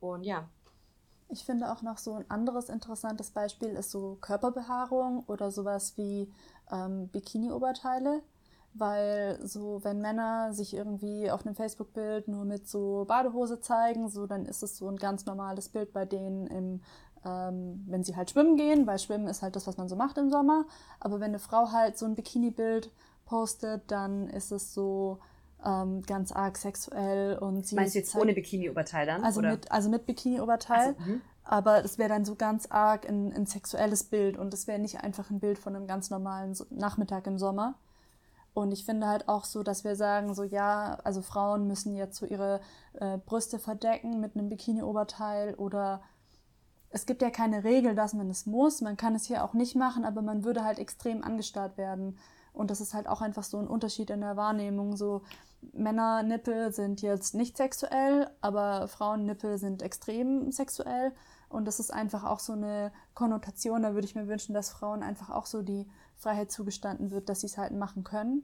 Und 0.00 0.24
ja. 0.24 0.48
Ich 1.30 1.44
finde 1.44 1.70
auch 1.70 1.82
noch 1.82 1.98
so 1.98 2.14
ein 2.14 2.30
anderes 2.30 2.70
interessantes 2.70 3.30
Beispiel 3.30 3.70
ist 3.70 3.90
so 3.90 4.16
Körperbehaarung 4.22 5.24
oder 5.26 5.50
sowas 5.50 5.98
wie 5.98 6.32
ähm, 6.70 7.08
Bikini-Oberteile. 7.08 8.22
Weil 8.74 9.38
so, 9.46 9.82
wenn 9.82 10.00
Männer 10.00 10.52
sich 10.52 10.74
irgendwie 10.74 11.30
auf 11.30 11.44
einem 11.44 11.56
Facebook-Bild 11.56 12.28
nur 12.28 12.44
mit 12.44 12.68
so 12.68 13.04
Badehose 13.08 13.60
zeigen, 13.60 14.08
so 14.08 14.26
dann 14.26 14.46
ist 14.46 14.62
es 14.62 14.76
so 14.76 14.88
ein 14.88 14.96
ganz 14.96 15.26
normales 15.26 15.70
Bild 15.70 15.92
bei 15.92 16.04
denen 16.04 16.46
im 16.46 16.80
ähm, 17.24 17.84
wenn 17.86 18.04
sie 18.04 18.16
halt 18.16 18.30
schwimmen 18.30 18.56
gehen, 18.56 18.86
weil 18.86 18.98
Schwimmen 18.98 19.26
ist 19.26 19.42
halt 19.42 19.56
das, 19.56 19.66
was 19.66 19.76
man 19.76 19.88
so 19.88 19.96
macht 19.96 20.18
im 20.18 20.30
Sommer. 20.30 20.66
Aber 21.00 21.20
wenn 21.20 21.30
eine 21.30 21.38
Frau 21.38 21.72
halt 21.72 21.98
so 21.98 22.06
ein 22.06 22.14
Bikini-Bild 22.14 22.90
postet, 23.28 23.82
dann 23.90 24.28
ist 24.28 24.52
es 24.52 24.72
so 24.72 25.18
ähm, 25.64 26.02
ganz 26.02 26.32
arg 26.32 26.56
sexuell 26.56 27.36
und 27.36 27.66
sie. 27.66 27.76
Meinst 27.76 27.94
du 27.94 27.98
jetzt 27.98 28.14
ohne 28.16 28.32
Bikini-Oberteil 28.32 29.06
dann? 29.06 29.22
Also 29.22 29.40
oder? 29.40 29.50
mit, 29.50 29.70
also 29.70 29.90
mit 29.90 30.06
Bikini-Oberteil. 30.06 30.96
Ach 30.98 31.04
so, 31.04 31.12
mhm. 31.12 31.20
Aber 31.44 31.84
es 31.84 31.98
wäre 31.98 32.08
dann 32.08 32.24
so 32.24 32.34
ganz 32.34 32.66
arg 32.70 33.08
ein, 33.08 33.32
ein 33.32 33.46
sexuelles 33.46 34.04
Bild 34.04 34.36
und 34.36 34.52
es 34.52 34.66
wäre 34.66 34.78
nicht 34.78 35.00
einfach 35.00 35.30
ein 35.30 35.40
Bild 35.40 35.58
von 35.58 35.74
einem 35.74 35.86
ganz 35.86 36.10
normalen 36.10 36.56
Nachmittag 36.70 37.26
im 37.26 37.38
Sommer. 37.38 37.74
Und 38.54 38.72
ich 38.72 38.84
finde 38.84 39.06
halt 39.06 39.28
auch 39.28 39.44
so, 39.44 39.62
dass 39.62 39.84
wir 39.84 39.94
sagen, 39.94 40.34
so 40.34 40.42
ja, 40.42 40.98
also 41.04 41.22
Frauen 41.22 41.66
müssen 41.66 41.94
jetzt 41.94 42.18
so 42.18 42.26
ihre 42.26 42.60
äh, 42.94 43.18
Brüste 43.18 43.58
verdecken 43.58 44.20
mit 44.20 44.36
einem 44.36 44.48
Bikini-Oberteil 44.48 45.54
oder 45.54 46.02
es 46.90 47.06
gibt 47.06 47.22
ja 47.22 47.30
keine 47.30 47.64
Regel, 47.64 47.94
dass 47.94 48.14
man 48.14 48.30
es 48.30 48.46
muss. 48.46 48.80
Man 48.80 48.96
kann 48.96 49.14
es 49.14 49.26
hier 49.26 49.44
auch 49.44 49.54
nicht 49.54 49.76
machen, 49.76 50.04
aber 50.04 50.22
man 50.22 50.44
würde 50.44 50.64
halt 50.64 50.78
extrem 50.78 51.22
angestarrt 51.22 51.76
werden. 51.76 52.18
Und 52.58 52.72
das 52.72 52.80
ist 52.80 52.92
halt 52.92 53.06
auch 53.06 53.20
einfach 53.20 53.44
so 53.44 53.58
ein 53.58 53.68
Unterschied 53.68 54.10
in 54.10 54.20
der 54.20 54.36
Wahrnehmung. 54.36 54.96
So 54.96 55.22
Männernippel 55.72 56.72
sind 56.72 57.02
jetzt 57.02 57.34
nicht 57.34 57.56
sexuell, 57.56 58.28
aber 58.40 58.88
Frauennippel 58.88 59.58
sind 59.58 59.80
extrem 59.80 60.50
sexuell. 60.50 61.12
Und 61.48 61.66
das 61.66 61.78
ist 61.78 61.92
einfach 61.92 62.24
auch 62.24 62.40
so 62.40 62.54
eine 62.54 62.90
Konnotation. 63.14 63.82
Da 63.82 63.94
würde 63.94 64.06
ich 64.06 64.16
mir 64.16 64.26
wünschen, 64.26 64.54
dass 64.54 64.70
Frauen 64.70 65.04
einfach 65.04 65.30
auch 65.30 65.46
so 65.46 65.62
die 65.62 65.86
Freiheit 66.16 66.50
zugestanden 66.50 67.12
wird, 67.12 67.28
dass 67.28 67.40
sie 67.40 67.46
es 67.46 67.58
halt 67.58 67.72
machen 67.72 68.02
können. 68.02 68.42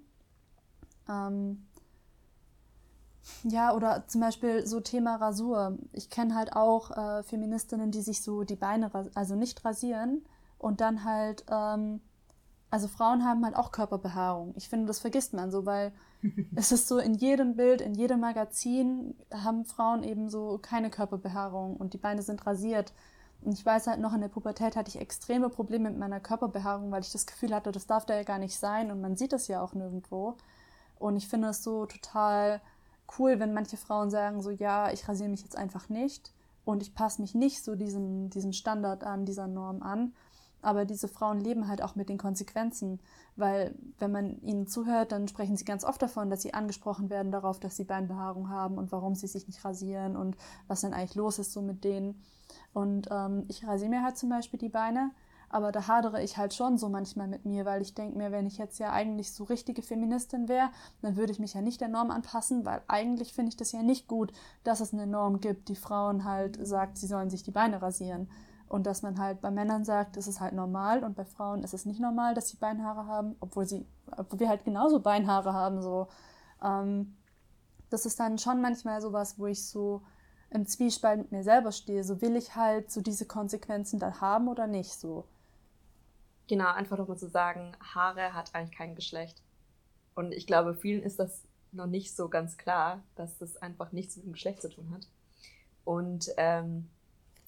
Ähm, 1.09 1.67
ja, 3.43 3.75
oder 3.75 4.07
zum 4.07 4.21
Beispiel 4.21 4.65
so 4.65 4.79
Thema 4.79 5.17
Rasur. 5.17 5.77
Ich 5.93 6.09
kenne 6.09 6.37
halt 6.37 6.55
auch 6.55 6.93
äh, 6.93 7.25
Feministinnen, 7.25 7.91
die 7.91 8.03
sich 8.03 8.23
so 8.23 8.45
die 8.45 8.55
Beine, 8.55 8.93
also 9.15 9.35
nicht 9.35 9.65
rasieren 9.65 10.25
und 10.59 10.81
dann 10.81 11.03
halt, 11.05 11.45
ähm, 11.51 12.01
also 12.75 12.89
Frauen 12.89 13.25
haben 13.25 13.45
halt 13.45 13.55
auch 13.55 13.71
Körperbehaarung. 13.71 14.53
Ich 14.57 14.69
finde, 14.69 14.87
das 14.87 14.99
vergisst 14.99 15.33
man 15.33 15.53
so, 15.53 15.65
weil 15.65 15.93
es 16.57 16.73
ist 16.73 16.89
so 16.89 16.99
in 16.99 17.15
jedem 17.15 17.55
Bild, 17.55 17.81
in 17.81 17.95
jedem 17.95 18.19
Magazin 18.19 19.15
haben 19.33 19.65
Frauen 19.65 20.03
eben 20.03 20.29
so 20.29 20.59
keine 20.61 20.91
Körperbehaarung 20.91 21.77
und 21.77 21.95
die 21.95 21.99
Beine 21.99 22.23
sind 22.23 22.45
rasiert. 22.45 22.93
Und 23.43 23.53
ich 23.53 23.65
weiß 23.65 23.87
halt 23.87 24.01
noch, 24.01 24.13
in 24.13 24.23
der 24.23 24.29
Pubertät 24.29 24.75
hatte 24.75 24.89
ich 24.89 25.01
extreme 25.01 25.51
Probleme 25.51 25.89
mit 25.89 26.01
meiner 26.01 26.19
Körperbehaarung, 26.19 26.91
weil 26.91 27.03
ich 27.03 27.13
das 27.13 27.27
Gefühl 27.27 27.55
hatte, 27.55 27.71
das 27.71 27.87
darf 27.87 28.07
da 28.07 28.17
ja 28.17 28.25
gar 28.25 28.41
nicht 28.41 28.59
sein 28.59 28.91
und 28.91 29.01
man 29.01 29.17
sieht 29.17 29.33
das 29.33 29.47
ja 29.47 29.63
auch 29.63 29.75
nirgendwo. 29.75 30.37
Und 30.99 31.17
ich 31.17 31.29
finde 31.29 31.51
es 31.51 31.63
so 31.63 31.87
total 31.87 32.61
cool, 33.21 33.39
wenn 33.39 33.55
manche 33.55 33.77
Frauen 33.77 34.11
sagen, 34.11 34.43
so 34.43 34.51
ja, 34.51 34.91
ich 34.91 35.09
rasiere 35.09 35.31
mich 35.31 35.43
jetzt 35.43 35.57
einfach 35.57 35.89
nicht 35.89 36.33
und 36.65 36.83
ich 36.83 36.93
passe 36.93 37.23
mich 37.23 37.37
nicht 37.37 37.63
so 37.63 37.77
diesem, 37.77 38.31
diesem 38.31 38.53
Standard 38.53 39.05
an, 39.05 39.27
dieser 39.27 39.47
Norm 39.47 39.81
an. 39.81 40.13
Aber 40.65 40.85
diese 40.85 41.09
Frauen 41.09 41.41
leben 41.41 41.69
halt 41.69 41.83
auch 41.83 41.95
mit 41.95 42.09
den 42.09 42.19
Konsequenzen, 42.19 43.01
weil 43.37 43.75
wenn 43.99 44.13
man 44.13 44.41
ihnen 44.43 44.67
zuhört, 44.67 45.13
dann 45.13 45.29
sprechen 45.29 45.57
sie 45.57 45.65
ganz 45.65 45.85
oft 45.85 46.01
davon, 46.01 46.31
dass 46.31 46.43
sie 46.43 46.55
angesprochen 46.55 47.11
werden 47.11 47.31
darauf, 47.31 47.61
dass 47.61 47.77
sie 47.77 47.85
Beinbehaarung 47.85 48.49
haben 48.49 48.79
und 48.79 48.91
warum 48.93 49.15
sie 49.15 49.27
sich 49.27 49.47
nicht 49.47 49.65
rasieren 49.65 50.17
und 50.17 50.37
was 50.67 50.81
denn 50.81 50.95
eigentlich 50.95 51.15
los 51.17 51.39
ist 51.39 51.53
so 51.53 51.63
mit 51.63 51.85
denen. 51.85 52.23
Und 52.73 53.09
ähm, 53.11 53.45
ich 53.49 53.67
rasiere 53.67 53.91
mir 53.91 54.03
halt 54.03 54.17
zum 54.17 54.31
Beispiel 54.31 54.59
die 54.59 54.69
Beine, 54.69 55.11
aber 55.49 55.71
da 55.71 55.87
hadere 55.87 56.23
ich 56.23 56.37
halt 56.37 56.53
schon 56.53 56.79
so 56.79 56.89
manchmal 56.89 57.29
mit 57.29 57.45
mir, 57.45 57.65
weil 57.65 57.81
ich 57.81 57.95
denke 57.95 58.19
mir, 58.19 58.33
wenn 58.33 58.47
ich 58.47 58.59
jetzt 58.59 58.81
ja 58.81 58.93
eigentlich 58.93 59.33
so 59.33 59.45
richtige 59.45 59.83
Feministin 59.83 60.49
wäre, 60.49 60.71
dann 61.01 61.17
würde 61.17 61.33
ich 61.33 61.39
mich 61.39 61.55
ja 61.55 61.61
nicht 61.61 61.81
der 61.81 61.89
Norm 61.89 62.11
anpassen, 62.11 62.65
weil 62.65 62.83
eigentlich 62.89 63.33
finde 63.35 63.51
ich 63.51 63.57
das 63.57 63.71
ja 63.71 63.83
nicht 63.83 64.09
gut, 64.09 64.33
dass 64.65 64.81
es 64.81 64.93
eine 64.93 65.07
Norm 65.07 65.41
gibt, 65.41 65.69
die 65.69 65.77
Frauen 65.77 66.25
halt 66.25 66.59
sagt, 66.67 66.99
sie 66.99 67.07
sollen 67.07 67.31
sich 67.31 67.45
die 67.45 67.53
Beine 67.53 67.83
rasieren. 67.83 68.29
Und 68.69 68.87
dass 68.87 69.03
man 69.03 69.19
halt 69.19 69.41
bei 69.41 69.51
Männern 69.51 69.85
sagt, 69.85 70.17
es 70.17 70.27
ist 70.27 70.41
halt 70.41 70.55
normal 70.55 71.05
und 71.05 71.15
bei 71.17 71.25
Frauen 71.25 71.63
ist 71.63 71.75
es 71.75 71.85
nicht 71.85 72.01
normal, 72.01 72.35
dass 72.35 72.49
sie 72.49 72.57
Beinhaare 72.57 73.07
haben, 73.07 73.37
obwohl 73.41 73.67
sie, 73.67 73.87
obwohl 74.17 74.41
wir 74.41 74.49
halt 74.49 74.65
genauso 74.65 75.01
Beinhaare 75.01 75.53
haben, 75.53 75.83
so. 75.83 76.09
Ähm, 76.63 77.17
das 77.91 78.07
ist 78.07 78.19
dann 78.19 78.39
schon 78.39 78.61
manchmal 78.61 79.01
sowas, 79.01 79.39
wo 79.39 79.47
ich 79.47 79.67
so 79.69 80.03
im 80.51 80.67
Zwiespalt 80.67 81.19
mit 81.19 81.33
mir 81.33 81.45
selber 81.45 81.73
stehe. 81.73 82.05
So 82.05 82.21
will 82.21 82.37
ich 82.37 82.57
halt 82.57 82.91
so 82.91 83.01
diese 83.01 83.27
Konsequenzen 83.27 84.01
dann 84.01 84.21
haben 84.21 84.49
oder 84.49 84.67
nicht 84.67 84.95
so. 84.95 85.27
Genau, 86.49 86.73
einfach 86.73 86.99
nochmal 86.99 87.17
zu 87.17 87.29
sagen, 87.29 87.73
Haare 87.81 88.35
hat 88.35 88.55
eigentlich 88.55 88.77
kein 88.77 88.95
Geschlecht. 88.95 89.43
Und 90.15 90.33
ich 90.33 90.47
glaube, 90.47 90.75
vielen 90.75 91.03
ist 91.03 91.19
das 91.19 91.43
noch 91.73 91.87
nicht 91.87 92.15
so 92.15 92.29
ganz 92.29 92.57
klar, 92.57 93.03
dass 93.17 93.39
das 93.39 93.57
einfach 93.57 93.93
nichts 93.93 94.17
mit 94.17 94.27
dem 94.27 94.33
Geschlecht 94.33 94.63
zu 94.63 94.71
tun 94.71 94.91
hat. 94.93 95.09
Und 95.85 96.31
ähm, 96.37 96.89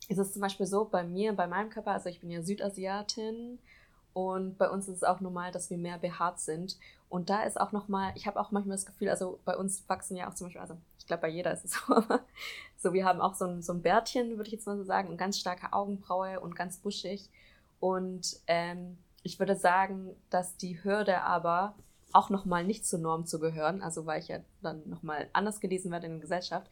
es 0.09 0.19
ist 0.19 0.33
zum 0.33 0.43
Beispiel 0.43 0.67
so 0.67 0.85
bei 0.85 1.03
mir, 1.03 1.33
bei 1.33 1.47
meinem 1.47 1.71
Körper, 1.71 1.93
also 1.93 2.09
ich 2.09 2.21
bin 2.21 2.31
ja 2.31 2.43
Südasiatin 2.43 3.59
und 4.13 4.57
bei 4.57 4.71
uns 4.71 4.89
ist 4.89 4.97
es 4.97 5.05
auch 5.05 5.21
normal, 5.21 5.53
dass 5.53 5.69
wir 5.69 5.79
mehr 5.79 5.99
behaart 5.99 6.41
sind. 6.41 6.79
Und 7.09 7.29
da 7.29 7.43
ist 7.43 7.61
auch 7.61 7.73
nochmal, 7.73 8.13
ich 8.15 8.27
habe 8.27 8.41
auch 8.41 8.51
manchmal 8.51 8.77
das 8.77 8.87
Gefühl, 8.87 9.11
also 9.11 9.41
bei 9.45 9.57
uns 9.57 9.89
wachsen 9.89 10.17
ja 10.17 10.29
auch 10.29 10.35
zum 10.35 10.47
Beispiel, 10.47 10.63
also 10.63 10.77
ich 10.99 11.07
glaube 11.07 11.23
bei 11.23 11.29
jeder 11.29 11.53
ist 11.53 11.65
es 11.65 11.73
so, 11.87 11.95
aber 11.95 12.21
so 12.77 12.93
wir 12.93 13.05
haben 13.05 13.21
auch 13.21 13.35
so 13.35 13.45
ein, 13.45 13.63
so 13.63 13.73
ein 13.73 13.83
Bärtchen, 13.83 14.37
würde 14.37 14.49
ich 14.49 14.53
jetzt 14.53 14.67
mal 14.67 14.77
so 14.77 14.85
sagen, 14.85 15.09
und 15.09 15.19
ganz 15.19 15.39
starke 15.39 15.73
Augenbraue 15.73 16.41
und 16.41 16.57
ganz 16.57 16.79
buschig. 16.79 17.29
Und 17.81 18.41
ähm, 18.47 18.99
ich 19.23 19.39
würde 19.39 19.57
sagen, 19.57 20.17
dass 20.31 20.57
die 20.57 20.83
Hürde 20.83 21.23
aber 21.23 21.75
auch 22.13 22.31
nochmal 22.31 22.65
nicht 22.65 22.87
zur 22.87 23.01
Norm 23.01 23.27
zu 23.27 23.39
gehören, 23.39 23.83
also 23.83 24.07
weil 24.07 24.21
ich 24.21 24.29
ja 24.29 24.39
dann 24.63 24.89
nochmal 24.89 25.29
anders 25.33 25.61
gelesen 25.61 25.91
werde 25.91 26.07
in 26.07 26.13
der 26.13 26.21
Gesellschaft, 26.21 26.71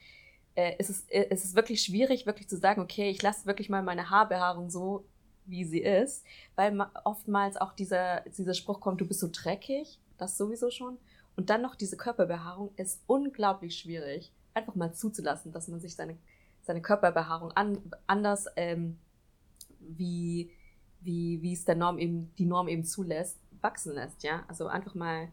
äh, 0.55 0.77
ist, 0.79 0.91
es, 0.91 1.05
äh, 1.09 1.27
ist 1.31 1.45
es 1.45 1.55
wirklich 1.55 1.83
schwierig, 1.83 2.27
wirklich 2.27 2.49
zu 2.49 2.57
sagen, 2.57 2.81
okay, 2.81 3.11
ich 3.11 3.23
lasse 3.23 3.47
wirklich 3.47 3.69
mal 3.69 3.83
meine 3.83 4.11
Haarbehaarung 4.11 4.71
so, 4.71 5.05
wie 5.47 5.65
sie 5.65 5.81
ist, 5.81 6.25
weil 6.57 6.73
ma- 6.73 6.91
oftmals 7.05 7.57
auch 7.57 7.73
dieser, 7.75 8.21
dieser 8.23 8.55
Spruch 8.55 8.81
kommt, 8.81 9.01
du 9.01 9.07
bist 9.07 9.21
so 9.21 9.29
dreckig, 9.31 9.99
das 10.17 10.39
sowieso 10.39 10.71
schon. 10.71 10.97
Und 11.37 11.51
dann 11.51 11.63
noch 11.63 11.75
diese 11.75 11.97
Körperbehaarung 11.97 12.71
ist 12.77 13.03
unglaublich 13.07 13.77
schwierig, 13.77 14.33
einfach 14.55 14.75
mal 14.75 14.95
zuzulassen, 14.95 15.53
dass 15.53 15.69
man 15.69 15.81
sich 15.81 15.95
seine, 15.95 16.17
seine 16.63 16.81
Körperbehaarung 16.81 17.53
an, 17.53 17.79
anders, 18.07 18.47
ähm, 18.57 18.99
wie, 19.81 20.51
wie, 21.01 21.43
wie 21.43 21.53
es 21.53 21.65
der 21.65 21.75
Norm 21.75 21.99
eben, 21.99 22.33
die 22.39 22.47
Norm 22.47 22.69
eben 22.69 22.85
zulässt, 22.85 23.39
wachsen 23.61 23.95
lässt, 23.95 24.23
ja. 24.23 24.45
Also 24.49 24.67
einfach 24.69 24.95
mal, 24.95 25.29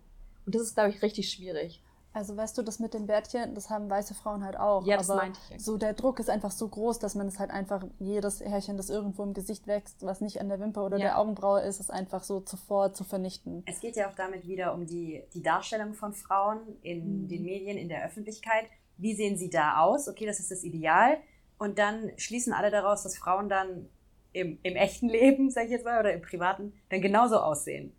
und 0.46 0.56
das 0.56 0.64
ist, 0.64 0.74
glaube 0.74 0.90
ich, 0.90 1.02
richtig 1.02 1.30
schwierig. 1.32 1.82
Also 2.14 2.36
weißt 2.36 2.58
du, 2.58 2.62
das 2.62 2.80
mit 2.80 2.94
dem 2.94 3.08
Bärtchen, 3.08 3.56
das 3.56 3.70
haben 3.70 3.90
weiße 3.90 4.14
Frauen 4.14 4.44
halt 4.44 4.60
auch. 4.60 4.86
Ja, 4.86 4.98
das 4.98 5.10
aber 5.10 5.22
meinte 5.22 5.40
ich. 5.46 5.50
ja. 5.52 5.60
so 5.60 5.78
der 5.78 5.94
Druck 5.94 6.20
ist 6.20 6.30
einfach 6.30 6.52
so 6.52 6.68
groß, 6.68 7.00
dass 7.00 7.16
man 7.16 7.28
es 7.28 7.40
halt 7.40 7.52
einfach 7.52 7.86
jedes 8.00 8.42
Härchen, 8.42 8.76
das 8.76 8.90
irgendwo 8.90 9.24
im 9.24 9.34
Gesicht 9.34 9.66
wächst, 9.66 10.04
was 10.04 10.20
nicht 10.20 10.42
an 10.42 10.50
der 10.50 10.60
Wimper 10.60 10.86
oder 10.86 10.98
Ja. 10.98 11.04
der 11.06 11.20
Augenbraue 11.20 11.62
ist, 11.62 11.80
ist 11.80 11.90
einfach 11.90 12.24
so 12.24 12.42
zuvor 12.42 12.92
zu 12.94 13.04
vernichten. 13.06 13.64
Es 13.66 13.80
geht 13.80 13.96
ja 13.96 14.10
auch 14.10 14.16
damit 14.16 14.46
wieder 14.46 14.74
um 14.74 14.86
die, 14.86 15.24
die 15.34 15.42
Darstellung 15.42 15.94
von 15.94 16.12
Frauen 16.12 16.60
in 16.82 17.24
Mhm. 17.24 17.28
den 17.30 17.44
Medien, 17.44 17.78
in 17.78 17.88
der 17.88 18.06
Öffentlichkeit. 18.06 18.66
Wie 18.98 19.16
sehen 19.16 19.38
sie 19.38 19.50
da 19.50 19.78
aus? 19.80 20.10
Okay, 20.10 20.26
das 20.26 20.40
ist 20.40 20.52
das 20.52 20.64
Ideal. 20.64 21.18
Und 21.58 21.80
dann 21.80 22.12
schließen 22.18 22.52
alle 22.54 22.72
daraus, 22.72 23.04
dass 23.04 23.18
Frauen 23.18 23.48
dann 23.48 23.88
im, 24.34 24.58
im 24.64 24.76
echten 24.76 25.10
Leben, 25.10 25.50
sag 25.50 25.66
ich 25.66 25.72
jetzt 25.72 25.86
mal, 25.86 26.00
oder 26.00 26.14
im 26.14 26.22
privaten, 26.22 26.74
dann 26.90 27.02
genauso 27.02 27.38
aussehen. 27.38 27.94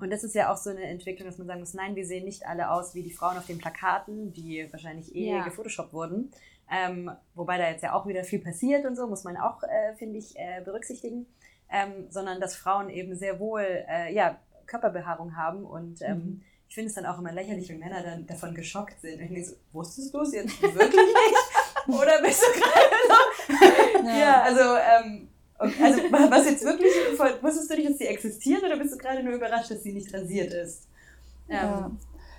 Und 0.00 0.10
das 0.10 0.24
ist 0.24 0.34
ja 0.34 0.52
auch 0.52 0.56
so 0.56 0.70
eine 0.70 0.82
Entwicklung, 0.84 1.28
dass 1.28 1.38
man 1.38 1.46
sagen 1.46 1.60
muss, 1.60 1.74
nein, 1.74 1.94
wir 1.96 2.04
sehen 2.06 2.24
nicht 2.24 2.46
alle 2.46 2.70
aus 2.70 2.94
wie 2.94 3.02
die 3.02 3.12
Frauen 3.12 3.38
auf 3.38 3.46
den 3.46 3.58
Plakaten, 3.58 4.32
die 4.32 4.66
wahrscheinlich 4.72 5.14
eh 5.14 5.30
Ja. 5.36 5.44
gefotoshoppt 5.44 5.92
wurden. 5.92 6.30
Ähm, 6.70 7.10
wobei 7.34 7.58
da 7.58 7.68
jetzt 7.70 7.82
ja 7.84 7.92
auch 7.94 8.06
wieder 8.06 8.24
viel 8.24 8.40
passiert 8.40 8.84
und 8.84 8.96
so, 8.96 9.06
muss 9.06 9.22
man 9.24 9.36
auch, 9.36 9.62
äh, 9.62 9.94
finde 9.96 10.18
ich, 10.18 10.36
äh, 10.36 10.60
berücksichtigen. 10.64 11.26
Ähm, 11.70 12.06
sondern 12.10 12.40
dass 12.40 12.56
Frauen 12.56 12.90
eben 12.90 13.14
sehr 13.16 13.38
wohl 13.40 13.62
äh, 13.88 14.12
ja, 14.14 14.38
Körperbehaarung 14.66 15.36
haben 15.36 15.64
und 15.64 16.02
ähm, 16.02 16.16
Mhm. 16.18 16.42
ich 16.68 16.74
finde 16.74 16.88
es 16.88 16.94
dann 16.94 17.06
auch 17.06 17.18
immer 17.18 17.30
lächerlich, 17.32 17.68
wenn 17.68 17.78
Männer 17.78 18.02
dann 18.02 18.26
davon 18.26 18.54
geschockt 18.54 19.00
sind. 19.00 19.20
Irgendwie 19.20 19.44
so, 19.44 19.54
wusstest 19.72 20.12
du 20.12 20.20
es 20.22 20.32
jetzt 20.34 20.60
wirklich 20.62 21.06
nicht? 21.06 21.96
Oder 22.00 22.20
bist 22.22 22.42
du 22.42 22.60
gerade 22.60 22.96
so? 23.08 24.08
ja. 24.08 24.42
also, 24.42 24.60
ähm, 25.06 25.28
okay, 25.58 25.82
also 25.82 26.02
was 26.12 26.46
jetzt 26.46 26.64
wirklich, 26.64 26.92
wusstest 27.42 27.70
du 27.70 27.76
nicht, 27.76 27.90
dass 27.90 27.98
sie 27.98 28.06
existiert 28.06 28.62
oder 28.62 28.76
bist 28.76 28.94
du 28.94 28.98
gerade 28.98 29.22
nur 29.22 29.34
überrascht, 29.34 29.70
dass 29.70 29.82
sie 29.82 29.92
nicht 29.92 30.12
rasiert 30.14 30.52
ist? 30.52 30.88
Ja. 31.48 31.86
Ähm, 31.86 31.98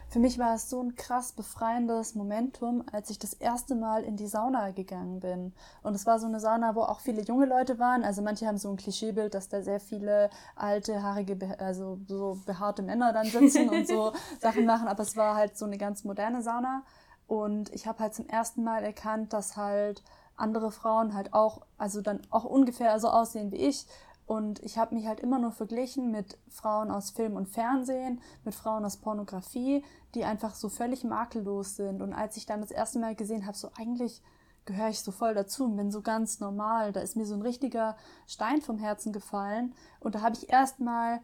Für 0.09 0.20
mich 0.20 0.39
war 0.39 0.55
es 0.55 0.70
so 0.70 0.82
ein 0.82 0.95
krass 0.95 1.34
befreiendes 1.34 2.15
Momentum, 2.15 2.84
als 2.91 3.09
ich 3.09 3.20
das 3.20 3.34
erste 3.34 3.76
Mal 3.76 4.03
in 4.03 4.15
die 4.15 4.28
Sauna 4.28 4.72
gegangen 4.72 5.20
bin. 5.20 5.53
Und 5.84 5.95
es 5.95 6.05
war 6.05 6.20
so 6.20 6.28
eine 6.28 6.39
Sauna, 6.39 6.76
wo 6.76 6.82
auch 6.84 7.01
viele 7.01 7.22
junge 7.24 7.45
Leute 7.45 7.78
waren. 7.80 8.03
Also 8.03 8.22
manche 8.22 8.47
haben 8.47 8.57
so 8.57 8.70
ein 8.70 8.78
Klischeebild, 8.78 9.34
dass 9.34 9.49
da 9.49 9.61
sehr 9.61 9.82
viele 9.82 10.30
alte, 10.55 11.03
haarige, 11.03 11.59
also 11.59 11.99
so 12.07 12.41
behaarte 12.45 12.84
Männer 12.84 13.11
dann 13.13 13.26
sitzen 13.28 13.70
und 13.70 13.88
so 13.88 14.13
Sachen 14.39 14.65
machen. 14.65 14.88
Aber 14.88 15.03
es 15.03 15.18
war 15.18 15.36
halt 15.36 15.57
so 15.57 15.65
eine 15.65 15.78
ganz 15.78 16.05
moderne 16.05 16.41
Sauna. 16.41 16.84
Und 17.28 17.74
ich 17.74 17.88
habe 17.88 17.99
halt 17.99 18.13
zum 18.15 18.28
ersten 18.30 18.63
Mal 18.63 18.84
erkannt, 18.84 19.34
dass 19.34 19.57
halt 19.57 20.01
andere 20.38 20.71
Frauen 20.71 21.13
halt 21.13 21.33
auch, 21.33 21.61
also 21.77 22.01
dann 22.01 22.21
auch 22.29 22.45
ungefähr 22.45 22.99
so 22.99 23.09
aussehen 23.09 23.51
wie 23.51 23.57
ich. 23.57 23.85
Und 24.25 24.61
ich 24.63 24.77
habe 24.77 24.93
mich 24.93 25.07
halt 25.07 25.21
immer 25.21 25.39
nur 25.39 25.51
verglichen 25.51 26.11
mit 26.11 26.38
Frauen 26.49 26.91
aus 26.91 27.11
Film 27.11 27.35
und 27.35 27.47
Fernsehen, 27.47 28.21
mit 28.43 28.53
Frauen 28.53 28.83
aus 28.83 28.97
Pornografie, 28.97 29.85
die 30.15 30.25
einfach 30.25 30.53
so 30.53 30.67
völlig 30.67 31.03
makellos 31.05 31.77
sind. 31.77 32.01
Und 32.01 32.13
als 32.13 32.35
ich 32.35 32.45
dann 32.45 32.61
das 32.61 32.71
erste 32.71 32.99
Mal 32.99 33.15
gesehen 33.15 33.45
habe, 33.45 33.57
so 33.57 33.71
eigentlich 33.77 34.21
gehöre 34.65 34.89
ich 34.89 34.99
so 34.99 35.11
voll 35.11 35.33
dazu 35.33 35.63
und 35.63 35.77
bin 35.77 35.91
so 35.91 36.01
ganz 36.01 36.41
normal. 36.41 36.91
Da 36.91 36.99
ist 36.99 37.15
mir 37.15 37.25
so 37.25 37.35
ein 37.35 37.41
richtiger 37.41 37.95
Stein 38.27 38.61
vom 38.61 38.77
Herzen 38.77 39.13
gefallen. 39.13 39.73
Und 40.01 40.13
da 40.15 40.21
habe 40.21 40.35
ich 40.35 40.49
erstmal 40.49 41.21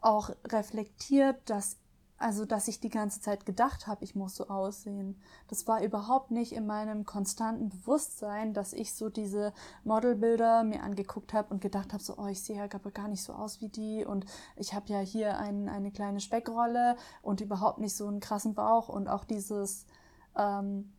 auch 0.00 0.30
reflektiert, 0.46 1.36
dass 1.44 1.76
also, 2.20 2.44
dass 2.44 2.68
ich 2.68 2.80
die 2.80 2.90
ganze 2.90 3.22
Zeit 3.22 3.46
gedacht 3.46 3.86
habe, 3.86 4.04
ich 4.04 4.14
muss 4.14 4.36
so 4.36 4.48
aussehen. 4.48 5.18
Das 5.48 5.66
war 5.66 5.82
überhaupt 5.82 6.30
nicht 6.30 6.52
in 6.52 6.66
meinem 6.66 7.06
konstanten 7.06 7.70
Bewusstsein, 7.70 8.52
dass 8.52 8.74
ich 8.74 8.94
so 8.94 9.08
diese 9.08 9.54
Modelbilder 9.84 10.62
mir 10.62 10.82
angeguckt 10.82 11.32
habe 11.32 11.48
und 11.48 11.62
gedacht 11.62 11.94
habe, 11.94 12.02
so, 12.02 12.18
oh, 12.18 12.26
ich 12.26 12.42
sehe 12.42 12.58
ja 12.58 12.66
gar 12.66 13.08
nicht 13.08 13.22
so 13.22 13.32
aus 13.32 13.62
wie 13.62 13.70
die 13.70 14.04
und 14.04 14.26
ich 14.56 14.74
habe 14.74 14.92
ja 14.92 14.98
hier 14.98 15.38
ein, 15.38 15.70
eine 15.70 15.92
kleine 15.92 16.20
Speckrolle 16.20 16.96
und 17.22 17.40
überhaupt 17.40 17.78
nicht 17.78 17.96
so 17.96 18.06
einen 18.06 18.20
krassen 18.20 18.52
Bauch 18.52 18.90
und 18.90 19.08
auch 19.08 19.24
dieses, 19.24 19.86
ähm, 20.36 20.92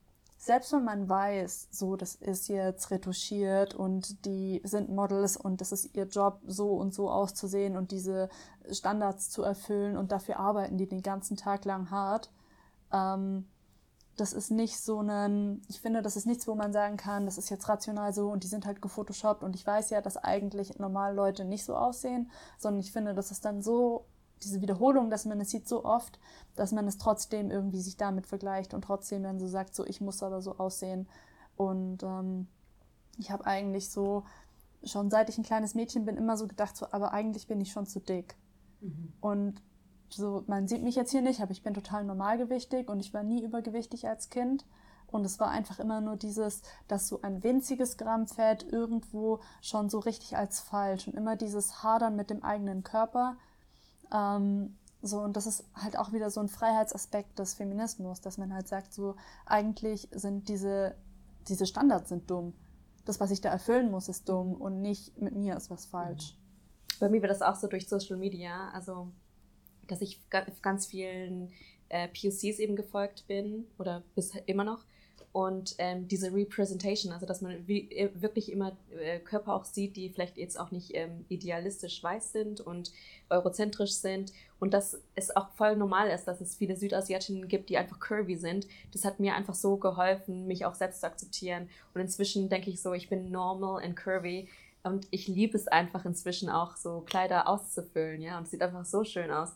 selbst 0.44 0.74
wenn 0.74 0.84
man 0.84 1.08
weiß, 1.08 1.68
so, 1.70 1.96
das 1.96 2.16
ist 2.16 2.48
jetzt 2.48 2.90
retuschiert 2.90 3.76
und 3.76 4.26
die 4.26 4.60
sind 4.64 4.90
Models 4.90 5.38
und 5.38 5.62
das 5.62 5.72
ist 5.72 5.96
ihr 5.96 6.06
Job, 6.06 6.40
so 6.48 6.72
und 6.72 6.96
so 6.96 7.12
auszusehen 7.12 7.78
und 7.78 7.92
diese 7.92 8.28
Standards 8.72 9.30
zu 9.30 9.44
erfüllen 9.44 9.96
und 9.96 10.12
dafür 10.12 10.40
arbeiten 10.40 10.80
die 10.80 10.88
den 10.88 11.04
ganzen 11.04 11.38
Tag 11.38 11.64
lang 11.66 11.92
hart. 11.92 12.32
Ähm, 12.92 13.46
das 14.18 14.34
ist 14.34 14.50
nicht 14.50 14.80
so 14.80 15.02
ein, 15.02 15.62
ich 15.68 15.80
finde, 15.80 16.02
das 16.02 16.18
ist 16.18 16.26
nichts, 16.26 16.48
wo 16.48 16.56
man 16.56 16.74
sagen 16.74 16.98
kann, 16.98 17.26
das 17.26 17.38
ist 17.38 17.52
jetzt 17.52 17.70
rational 17.70 18.12
so 18.12 18.32
und 18.32 18.44
die 18.44 18.48
sind 18.48 18.66
halt 18.66 18.82
gefotoshoppt 18.82 19.44
und 19.44 19.56
ich 19.56 19.68
weiß 19.68 19.92
ja, 19.92 20.02
dass 20.02 20.18
eigentlich 20.18 20.80
normale 20.80 21.14
Leute 21.14 21.46
nicht 21.46 21.66
so 21.66 21.76
aussehen, 21.76 22.32
sondern 22.58 22.80
ich 22.80 22.92
finde, 22.92 23.14
das 23.14 23.30
ist 23.30 23.46
dann 23.46 23.62
so 23.62 24.06
diese 24.44 24.62
Wiederholung, 24.62 25.10
dass 25.10 25.26
man 25.26 25.40
es 25.42 25.50
sieht 25.50 25.68
so 25.68 25.86
oft, 25.86 26.20
dass 26.56 26.72
man 26.72 26.88
es 26.88 26.98
trotzdem 26.98 27.52
irgendwie 27.52 27.82
sich 27.82 27.98
damit 27.98 28.28
vergleicht 28.28 28.74
und 28.74 28.84
trotzdem 28.84 29.24
dann 29.24 29.40
so 29.40 29.48
sagt, 29.48 29.76
so 29.76 29.86
ich 29.86 30.02
muss 30.02 30.24
aber 30.24 30.42
so 30.42 30.58
aussehen. 30.58 31.08
Und 31.56 32.04
ähm, 32.04 32.48
ich 33.18 33.32
habe 33.32 33.46
eigentlich 33.46 33.90
so, 33.90 34.24
schon 34.84 35.10
seit 35.10 35.30
ich 35.30 35.38
ein 35.38 35.44
kleines 35.44 35.76
Mädchen 35.76 36.06
bin, 36.06 36.18
immer 36.18 36.38
so 36.38 36.48
gedacht, 36.48 36.76
so, 36.76 36.88
aber 36.92 37.14
eigentlich 37.14 37.48
bin 37.48 37.62
ich 37.62 37.72
schon 37.72 37.86
zu 37.86 38.00
dick. 38.00 38.36
Mhm. 38.82 39.14
Und 39.22 39.62
so, 40.10 40.44
man 40.48 40.68
sieht 40.68 40.84
mich 40.84 40.96
jetzt 40.96 41.12
hier 41.12 41.22
nicht, 41.22 41.42
aber 41.42 41.52
ich 41.52 41.64
bin 41.64 41.74
total 41.74 42.04
normalgewichtig 42.04 42.90
und 42.90 43.00
ich 43.00 43.14
war 43.14 43.24
nie 43.24 43.44
übergewichtig 43.44 44.08
als 44.08 44.30
Kind. 44.30 44.66
Und 45.08 45.26
es 45.26 45.40
war 45.40 45.50
einfach 45.50 45.80
immer 45.80 46.00
nur 46.00 46.16
dieses, 46.16 46.62
dass 46.88 47.08
so 47.08 47.22
ein 47.22 47.44
winziges 47.44 47.98
Gramm 47.98 48.28
Fett 48.28 48.64
irgendwo 48.64 49.40
schon 49.62 49.90
so 49.90 50.00
richtig 50.00 50.38
als 50.38 50.62
falsch 50.62 51.08
und 51.08 51.16
immer 51.16 51.36
dieses 51.36 51.84
Hadern 51.84 52.16
mit 52.16 52.30
dem 52.30 52.44
eigenen 52.44 52.84
Körper 52.84 53.36
ähm, 54.14 54.76
so, 55.02 55.20
und 55.20 55.36
das 55.36 55.48
ist 55.48 55.66
halt 55.74 55.98
auch 55.98 56.14
wieder 56.14 56.30
so 56.30 56.40
ein 56.40 56.48
Freiheitsaspekt 56.48 57.40
des 57.40 57.56
Feminismus, 57.56 58.22
dass 58.22 58.38
man 58.38 58.54
halt 58.54 58.68
sagt, 58.68 58.94
so 58.94 59.16
eigentlich 59.46 60.08
sind 60.12 60.48
diese, 60.48 60.96
diese 61.48 61.66
Standards 61.66 62.10
sind 62.10 62.30
dumm. 62.30 62.54
Das, 63.06 63.20
was 63.20 63.32
ich 63.32 63.42
da 63.42 63.50
erfüllen 63.50 63.90
muss, 63.90 64.10
ist 64.10 64.30
dumm 64.30 64.54
und 64.54 64.82
nicht 64.82 65.18
mit 65.20 65.36
mir 65.36 65.58
ist 65.58 65.72
was 65.72 65.88
falsch. 65.88 66.38
Bei 67.00 67.10
mir 67.10 67.22
wird 67.22 67.32
das 67.32 67.42
auch 67.42 67.56
so 67.56 67.68
durch 67.68 67.90
Social 67.90 68.18
Media, 68.18 68.70
also 68.74 69.12
dass 69.88 70.02
ich 70.02 70.22
ganz 70.30 70.86
vielen 70.86 71.52
äh, 71.90 72.08
POCs 72.08 72.60
eben 72.60 72.76
gefolgt 72.76 73.26
bin 73.28 73.66
oder 73.80 74.04
bis 74.14 74.34
immer 74.46 74.64
noch 74.64 74.86
und 75.32 75.76
ähm, 75.78 76.08
diese 76.08 76.34
Representation, 76.34 77.14
also 77.14 77.26
dass 77.26 77.42
man 77.42 77.68
äh, 77.68 78.10
wirklich 78.16 78.52
immer 78.52 78.76
äh, 79.00 79.20
Körper 79.20 79.54
auch 79.54 79.66
sieht, 79.66 79.96
die 79.96 80.10
vielleicht 80.10 80.38
jetzt 80.38 80.60
auch 80.60 80.72
nicht 80.72 80.92
ähm, 80.94 81.26
idealistisch 81.30 82.04
weiß 82.04 82.32
sind 82.32 82.62
und 82.62 82.92
eurozentrisch 83.30 83.94
sind 83.94 84.34
und 84.60 84.74
dass 84.74 85.00
es 85.16 85.36
auch 85.36 85.50
voll 85.52 85.76
normal 85.76 86.10
ist, 86.10 86.26
dass 86.26 86.42
es 86.42 86.56
viele 86.56 86.76
Südasiatinnen 86.76 87.48
gibt, 87.48 87.70
die 87.70 87.78
einfach 87.78 88.00
curvy 88.00 88.36
sind. 88.36 88.68
Das 88.92 89.06
hat 89.06 89.20
mir 89.20 89.36
einfach 89.36 89.56
so 89.56 89.78
geholfen, 89.78 90.48
mich 90.48 90.66
auch 90.66 90.76
selbst 90.76 91.02
zu 91.02 91.08
akzeptieren 91.08 91.70
und 91.94 92.02
inzwischen 92.02 92.50
denke 92.50 92.70
ich 92.70 92.82
so, 92.82 92.94
ich 92.94 93.10
bin 93.10 93.32
normal 93.32 93.84
and 93.84 93.96
curvy 93.96 94.48
und 94.84 95.08
ich 95.12 95.28
liebe 95.28 95.58
es 95.58 95.68
einfach 95.68 96.06
inzwischen 96.06 96.50
auch 96.50 96.76
so 96.76 97.02
Kleider 97.02 97.48
auszufüllen, 97.48 98.22
ja, 98.22 98.38
und 98.38 98.46
es 98.46 98.52
sieht 98.52 98.62
einfach 98.62 98.86
so 98.86 99.04
schön 99.04 99.32
aus. 99.32 99.56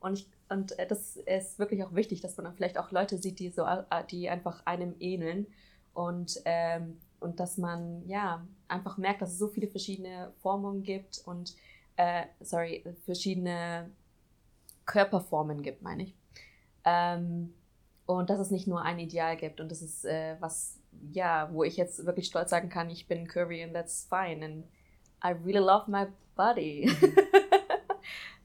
Und 0.00 0.18
ich 0.18 0.26
und 0.52 0.78
äh, 0.78 0.86
das 0.86 1.16
ist 1.16 1.58
wirklich 1.58 1.82
auch 1.82 1.94
wichtig, 1.94 2.20
dass 2.20 2.36
man 2.36 2.44
dann 2.44 2.54
vielleicht 2.54 2.78
auch 2.78 2.90
Leute 2.92 3.16
sieht, 3.18 3.38
die 3.38 3.50
so, 3.50 3.64
äh, 3.64 4.04
die 4.10 4.28
einfach 4.28 4.64
einem 4.66 4.94
ähneln. 5.00 5.46
Und, 5.94 6.40
ähm, 6.44 6.98
und 7.20 7.40
dass 7.40 7.58
man 7.58 8.06
ja 8.06 8.46
einfach 8.68 8.98
merkt, 8.98 9.22
dass 9.22 9.32
es 9.32 9.38
so 9.38 9.48
viele 9.48 9.68
verschiedene 9.68 10.32
Formen 10.40 10.82
gibt 10.82 11.22
und 11.26 11.54
äh, 11.96 12.24
sorry, 12.40 12.84
verschiedene 13.04 13.90
Körperformen 14.86 15.62
gibt, 15.62 15.82
meine 15.82 16.04
ich. 16.04 16.14
Ähm, 16.84 17.54
und 18.06 18.30
dass 18.30 18.40
es 18.40 18.50
nicht 18.50 18.66
nur 18.66 18.82
ein 18.82 18.98
Ideal 18.98 19.36
gibt. 19.36 19.60
Und 19.60 19.70
das 19.70 19.82
ist 19.82 20.04
äh, 20.04 20.36
was, 20.40 20.80
ja, 21.12 21.48
wo 21.52 21.64
ich 21.64 21.76
jetzt 21.76 22.04
wirklich 22.04 22.26
stolz 22.26 22.50
sagen 22.50 22.68
kann, 22.68 22.90
ich 22.90 23.06
bin 23.06 23.26
curvy 23.26 23.62
and 23.62 23.74
that's 23.74 24.06
fine. 24.08 24.44
And 24.44 24.64
I 25.24 25.38
really 25.44 25.64
love 25.64 25.90
my 25.90 26.06
body. 26.34 26.90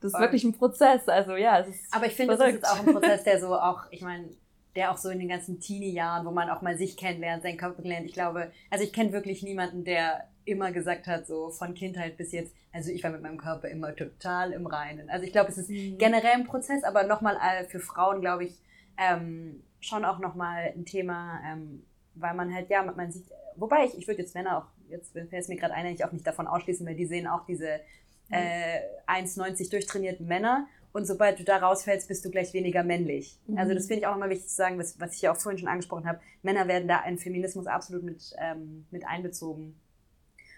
Das 0.01 0.13
ist 0.13 0.19
wirklich 0.19 0.43
ein 0.43 0.53
Prozess. 0.53 1.07
Also 1.07 1.35
ja, 1.35 1.59
es 1.59 1.67
ist. 1.69 1.93
Aber 1.93 2.05
ich 2.05 2.13
finde, 2.13 2.37
das 2.37 2.47
ist 2.47 2.55
jetzt 2.55 2.67
auch 2.67 2.79
ein 2.79 2.93
Prozess, 2.93 3.23
der 3.23 3.39
so 3.39 3.55
auch, 3.55 3.83
ich 3.91 4.01
meine, 4.01 4.29
der 4.75 4.91
auch 4.91 4.97
so 4.97 5.09
in 5.09 5.19
den 5.19 5.27
ganzen 5.27 5.59
Teenie-Jahren, 5.59 6.25
wo 6.25 6.31
man 6.31 6.49
auch 6.49 6.61
mal 6.61 6.77
sich 6.77 6.97
kennenlernt, 6.97 7.43
seinen 7.43 7.57
Körper 7.57 7.77
kennenlernt. 7.77 8.05
Ich 8.05 8.13
glaube, 8.13 8.51
also 8.69 8.83
ich 8.83 8.93
kenne 8.93 9.11
wirklich 9.11 9.41
niemanden, 9.41 9.83
der 9.83 10.27
immer 10.45 10.71
gesagt 10.71 11.07
hat, 11.07 11.27
so 11.27 11.49
von 11.49 11.73
Kindheit 11.73 12.15
bis 12.15 12.31
jetzt, 12.31 12.55
also 12.71 12.91
ich 12.91 13.03
war 13.03 13.11
mit 13.11 13.21
meinem 13.21 13.37
Körper 13.37 13.67
immer 13.67 13.95
total 13.95 14.53
im 14.53 14.65
Reinen. 14.65 15.09
Also 15.09 15.25
ich 15.25 15.31
glaube, 15.31 15.49
es 15.49 15.57
ist 15.57 15.69
mhm. 15.69 15.97
generell 15.97 16.33
ein 16.33 16.45
Prozess, 16.45 16.83
aber 16.83 17.03
nochmal 17.03 17.37
äh, 17.37 17.65
für 17.65 17.79
Frauen, 17.79 18.21
glaube 18.21 18.45
ich, 18.45 18.61
ähm, 18.97 19.63
schon 19.79 20.05
auch 20.05 20.19
nochmal 20.19 20.73
ein 20.75 20.85
Thema, 20.85 21.39
ähm, 21.45 21.83
weil 22.15 22.33
man 22.33 22.53
halt, 22.53 22.69
ja, 22.69 22.83
man 22.83 23.11
sieht, 23.11 23.25
wobei 23.55 23.85
ich, 23.85 23.97
ich 23.97 24.07
würde 24.07 24.21
jetzt 24.21 24.35
Männer 24.35 24.59
auch, 24.59 24.65
jetzt 24.89 25.11
fällt 25.11 25.33
es 25.33 25.47
mir 25.49 25.57
gerade 25.57 25.73
ein, 25.73 25.87
ich 25.87 26.05
auch 26.05 26.11
nicht 26.11 26.25
davon 26.25 26.47
ausschließen, 26.47 26.85
weil 26.87 26.95
die 26.95 27.05
sehen 27.05 27.27
auch 27.27 27.45
diese 27.45 27.81
äh, 28.29 28.79
1,90 29.07 29.69
durchtrainierten 29.69 30.27
Männer 30.27 30.67
und 30.97 31.05
sobald 31.05 31.39
du 31.39 31.43
da 31.43 31.57
rausfällst, 31.57 32.07
bist 32.07 32.25
du 32.25 32.31
gleich 32.31 32.53
weniger 32.53 32.83
männlich. 32.83 33.37
Mhm. 33.45 33.57
Also 33.59 33.75
das 33.75 33.85
finde 33.85 33.99
ich 33.99 34.07
auch 34.07 34.13
nochmal 34.13 34.31
wichtig 34.31 34.47
zu 34.47 34.55
sagen, 34.55 34.79
was, 34.79 34.99
was 34.99 35.13
ich 35.13 35.21
ja 35.21 35.31
auch 35.31 35.37
vorhin 35.37 35.59
schon 35.59 35.67
angesprochen 35.67 36.07
habe. 36.07 36.19
Männer 36.41 36.67
werden 36.67 36.87
da 36.87 37.03
in 37.05 37.19
Feminismus 37.19 37.67
absolut 37.67 38.03
mit, 38.03 38.35
ähm, 38.39 38.87
mit 38.89 39.05
einbezogen. 39.05 39.79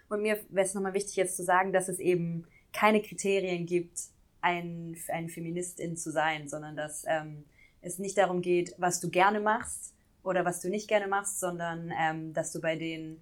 Und 0.08 0.22
mir 0.22 0.40
wäre 0.50 0.66
es 0.66 0.74
nochmal 0.74 0.94
wichtig 0.94 1.18
jetzt 1.18 1.36
zu 1.36 1.44
sagen, 1.44 1.74
dass 1.74 1.90
es 1.90 2.00
eben 2.00 2.46
keine 2.72 3.02
Kriterien 3.02 3.66
gibt, 3.66 4.00
ein, 4.42 4.96
ein 5.10 5.28
Feministin 5.28 5.98
zu 5.98 6.12
sein, 6.12 6.48
sondern 6.48 6.78
dass 6.78 7.04
ähm, 7.06 7.44
es 7.82 8.00
nicht 8.00 8.18
darum 8.18 8.42
geht, 8.42 8.74
was 8.78 9.02
du 9.02 9.10
gerne 9.10 9.40
machst 9.40 9.94
oder 10.24 10.46
was 10.46 10.62
du 10.62 10.70
nicht 10.70 10.88
gerne 10.88 11.08
machst, 11.08 11.40
sondern 11.40 11.92
ähm, 12.00 12.34
dass 12.34 12.52
du 12.54 12.62
bei 12.62 12.78
den, 12.78 13.20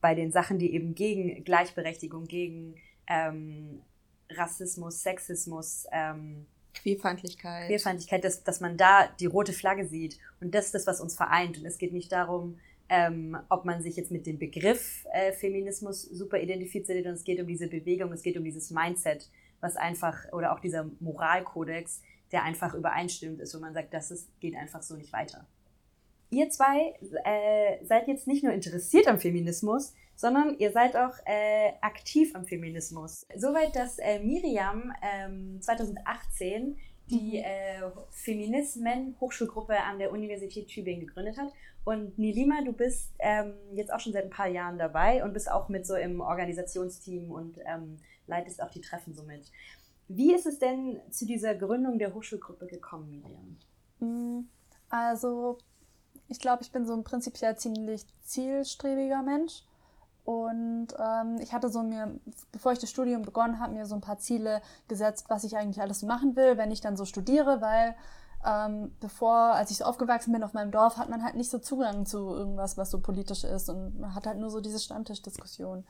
bei 0.00 0.14
den 0.14 0.30
Sachen, 0.30 0.58
die 0.58 0.72
eben 0.72 0.94
gegen 0.94 1.42
Gleichberechtigung, 1.44 2.26
gegen 2.26 2.76
ähm, 3.08 3.82
Rassismus, 4.30 5.02
Sexismus, 5.02 5.86
ähm, 5.92 6.46
Queerfeindlichkeit. 6.74 7.68
Queerfeindlichkeit, 7.68 8.24
dass, 8.24 8.42
dass 8.42 8.60
man 8.60 8.76
da 8.76 9.08
die 9.20 9.26
rote 9.26 9.52
Flagge 9.52 9.86
sieht. 9.86 10.18
Und 10.40 10.54
das 10.54 10.66
ist 10.66 10.74
das, 10.74 10.86
was 10.86 11.00
uns 11.00 11.16
vereint. 11.16 11.58
Und 11.58 11.64
es 11.66 11.78
geht 11.78 11.92
nicht 11.92 12.10
darum, 12.10 12.58
ähm, 12.88 13.36
ob 13.48 13.64
man 13.64 13.82
sich 13.82 13.96
jetzt 13.96 14.10
mit 14.10 14.26
dem 14.26 14.38
Begriff 14.38 15.06
äh, 15.12 15.32
Feminismus 15.32 16.02
super 16.02 16.38
identifiziert, 16.40 16.98
sondern 16.98 17.14
es 17.14 17.24
geht 17.24 17.40
um 17.40 17.46
diese 17.46 17.68
Bewegung, 17.68 18.12
es 18.12 18.22
geht 18.22 18.36
um 18.36 18.44
dieses 18.44 18.70
Mindset, 18.70 19.30
was 19.60 19.76
einfach, 19.76 20.30
oder 20.32 20.52
auch 20.52 20.60
dieser 20.60 20.90
Moralkodex, 21.00 22.02
der 22.32 22.42
einfach 22.42 22.74
übereinstimmt 22.74 23.40
ist, 23.40 23.54
wo 23.54 23.60
man 23.60 23.72
sagt, 23.72 23.94
das 23.94 24.10
ist, 24.10 24.28
geht 24.40 24.56
einfach 24.56 24.82
so 24.82 24.96
nicht 24.96 25.12
weiter. 25.12 25.46
Ihr 26.30 26.50
zwei 26.50 26.94
äh, 27.24 27.84
seid 27.84 28.08
jetzt 28.08 28.26
nicht 28.26 28.42
nur 28.42 28.52
interessiert 28.52 29.06
am 29.06 29.18
Feminismus, 29.18 29.94
sondern 30.16 30.58
ihr 30.58 30.72
seid 30.72 30.96
auch 30.96 31.14
äh, 31.24 31.72
aktiv 31.80 32.34
am 32.34 32.44
Feminismus. 32.44 33.26
Soweit, 33.36 33.74
dass 33.76 33.98
äh, 33.98 34.20
Miriam 34.20 34.92
ähm, 35.02 35.60
2018 35.60 36.76
die 37.10 37.38
mhm. 37.38 37.44
äh, 37.44 37.90
Feminismen-Hochschulgruppe 38.10 39.76
an 39.78 39.98
der 39.98 40.12
Universität 40.12 40.68
Tübingen 40.68 41.06
gegründet 41.06 41.36
hat. 41.36 41.52
Und 41.84 42.18
Nilima, 42.18 42.62
du 42.64 42.72
bist 42.72 43.12
ähm, 43.18 43.54
jetzt 43.74 43.92
auch 43.92 44.00
schon 44.00 44.14
seit 44.14 44.24
ein 44.24 44.30
paar 44.30 44.48
Jahren 44.48 44.78
dabei 44.78 45.22
und 45.22 45.34
bist 45.34 45.50
auch 45.50 45.68
mit 45.68 45.86
so 45.86 45.94
im 45.96 46.20
Organisationsteam 46.20 47.30
und 47.30 47.58
ähm, 47.66 47.98
leitest 48.26 48.62
auch 48.62 48.70
die 48.70 48.80
Treffen 48.80 49.14
so 49.14 49.22
mit. 49.22 49.50
Wie 50.08 50.34
ist 50.34 50.46
es 50.46 50.58
denn 50.58 51.00
zu 51.10 51.26
dieser 51.26 51.54
Gründung 51.54 51.98
der 51.98 52.14
Hochschulgruppe 52.14 52.66
gekommen, 52.66 53.10
Miriam? 53.10 53.58
Mm, 54.00 54.48
also, 54.88 55.58
ich 56.28 56.38
glaube, 56.38 56.62
ich 56.62 56.72
bin 56.72 56.86
so 56.86 56.94
ein 56.94 57.04
prinzipiell 57.04 57.56
ziemlich 57.56 58.06
zielstrebiger 58.22 59.22
Mensch. 59.22 59.62
Und 60.24 60.88
ähm, 60.98 61.36
ich 61.40 61.52
hatte 61.52 61.68
so 61.68 61.82
mir, 61.82 62.18
bevor 62.50 62.72
ich 62.72 62.78
das 62.78 62.90
Studium 62.90 63.22
begonnen 63.22 63.60
habe, 63.60 63.74
mir 63.74 63.84
so 63.84 63.94
ein 63.94 64.00
paar 64.00 64.18
Ziele 64.18 64.62
gesetzt, 64.88 65.26
was 65.28 65.44
ich 65.44 65.56
eigentlich 65.56 65.82
alles 65.82 66.02
machen 66.02 66.34
will, 66.34 66.56
wenn 66.56 66.70
ich 66.70 66.80
dann 66.80 66.96
so 66.96 67.04
studiere, 67.04 67.60
weil 67.60 67.94
ähm, 68.46 68.92
bevor, 69.00 69.34
als 69.54 69.70
ich 69.70 69.78
so 69.78 69.84
aufgewachsen 69.84 70.32
bin 70.32 70.42
auf 70.42 70.54
meinem 70.54 70.70
Dorf, 70.70 70.96
hat 70.96 71.10
man 71.10 71.22
halt 71.22 71.34
nicht 71.34 71.50
so 71.50 71.58
Zugang 71.58 72.06
zu 72.06 72.30
irgendwas, 72.30 72.76
was 72.78 72.90
so 72.90 73.00
politisch 73.00 73.44
ist 73.44 73.68
und 73.68 74.00
man 74.00 74.14
hat 74.14 74.26
halt 74.26 74.38
nur 74.38 74.50
so 74.50 74.60
diese 74.60 74.78
Stammtischdiskussion. 74.78 75.84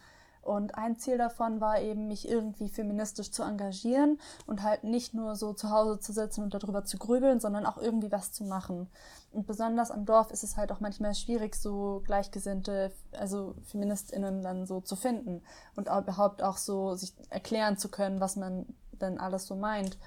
Und 0.45 0.75
ein 0.77 0.97
Ziel 0.97 1.17
davon 1.17 1.61
war 1.61 1.81
eben, 1.81 2.07
mich 2.07 2.29
irgendwie 2.29 2.69
feministisch 2.69 3.31
zu 3.31 3.43
engagieren 3.43 4.19
und 4.47 4.63
halt 4.63 4.85
nicht 4.85 5.15
nur 5.15 5.37
so 5.37 5.55
zu 5.55 5.71
Hause 5.71 6.01
zu 6.01 6.13
sitzen 6.13 6.43
und 6.43 6.55
darüber 6.55 6.85
zu 6.85 6.99
grübeln, 6.99 7.41
sondern 7.41 7.65
auch 7.65 7.79
irgendwie 7.79 8.13
was 8.13 8.33
zu 8.33 8.45
machen. 8.45 8.89
Und 9.33 9.47
besonders 9.47 9.91
am 9.91 10.05
Dorf 10.05 10.31
ist 10.31 10.45
es 10.45 10.57
halt 10.57 10.71
auch 10.71 10.81
manchmal 10.81 11.15
schwierig, 11.15 11.55
so 11.55 12.03
Gleichgesinnte, 12.05 12.93
also 13.13 13.55
FeministInnen 13.65 14.43
dann 14.43 14.67
so 14.67 14.81
zu 14.81 14.97
finden 14.97 15.43
und 15.77 15.89
überhaupt 15.89 16.43
auch 16.43 16.59
so 16.59 16.95
sich 16.95 17.15
erklären 17.31 17.79
zu 17.79 17.89
können, 17.89 18.21
was 18.21 18.37
man 18.37 18.67
denn 19.01 19.19
alles 19.19 19.47
so 19.47 19.57
meint. 19.57 19.99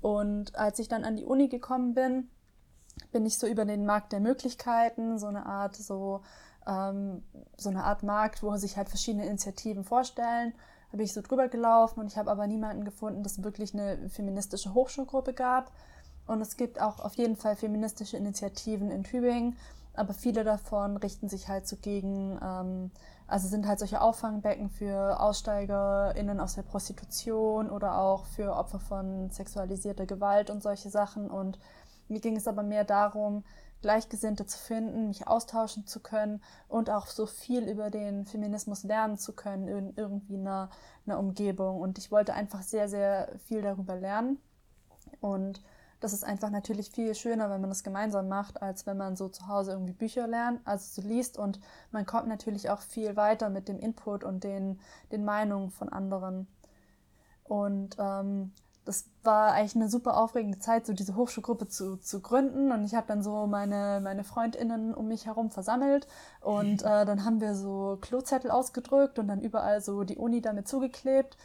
Und 0.00 0.54
als 0.56 0.78
ich 0.78 0.88
dann 0.88 1.04
an 1.04 1.16
die 1.16 1.24
Uni 1.24 1.48
gekommen 1.48 1.94
bin, 1.94 2.28
bin 3.12 3.26
ich 3.26 3.38
so 3.38 3.46
über 3.46 3.64
den 3.64 3.86
Markt 3.86 4.12
der 4.12 4.20
Möglichkeiten, 4.20 5.18
so 5.18 5.26
eine 5.26 5.46
Art 5.46 5.76
so 5.76 6.22
ähm, 6.66 7.22
so 7.56 7.70
eine 7.70 7.84
Art 7.84 8.02
Markt, 8.02 8.42
wo 8.42 8.54
sich 8.56 8.76
halt 8.76 8.88
verschiedene 8.88 9.26
Initiativen 9.26 9.84
vorstellen. 9.84 10.52
Da 10.90 10.96
bin 10.96 11.06
ich 11.06 11.12
so 11.12 11.22
drüber 11.22 11.48
gelaufen 11.48 12.00
und 12.00 12.06
ich 12.06 12.16
habe 12.16 12.30
aber 12.30 12.46
niemanden 12.46 12.84
gefunden, 12.84 13.22
dass 13.22 13.38
es 13.38 13.44
wirklich 13.44 13.74
eine 13.74 14.08
feministische 14.08 14.74
Hochschulgruppe 14.74 15.32
gab. 15.32 15.72
Und 16.26 16.40
es 16.40 16.56
gibt 16.56 16.80
auch 16.80 17.00
auf 17.00 17.14
jeden 17.14 17.36
Fall 17.36 17.56
feministische 17.56 18.16
Initiativen 18.16 18.90
in 18.90 19.04
Tübingen, 19.04 19.56
aber 19.94 20.12
viele 20.12 20.44
davon 20.44 20.96
richten 20.96 21.28
sich 21.28 21.48
halt 21.48 21.66
so 21.66 21.76
gegen, 21.76 22.38
ähm, 22.42 22.90
also 23.26 23.48
sind 23.48 23.66
halt 23.66 23.78
solche 23.78 24.00
Auffangbecken 24.00 24.68
für 24.68 25.20
AussteigerInnen 25.20 26.40
aus 26.40 26.54
der 26.54 26.62
Prostitution 26.62 27.70
oder 27.70 27.98
auch 27.98 28.24
für 28.26 28.54
Opfer 28.54 28.80
von 28.80 29.30
sexualisierter 29.30 30.06
Gewalt 30.06 30.50
und 30.50 30.62
solche 30.62 30.90
Sachen. 30.90 31.30
Und 31.30 31.58
mir 32.08 32.20
ging 32.20 32.36
es 32.36 32.46
aber 32.46 32.62
mehr 32.62 32.84
darum, 32.84 33.44
Gleichgesinnte 33.82 34.46
zu 34.46 34.58
finden, 34.58 35.08
mich 35.08 35.28
austauschen 35.28 35.86
zu 35.86 36.00
können 36.00 36.42
und 36.68 36.90
auch 36.90 37.06
so 37.06 37.26
viel 37.26 37.68
über 37.68 37.90
den 37.90 38.26
Feminismus 38.26 38.84
lernen 38.84 39.18
zu 39.18 39.32
können 39.32 39.68
in 39.68 39.92
irgendwie 39.96 40.36
einer, 40.36 40.70
einer 41.06 41.18
Umgebung. 41.18 41.80
Und 41.80 41.98
ich 41.98 42.10
wollte 42.10 42.34
einfach 42.34 42.62
sehr, 42.62 42.88
sehr 42.88 43.28
viel 43.44 43.62
darüber 43.62 43.96
lernen. 43.96 44.38
Und 45.20 45.62
das 46.00 46.12
ist 46.12 46.24
einfach 46.24 46.50
natürlich 46.50 46.90
viel 46.90 47.14
schöner, 47.14 47.48
wenn 47.48 47.60
man 47.60 47.70
das 47.70 47.82
gemeinsam 47.82 48.28
macht, 48.28 48.60
als 48.60 48.86
wenn 48.86 48.96
man 48.96 49.16
so 49.16 49.28
zu 49.28 49.48
Hause 49.48 49.72
irgendwie 49.72 49.94
Bücher 49.94 50.26
lernt, 50.26 50.60
also 50.66 51.00
so 51.00 51.06
liest. 51.06 51.38
Und 51.38 51.60
man 51.90 52.04
kommt 52.04 52.28
natürlich 52.28 52.70
auch 52.70 52.80
viel 52.80 53.16
weiter 53.16 53.48
mit 53.48 53.68
dem 53.68 53.78
Input 53.78 54.24
und 54.24 54.44
den, 54.44 54.80
den 55.10 55.24
Meinungen 55.24 55.70
von 55.70 55.88
anderen. 55.88 56.48
Und 57.44 57.96
ähm, 57.98 58.52
das 58.86 59.04
war 59.24 59.52
eigentlich 59.52 59.74
eine 59.74 59.90
super 59.90 60.16
aufregende 60.16 60.60
Zeit, 60.60 60.86
so 60.86 60.92
diese 60.92 61.16
Hochschulgruppe 61.16 61.68
zu, 61.68 61.96
zu 61.96 62.20
gründen. 62.20 62.72
Und 62.72 62.84
ich 62.84 62.94
habe 62.94 63.06
dann 63.06 63.22
so 63.22 63.46
meine, 63.46 64.00
meine 64.02 64.24
FreundInnen 64.24 64.94
um 64.94 65.08
mich 65.08 65.26
herum 65.26 65.50
versammelt. 65.50 66.06
Und 66.40 66.82
äh, 66.84 67.04
dann 67.04 67.24
haben 67.24 67.40
wir 67.40 67.54
so 67.54 67.98
Klozettel 68.00 68.50
ausgedrückt 68.50 69.18
und 69.18 69.28
dann 69.28 69.40
überall 69.40 69.80
so 69.80 70.04
die 70.04 70.16
Uni 70.16 70.40
damit 70.40 70.68
zugeklebt. 70.68 71.36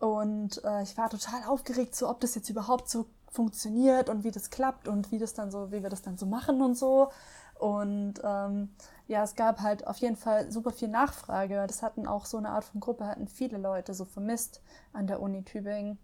Und 0.00 0.64
äh, 0.64 0.82
ich 0.82 0.96
war 0.96 1.10
total 1.10 1.44
aufgeregt, 1.46 1.94
so 1.94 2.08
ob 2.08 2.20
das 2.20 2.34
jetzt 2.34 2.48
überhaupt 2.48 2.88
so 2.88 3.06
funktioniert 3.30 4.08
und 4.08 4.24
wie 4.24 4.30
das 4.30 4.48
klappt 4.50 4.88
und 4.88 5.12
wie 5.12 5.18
das 5.18 5.34
dann 5.34 5.50
so, 5.50 5.70
wie 5.70 5.82
wir 5.82 5.90
das 5.90 6.02
dann 6.02 6.16
so 6.16 6.24
machen 6.24 6.62
und 6.62 6.76
so. 6.76 7.10
Und 7.58 8.14
ähm, 8.22 8.70
ja, 9.08 9.22
es 9.24 9.34
gab 9.34 9.60
halt 9.60 9.86
auf 9.86 9.98
jeden 9.98 10.16
Fall 10.16 10.50
super 10.50 10.70
viel 10.70 10.88
Nachfrage. 10.88 11.66
Das 11.66 11.82
hatten 11.82 12.06
auch 12.06 12.24
so 12.24 12.38
eine 12.38 12.50
Art 12.50 12.64
von 12.64 12.80
Gruppe, 12.80 13.06
hatten 13.06 13.28
viele 13.28 13.58
Leute 13.58 13.92
so 13.92 14.04
vermisst 14.04 14.62
an 14.92 15.06
der 15.06 15.20
Uni 15.20 15.42
Tübingen. 15.42 15.98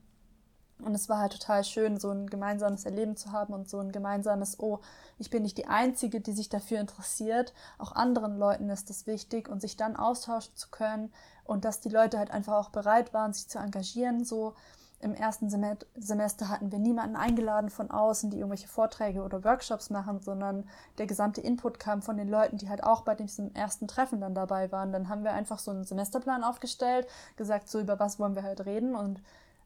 Und 0.80 0.94
es 0.94 1.08
war 1.08 1.18
halt 1.18 1.32
total 1.32 1.64
schön, 1.64 1.98
so 1.98 2.10
ein 2.10 2.28
gemeinsames 2.28 2.84
Erleben 2.84 3.16
zu 3.16 3.32
haben 3.32 3.54
und 3.54 3.68
so 3.68 3.78
ein 3.78 3.92
gemeinsames, 3.92 4.58
oh, 4.58 4.80
ich 5.18 5.30
bin 5.30 5.42
nicht 5.42 5.56
die 5.56 5.68
Einzige, 5.68 6.20
die 6.20 6.32
sich 6.32 6.48
dafür 6.48 6.80
interessiert. 6.80 7.54
Auch 7.78 7.92
anderen 7.92 8.38
Leuten 8.38 8.68
ist 8.68 8.90
das 8.90 9.06
wichtig 9.06 9.48
und 9.48 9.60
sich 9.60 9.76
dann 9.76 9.96
austauschen 9.96 10.54
zu 10.56 10.70
können 10.70 11.12
und 11.44 11.64
dass 11.64 11.80
die 11.80 11.90
Leute 11.90 12.18
halt 12.18 12.30
einfach 12.30 12.54
auch 12.54 12.70
bereit 12.70 13.14
waren, 13.14 13.32
sich 13.32 13.48
zu 13.48 13.58
engagieren. 13.58 14.24
So 14.24 14.54
im 15.00 15.14
ersten 15.14 15.50
Semester 15.50 16.48
hatten 16.48 16.72
wir 16.72 16.78
niemanden 16.78 17.14
eingeladen 17.14 17.68
von 17.68 17.90
außen, 17.90 18.30
die 18.30 18.38
irgendwelche 18.38 18.68
Vorträge 18.68 19.22
oder 19.22 19.44
Workshops 19.44 19.90
machen, 19.90 20.20
sondern 20.20 20.66
der 20.96 21.06
gesamte 21.06 21.42
Input 21.42 21.78
kam 21.78 22.00
von 22.00 22.16
den 22.16 22.28
Leuten, 22.28 22.56
die 22.56 22.70
halt 22.70 22.82
auch 22.82 23.02
bei 23.02 23.14
diesem 23.14 23.54
ersten 23.54 23.86
Treffen 23.86 24.20
dann 24.20 24.34
dabei 24.34 24.72
waren. 24.72 24.92
Dann 24.92 25.10
haben 25.10 25.22
wir 25.22 25.32
einfach 25.32 25.58
so 25.58 25.70
einen 25.70 25.84
Semesterplan 25.84 26.42
aufgestellt, 26.42 27.06
gesagt, 27.36 27.68
so 27.68 27.80
über 27.80 28.00
was 28.00 28.18
wollen 28.18 28.34
wir 28.34 28.44
halt 28.44 28.64
reden 28.64 28.94
und 28.94 29.20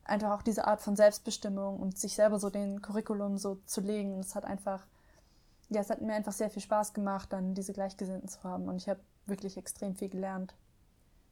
einfach 0.09 0.33
auch 0.33 0.43
diese 0.43 0.67
Art 0.67 0.81
von 0.81 0.97
Selbstbestimmung 0.97 1.79
und 1.79 1.99
sich 1.99 2.15
selber 2.15 2.39
so 2.39 2.51
den 2.51 2.83
Curriculum 2.83 3.39
so 3.39 3.61
zu 3.67 3.81
legen. 3.81 4.19
Es 4.21 4.35
hat 4.35 4.45
einfach, 4.45 4.87
ja, 5.69 5.81
es 5.81 5.91
hat 5.91 6.01
mir 6.01 6.15
einfach 6.15 6.33
sehr 6.33 6.51
viel 6.51 6.63
Spaß 6.63 6.95
gemacht, 6.95 7.33
dann 7.33 7.55
diese 7.55 7.73
Gleichgesinnten 7.73 8.29
zu 8.29 8.43
haben 8.43 8.69
und 8.69 8.77
ich 8.77 8.89
habe 8.89 9.01
wirklich 9.27 9.57
extrem 9.57 9.95
viel 9.95 10.09
gelernt. 10.09 10.55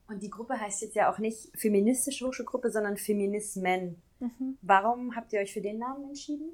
Und 0.09 0.22
die 0.22 0.31
Gruppe 0.31 0.61
heißt 0.61 0.83
jetzt 0.83 0.95
ja 0.95 1.12
auch 1.12 1.18
nicht 1.18 1.51
feministische 1.59 2.27
Hochschulgruppe, 2.27 2.70
sondern 2.70 2.97
Feminismen. 2.97 4.01
Mhm. 4.20 4.57
Warum 4.62 5.16
habt 5.16 5.33
ihr 5.33 5.41
euch 5.41 5.53
für 5.53 5.61
den 5.61 5.79
Namen 5.79 6.05
entschieden? 6.05 6.51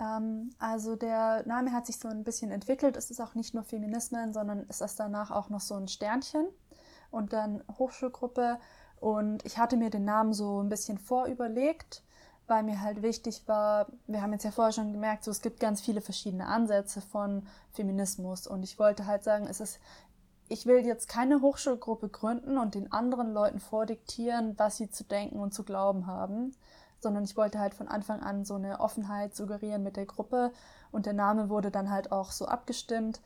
Ähm, 0.00 0.50
also 0.58 0.96
der 0.96 1.46
Name 1.46 1.72
hat 1.72 1.86
sich 1.86 1.98
so 1.98 2.08
ein 2.08 2.24
bisschen 2.24 2.50
entwickelt. 2.50 2.96
Es 2.96 3.10
ist 3.10 3.20
auch 3.20 3.34
nicht 3.34 3.54
nur 3.54 3.62
Feminismen, 3.62 4.32
sondern 4.32 4.66
es 4.68 4.80
ist 4.80 4.98
danach 4.98 5.30
auch 5.30 5.48
noch 5.48 5.60
so 5.60 5.74
ein 5.74 5.88
Sternchen 5.88 6.48
und 7.10 7.32
dann 7.32 7.62
Hochschulgruppe. 7.78 8.58
Und 9.00 9.44
ich 9.44 9.58
hatte 9.58 9.76
mir 9.76 9.90
den 9.90 10.04
Namen 10.04 10.32
so 10.32 10.62
ein 10.62 10.68
bisschen 10.68 10.98
vorüberlegt, 10.98 12.02
weil 12.46 12.62
mir 12.62 12.80
halt 12.80 13.02
wichtig 13.02 13.42
war, 13.46 13.86
wir 14.06 14.22
haben 14.22 14.32
jetzt 14.32 14.44
ja 14.44 14.50
vorher 14.50 14.72
schon 14.72 14.92
gemerkt, 14.92 15.24
so 15.24 15.30
es 15.30 15.42
gibt 15.42 15.60
ganz 15.60 15.80
viele 15.80 16.00
verschiedene 16.00 16.46
Ansätze 16.46 17.00
von 17.00 17.46
Feminismus. 17.72 18.46
Und 18.46 18.62
ich 18.62 18.78
wollte 18.78 19.06
halt 19.06 19.22
sagen, 19.22 19.46
es 19.48 19.60
ist, 19.60 19.78
ich 20.48 20.66
will 20.66 20.84
jetzt 20.84 21.08
keine 21.08 21.42
Hochschulgruppe 21.42 22.08
gründen 22.08 22.58
und 22.58 22.74
den 22.74 22.90
anderen 22.90 23.32
Leuten 23.32 23.60
vordiktieren, 23.60 24.54
was 24.56 24.78
sie 24.78 24.90
zu 24.90 25.04
denken 25.04 25.38
und 25.38 25.52
zu 25.52 25.62
glauben 25.62 26.06
haben, 26.06 26.52
sondern 27.00 27.24
ich 27.24 27.36
wollte 27.36 27.58
halt 27.58 27.74
von 27.74 27.86
Anfang 27.86 28.20
an 28.20 28.44
so 28.44 28.54
eine 28.54 28.80
Offenheit 28.80 29.36
suggerieren 29.36 29.82
mit 29.82 29.96
der 29.96 30.06
Gruppe 30.06 30.52
und 30.90 31.06
der 31.06 31.12
Name 31.12 31.50
wurde 31.50 31.70
dann 31.70 31.90
halt 31.90 32.10
auch 32.12 32.32
so 32.32 32.46
abgestimmt 32.46 33.20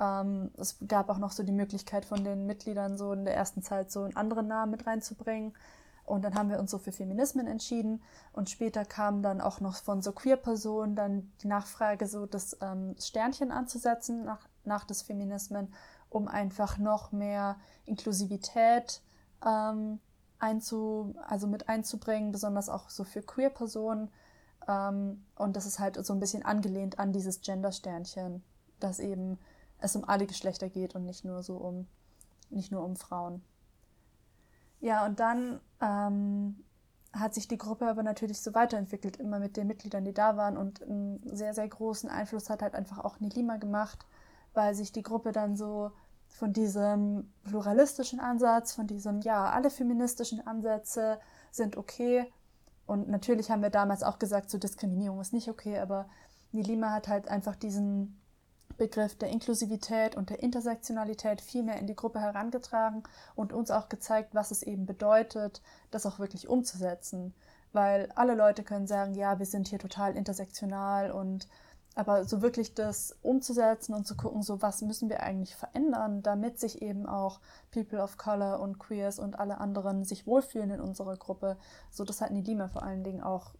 ähm, 0.00 0.50
es 0.58 0.78
gab 0.86 1.08
auch 1.08 1.18
noch 1.18 1.32
so 1.32 1.42
die 1.42 1.52
Möglichkeit 1.52 2.04
von 2.04 2.24
den 2.24 2.46
Mitgliedern 2.46 2.96
so 2.96 3.12
in 3.12 3.24
der 3.24 3.36
ersten 3.36 3.62
Zeit 3.62 3.90
so 3.90 4.02
einen 4.02 4.16
anderen 4.16 4.46
Namen 4.46 4.72
mit 4.72 4.86
reinzubringen. 4.86 5.54
Und 6.04 6.22
dann 6.22 6.36
haben 6.36 6.50
wir 6.50 6.60
uns 6.60 6.70
so 6.70 6.78
für 6.78 6.92
Feminismen 6.92 7.48
entschieden. 7.48 8.00
Und 8.32 8.48
später 8.48 8.84
kam 8.84 9.22
dann 9.22 9.40
auch 9.40 9.60
noch 9.60 9.74
von 9.74 10.02
so 10.02 10.12
Queer-Personen 10.12 10.94
dann 10.94 11.32
die 11.42 11.48
Nachfrage, 11.48 12.06
so 12.06 12.26
das 12.26 12.56
ähm, 12.60 12.94
Sternchen 12.98 13.50
anzusetzen 13.50 14.24
nach, 14.24 14.46
nach 14.64 14.84
des 14.84 15.02
Feminismen, 15.02 15.72
um 16.08 16.28
einfach 16.28 16.78
noch 16.78 17.10
mehr 17.10 17.56
Inklusivität 17.86 19.02
ähm, 19.44 19.98
einzu, 20.38 21.16
also 21.26 21.48
mit 21.48 21.68
einzubringen, 21.68 22.30
besonders 22.30 22.68
auch 22.68 22.88
so 22.88 23.02
für 23.02 23.22
Queer-Personen. 23.22 24.10
Ähm, 24.68 25.24
und 25.34 25.56
das 25.56 25.66
ist 25.66 25.80
halt 25.80 26.04
so 26.06 26.12
ein 26.12 26.20
bisschen 26.20 26.44
angelehnt 26.44 27.00
an 27.00 27.12
dieses 27.12 27.40
Gender-Sternchen, 27.40 28.44
das 28.78 29.00
eben 29.00 29.38
es 29.80 29.96
um 29.96 30.04
alle 30.04 30.26
Geschlechter 30.26 30.68
geht 30.68 30.94
und 30.94 31.04
nicht 31.04 31.24
nur 31.24 31.42
so 31.42 31.56
um, 31.56 31.86
nicht 32.50 32.72
nur 32.72 32.84
um 32.84 32.96
Frauen. 32.96 33.42
Ja, 34.80 35.06
und 35.06 35.20
dann 35.20 35.60
ähm, 35.80 36.64
hat 37.12 37.34
sich 37.34 37.48
die 37.48 37.58
Gruppe 37.58 37.86
aber 37.86 38.02
natürlich 38.02 38.40
so 38.40 38.54
weiterentwickelt, 38.54 39.16
immer 39.16 39.38
mit 39.38 39.56
den 39.56 39.66
Mitgliedern, 39.66 40.04
die 40.04 40.14
da 40.14 40.36
waren. 40.36 40.56
Und 40.56 40.82
einen 40.82 41.20
sehr, 41.36 41.54
sehr 41.54 41.68
großen 41.68 42.10
Einfluss 42.10 42.50
hat 42.50 42.62
halt 42.62 42.74
einfach 42.74 42.98
auch 42.98 43.20
Nilima 43.20 43.56
gemacht, 43.56 44.06
weil 44.54 44.74
sich 44.74 44.92
die 44.92 45.02
Gruppe 45.02 45.32
dann 45.32 45.56
so 45.56 45.92
von 46.28 46.52
diesem 46.52 47.32
pluralistischen 47.44 48.20
Ansatz, 48.20 48.74
von 48.74 48.86
diesem, 48.86 49.20
ja, 49.20 49.50
alle 49.50 49.70
feministischen 49.70 50.46
Ansätze 50.46 51.18
sind 51.50 51.76
okay. 51.76 52.30
Und 52.86 53.08
natürlich 53.08 53.50
haben 53.50 53.62
wir 53.62 53.70
damals 53.70 54.02
auch 54.02 54.18
gesagt, 54.18 54.50
so 54.50 54.58
Diskriminierung 54.58 55.20
ist 55.20 55.32
nicht 55.32 55.48
okay, 55.48 55.78
aber 55.78 56.08
Nilima 56.52 56.90
hat 56.90 57.08
halt 57.08 57.28
einfach 57.28 57.56
diesen 57.56 58.20
Begriff 58.76 59.16
der 59.16 59.30
Inklusivität 59.30 60.16
und 60.16 60.30
der 60.30 60.42
Intersektionalität 60.42 61.40
viel 61.40 61.62
mehr 61.62 61.78
in 61.78 61.86
die 61.86 61.96
Gruppe 61.96 62.20
herangetragen 62.20 63.02
und 63.34 63.52
uns 63.52 63.70
auch 63.70 63.88
gezeigt, 63.88 64.34
was 64.34 64.50
es 64.50 64.62
eben 64.62 64.86
bedeutet, 64.86 65.62
das 65.90 66.06
auch 66.06 66.18
wirklich 66.18 66.48
umzusetzen. 66.48 67.34
Weil 67.72 68.10
alle 68.14 68.34
Leute 68.34 68.62
können 68.62 68.86
sagen, 68.86 69.14
ja, 69.14 69.38
wir 69.38 69.46
sind 69.46 69.68
hier 69.68 69.78
total 69.78 70.16
intersektional 70.16 71.10
und 71.10 71.48
aber 71.96 72.24
so 72.24 72.42
wirklich 72.42 72.74
das 72.74 73.16
umzusetzen 73.22 73.94
und 73.94 74.06
zu 74.06 74.16
gucken, 74.16 74.42
so 74.42 74.60
was 74.60 74.82
müssen 74.82 75.08
wir 75.08 75.22
eigentlich 75.22 75.56
verändern, 75.56 76.22
damit 76.22 76.60
sich 76.60 76.82
eben 76.82 77.06
auch 77.06 77.40
People 77.70 78.02
of 78.02 78.18
Color 78.18 78.60
und 78.60 78.78
Queers 78.78 79.18
und 79.18 79.38
alle 79.38 79.58
anderen 79.58 80.04
sich 80.04 80.26
wohlfühlen 80.26 80.70
in 80.70 80.80
unserer 80.80 81.16
Gruppe. 81.16 81.56
So 81.90 82.04
das 82.04 82.20
hat 82.20 82.32
Nilima 82.32 82.68
vor 82.68 82.82
allen 82.82 83.02
Dingen 83.02 83.22
auch 83.22 83.54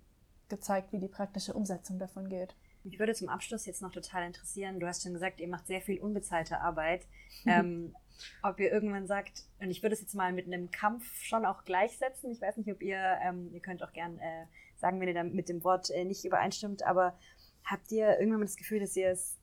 gezeigt, 0.51 0.93
wie 0.93 0.99
die 0.99 1.09
praktische 1.09 1.55
Umsetzung 1.55 1.99
davon 1.99 2.29
geht. 2.29 2.55
Mich 2.87 3.01
würde 3.01 3.15
zum 3.15 3.29
Abschluss 3.29 3.67
jetzt 3.67 3.83
noch 3.83 3.91
total 3.91 4.25
interessieren, 4.25 4.79
du 4.79 4.87
hast 4.87 5.03
schon 5.03 5.13
gesagt, 5.13 5.41
ihr 5.41 5.49
macht 5.49 5.67
sehr 5.67 5.81
viel 5.81 6.01
unbezahlte 6.01 6.61
Arbeit. 6.61 7.07
ähm, 7.47 7.95
ob 8.43 8.61
ihr 8.61 8.73
irgendwann 8.73 9.07
sagt, 9.07 9.45
und 9.61 9.71
ich 9.71 9.83
würde 9.83 9.95
es 9.95 10.01
jetzt 10.01 10.15
mal 10.15 10.33
mit 10.33 10.47
einem 10.47 10.71
Kampf 10.71 11.23
schon 11.23 11.45
auch 11.45 11.65
gleichsetzen. 11.65 12.31
Ich 12.31 12.41
weiß 12.41 12.57
nicht, 12.57 12.71
ob 12.71 12.81
ihr, 12.83 13.19
ähm, 13.23 13.51
ihr 13.53 13.61
könnt 13.61 13.83
auch 13.83 13.93
gern 13.93 14.19
äh, 14.19 14.47
sagen, 14.77 15.01
wenn 15.01 15.09
ihr 15.09 15.15
dann 15.15 15.35
mit 15.35 15.49
dem 15.49 15.65
Wort 15.65 15.91
äh, 15.91 16.05
nicht 16.05 16.25
übereinstimmt, 16.25 16.85
aber 16.85 17.19
habt 17.65 17.91
ihr 17.91 18.19
irgendwann 18.19 18.41
mal 18.41 18.47
das 18.47 18.57
Gefühl, 18.57 18.81
dass 18.81 18.97
ihr 18.97 19.11
es 19.11 19.37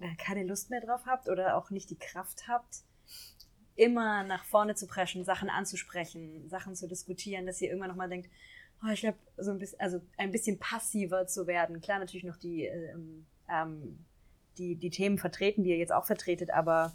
äh, 0.00 0.14
keine 0.16 0.44
Lust 0.44 0.70
mehr 0.70 0.80
drauf 0.80 1.02
habt 1.06 1.28
oder 1.28 1.56
auch 1.56 1.70
nicht 1.70 1.90
die 1.90 1.98
Kraft 1.98 2.48
habt, 2.48 2.84
immer 3.76 4.22
nach 4.24 4.44
vorne 4.44 4.74
zu 4.74 4.86
preschen, 4.86 5.24
Sachen 5.24 5.48
anzusprechen, 5.48 6.48
Sachen 6.48 6.74
zu 6.74 6.88
diskutieren, 6.88 7.46
dass 7.46 7.60
ihr 7.60 7.68
irgendwann 7.68 7.90
nochmal 7.90 8.08
denkt, 8.08 8.30
oh, 8.84 8.90
ich 8.90 9.00
glaube, 9.00 9.18
so 9.36 9.50
ein 9.50 9.58
bisschen, 9.58 9.80
also 9.80 10.00
ein 10.16 10.32
bisschen 10.32 10.58
passiver 10.58 11.26
zu 11.26 11.46
werden. 11.46 11.80
Klar, 11.80 11.98
natürlich 11.98 12.24
noch 12.24 12.36
die, 12.36 12.64
ähm, 12.64 13.26
ähm, 13.48 13.98
die, 14.58 14.76
die 14.76 14.90
Themen 14.90 15.18
vertreten, 15.18 15.64
die 15.64 15.70
ihr 15.70 15.78
jetzt 15.78 15.92
auch 15.92 16.04
vertretet, 16.04 16.50
aber 16.50 16.92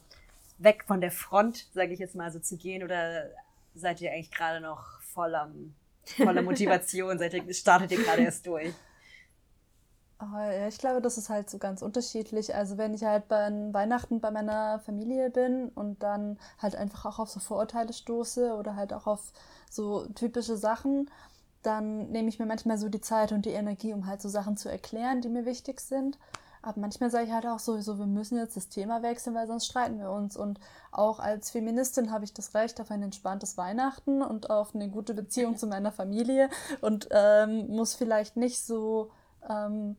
weg 0.57 0.83
von 0.85 1.01
der 1.01 1.11
Front, 1.11 1.67
sage 1.73 1.93
ich 1.93 1.99
jetzt 1.99 2.15
mal 2.15 2.31
so 2.31 2.39
zu 2.39 2.57
gehen, 2.57 2.83
oder 2.83 3.29
seid 3.75 4.01
ihr 4.01 4.11
eigentlich 4.11 4.31
gerade 4.31 4.59
noch 4.59 5.01
voller, 5.01 5.51
voller 6.03 6.41
Motivation, 6.41 7.17
seid 7.19 7.33
ihr, 7.33 7.53
startet 7.53 7.91
ihr 7.91 8.03
gerade 8.03 8.23
erst 8.23 8.45
durch? 8.45 8.73
Oh, 10.19 10.35
ja, 10.35 10.67
ich 10.67 10.79
glaube, 10.79 10.99
das 10.99 11.19
ist 11.19 11.29
halt 11.29 11.47
so 11.47 11.59
ganz 11.59 11.83
unterschiedlich. 11.83 12.55
Also 12.55 12.79
wenn 12.79 12.95
ich 12.95 13.03
halt 13.03 13.27
bei 13.27 13.51
Weihnachten 13.71 14.19
bei 14.19 14.31
meiner 14.31 14.79
Familie 14.79 15.29
bin 15.29 15.69
und 15.69 16.01
dann 16.01 16.39
halt 16.57 16.75
einfach 16.75 17.05
auch 17.05 17.19
auf 17.19 17.29
so 17.29 17.39
Vorurteile 17.39 17.93
stoße 17.93 18.55
oder 18.55 18.75
halt 18.75 18.93
auch 18.93 19.05
auf 19.05 19.31
so 19.69 20.07
typische 20.15 20.57
Sachen, 20.57 21.11
dann 21.63 22.09
nehme 22.11 22.29
ich 22.29 22.39
mir 22.39 22.45
manchmal 22.45 22.77
so 22.77 22.89
die 22.89 23.01
Zeit 23.01 23.31
und 23.31 23.45
die 23.45 23.51
Energie, 23.51 23.93
um 23.93 24.07
halt 24.07 24.21
so 24.21 24.29
Sachen 24.29 24.57
zu 24.57 24.69
erklären, 24.69 25.21
die 25.21 25.29
mir 25.29 25.45
wichtig 25.45 25.79
sind. 25.81 26.17
Aber 26.61 26.81
manchmal 26.81 27.09
sage 27.09 27.25
ich 27.25 27.31
halt 27.31 27.45
auch 27.45 27.59
sowieso, 27.59 27.97
wir 27.97 28.07
müssen 28.07 28.37
jetzt 28.37 28.57
das 28.57 28.67
Thema 28.67 29.01
wechseln, 29.01 29.35
weil 29.35 29.47
sonst 29.47 29.67
streiten 29.67 29.99
wir 29.99 30.11
uns. 30.11 30.35
Und 30.35 30.59
auch 30.91 31.19
als 31.19 31.51
Feministin 31.51 32.11
habe 32.11 32.25
ich 32.25 32.33
das 32.33 32.53
Recht 32.55 32.81
auf 32.81 32.91
ein 32.91 33.03
entspanntes 33.03 33.57
Weihnachten 33.57 34.21
und 34.21 34.49
auf 34.49 34.75
eine 34.75 34.89
gute 34.89 35.13
Beziehung 35.13 35.55
zu 35.55 35.67
meiner 35.67 35.91
Familie 35.91 36.49
und 36.81 37.07
ähm, 37.11 37.67
muss 37.67 37.93
vielleicht 37.93 38.37
nicht 38.37 38.61
so 38.65 39.11
ähm, 39.49 39.95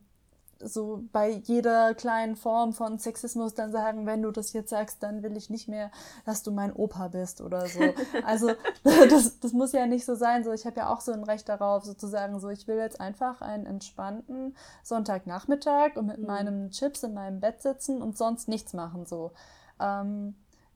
so 0.61 1.03
bei 1.11 1.29
jeder 1.29 1.93
kleinen 1.93 2.35
Form 2.35 2.73
von 2.73 2.99
Sexismus 2.99 3.53
dann 3.53 3.71
sagen, 3.71 4.05
wenn 4.05 4.21
du 4.21 4.31
das 4.31 4.53
jetzt 4.53 4.69
sagst, 4.69 5.01
dann 5.01 5.23
will 5.23 5.37
ich 5.37 5.49
nicht 5.49 5.67
mehr, 5.67 5.91
dass 6.25 6.43
du 6.43 6.51
mein 6.51 6.73
Opa 6.73 7.07
bist 7.07 7.41
oder 7.41 7.67
so. 7.67 7.79
Also 8.25 8.51
das, 8.83 9.39
das 9.39 9.53
muss 9.53 9.71
ja 9.71 9.85
nicht 9.85 10.05
so 10.05 10.15
sein. 10.15 10.43
So, 10.43 10.51
ich 10.51 10.65
habe 10.65 10.77
ja 10.77 10.89
auch 10.89 11.01
so 11.01 11.11
ein 11.11 11.23
Recht 11.23 11.47
darauf, 11.47 11.85
sozusagen, 11.85 12.39
so 12.39 12.49
ich 12.49 12.67
will 12.67 12.77
jetzt 12.77 12.99
einfach 12.99 13.41
einen 13.41 13.65
entspannten 13.65 14.55
Sonntagnachmittag 14.83 15.95
und 15.95 16.07
mit 16.07 16.19
mhm. 16.19 16.25
meinem 16.25 16.71
Chips 16.71 17.03
in 17.03 17.13
meinem 17.13 17.39
Bett 17.39 17.61
sitzen 17.61 18.01
und 18.01 18.17
sonst 18.17 18.47
nichts 18.47 18.73
machen. 18.73 19.05
So. 19.05 19.31
Ähm, 19.79 20.35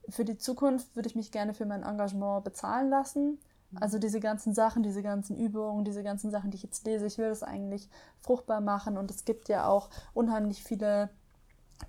für 0.10 0.26
die 0.26 0.38
Zukunft 0.38 0.96
würde 0.96 1.10
ich 1.10 1.16
mich 1.16 1.32
gerne 1.32 1.54
für 1.54 1.66
mein 1.66 1.84
Engagement 1.84 2.44
bezahlen 2.44 2.90
lassen. 2.90 3.40
Also 3.80 4.00
diese 4.00 4.20
ganzen 4.20 4.54
Sachen, 4.54 4.84
diese 4.84 5.02
ganzen 5.02 5.38
Übungen, 5.38 5.86
diese 5.86 6.04
ganzen 6.04 6.32
Sachen, 6.32 6.52
die 6.52 6.58
ich 6.58 6.64
jetzt 6.64 6.86
lese, 6.86 7.06
ich 7.06 7.18
will 7.18 7.30
das 7.30 7.44
eigentlich 7.44 7.90
fruchtbar 8.22 8.62
machen. 8.62 8.98
Und 8.98 9.12
es 9.12 9.26
gibt 9.26 9.50
ja 9.50 9.68
auch 9.68 9.90
unheimlich 10.14 10.64
viele 10.64 11.10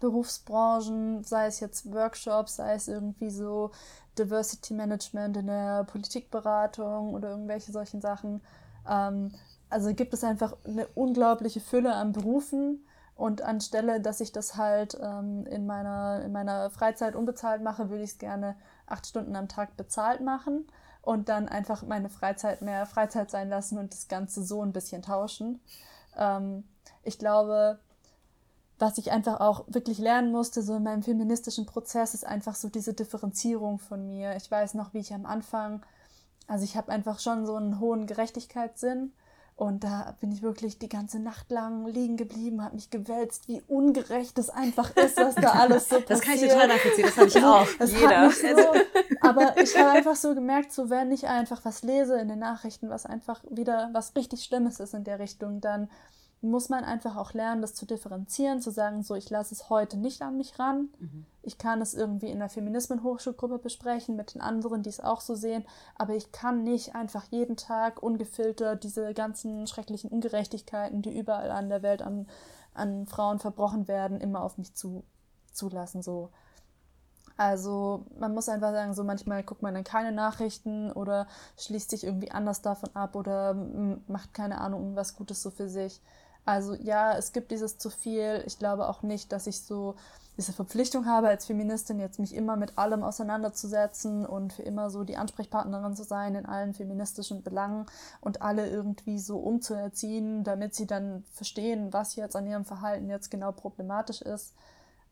Berufsbranchen, 0.01 1.25
sei 1.25 1.47
es 1.47 1.61
jetzt 1.61 1.93
Workshops, 1.93 2.57
sei 2.57 2.75
es 2.75 2.89
irgendwie 2.89 3.31
so 3.31 3.71
Diversity 4.19 4.75
Management 4.75 5.37
in 5.37 5.47
der 5.47 5.85
Politikberatung 5.85 7.15
oder 7.15 7.31
irgendwelche 7.31 7.73
solchen 7.73 8.01
Sachen. 8.01 8.41
Ähm, 8.89 9.33
also 9.71 9.93
gibt 9.95 10.15
es 10.15 10.25
einfach 10.25 10.57
eine 10.65 10.87
unglaubliche 10.95 11.61
Fülle 11.61 11.95
an 11.95 12.13
Berufen. 12.13 12.85
Und 13.17 13.43
anstelle, 13.43 14.01
dass 14.01 14.21
ich 14.21 14.33
das 14.33 14.57
halt 14.57 14.99
ähm, 15.01 15.47
in, 15.47 15.67
meiner, 15.67 16.23
in 16.25 16.33
meiner 16.33 16.69
Freizeit 16.71 17.15
unbezahlt 17.15 17.63
mache, 17.63 17.89
würde 17.89 18.03
ich 18.03 18.11
es 18.11 18.19
gerne 18.19 18.57
acht 18.87 19.07
Stunden 19.07 19.37
am 19.37 19.47
Tag 19.47 19.77
bezahlt 19.77 20.21
machen 20.21 20.67
und 21.05 21.29
dann 21.29 21.49
einfach 21.49 21.83
meine 21.83 22.09
Freizeit 22.09 22.63
mehr 22.63 22.87
Freizeit 22.87 23.31
sein 23.31 23.49
lassen 23.49 23.79
und 23.79 23.93
das 23.93 24.09
Ganze 24.09 24.43
so 24.43 24.63
ein 24.63 24.73
bisschen 24.73 25.03
tauschen. 25.03 25.61
Ähm, 26.17 26.65
ich 27.03 27.19
glaube, 27.19 27.79
was 28.79 28.99
ich 28.99 29.13
einfach 29.13 29.41
auch 29.41 29.65
wirklich 29.69 29.99
lernen 29.99 30.33
musste, 30.33 30.63
so 30.63 30.77
in 30.77 30.83
meinem 30.83 31.03
feministischen 31.03 31.67
Prozess, 31.67 32.15
ist 32.15 32.27
einfach 32.27 32.55
so 32.55 32.69
diese 32.69 32.95
Differenzierung 32.95 33.79
von 33.79 34.07
mir. 34.07 34.37
Ich 34.37 34.51
weiß 34.51 34.75
noch, 34.75 34.95
wie 34.95 34.99
ich 34.99 35.15
am 35.15 35.27
Anfang, 35.27 35.83
also 36.49 36.65
ich 36.65 36.77
habe 36.77 36.91
einfach 36.91 37.21
schon 37.21 37.47
so 37.47 37.57
einen 37.57 37.81
hohen 37.81 38.07
Gerechtigkeitssinn 38.07 39.13
und 39.57 39.85
da 39.85 40.17
bin 40.21 40.33
ich 40.33 40.43
wirklich 40.43 40.79
die 40.79 40.89
ganze 40.89 41.21
Nacht 41.21 41.51
lang 41.51 41.87
liegen 41.87 42.17
geblieben, 42.17 42.63
habe 42.65 42.75
mich 42.75 42.91
gewälzt, 42.91 43.47
wie 43.47 43.63
ungerecht 43.69 44.37
es 44.39 44.51
einfach 44.51 44.97
ist, 44.97 45.17
was 45.17 45.37
da 45.37 45.53
alles 45.53 45.89
so 45.89 46.01
passiert. 46.01 46.11
Das 46.11 46.21
kann 46.23 46.35
ich 46.35 46.41
total 46.41 46.69
nachvollziehen, 46.69 47.05
das 47.05 47.17
habe 47.17 47.29
ich 47.29 47.45
auch. 47.45 47.69
Das 47.79 47.93
Jeder. 47.93 48.31
So, 48.31 48.47
aber 49.21 49.57
ich 49.59 49.79
habe 49.79 49.91
einfach 49.91 50.17
so 50.17 50.35
gemerkt, 50.35 50.73
so 50.73 50.91
wenn 50.91 51.13
ich 51.13 51.29
einfach 51.29 51.65
was 51.65 51.83
lese 51.83 52.19
in 52.19 52.29
den 52.29 52.41
Nachrichten, 52.41 52.91
was 52.91 53.07
einfach 53.07 53.45
wieder 53.49 53.91
was 53.93 54.17
richtig 54.17 54.45
Schlimmes 54.45 54.81
ist 54.81 54.93
in 54.93 55.05
der 55.05 55.21
Richtung, 55.21 55.61
dann 55.61 55.89
muss 56.45 56.69
man 56.69 56.85
einfach 56.85 57.17
auch 57.17 57.33
lernen, 57.33 57.63
das 57.63 57.75
zu 57.75 57.87
differenzieren, 57.87 58.61
zu 58.61 58.71
sagen, 58.71 59.03
so, 59.03 59.15
ich 59.15 59.31
lasse 59.31 59.55
es 59.55 59.71
heute 59.71 59.97
nicht 59.97 60.23
an 60.23 60.37
mich 60.37 60.59
ran. 60.59 60.89
Mhm. 60.99 61.27
Ich 61.43 61.59
kann 61.59 61.81
es 61.81 61.95
irgendwie 61.95 62.31
in 62.31 62.39
der 62.39 62.49
Feminismen-Hochschulgruppe 62.49 63.59
besprechen 63.59 64.17
mit 64.17 64.35
den 64.35 64.41
anderen, 64.41 64.83
die 64.83 64.89
es 64.89 65.01
auch 65.01 65.21
so 65.21 65.35
sehen, 65.35 65.65
aber 65.97 66.15
ich 66.15 66.33
kann 66.33 66.65
nicht 66.65 66.95
einfach 66.95 67.25
jeden 67.31 67.57
Tag 67.57 68.03
ungefiltert 68.03 68.85
diese 68.85 69.15
ganzen 69.15 69.67
schrecklichen 69.67 70.11
Ungerechtigkeiten, 70.11 71.03
die 71.03 71.17
überall 71.17 71.51
an 71.51 71.69
der 71.69 71.83
Welt 71.83 72.03
an, 72.03 72.27
an 72.73 73.07
Frauen 73.07 73.39
verbrochen 73.39 73.89
werden, 73.89 74.21
immer 74.21 74.43
auf 74.43 74.59
mich 74.59 74.75
zu, 74.75 75.05
zulassen. 75.53 76.03
So. 76.03 76.31
Also 77.37 78.07
man 78.19 78.33
muss 78.33 78.49
einfach 78.49 78.73
sagen, 78.73 78.95
so 78.95 79.03
manchmal 79.03 79.43
guckt 79.43 79.63
man 79.63 79.75
dann 79.75 79.85
keine 79.85 80.13
Nachrichten 80.13 80.93
oder 80.93 81.27
schließt 81.59 81.91
sich 81.91 82.05
irgendwie 82.05 82.31
anders 82.31 82.63
davon 82.63 82.95
ab 82.95 83.17
oder 83.17 83.55
macht 84.07 84.35
keine 84.35 84.61
Ahnung 84.61 84.95
was 84.95 85.17
Gutes 85.17 85.43
so 85.43 85.51
für 85.51 85.69
sich. 85.69 86.01
Also 86.45 86.75
ja, 86.75 87.17
es 87.17 87.33
gibt 87.33 87.51
dieses 87.51 87.79
zu 87.79 87.91
viel. 87.91 88.43
Ich 88.47 88.59
glaube 88.59 88.89
auch 88.89 89.03
nicht, 89.03 89.33
dass 89.33 89.47
ich 89.47 89.63
so 89.63 89.95
diese 90.37 90.53
Verpflichtung 90.53 91.07
habe, 91.07 91.29
als 91.29 91.47
Feministin 91.47 92.01
jetzt 92.01 92.19
mich 92.19 92.35
immer 92.35 92.57
mit 92.57 92.77
allem 92.77 93.05
auseinanderzusetzen 93.05 94.27
und 94.27 94.53
für 94.53 94.63
immer 94.63 94.91
so 94.91 95.05
die 95.05 95.17
Ansprechpartnerin 95.17 95.95
zu 95.95 96.03
sein 96.03 96.35
in 96.35 96.45
allen 96.45 96.75
feministischen 96.75 97.43
Belangen 97.43 97.87
und 98.21 98.43
alle 98.43 98.69
irgendwie 98.69 99.19
so 99.19 99.39
umzuerziehen, 99.39 100.43
damit 100.43 100.75
sie 100.75 100.87
dann 100.87 101.25
verstehen, 101.33 101.93
was 101.93 102.17
jetzt 102.17 102.35
an 102.35 102.47
ihrem 102.49 102.65
Verhalten 102.65 103.09
jetzt 103.09 103.31
genau 103.31 103.53
problematisch 103.53 104.23
ist. 104.23 104.55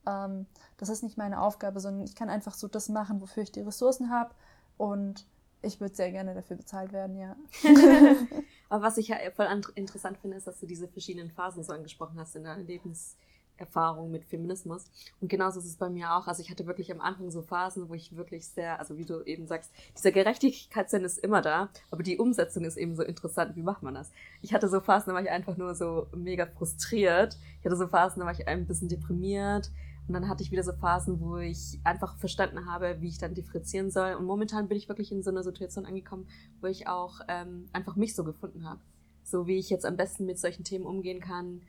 Ähm, 0.06 0.46
das 0.78 0.88
ist 0.88 1.04
nicht 1.04 1.18
meine 1.18 1.40
Aufgabe, 1.40 1.78
sondern 1.78 2.04
ich 2.04 2.16
kann 2.16 2.28
einfach 2.28 2.54
so 2.54 2.66
das 2.66 2.88
machen, 2.88 3.20
wofür 3.20 3.44
ich 3.44 3.52
die 3.52 3.60
Ressourcen 3.60 4.10
habe 4.10 4.34
und 4.76 5.24
ich 5.62 5.80
würde 5.80 5.94
sehr 5.94 6.10
gerne 6.10 6.34
dafür 6.34 6.56
bezahlt 6.56 6.92
werden, 6.92 7.16
ja. 7.16 7.36
Aber 8.72 8.84
was 8.84 8.96
ich 8.96 9.08
ja 9.08 9.18
voll 9.36 9.46
interessant 9.74 10.16
finde, 10.16 10.38
ist, 10.38 10.46
dass 10.46 10.58
du 10.58 10.64
diese 10.64 10.88
verschiedenen 10.88 11.30
Phasen 11.30 11.62
so 11.62 11.74
angesprochen 11.74 12.18
hast 12.18 12.34
in 12.36 12.44
deiner 12.44 12.62
Lebenserfahrung 12.62 14.10
mit 14.10 14.24
Feminismus. 14.24 14.86
Und 15.20 15.28
genauso 15.28 15.60
ist 15.60 15.66
es 15.66 15.76
bei 15.76 15.90
mir 15.90 16.14
auch. 16.14 16.26
Also 16.26 16.40
ich 16.40 16.50
hatte 16.50 16.66
wirklich 16.66 16.90
am 16.90 17.02
Anfang 17.02 17.30
so 17.30 17.42
Phasen, 17.42 17.90
wo 17.90 17.92
ich 17.92 18.16
wirklich 18.16 18.46
sehr, 18.46 18.78
also 18.78 18.96
wie 18.96 19.04
du 19.04 19.20
eben 19.24 19.46
sagst, 19.46 19.70
dieser 19.94 20.10
Gerechtigkeitssinn 20.10 21.04
ist 21.04 21.18
immer 21.18 21.42
da, 21.42 21.68
aber 21.90 22.02
die 22.02 22.16
Umsetzung 22.16 22.64
ist 22.64 22.78
eben 22.78 22.96
so 22.96 23.02
interessant. 23.02 23.56
Wie 23.56 23.62
macht 23.62 23.82
man 23.82 23.92
das? 23.92 24.10
Ich 24.40 24.54
hatte 24.54 24.70
so 24.70 24.80
Phasen, 24.80 25.10
da 25.10 25.14
war 25.14 25.22
ich 25.22 25.28
einfach 25.28 25.58
nur 25.58 25.74
so 25.74 26.06
mega 26.16 26.46
frustriert. 26.46 27.36
Ich 27.60 27.66
hatte 27.66 27.76
so 27.76 27.88
Phasen, 27.88 28.20
da 28.20 28.24
war 28.24 28.32
ich 28.32 28.48
ein 28.48 28.66
bisschen 28.66 28.88
deprimiert 28.88 29.70
und 30.12 30.20
dann 30.20 30.28
hatte 30.28 30.42
ich 30.42 30.52
wieder 30.52 30.62
so 30.62 30.74
Phasen, 30.74 31.22
wo 31.22 31.38
ich 31.38 31.80
einfach 31.84 32.18
verstanden 32.18 32.66
habe, 32.66 33.00
wie 33.00 33.08
ich 33.08 33.16
dann 33.16 33.32
differenzieren 33.32 33.90
soll. 33.90 34.12
Und 34.12 34.26
momentan 34.26 34.68
bin 34.68 34.76
ich 34.76 34.86
wirklich 34.86 35.10
in 35.10 35.22
so 35.22 35.30
einer 35.30 35.42
Situation 35.42 35.86
angekommen, 35.86 36.28
wo 36.60 36.66
ich 36.66 36.86
auch 36.86 37.20
ähm, 37.28 37.64
einfach 37.72 37.96
mich 37.96 38.14
so 38.14 38.22
gefunden 38.22 38.68
habe. 38.68 38.78
So 39.24 39.46
wie 39.46 39.56
ich 39.56 39.70
jetzt 39.70 39.86
am 39.86 39.96
besten 39.96 40.26
mit 40.26 40.38
solchen 40.38 40.64
Themen 40.64 40.84
umgehen 40.84 41.20
kann. 41.20 41.62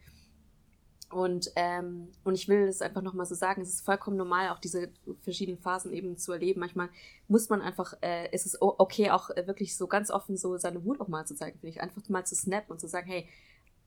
Und, 1.10 1.52
ähm, 1.56 2.10
und 2.26 2.36
ich 2.36 2.50
will 2.50 2.68
es 2.68 2.82
einfach 2.82 3.02
nochmal 3.02 3.26
so 3.26 3.34
sagen, 3.34 3.62
es 3.62 3.70
ist 3.70 3.86
vollkommen 3.86 4.18
normal, 4.18 4.50
auch 4.50 4.60
diese 4.60 4.90
verschiedenen 5.22 5.60
Phasen 5.60 5.94
eben 5.94 6.18
zu 6.18 6.34
erleben. 6.34 6.60
Manchmal 6.60 6.90
muss 7.30 7.48
man 7.48 7.62
einfach, 7.62 7.94
äh, 8.02 8.28
es 8.34 8.46
ist 8.46 8.58
okay, 8.62 9.10
auch 9.12 9.30
wirklich 9.30 9.78
so 9.78 9.88
ganz 9.88 10.12
offen 10.12 10.36
so 10.36 10.58
seine 10.58 10.84
Wut 10.84 11.00
auch 11.00 11.08
mal 11.08 11.26
zu 11.26 11.34
zeigen, 11.34 11.60
finde 11.60 11.70
ich. 11.70 11.82
Einfach 11.82 12.02
mal 12.10 12.26
zu 12.26 12.36
snappen 12.36 12.74
und 12.74 12.82
zu 12.82 12.90
sagen, 12.90 13.08
hey, 13.08 13.30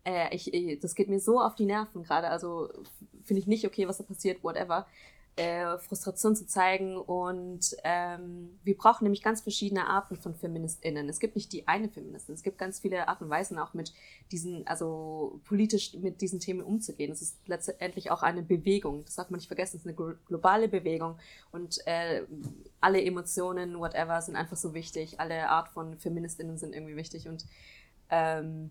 äh, 0.07 0.35
ich, 0.35 0.55
ich, 0.55 0.79
das 0.81 0.95
geht 0.95 1.09
mir 1.09 1.21
so 1.21 1.41
auf 1.41 1.55
die 1.57 1.67
Nerven 1.67 2.05
gerade, 2.05 2.29
also 2.29 2.71
finde 3.25 3.41
ich 3.41 3.47
nicht 3.47 3.67
okay, 3.67 3.89
was 3.89 3.99
da 3.99 4.05
passiert, 4.05 4.43
whatever. 4.43 4.87
Äh, 5.39 5.77
Frustration 5.77 6.35
zu 6.35 6.47
zeigen 6.47 6.97
und 6.97 7.77
ähm, 7.85 8.59
wir 8.65 8.75
brauchen 8.75 9.05
nämlich 9.05 9.23
ganz 9.23 9.43
verschiedene 9.43 9.87
Arten 9.87 10.17
von 10.17 10.35
FeministInnen. 10.35 11.11
Es 11.11 11.21
gibt 11.21 11.37
nicht 11.37 11.53
die 11.53 11.69
eine 11.69 11.91
Feministin, 11.91 12.35
es 12.35 12.43
gibt 12.43 12.57
ganz 12.57 12.81
viele 12.81 13.07
Arten 13.07 13.25
und 13.25 13.31
Weisen 13.31 13.59
auch 13.59 13.75
mit 13.75 13.93
diesen, 14.33 14.67
also 14.67 15.43
politisch 15.45 15.93
mit 15.93 16.23
diesen 16.23 16.41
Themen 16.41 16.63
umzugehen. 16.63 17.13
Es 17.13 17.21
ist 17.21 17.37
letztendlich 17.45 18.11
auch 18.11 18.23
eine 18.23 18.43
Bewegung, 18.43 19.05
das 19.05 19.17
darf 19.17 19.29
man 19.29 19.37
nicht 19.37 19.49
vergessen, 19.49 19.77
es 19.77 19.85
ist 19.85 19.99
eine 19.99 20.17
globale 20.27 20.69
Bewegung 20.69 21.19
und 21.53 21.87
äh, 21.87 22.23
alle 22.81 23.05
Emotionen, 23.05 23.79
whatever, 23.79 24.23
sind 24.23 24.37
einfach 24.37 24.57
so 24.57 24.73
wichtig, 24.73 25.21
alle 25.21 25.51
Art 25.51 25.69
von 25.69 25.99
FeministInnen 25.99 26.57
sind 26.57 26.75
irgendwie 26.75 26.97
wichtig 26.97 27.29
und 27.29 27.45
ähm, 28.09 28.71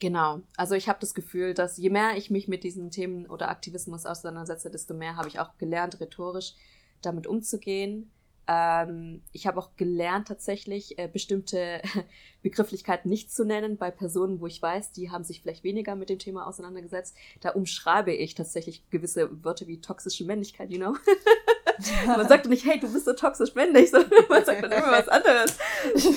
Genau. 0.00 0.42
Also 0.56 0.74
ich 0.74 0.88
habe 0.88 1.00
das 1.00 1.14
Gefühl, 1.14 1.54
dass 1.54 1.76
je 1.76 1.90
mehr 1.90 2.16
ich 2.16 2.30
mich 2.30 2.46
mit 2.46 2.62
diesen 2.62 2.90
Themen 2.90 3.26
oder 3.26 3.48
Aktivismus 3.48 4.06
auseinandersetze, 4.06 4.70
desto 4.70 4.94
mehr 4.94 5.16
habe 5.16 5.28
ich 5.28 5.40
auch 5.40 5.58
gelernt, 5.58 6.00
rhetorisch 6.00 6.54
damit 7.02 7.26
umzugehen. 7.26 8.10
Ähm, 8.50 9.20
ich 9.32 9.46
habe 9.46 9.58
auch 9.60 9.76
gelernt, 9.76 10.28
tatsächlich 10.28 10.98
äh, 10.98 11.06
bestimmte 11.06 11.82
Begrifflichkeiten 12.42 13.08
nicht 13.10 13.30
zu 13.30 13.44
nennen 13.44 13.76
bei 13.76 13.90
Personen, 13.90 14.40
wo 14.40 14.46
ich 14.46 14.62
weiß, 14.62 14.92
die 14.92 15.10
haben 15.10 15.22
sich 15.24 15.42
vielleicht 15.42 15.64
weniger 15.64 15.94
mit 15.96 16.08
dem 16.08 16.18
Thema 16.18 16.46
auseinandergesetzt. 16.46 17.14
Da 17.40 17.50
umschreibe 17.50 18.12
ich 18.12 18.34
tatsächlich 18.34 18.88
gewisse 18.90 19.44
Wörter 19.44 19.66
wie 19.66 19.80
toxische 19.80 20.24
Männlichkeit, 20.24 20.70
you 20.70 20.78
know. 20.78 20.94
Man 22.06 22.26
sagt 22.26 22.46
nicht, 22.48 22.64
hey, 22.66 22.80
du 22.80 22.92
bist 22.92 23.04
so 23.04 23.12
toxisch 23.12 23.54
männlich, 23.54 23.90
sondern 23.92 24.10
man 24.28 24.44
sagt 24.44 24.64
dann 24.64 24.72
immer 24.72 24.90
was 24.90 25.06
anderes. 25.08 25.58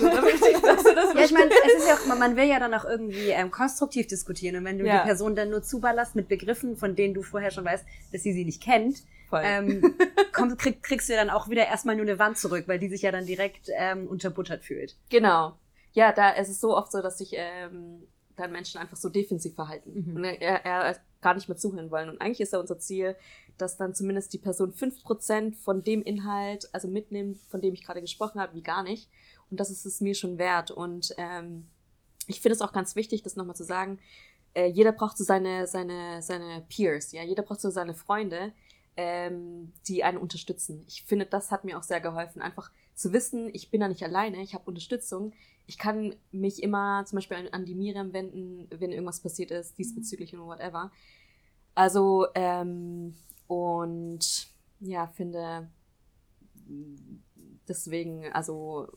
ja, 0.02 1.24
ich 1.24 1.32
meine, 1.32 1.52
es 1.68 1.74
ist 1.84 1.88
ja 1.88 1.96
auch, 1.96 2.18
man 2.18 2.36
will 2.36 2.46
ja 2.46 2.60
dann 2.60 2.74
auch 2.74 2.86
irgendwie 2.86 3.30
ähm, 3.30 3.52
konstruktiv 3.52 4.08
diskutieren. 4.08 4.56
Und 4.56 4.66
wenn 4.66 4.80
du 4.80 4.86
Ja. 4.88 5.00
die 5.02 5.06
Person 5.06 5.36
dann 5.36 5.52
nur 5.52 5.62
zuballerst 5.62 6.16
mit 6.16 6.28
Begriffen, 6.30 6.78
von 6.78 6.96
denen 6.96 7.14
du 7.14 7.22
vorher 7.22 7.52
schon 7.52 7.66
weißt, 7.66 7.86
dass 8.12 8.24
sie 8.24 8.34
sie 8.34 8.44
nicht 8.46 8.64
kennt, 8.64 9.04
ähm, 9.34 9.96
komm, 10.34 10.58
krieg, 10.58 10.84
kriegst 10.84 11.10
du 11.10 11.14
ja 11.14 11.20
dann 11.20 11.30
auch 11.30 11.50
wieder 11.50 11.68
erstmal 11.68 11.96
nur 11.96 12.06
eine 12.06 12.20
Wand 12.20 12.38
zurück, 12.38 12.68
weil 12.68 12.80
die 12.80 12.90
sich 12.90 13.02
ja 13.02 13.12
dann 13.12 13.26
direkt 13.26 13.70
ähm, 13.76 14.08
unterbuttert 14.08 14.64
fühlt. 14.64 14.96
Genau. 15.10 15.58
Ja, 15.94 16.12
da 16.12 16.34
es 16.34 16.50
ist 16.50 16.62
so 16.62 16.76
oft 16.76 16.92
so, 16.92 17.02
dass 17.02 17.18
sich 17.18 17.34
ähm, 17.36 18.08
dann 18.36 18.52
Menschen 18.52 18.80
einfach 18.80 18.98
so 18.98 19.10
defensiv 19.10 19.56
verhalten 19.56 20.06
Mhm. 20.08 20.16
und 20.16 20.24
er, 20.24 20.66
er 20.66 20.98
gar 21.22 21.34
nicht 21.36 21.48
mehr 21.48 21.58
zuhören 21.58 21.92
wollen. 21.92 22.10
Und 22.10 22.20
eigentlich 22.22 22.42
ist 22.42 22.54
ja 22.54 22.60
unser 22.60 22.80
Ziel, 22.80 23.16
dass 23.58 23.78
dann 23.78 23.94
zumindest 23.94 24.34
die 24.34 24.40
Person 24.40 24.74
5% 24.74 25.56
von 25.56 25.84
dem 25.84 26.02
Inhalt, 26.02 26.70
also 26.74 26.88
mitnimmt, 26.88 27.38
von 27.50 27.62
dem 27.62 27.74
ich 27.74 27.84
gerade 27.84 28.02
gesprochen 28.02 28.42
habe, 28.42 28.56
wie 28.56 28.64
gar 28.64 28.84
nicht. 28.84 29.10
Und 29.52 29.60
das 29.60 29.70
ist 29.70 29.86
es 29.86 30.02
mir 30.02 30.16
schon 30.16 30.38
wert. 30.38 30.72
Und 30.72 31.14
ähm, 31.18 31.68
ich 32.28 32.42
finde 32.42 32.56
es 32.56 32.62
auch 32.62 32.74
ganz 32.74 32.96
wichtig, 32.96 33.22
das 33.22 33.36
nochmal 33.36 33.56
zu 33.56 33.64
sagen. 33.64 34.00
Äh, 34.54 34.68
jeder 34.68 34.92
braucht 34.92 35.18
so 35.18 35.24
seine, 35.24 35.68
seine, 35.68 36.22
seine 36.22 36.66
Peers, 36.70 37.12
ja, 37.12 37.24
jeder 37.24 37.44
braucht 37.44 37.62
so 37.62 37.70
seine 37.70 37.94
Freunde, 37.94 38.52
ähm, 38.98 39.74
die 39.88 40.04
einen 40.04 40.18
unterstützen. 40.18 40.84
Ich 40.88 41.04
finde, 41.04 41.26
das 41.26 41.52
hat 41.52 41.64
mir 41.64 41.78
auch 41.78 41.84
sehr 41.84 42.02
geholfen, 42.02 42.42
einfach 42.42 42.72
zu 42.94 43.14
wissen, 43.14 43.50
ich 43.54 43.72
bin 43.72 43.82
da 43.82 43.88
nicht 43.88 44.04
alleine, 44.04 44.42
ich 44.42 44.54
habe 44.54 44.66
Unterstützung. 44.66 45.34
Ich 45.68 45.78
kann 45.78 46.16
mich 46.32 46.62
immer 46.62 47.06
zum 47.06 47.18
Beispiel 47.18 47.38
an, 47.38 47.48
an 47.52 47.66
die 47.66 47.76
Miriam 47.76 48.14
wenden, 48.14 48.68
wenn 48.72 48.92
irgendwas 48.92 49.22
passiert 49.22 49.52
ist, 49.52 49.78
diesbezüglich 49.78 50.36
und 50.36 50.46
whatever. 50.46 50.92
Also, 51.74 52.28
ähm, 52.36 53.16
und 53.48 54.48
ja, 54.82 55.08
finde 55.08 55.70
deswegen, 57.68 58.32
also, 58.34 58.88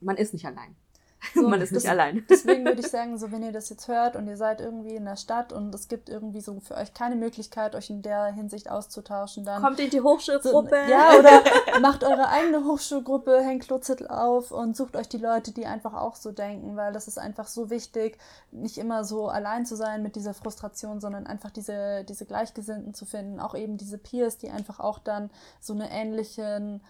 man 0.00 0.16
ist 0.16 0.32
nicht 0.32 0.46
allein. 0.46 0.76
So, 1.34 1.48
man 1.48 1.60
ist 1.60 1.72
nicht 1.72 1.84
das- 1.84 1.90
allein. 1.90 2.24
Deswegen 2.30 2.64
würde 2.64 2.80
ich 2.80 2.88
sagen, 2.88 3.18
so 3.18 3.30
wenn 3.32 3.42
ihr 3.42 3.52
das 3.52 3.68
jetzt 3.70 3.88
hört 3.88 4.16
und 4.16 4.26
ihr 4.28 4.36
seid 4.36 4.60
irgendwie 4.60 4.94
in 4.94 5.04
der 5.04 5.16
Stadt 5.16 5.52
und 5.52 5.74
es 5.74 5.88
gibt 5.88 6.08
irgendwie 6.08 6.40
so 6.40 6.60
für 6.60 6.74
euch 6.76 6.92
keine 6.94 7.16
Möglichkeit, 7.16 7.74
euch 7.74 7.90
in 7.90 8.02
der 8.02 8.26
Hinsicht 8.26 8.70
auszutauschen, 8.70 9.44
dann 9.44 9.62
Kommt 9.62 9.80
in 9.80 9.90
die 9.90 9.98
so, 9.98 10.04
Hochschulgruppe. 10.04 10.76
ja 10.88 11.18
oder 11.18 11.42
macht 11.80 12.04
eure 12.04 12.28
eigene 12.28 12.64
Hochschulgruppe, 12.64 13.40
hängt 13.42 13.64
Klotzettel 13.66 14.08
auf 14.08 14.50
und 14.52 14.76
sucht 14.76 14.96
euch 14.96 15.08
die 15.08 15.18
Leute, 15.18 15.52
die 15.52 15.66
einfach 15.66 15.94
auch 15.94 16.16
so 16.16 16.30
denken, 16.32 16.76
weil 16.76 16.92
das 16.92 17.08
ist 17.08 17.18
einfach 17.18 17.46
so 17.48 17.70
wichtig, 17.70 18.18
nicht 18.50 18.78
immer 18.78 19.04
so 19.04 19.28
allein 19.28 19.66
zu 19.66 19.76
sein 19.76 20.02
mit 20.02 20.16
dieser 20.16 20.34
Frustration, 20.34 21.00
sondern 21.00 21.26
einfach 21.26 21.50
diese 21.50 22.04
diese 22.04 22.26
Gleichgesinnten 22.26 22.94
zu 22.94 23.04
finden, 23.06 23.40
auch 23.40 23.54
eben 23.54 23.76
diese 23.76 23.98
Peers, 23.98 24.38
die 24.38 24.50
einfach 24.50 24.80
auch 24.80 24.98
dann 24.98 25.30
so 25.60 25.72
eine 25.72 25.90
ähnlichen 25.90 26.80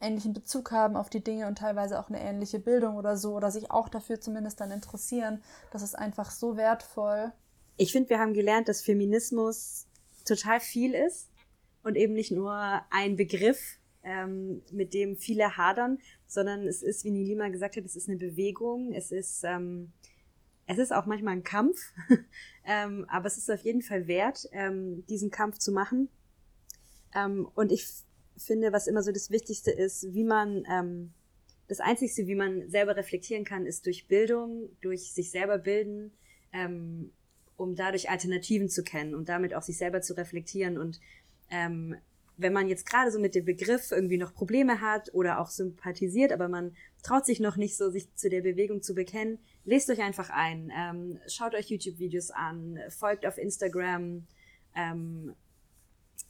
ähnlichen 0.00 0.32
Bezug 0.32 0.70
haben 0.70 0.96
auf 0.96 1.08
die 1.08 1.24
Dinge 1.24 1.46
und 1.46 1.58
teilweise 1.58 1.98
auch 1.98 2.08
eine 2.08 2.20
ähnliche 2.20 2.58
Bildung 2.58 2.96
oder 2.96 3.16
so 3.16 3.34
oder 3.34 3.50
sich 3.50 3.70
auch 3.70 3.88
dafür 3.88 4.20
zumindest 4.20 4.60
dann 4.60 4.70
interessieren. 4.70 5.42
Das 5.72 5.82
ist 5.82 5.94
einfach 5.94 6.30
so 6.30 6.56
wertvoll. 6.56 7.32
Ich 7.76 7.92
finde, 7.92 8.10
wir 8.10 8.18
haben 8.18 8.34
gelernt, 8.34 8.68
dass 8.68 8.82
Feminismus 8.82 9.86
total 10.24 10.60
viel 10.60 10.94
ist 10.94 11.30
und 11.82 11.96
eben 11.96 12.14
nicht 12.14 12.32
nur 12.32 12.54
ein 12.90 13.16
Begriff, 13.16 13.78
ähm, 14.02 14.62
mit 14.70 14.94
dem 14.94 15.16
viele 15.16 15.56
hadern, 15.56 15.98
sondern 16.26 16.66
es 16.66 16.82
ist, 16.82 17.04
wie 17.04 17.10
Nilima 17.10 17.48
gesagt 17.48 17.76
hat, 17.76 17.84
es 17.84 17.96
ist 17.96 18.08
eine 18.08 18.18
Bewegung, 18.18 18.92
es 18.92 19.10
ist, 19.10 19.42
ähm, 19.44 19.92
es 20.66 20.78
ist 20.78 20.92
auch 20.92 21.06
manchmal 21.06 21.34
ein 21.34 21.42
Kampf, 21.42 21.92
ähm, 22.64 23.04
aber 23.08 23.26
es 23.26 23.36
ist 23.36 23.50
auf 23.50 23.60
jeden 23.62 23.82
Fall 23.82 24.06
wert, 24.06 24.48
ähm, 24.52 25.04
diesen 25.06 25.30
Kampf 25.30 25.58
zu 25.58 25.72
machen. 25.72 26.08
Ähm, 27.14 27.48
und 27.54 27.72
ich 27.72 27.86
finde, 28.36 28.72
was 28.72 28.86
immer 28.86 29.02
so 29.02 29.12
das 29.12 29.30
Wichtigste 29.30 29.70
ist, 29.70 30.12
wie 30.12 30.24
man, 30.24 30.64
ähm, 30.70 31.12
das 31.68 31.80
Einzigste, 31.80 32.26
wie 32.26 32.34
man 32.34 32.68
selber 32.68 32.96
reflektieren 32.96 33.44
kann, 33.44 33.66
ist 33.66 33.86
durch 33.86 34.06
Bildung, 34.06 34.68
durch 34.80 35.12
sich 35.12 35.30
selber 35.30 35.58
bilden, 35.58 36.12
ähm, 36.52 37.12
um 37.56 37.74
dadurch 37.74 38.10
Alternativen 38.10 38.68
zu 38.68 38.82
kennen 38.82 39.14
und 39.14 39.28
damit 39.28 39.54
auch 39.54 39.62
sich 39.62 39.78
selber 39.78 40.00
zu 40.00 40.16
reflektieren. 40.16 40.78
Und 40.78 41.00
ähm, 41.50 41.96
wenn 42.36 42.52
man 42.52 42.68
jetzt 42.68 42.86
gerade 42.86 43.10
so 43.10 43.18
mit 43.18 43.34
dem 43.34 43.44
Begriff 43.44 43.90
irgendwie 43.90 44.18
noch 44.18 44.34
Probleme 44.34 44.80
hat 44.80 45.12
oder 45.14 45.40
auch 45.40 45.48
sympathisiert, 45.48 46.32
aber 46.32 46.48
man 46.48 46.76
traut 47.02 47.24
sich 47.24 47.40
noch 47.40 47.56
nicht 47.56 47.76
so, 47.76 47.90
sich 47.90 48.14
zu 48.14 48.28
der 48.28 48.42
Bewegung 48.42 48.82
zu 48.82 48.94
bekennen, 48.94 49.38
lest 49.64 49.88
euch 49.90 50.00
einfach 50.00 50.30
ein, 50.30 50.70
ähm, 50.76 51.18
schaut 51.28 51.54
euch 51.54 51.70
YouTube-Videos 51.70 52.30
an, 52.30 52.78
folgt 52.90 53.26
auf 53.26 53.38
Instagram 53.38 54.26
ähm, 54.74 55.34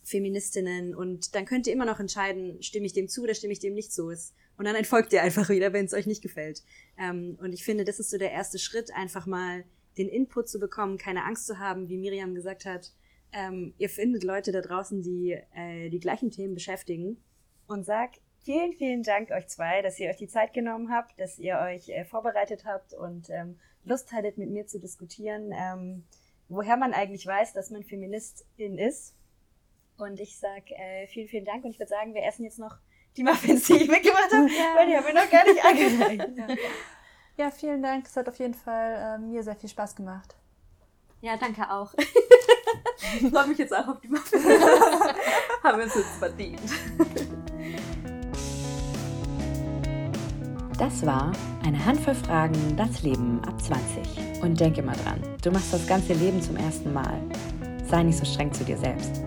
Feministinnen 0.02 0.94
und 0.94 1.34
dann 1.34 1.44
könnt 1.44 1.66
ihr 1.66 1.72
immer 1.72 1.84
noch 1.84 2.00
entscheiden, 2.00 2.62
stimme 2.62 2.86
ich 2.86 2.92
dem 2.92 3.08
zu 3.08 3.22
oder 3.22 3.34
stimme 3.34 3.52
ich 3.52 3.58
dem 3.58 3.74
nicht 3.74 3.92
zu. 3.92 4.06
Und 4.06 4.64
dann 4.64 4.74
entfolgt 4.74 5.12
ihr 5.12 5.22
einfach 5.22 5.48
wieder, 5.48 5.72
wenn 5.72 5.84
es 5.84 5.92
euch 5.92 6.06
nicht 6.06 6.22
gefällt. 6.22 6.62
Ähm, 6.98 7.38
und 7.40 7.52
ich 7.52 7.64
finde, 7.64 7.84
das 7.84 8.00
ist 8.00 8.10
so 8.10 8.18
der 8.18 8.32
erste 8.32 8.58
Schritt, 8.58 8.92
einfach 8.94 9.26
mal 9.26 9.64
den 9.98 10.08
Input 10.08 10.48
zu 10.48 10.58
bekommen, 10.58 10.98
keine 10.98 11.24
Angst 11.24 11.46
zu 11.46 11.58
haben, 11.58 11.88
wie 11.88 11.98
Miriam 11.98 12.34
gesagt 12.34 12.64
hat. 12.64 12.92
Ähm, 13.32 13.74
ihr 13.78 13.90
findet 13.90 14.24
Leute 14.24 14.52
da 14.52 14.60
draußen, 14.60 15.02
die 15.02 15.38
äh, 15.54 15.90
die 15.90 16.00
gleichen 16.00 16.30
Themen 16.30 16.54
beschäftigen. 16.54 17.22
Und 17.66 17.84
sag 17.84 18.10
vielen, 18.42 18.72
vielen 18.72 19.02
Dank 19.02 19.30
euch 19.30 19.48
zwei, 19.48 19.82
dass 19.82 19.98
ihr 19.98 20.08
euch 20.08 20.16
die 20.16 20.28
Zeit 20.28 20.54
genommen 20.54 20.90
habt, 20.90 21.18
dass 21.18 21.38
ihr 21.38 21.58
euch 21.58 21.88
äh, 21.88 22.04
vorbereitet 22.04 22.64
habt 22.64 22.94
und 22.94 23.28
ähm, 23.30 23.58
Lust 23.84 24.12
hattet, 24.12 24.38
mit 24.38 24.50
mir 24.50 24.66
zu 24.66 24.78
diskutieren, 24.78 25.52
ähm, 25.52 26.04
woher 26.48 26.76
man 26.76 26.92
eigentlich 26.92 27.26
weiß, 27.26 27.52
dass 27.52 27.70
man 27.70 27.82
Feministin 27.82 28.78
ist. 28.78 29.15
Und 29.98 30.20
ich 30.20 30.38
sag 30.38 30.70
äh, 30.70 31.06
vielen, 31.06 31.28
vielen 31.28 31.44
Dank 31.44 31.64
und 31.64 31.70
ich 31.70 31.78
würde 31.78 31.90
sagen, 31.90 32.14
wir 32.14 32.24
essen 32.24 32.44
jetzt 32.44 32.58
noch 32.58 32.76
die 33.16 33.22
Muffins, 33.22 33.66
die 33.66 33.76
ich 33.76 33.88
mitgebracht 33.88 34.30
habe, 34.30 34.44
weil 34.44 34.86
die 34.88 34.96
haben 34.96 35.06
wir 35.06 35.14
noch 35.14 35.30
gar 35.30 35.44
nicht 35.44 35.64
angereicht. 35.64 36.58
Ja, 37.36 37.50
vielen 37.50 37.82
Dank. 37.82 38.06
Es 38.06 38.16
hat 38.16 38.28
auf 38.28 38.38
jeden 38.38 38.54
Fall 38.54 39.16
äh, 39.16 39.18
mir 39.18 39.42
sehr 39.42 39.56
viel 39.56 39.68
Spaß 39.68 39.96
gemacht. 39.96 40.34
Ja, 41.20 41.36
danke 41.36 41.70
auch. 41.70 41.92
ich 43.20 43.30
freue 43.30 43.46
mich 43.46 43.58
jetzt 43.58 43.74
auch 43.74 43.88
auf 43.88 44.00
die 44.00 44.08
Muffins. 44.08 44.44
Haben 45.62 45.78
wir 45.78 45.84
uns 45.84 45.94
jetzt 45.94 46.16
verdient. 46.18 46.60
Das 50.78 51.06
war 51.06 51.32
eine 51.64 51.82
Handvoll 51.84 52.14
Fragen, 52.14 52.76
das 52.76 53.02
Leben 53.02 53.42
ab 53.44 53.60
20. 53.60 54.42
Und 54.42 54.60
denke 54.60 54.82
mal 54.82 54.96
dran, 55.04 55.22
du 55.42 55.50
machst 55.50 55.72
das 55.72 55.86
ganze 55.86 56.12
Leben 56.12 56.42
zum 56.42 56.56
ersten 56.56 56.92
Mal. 56.92 57.22
Sei 57.86 58.02
nicht 58.02 58.18
so 58.18 58.26
streng 58.26 58.52
zu 58.52 58.62
dir 58.62 58.76
selbst. 58.76 59.22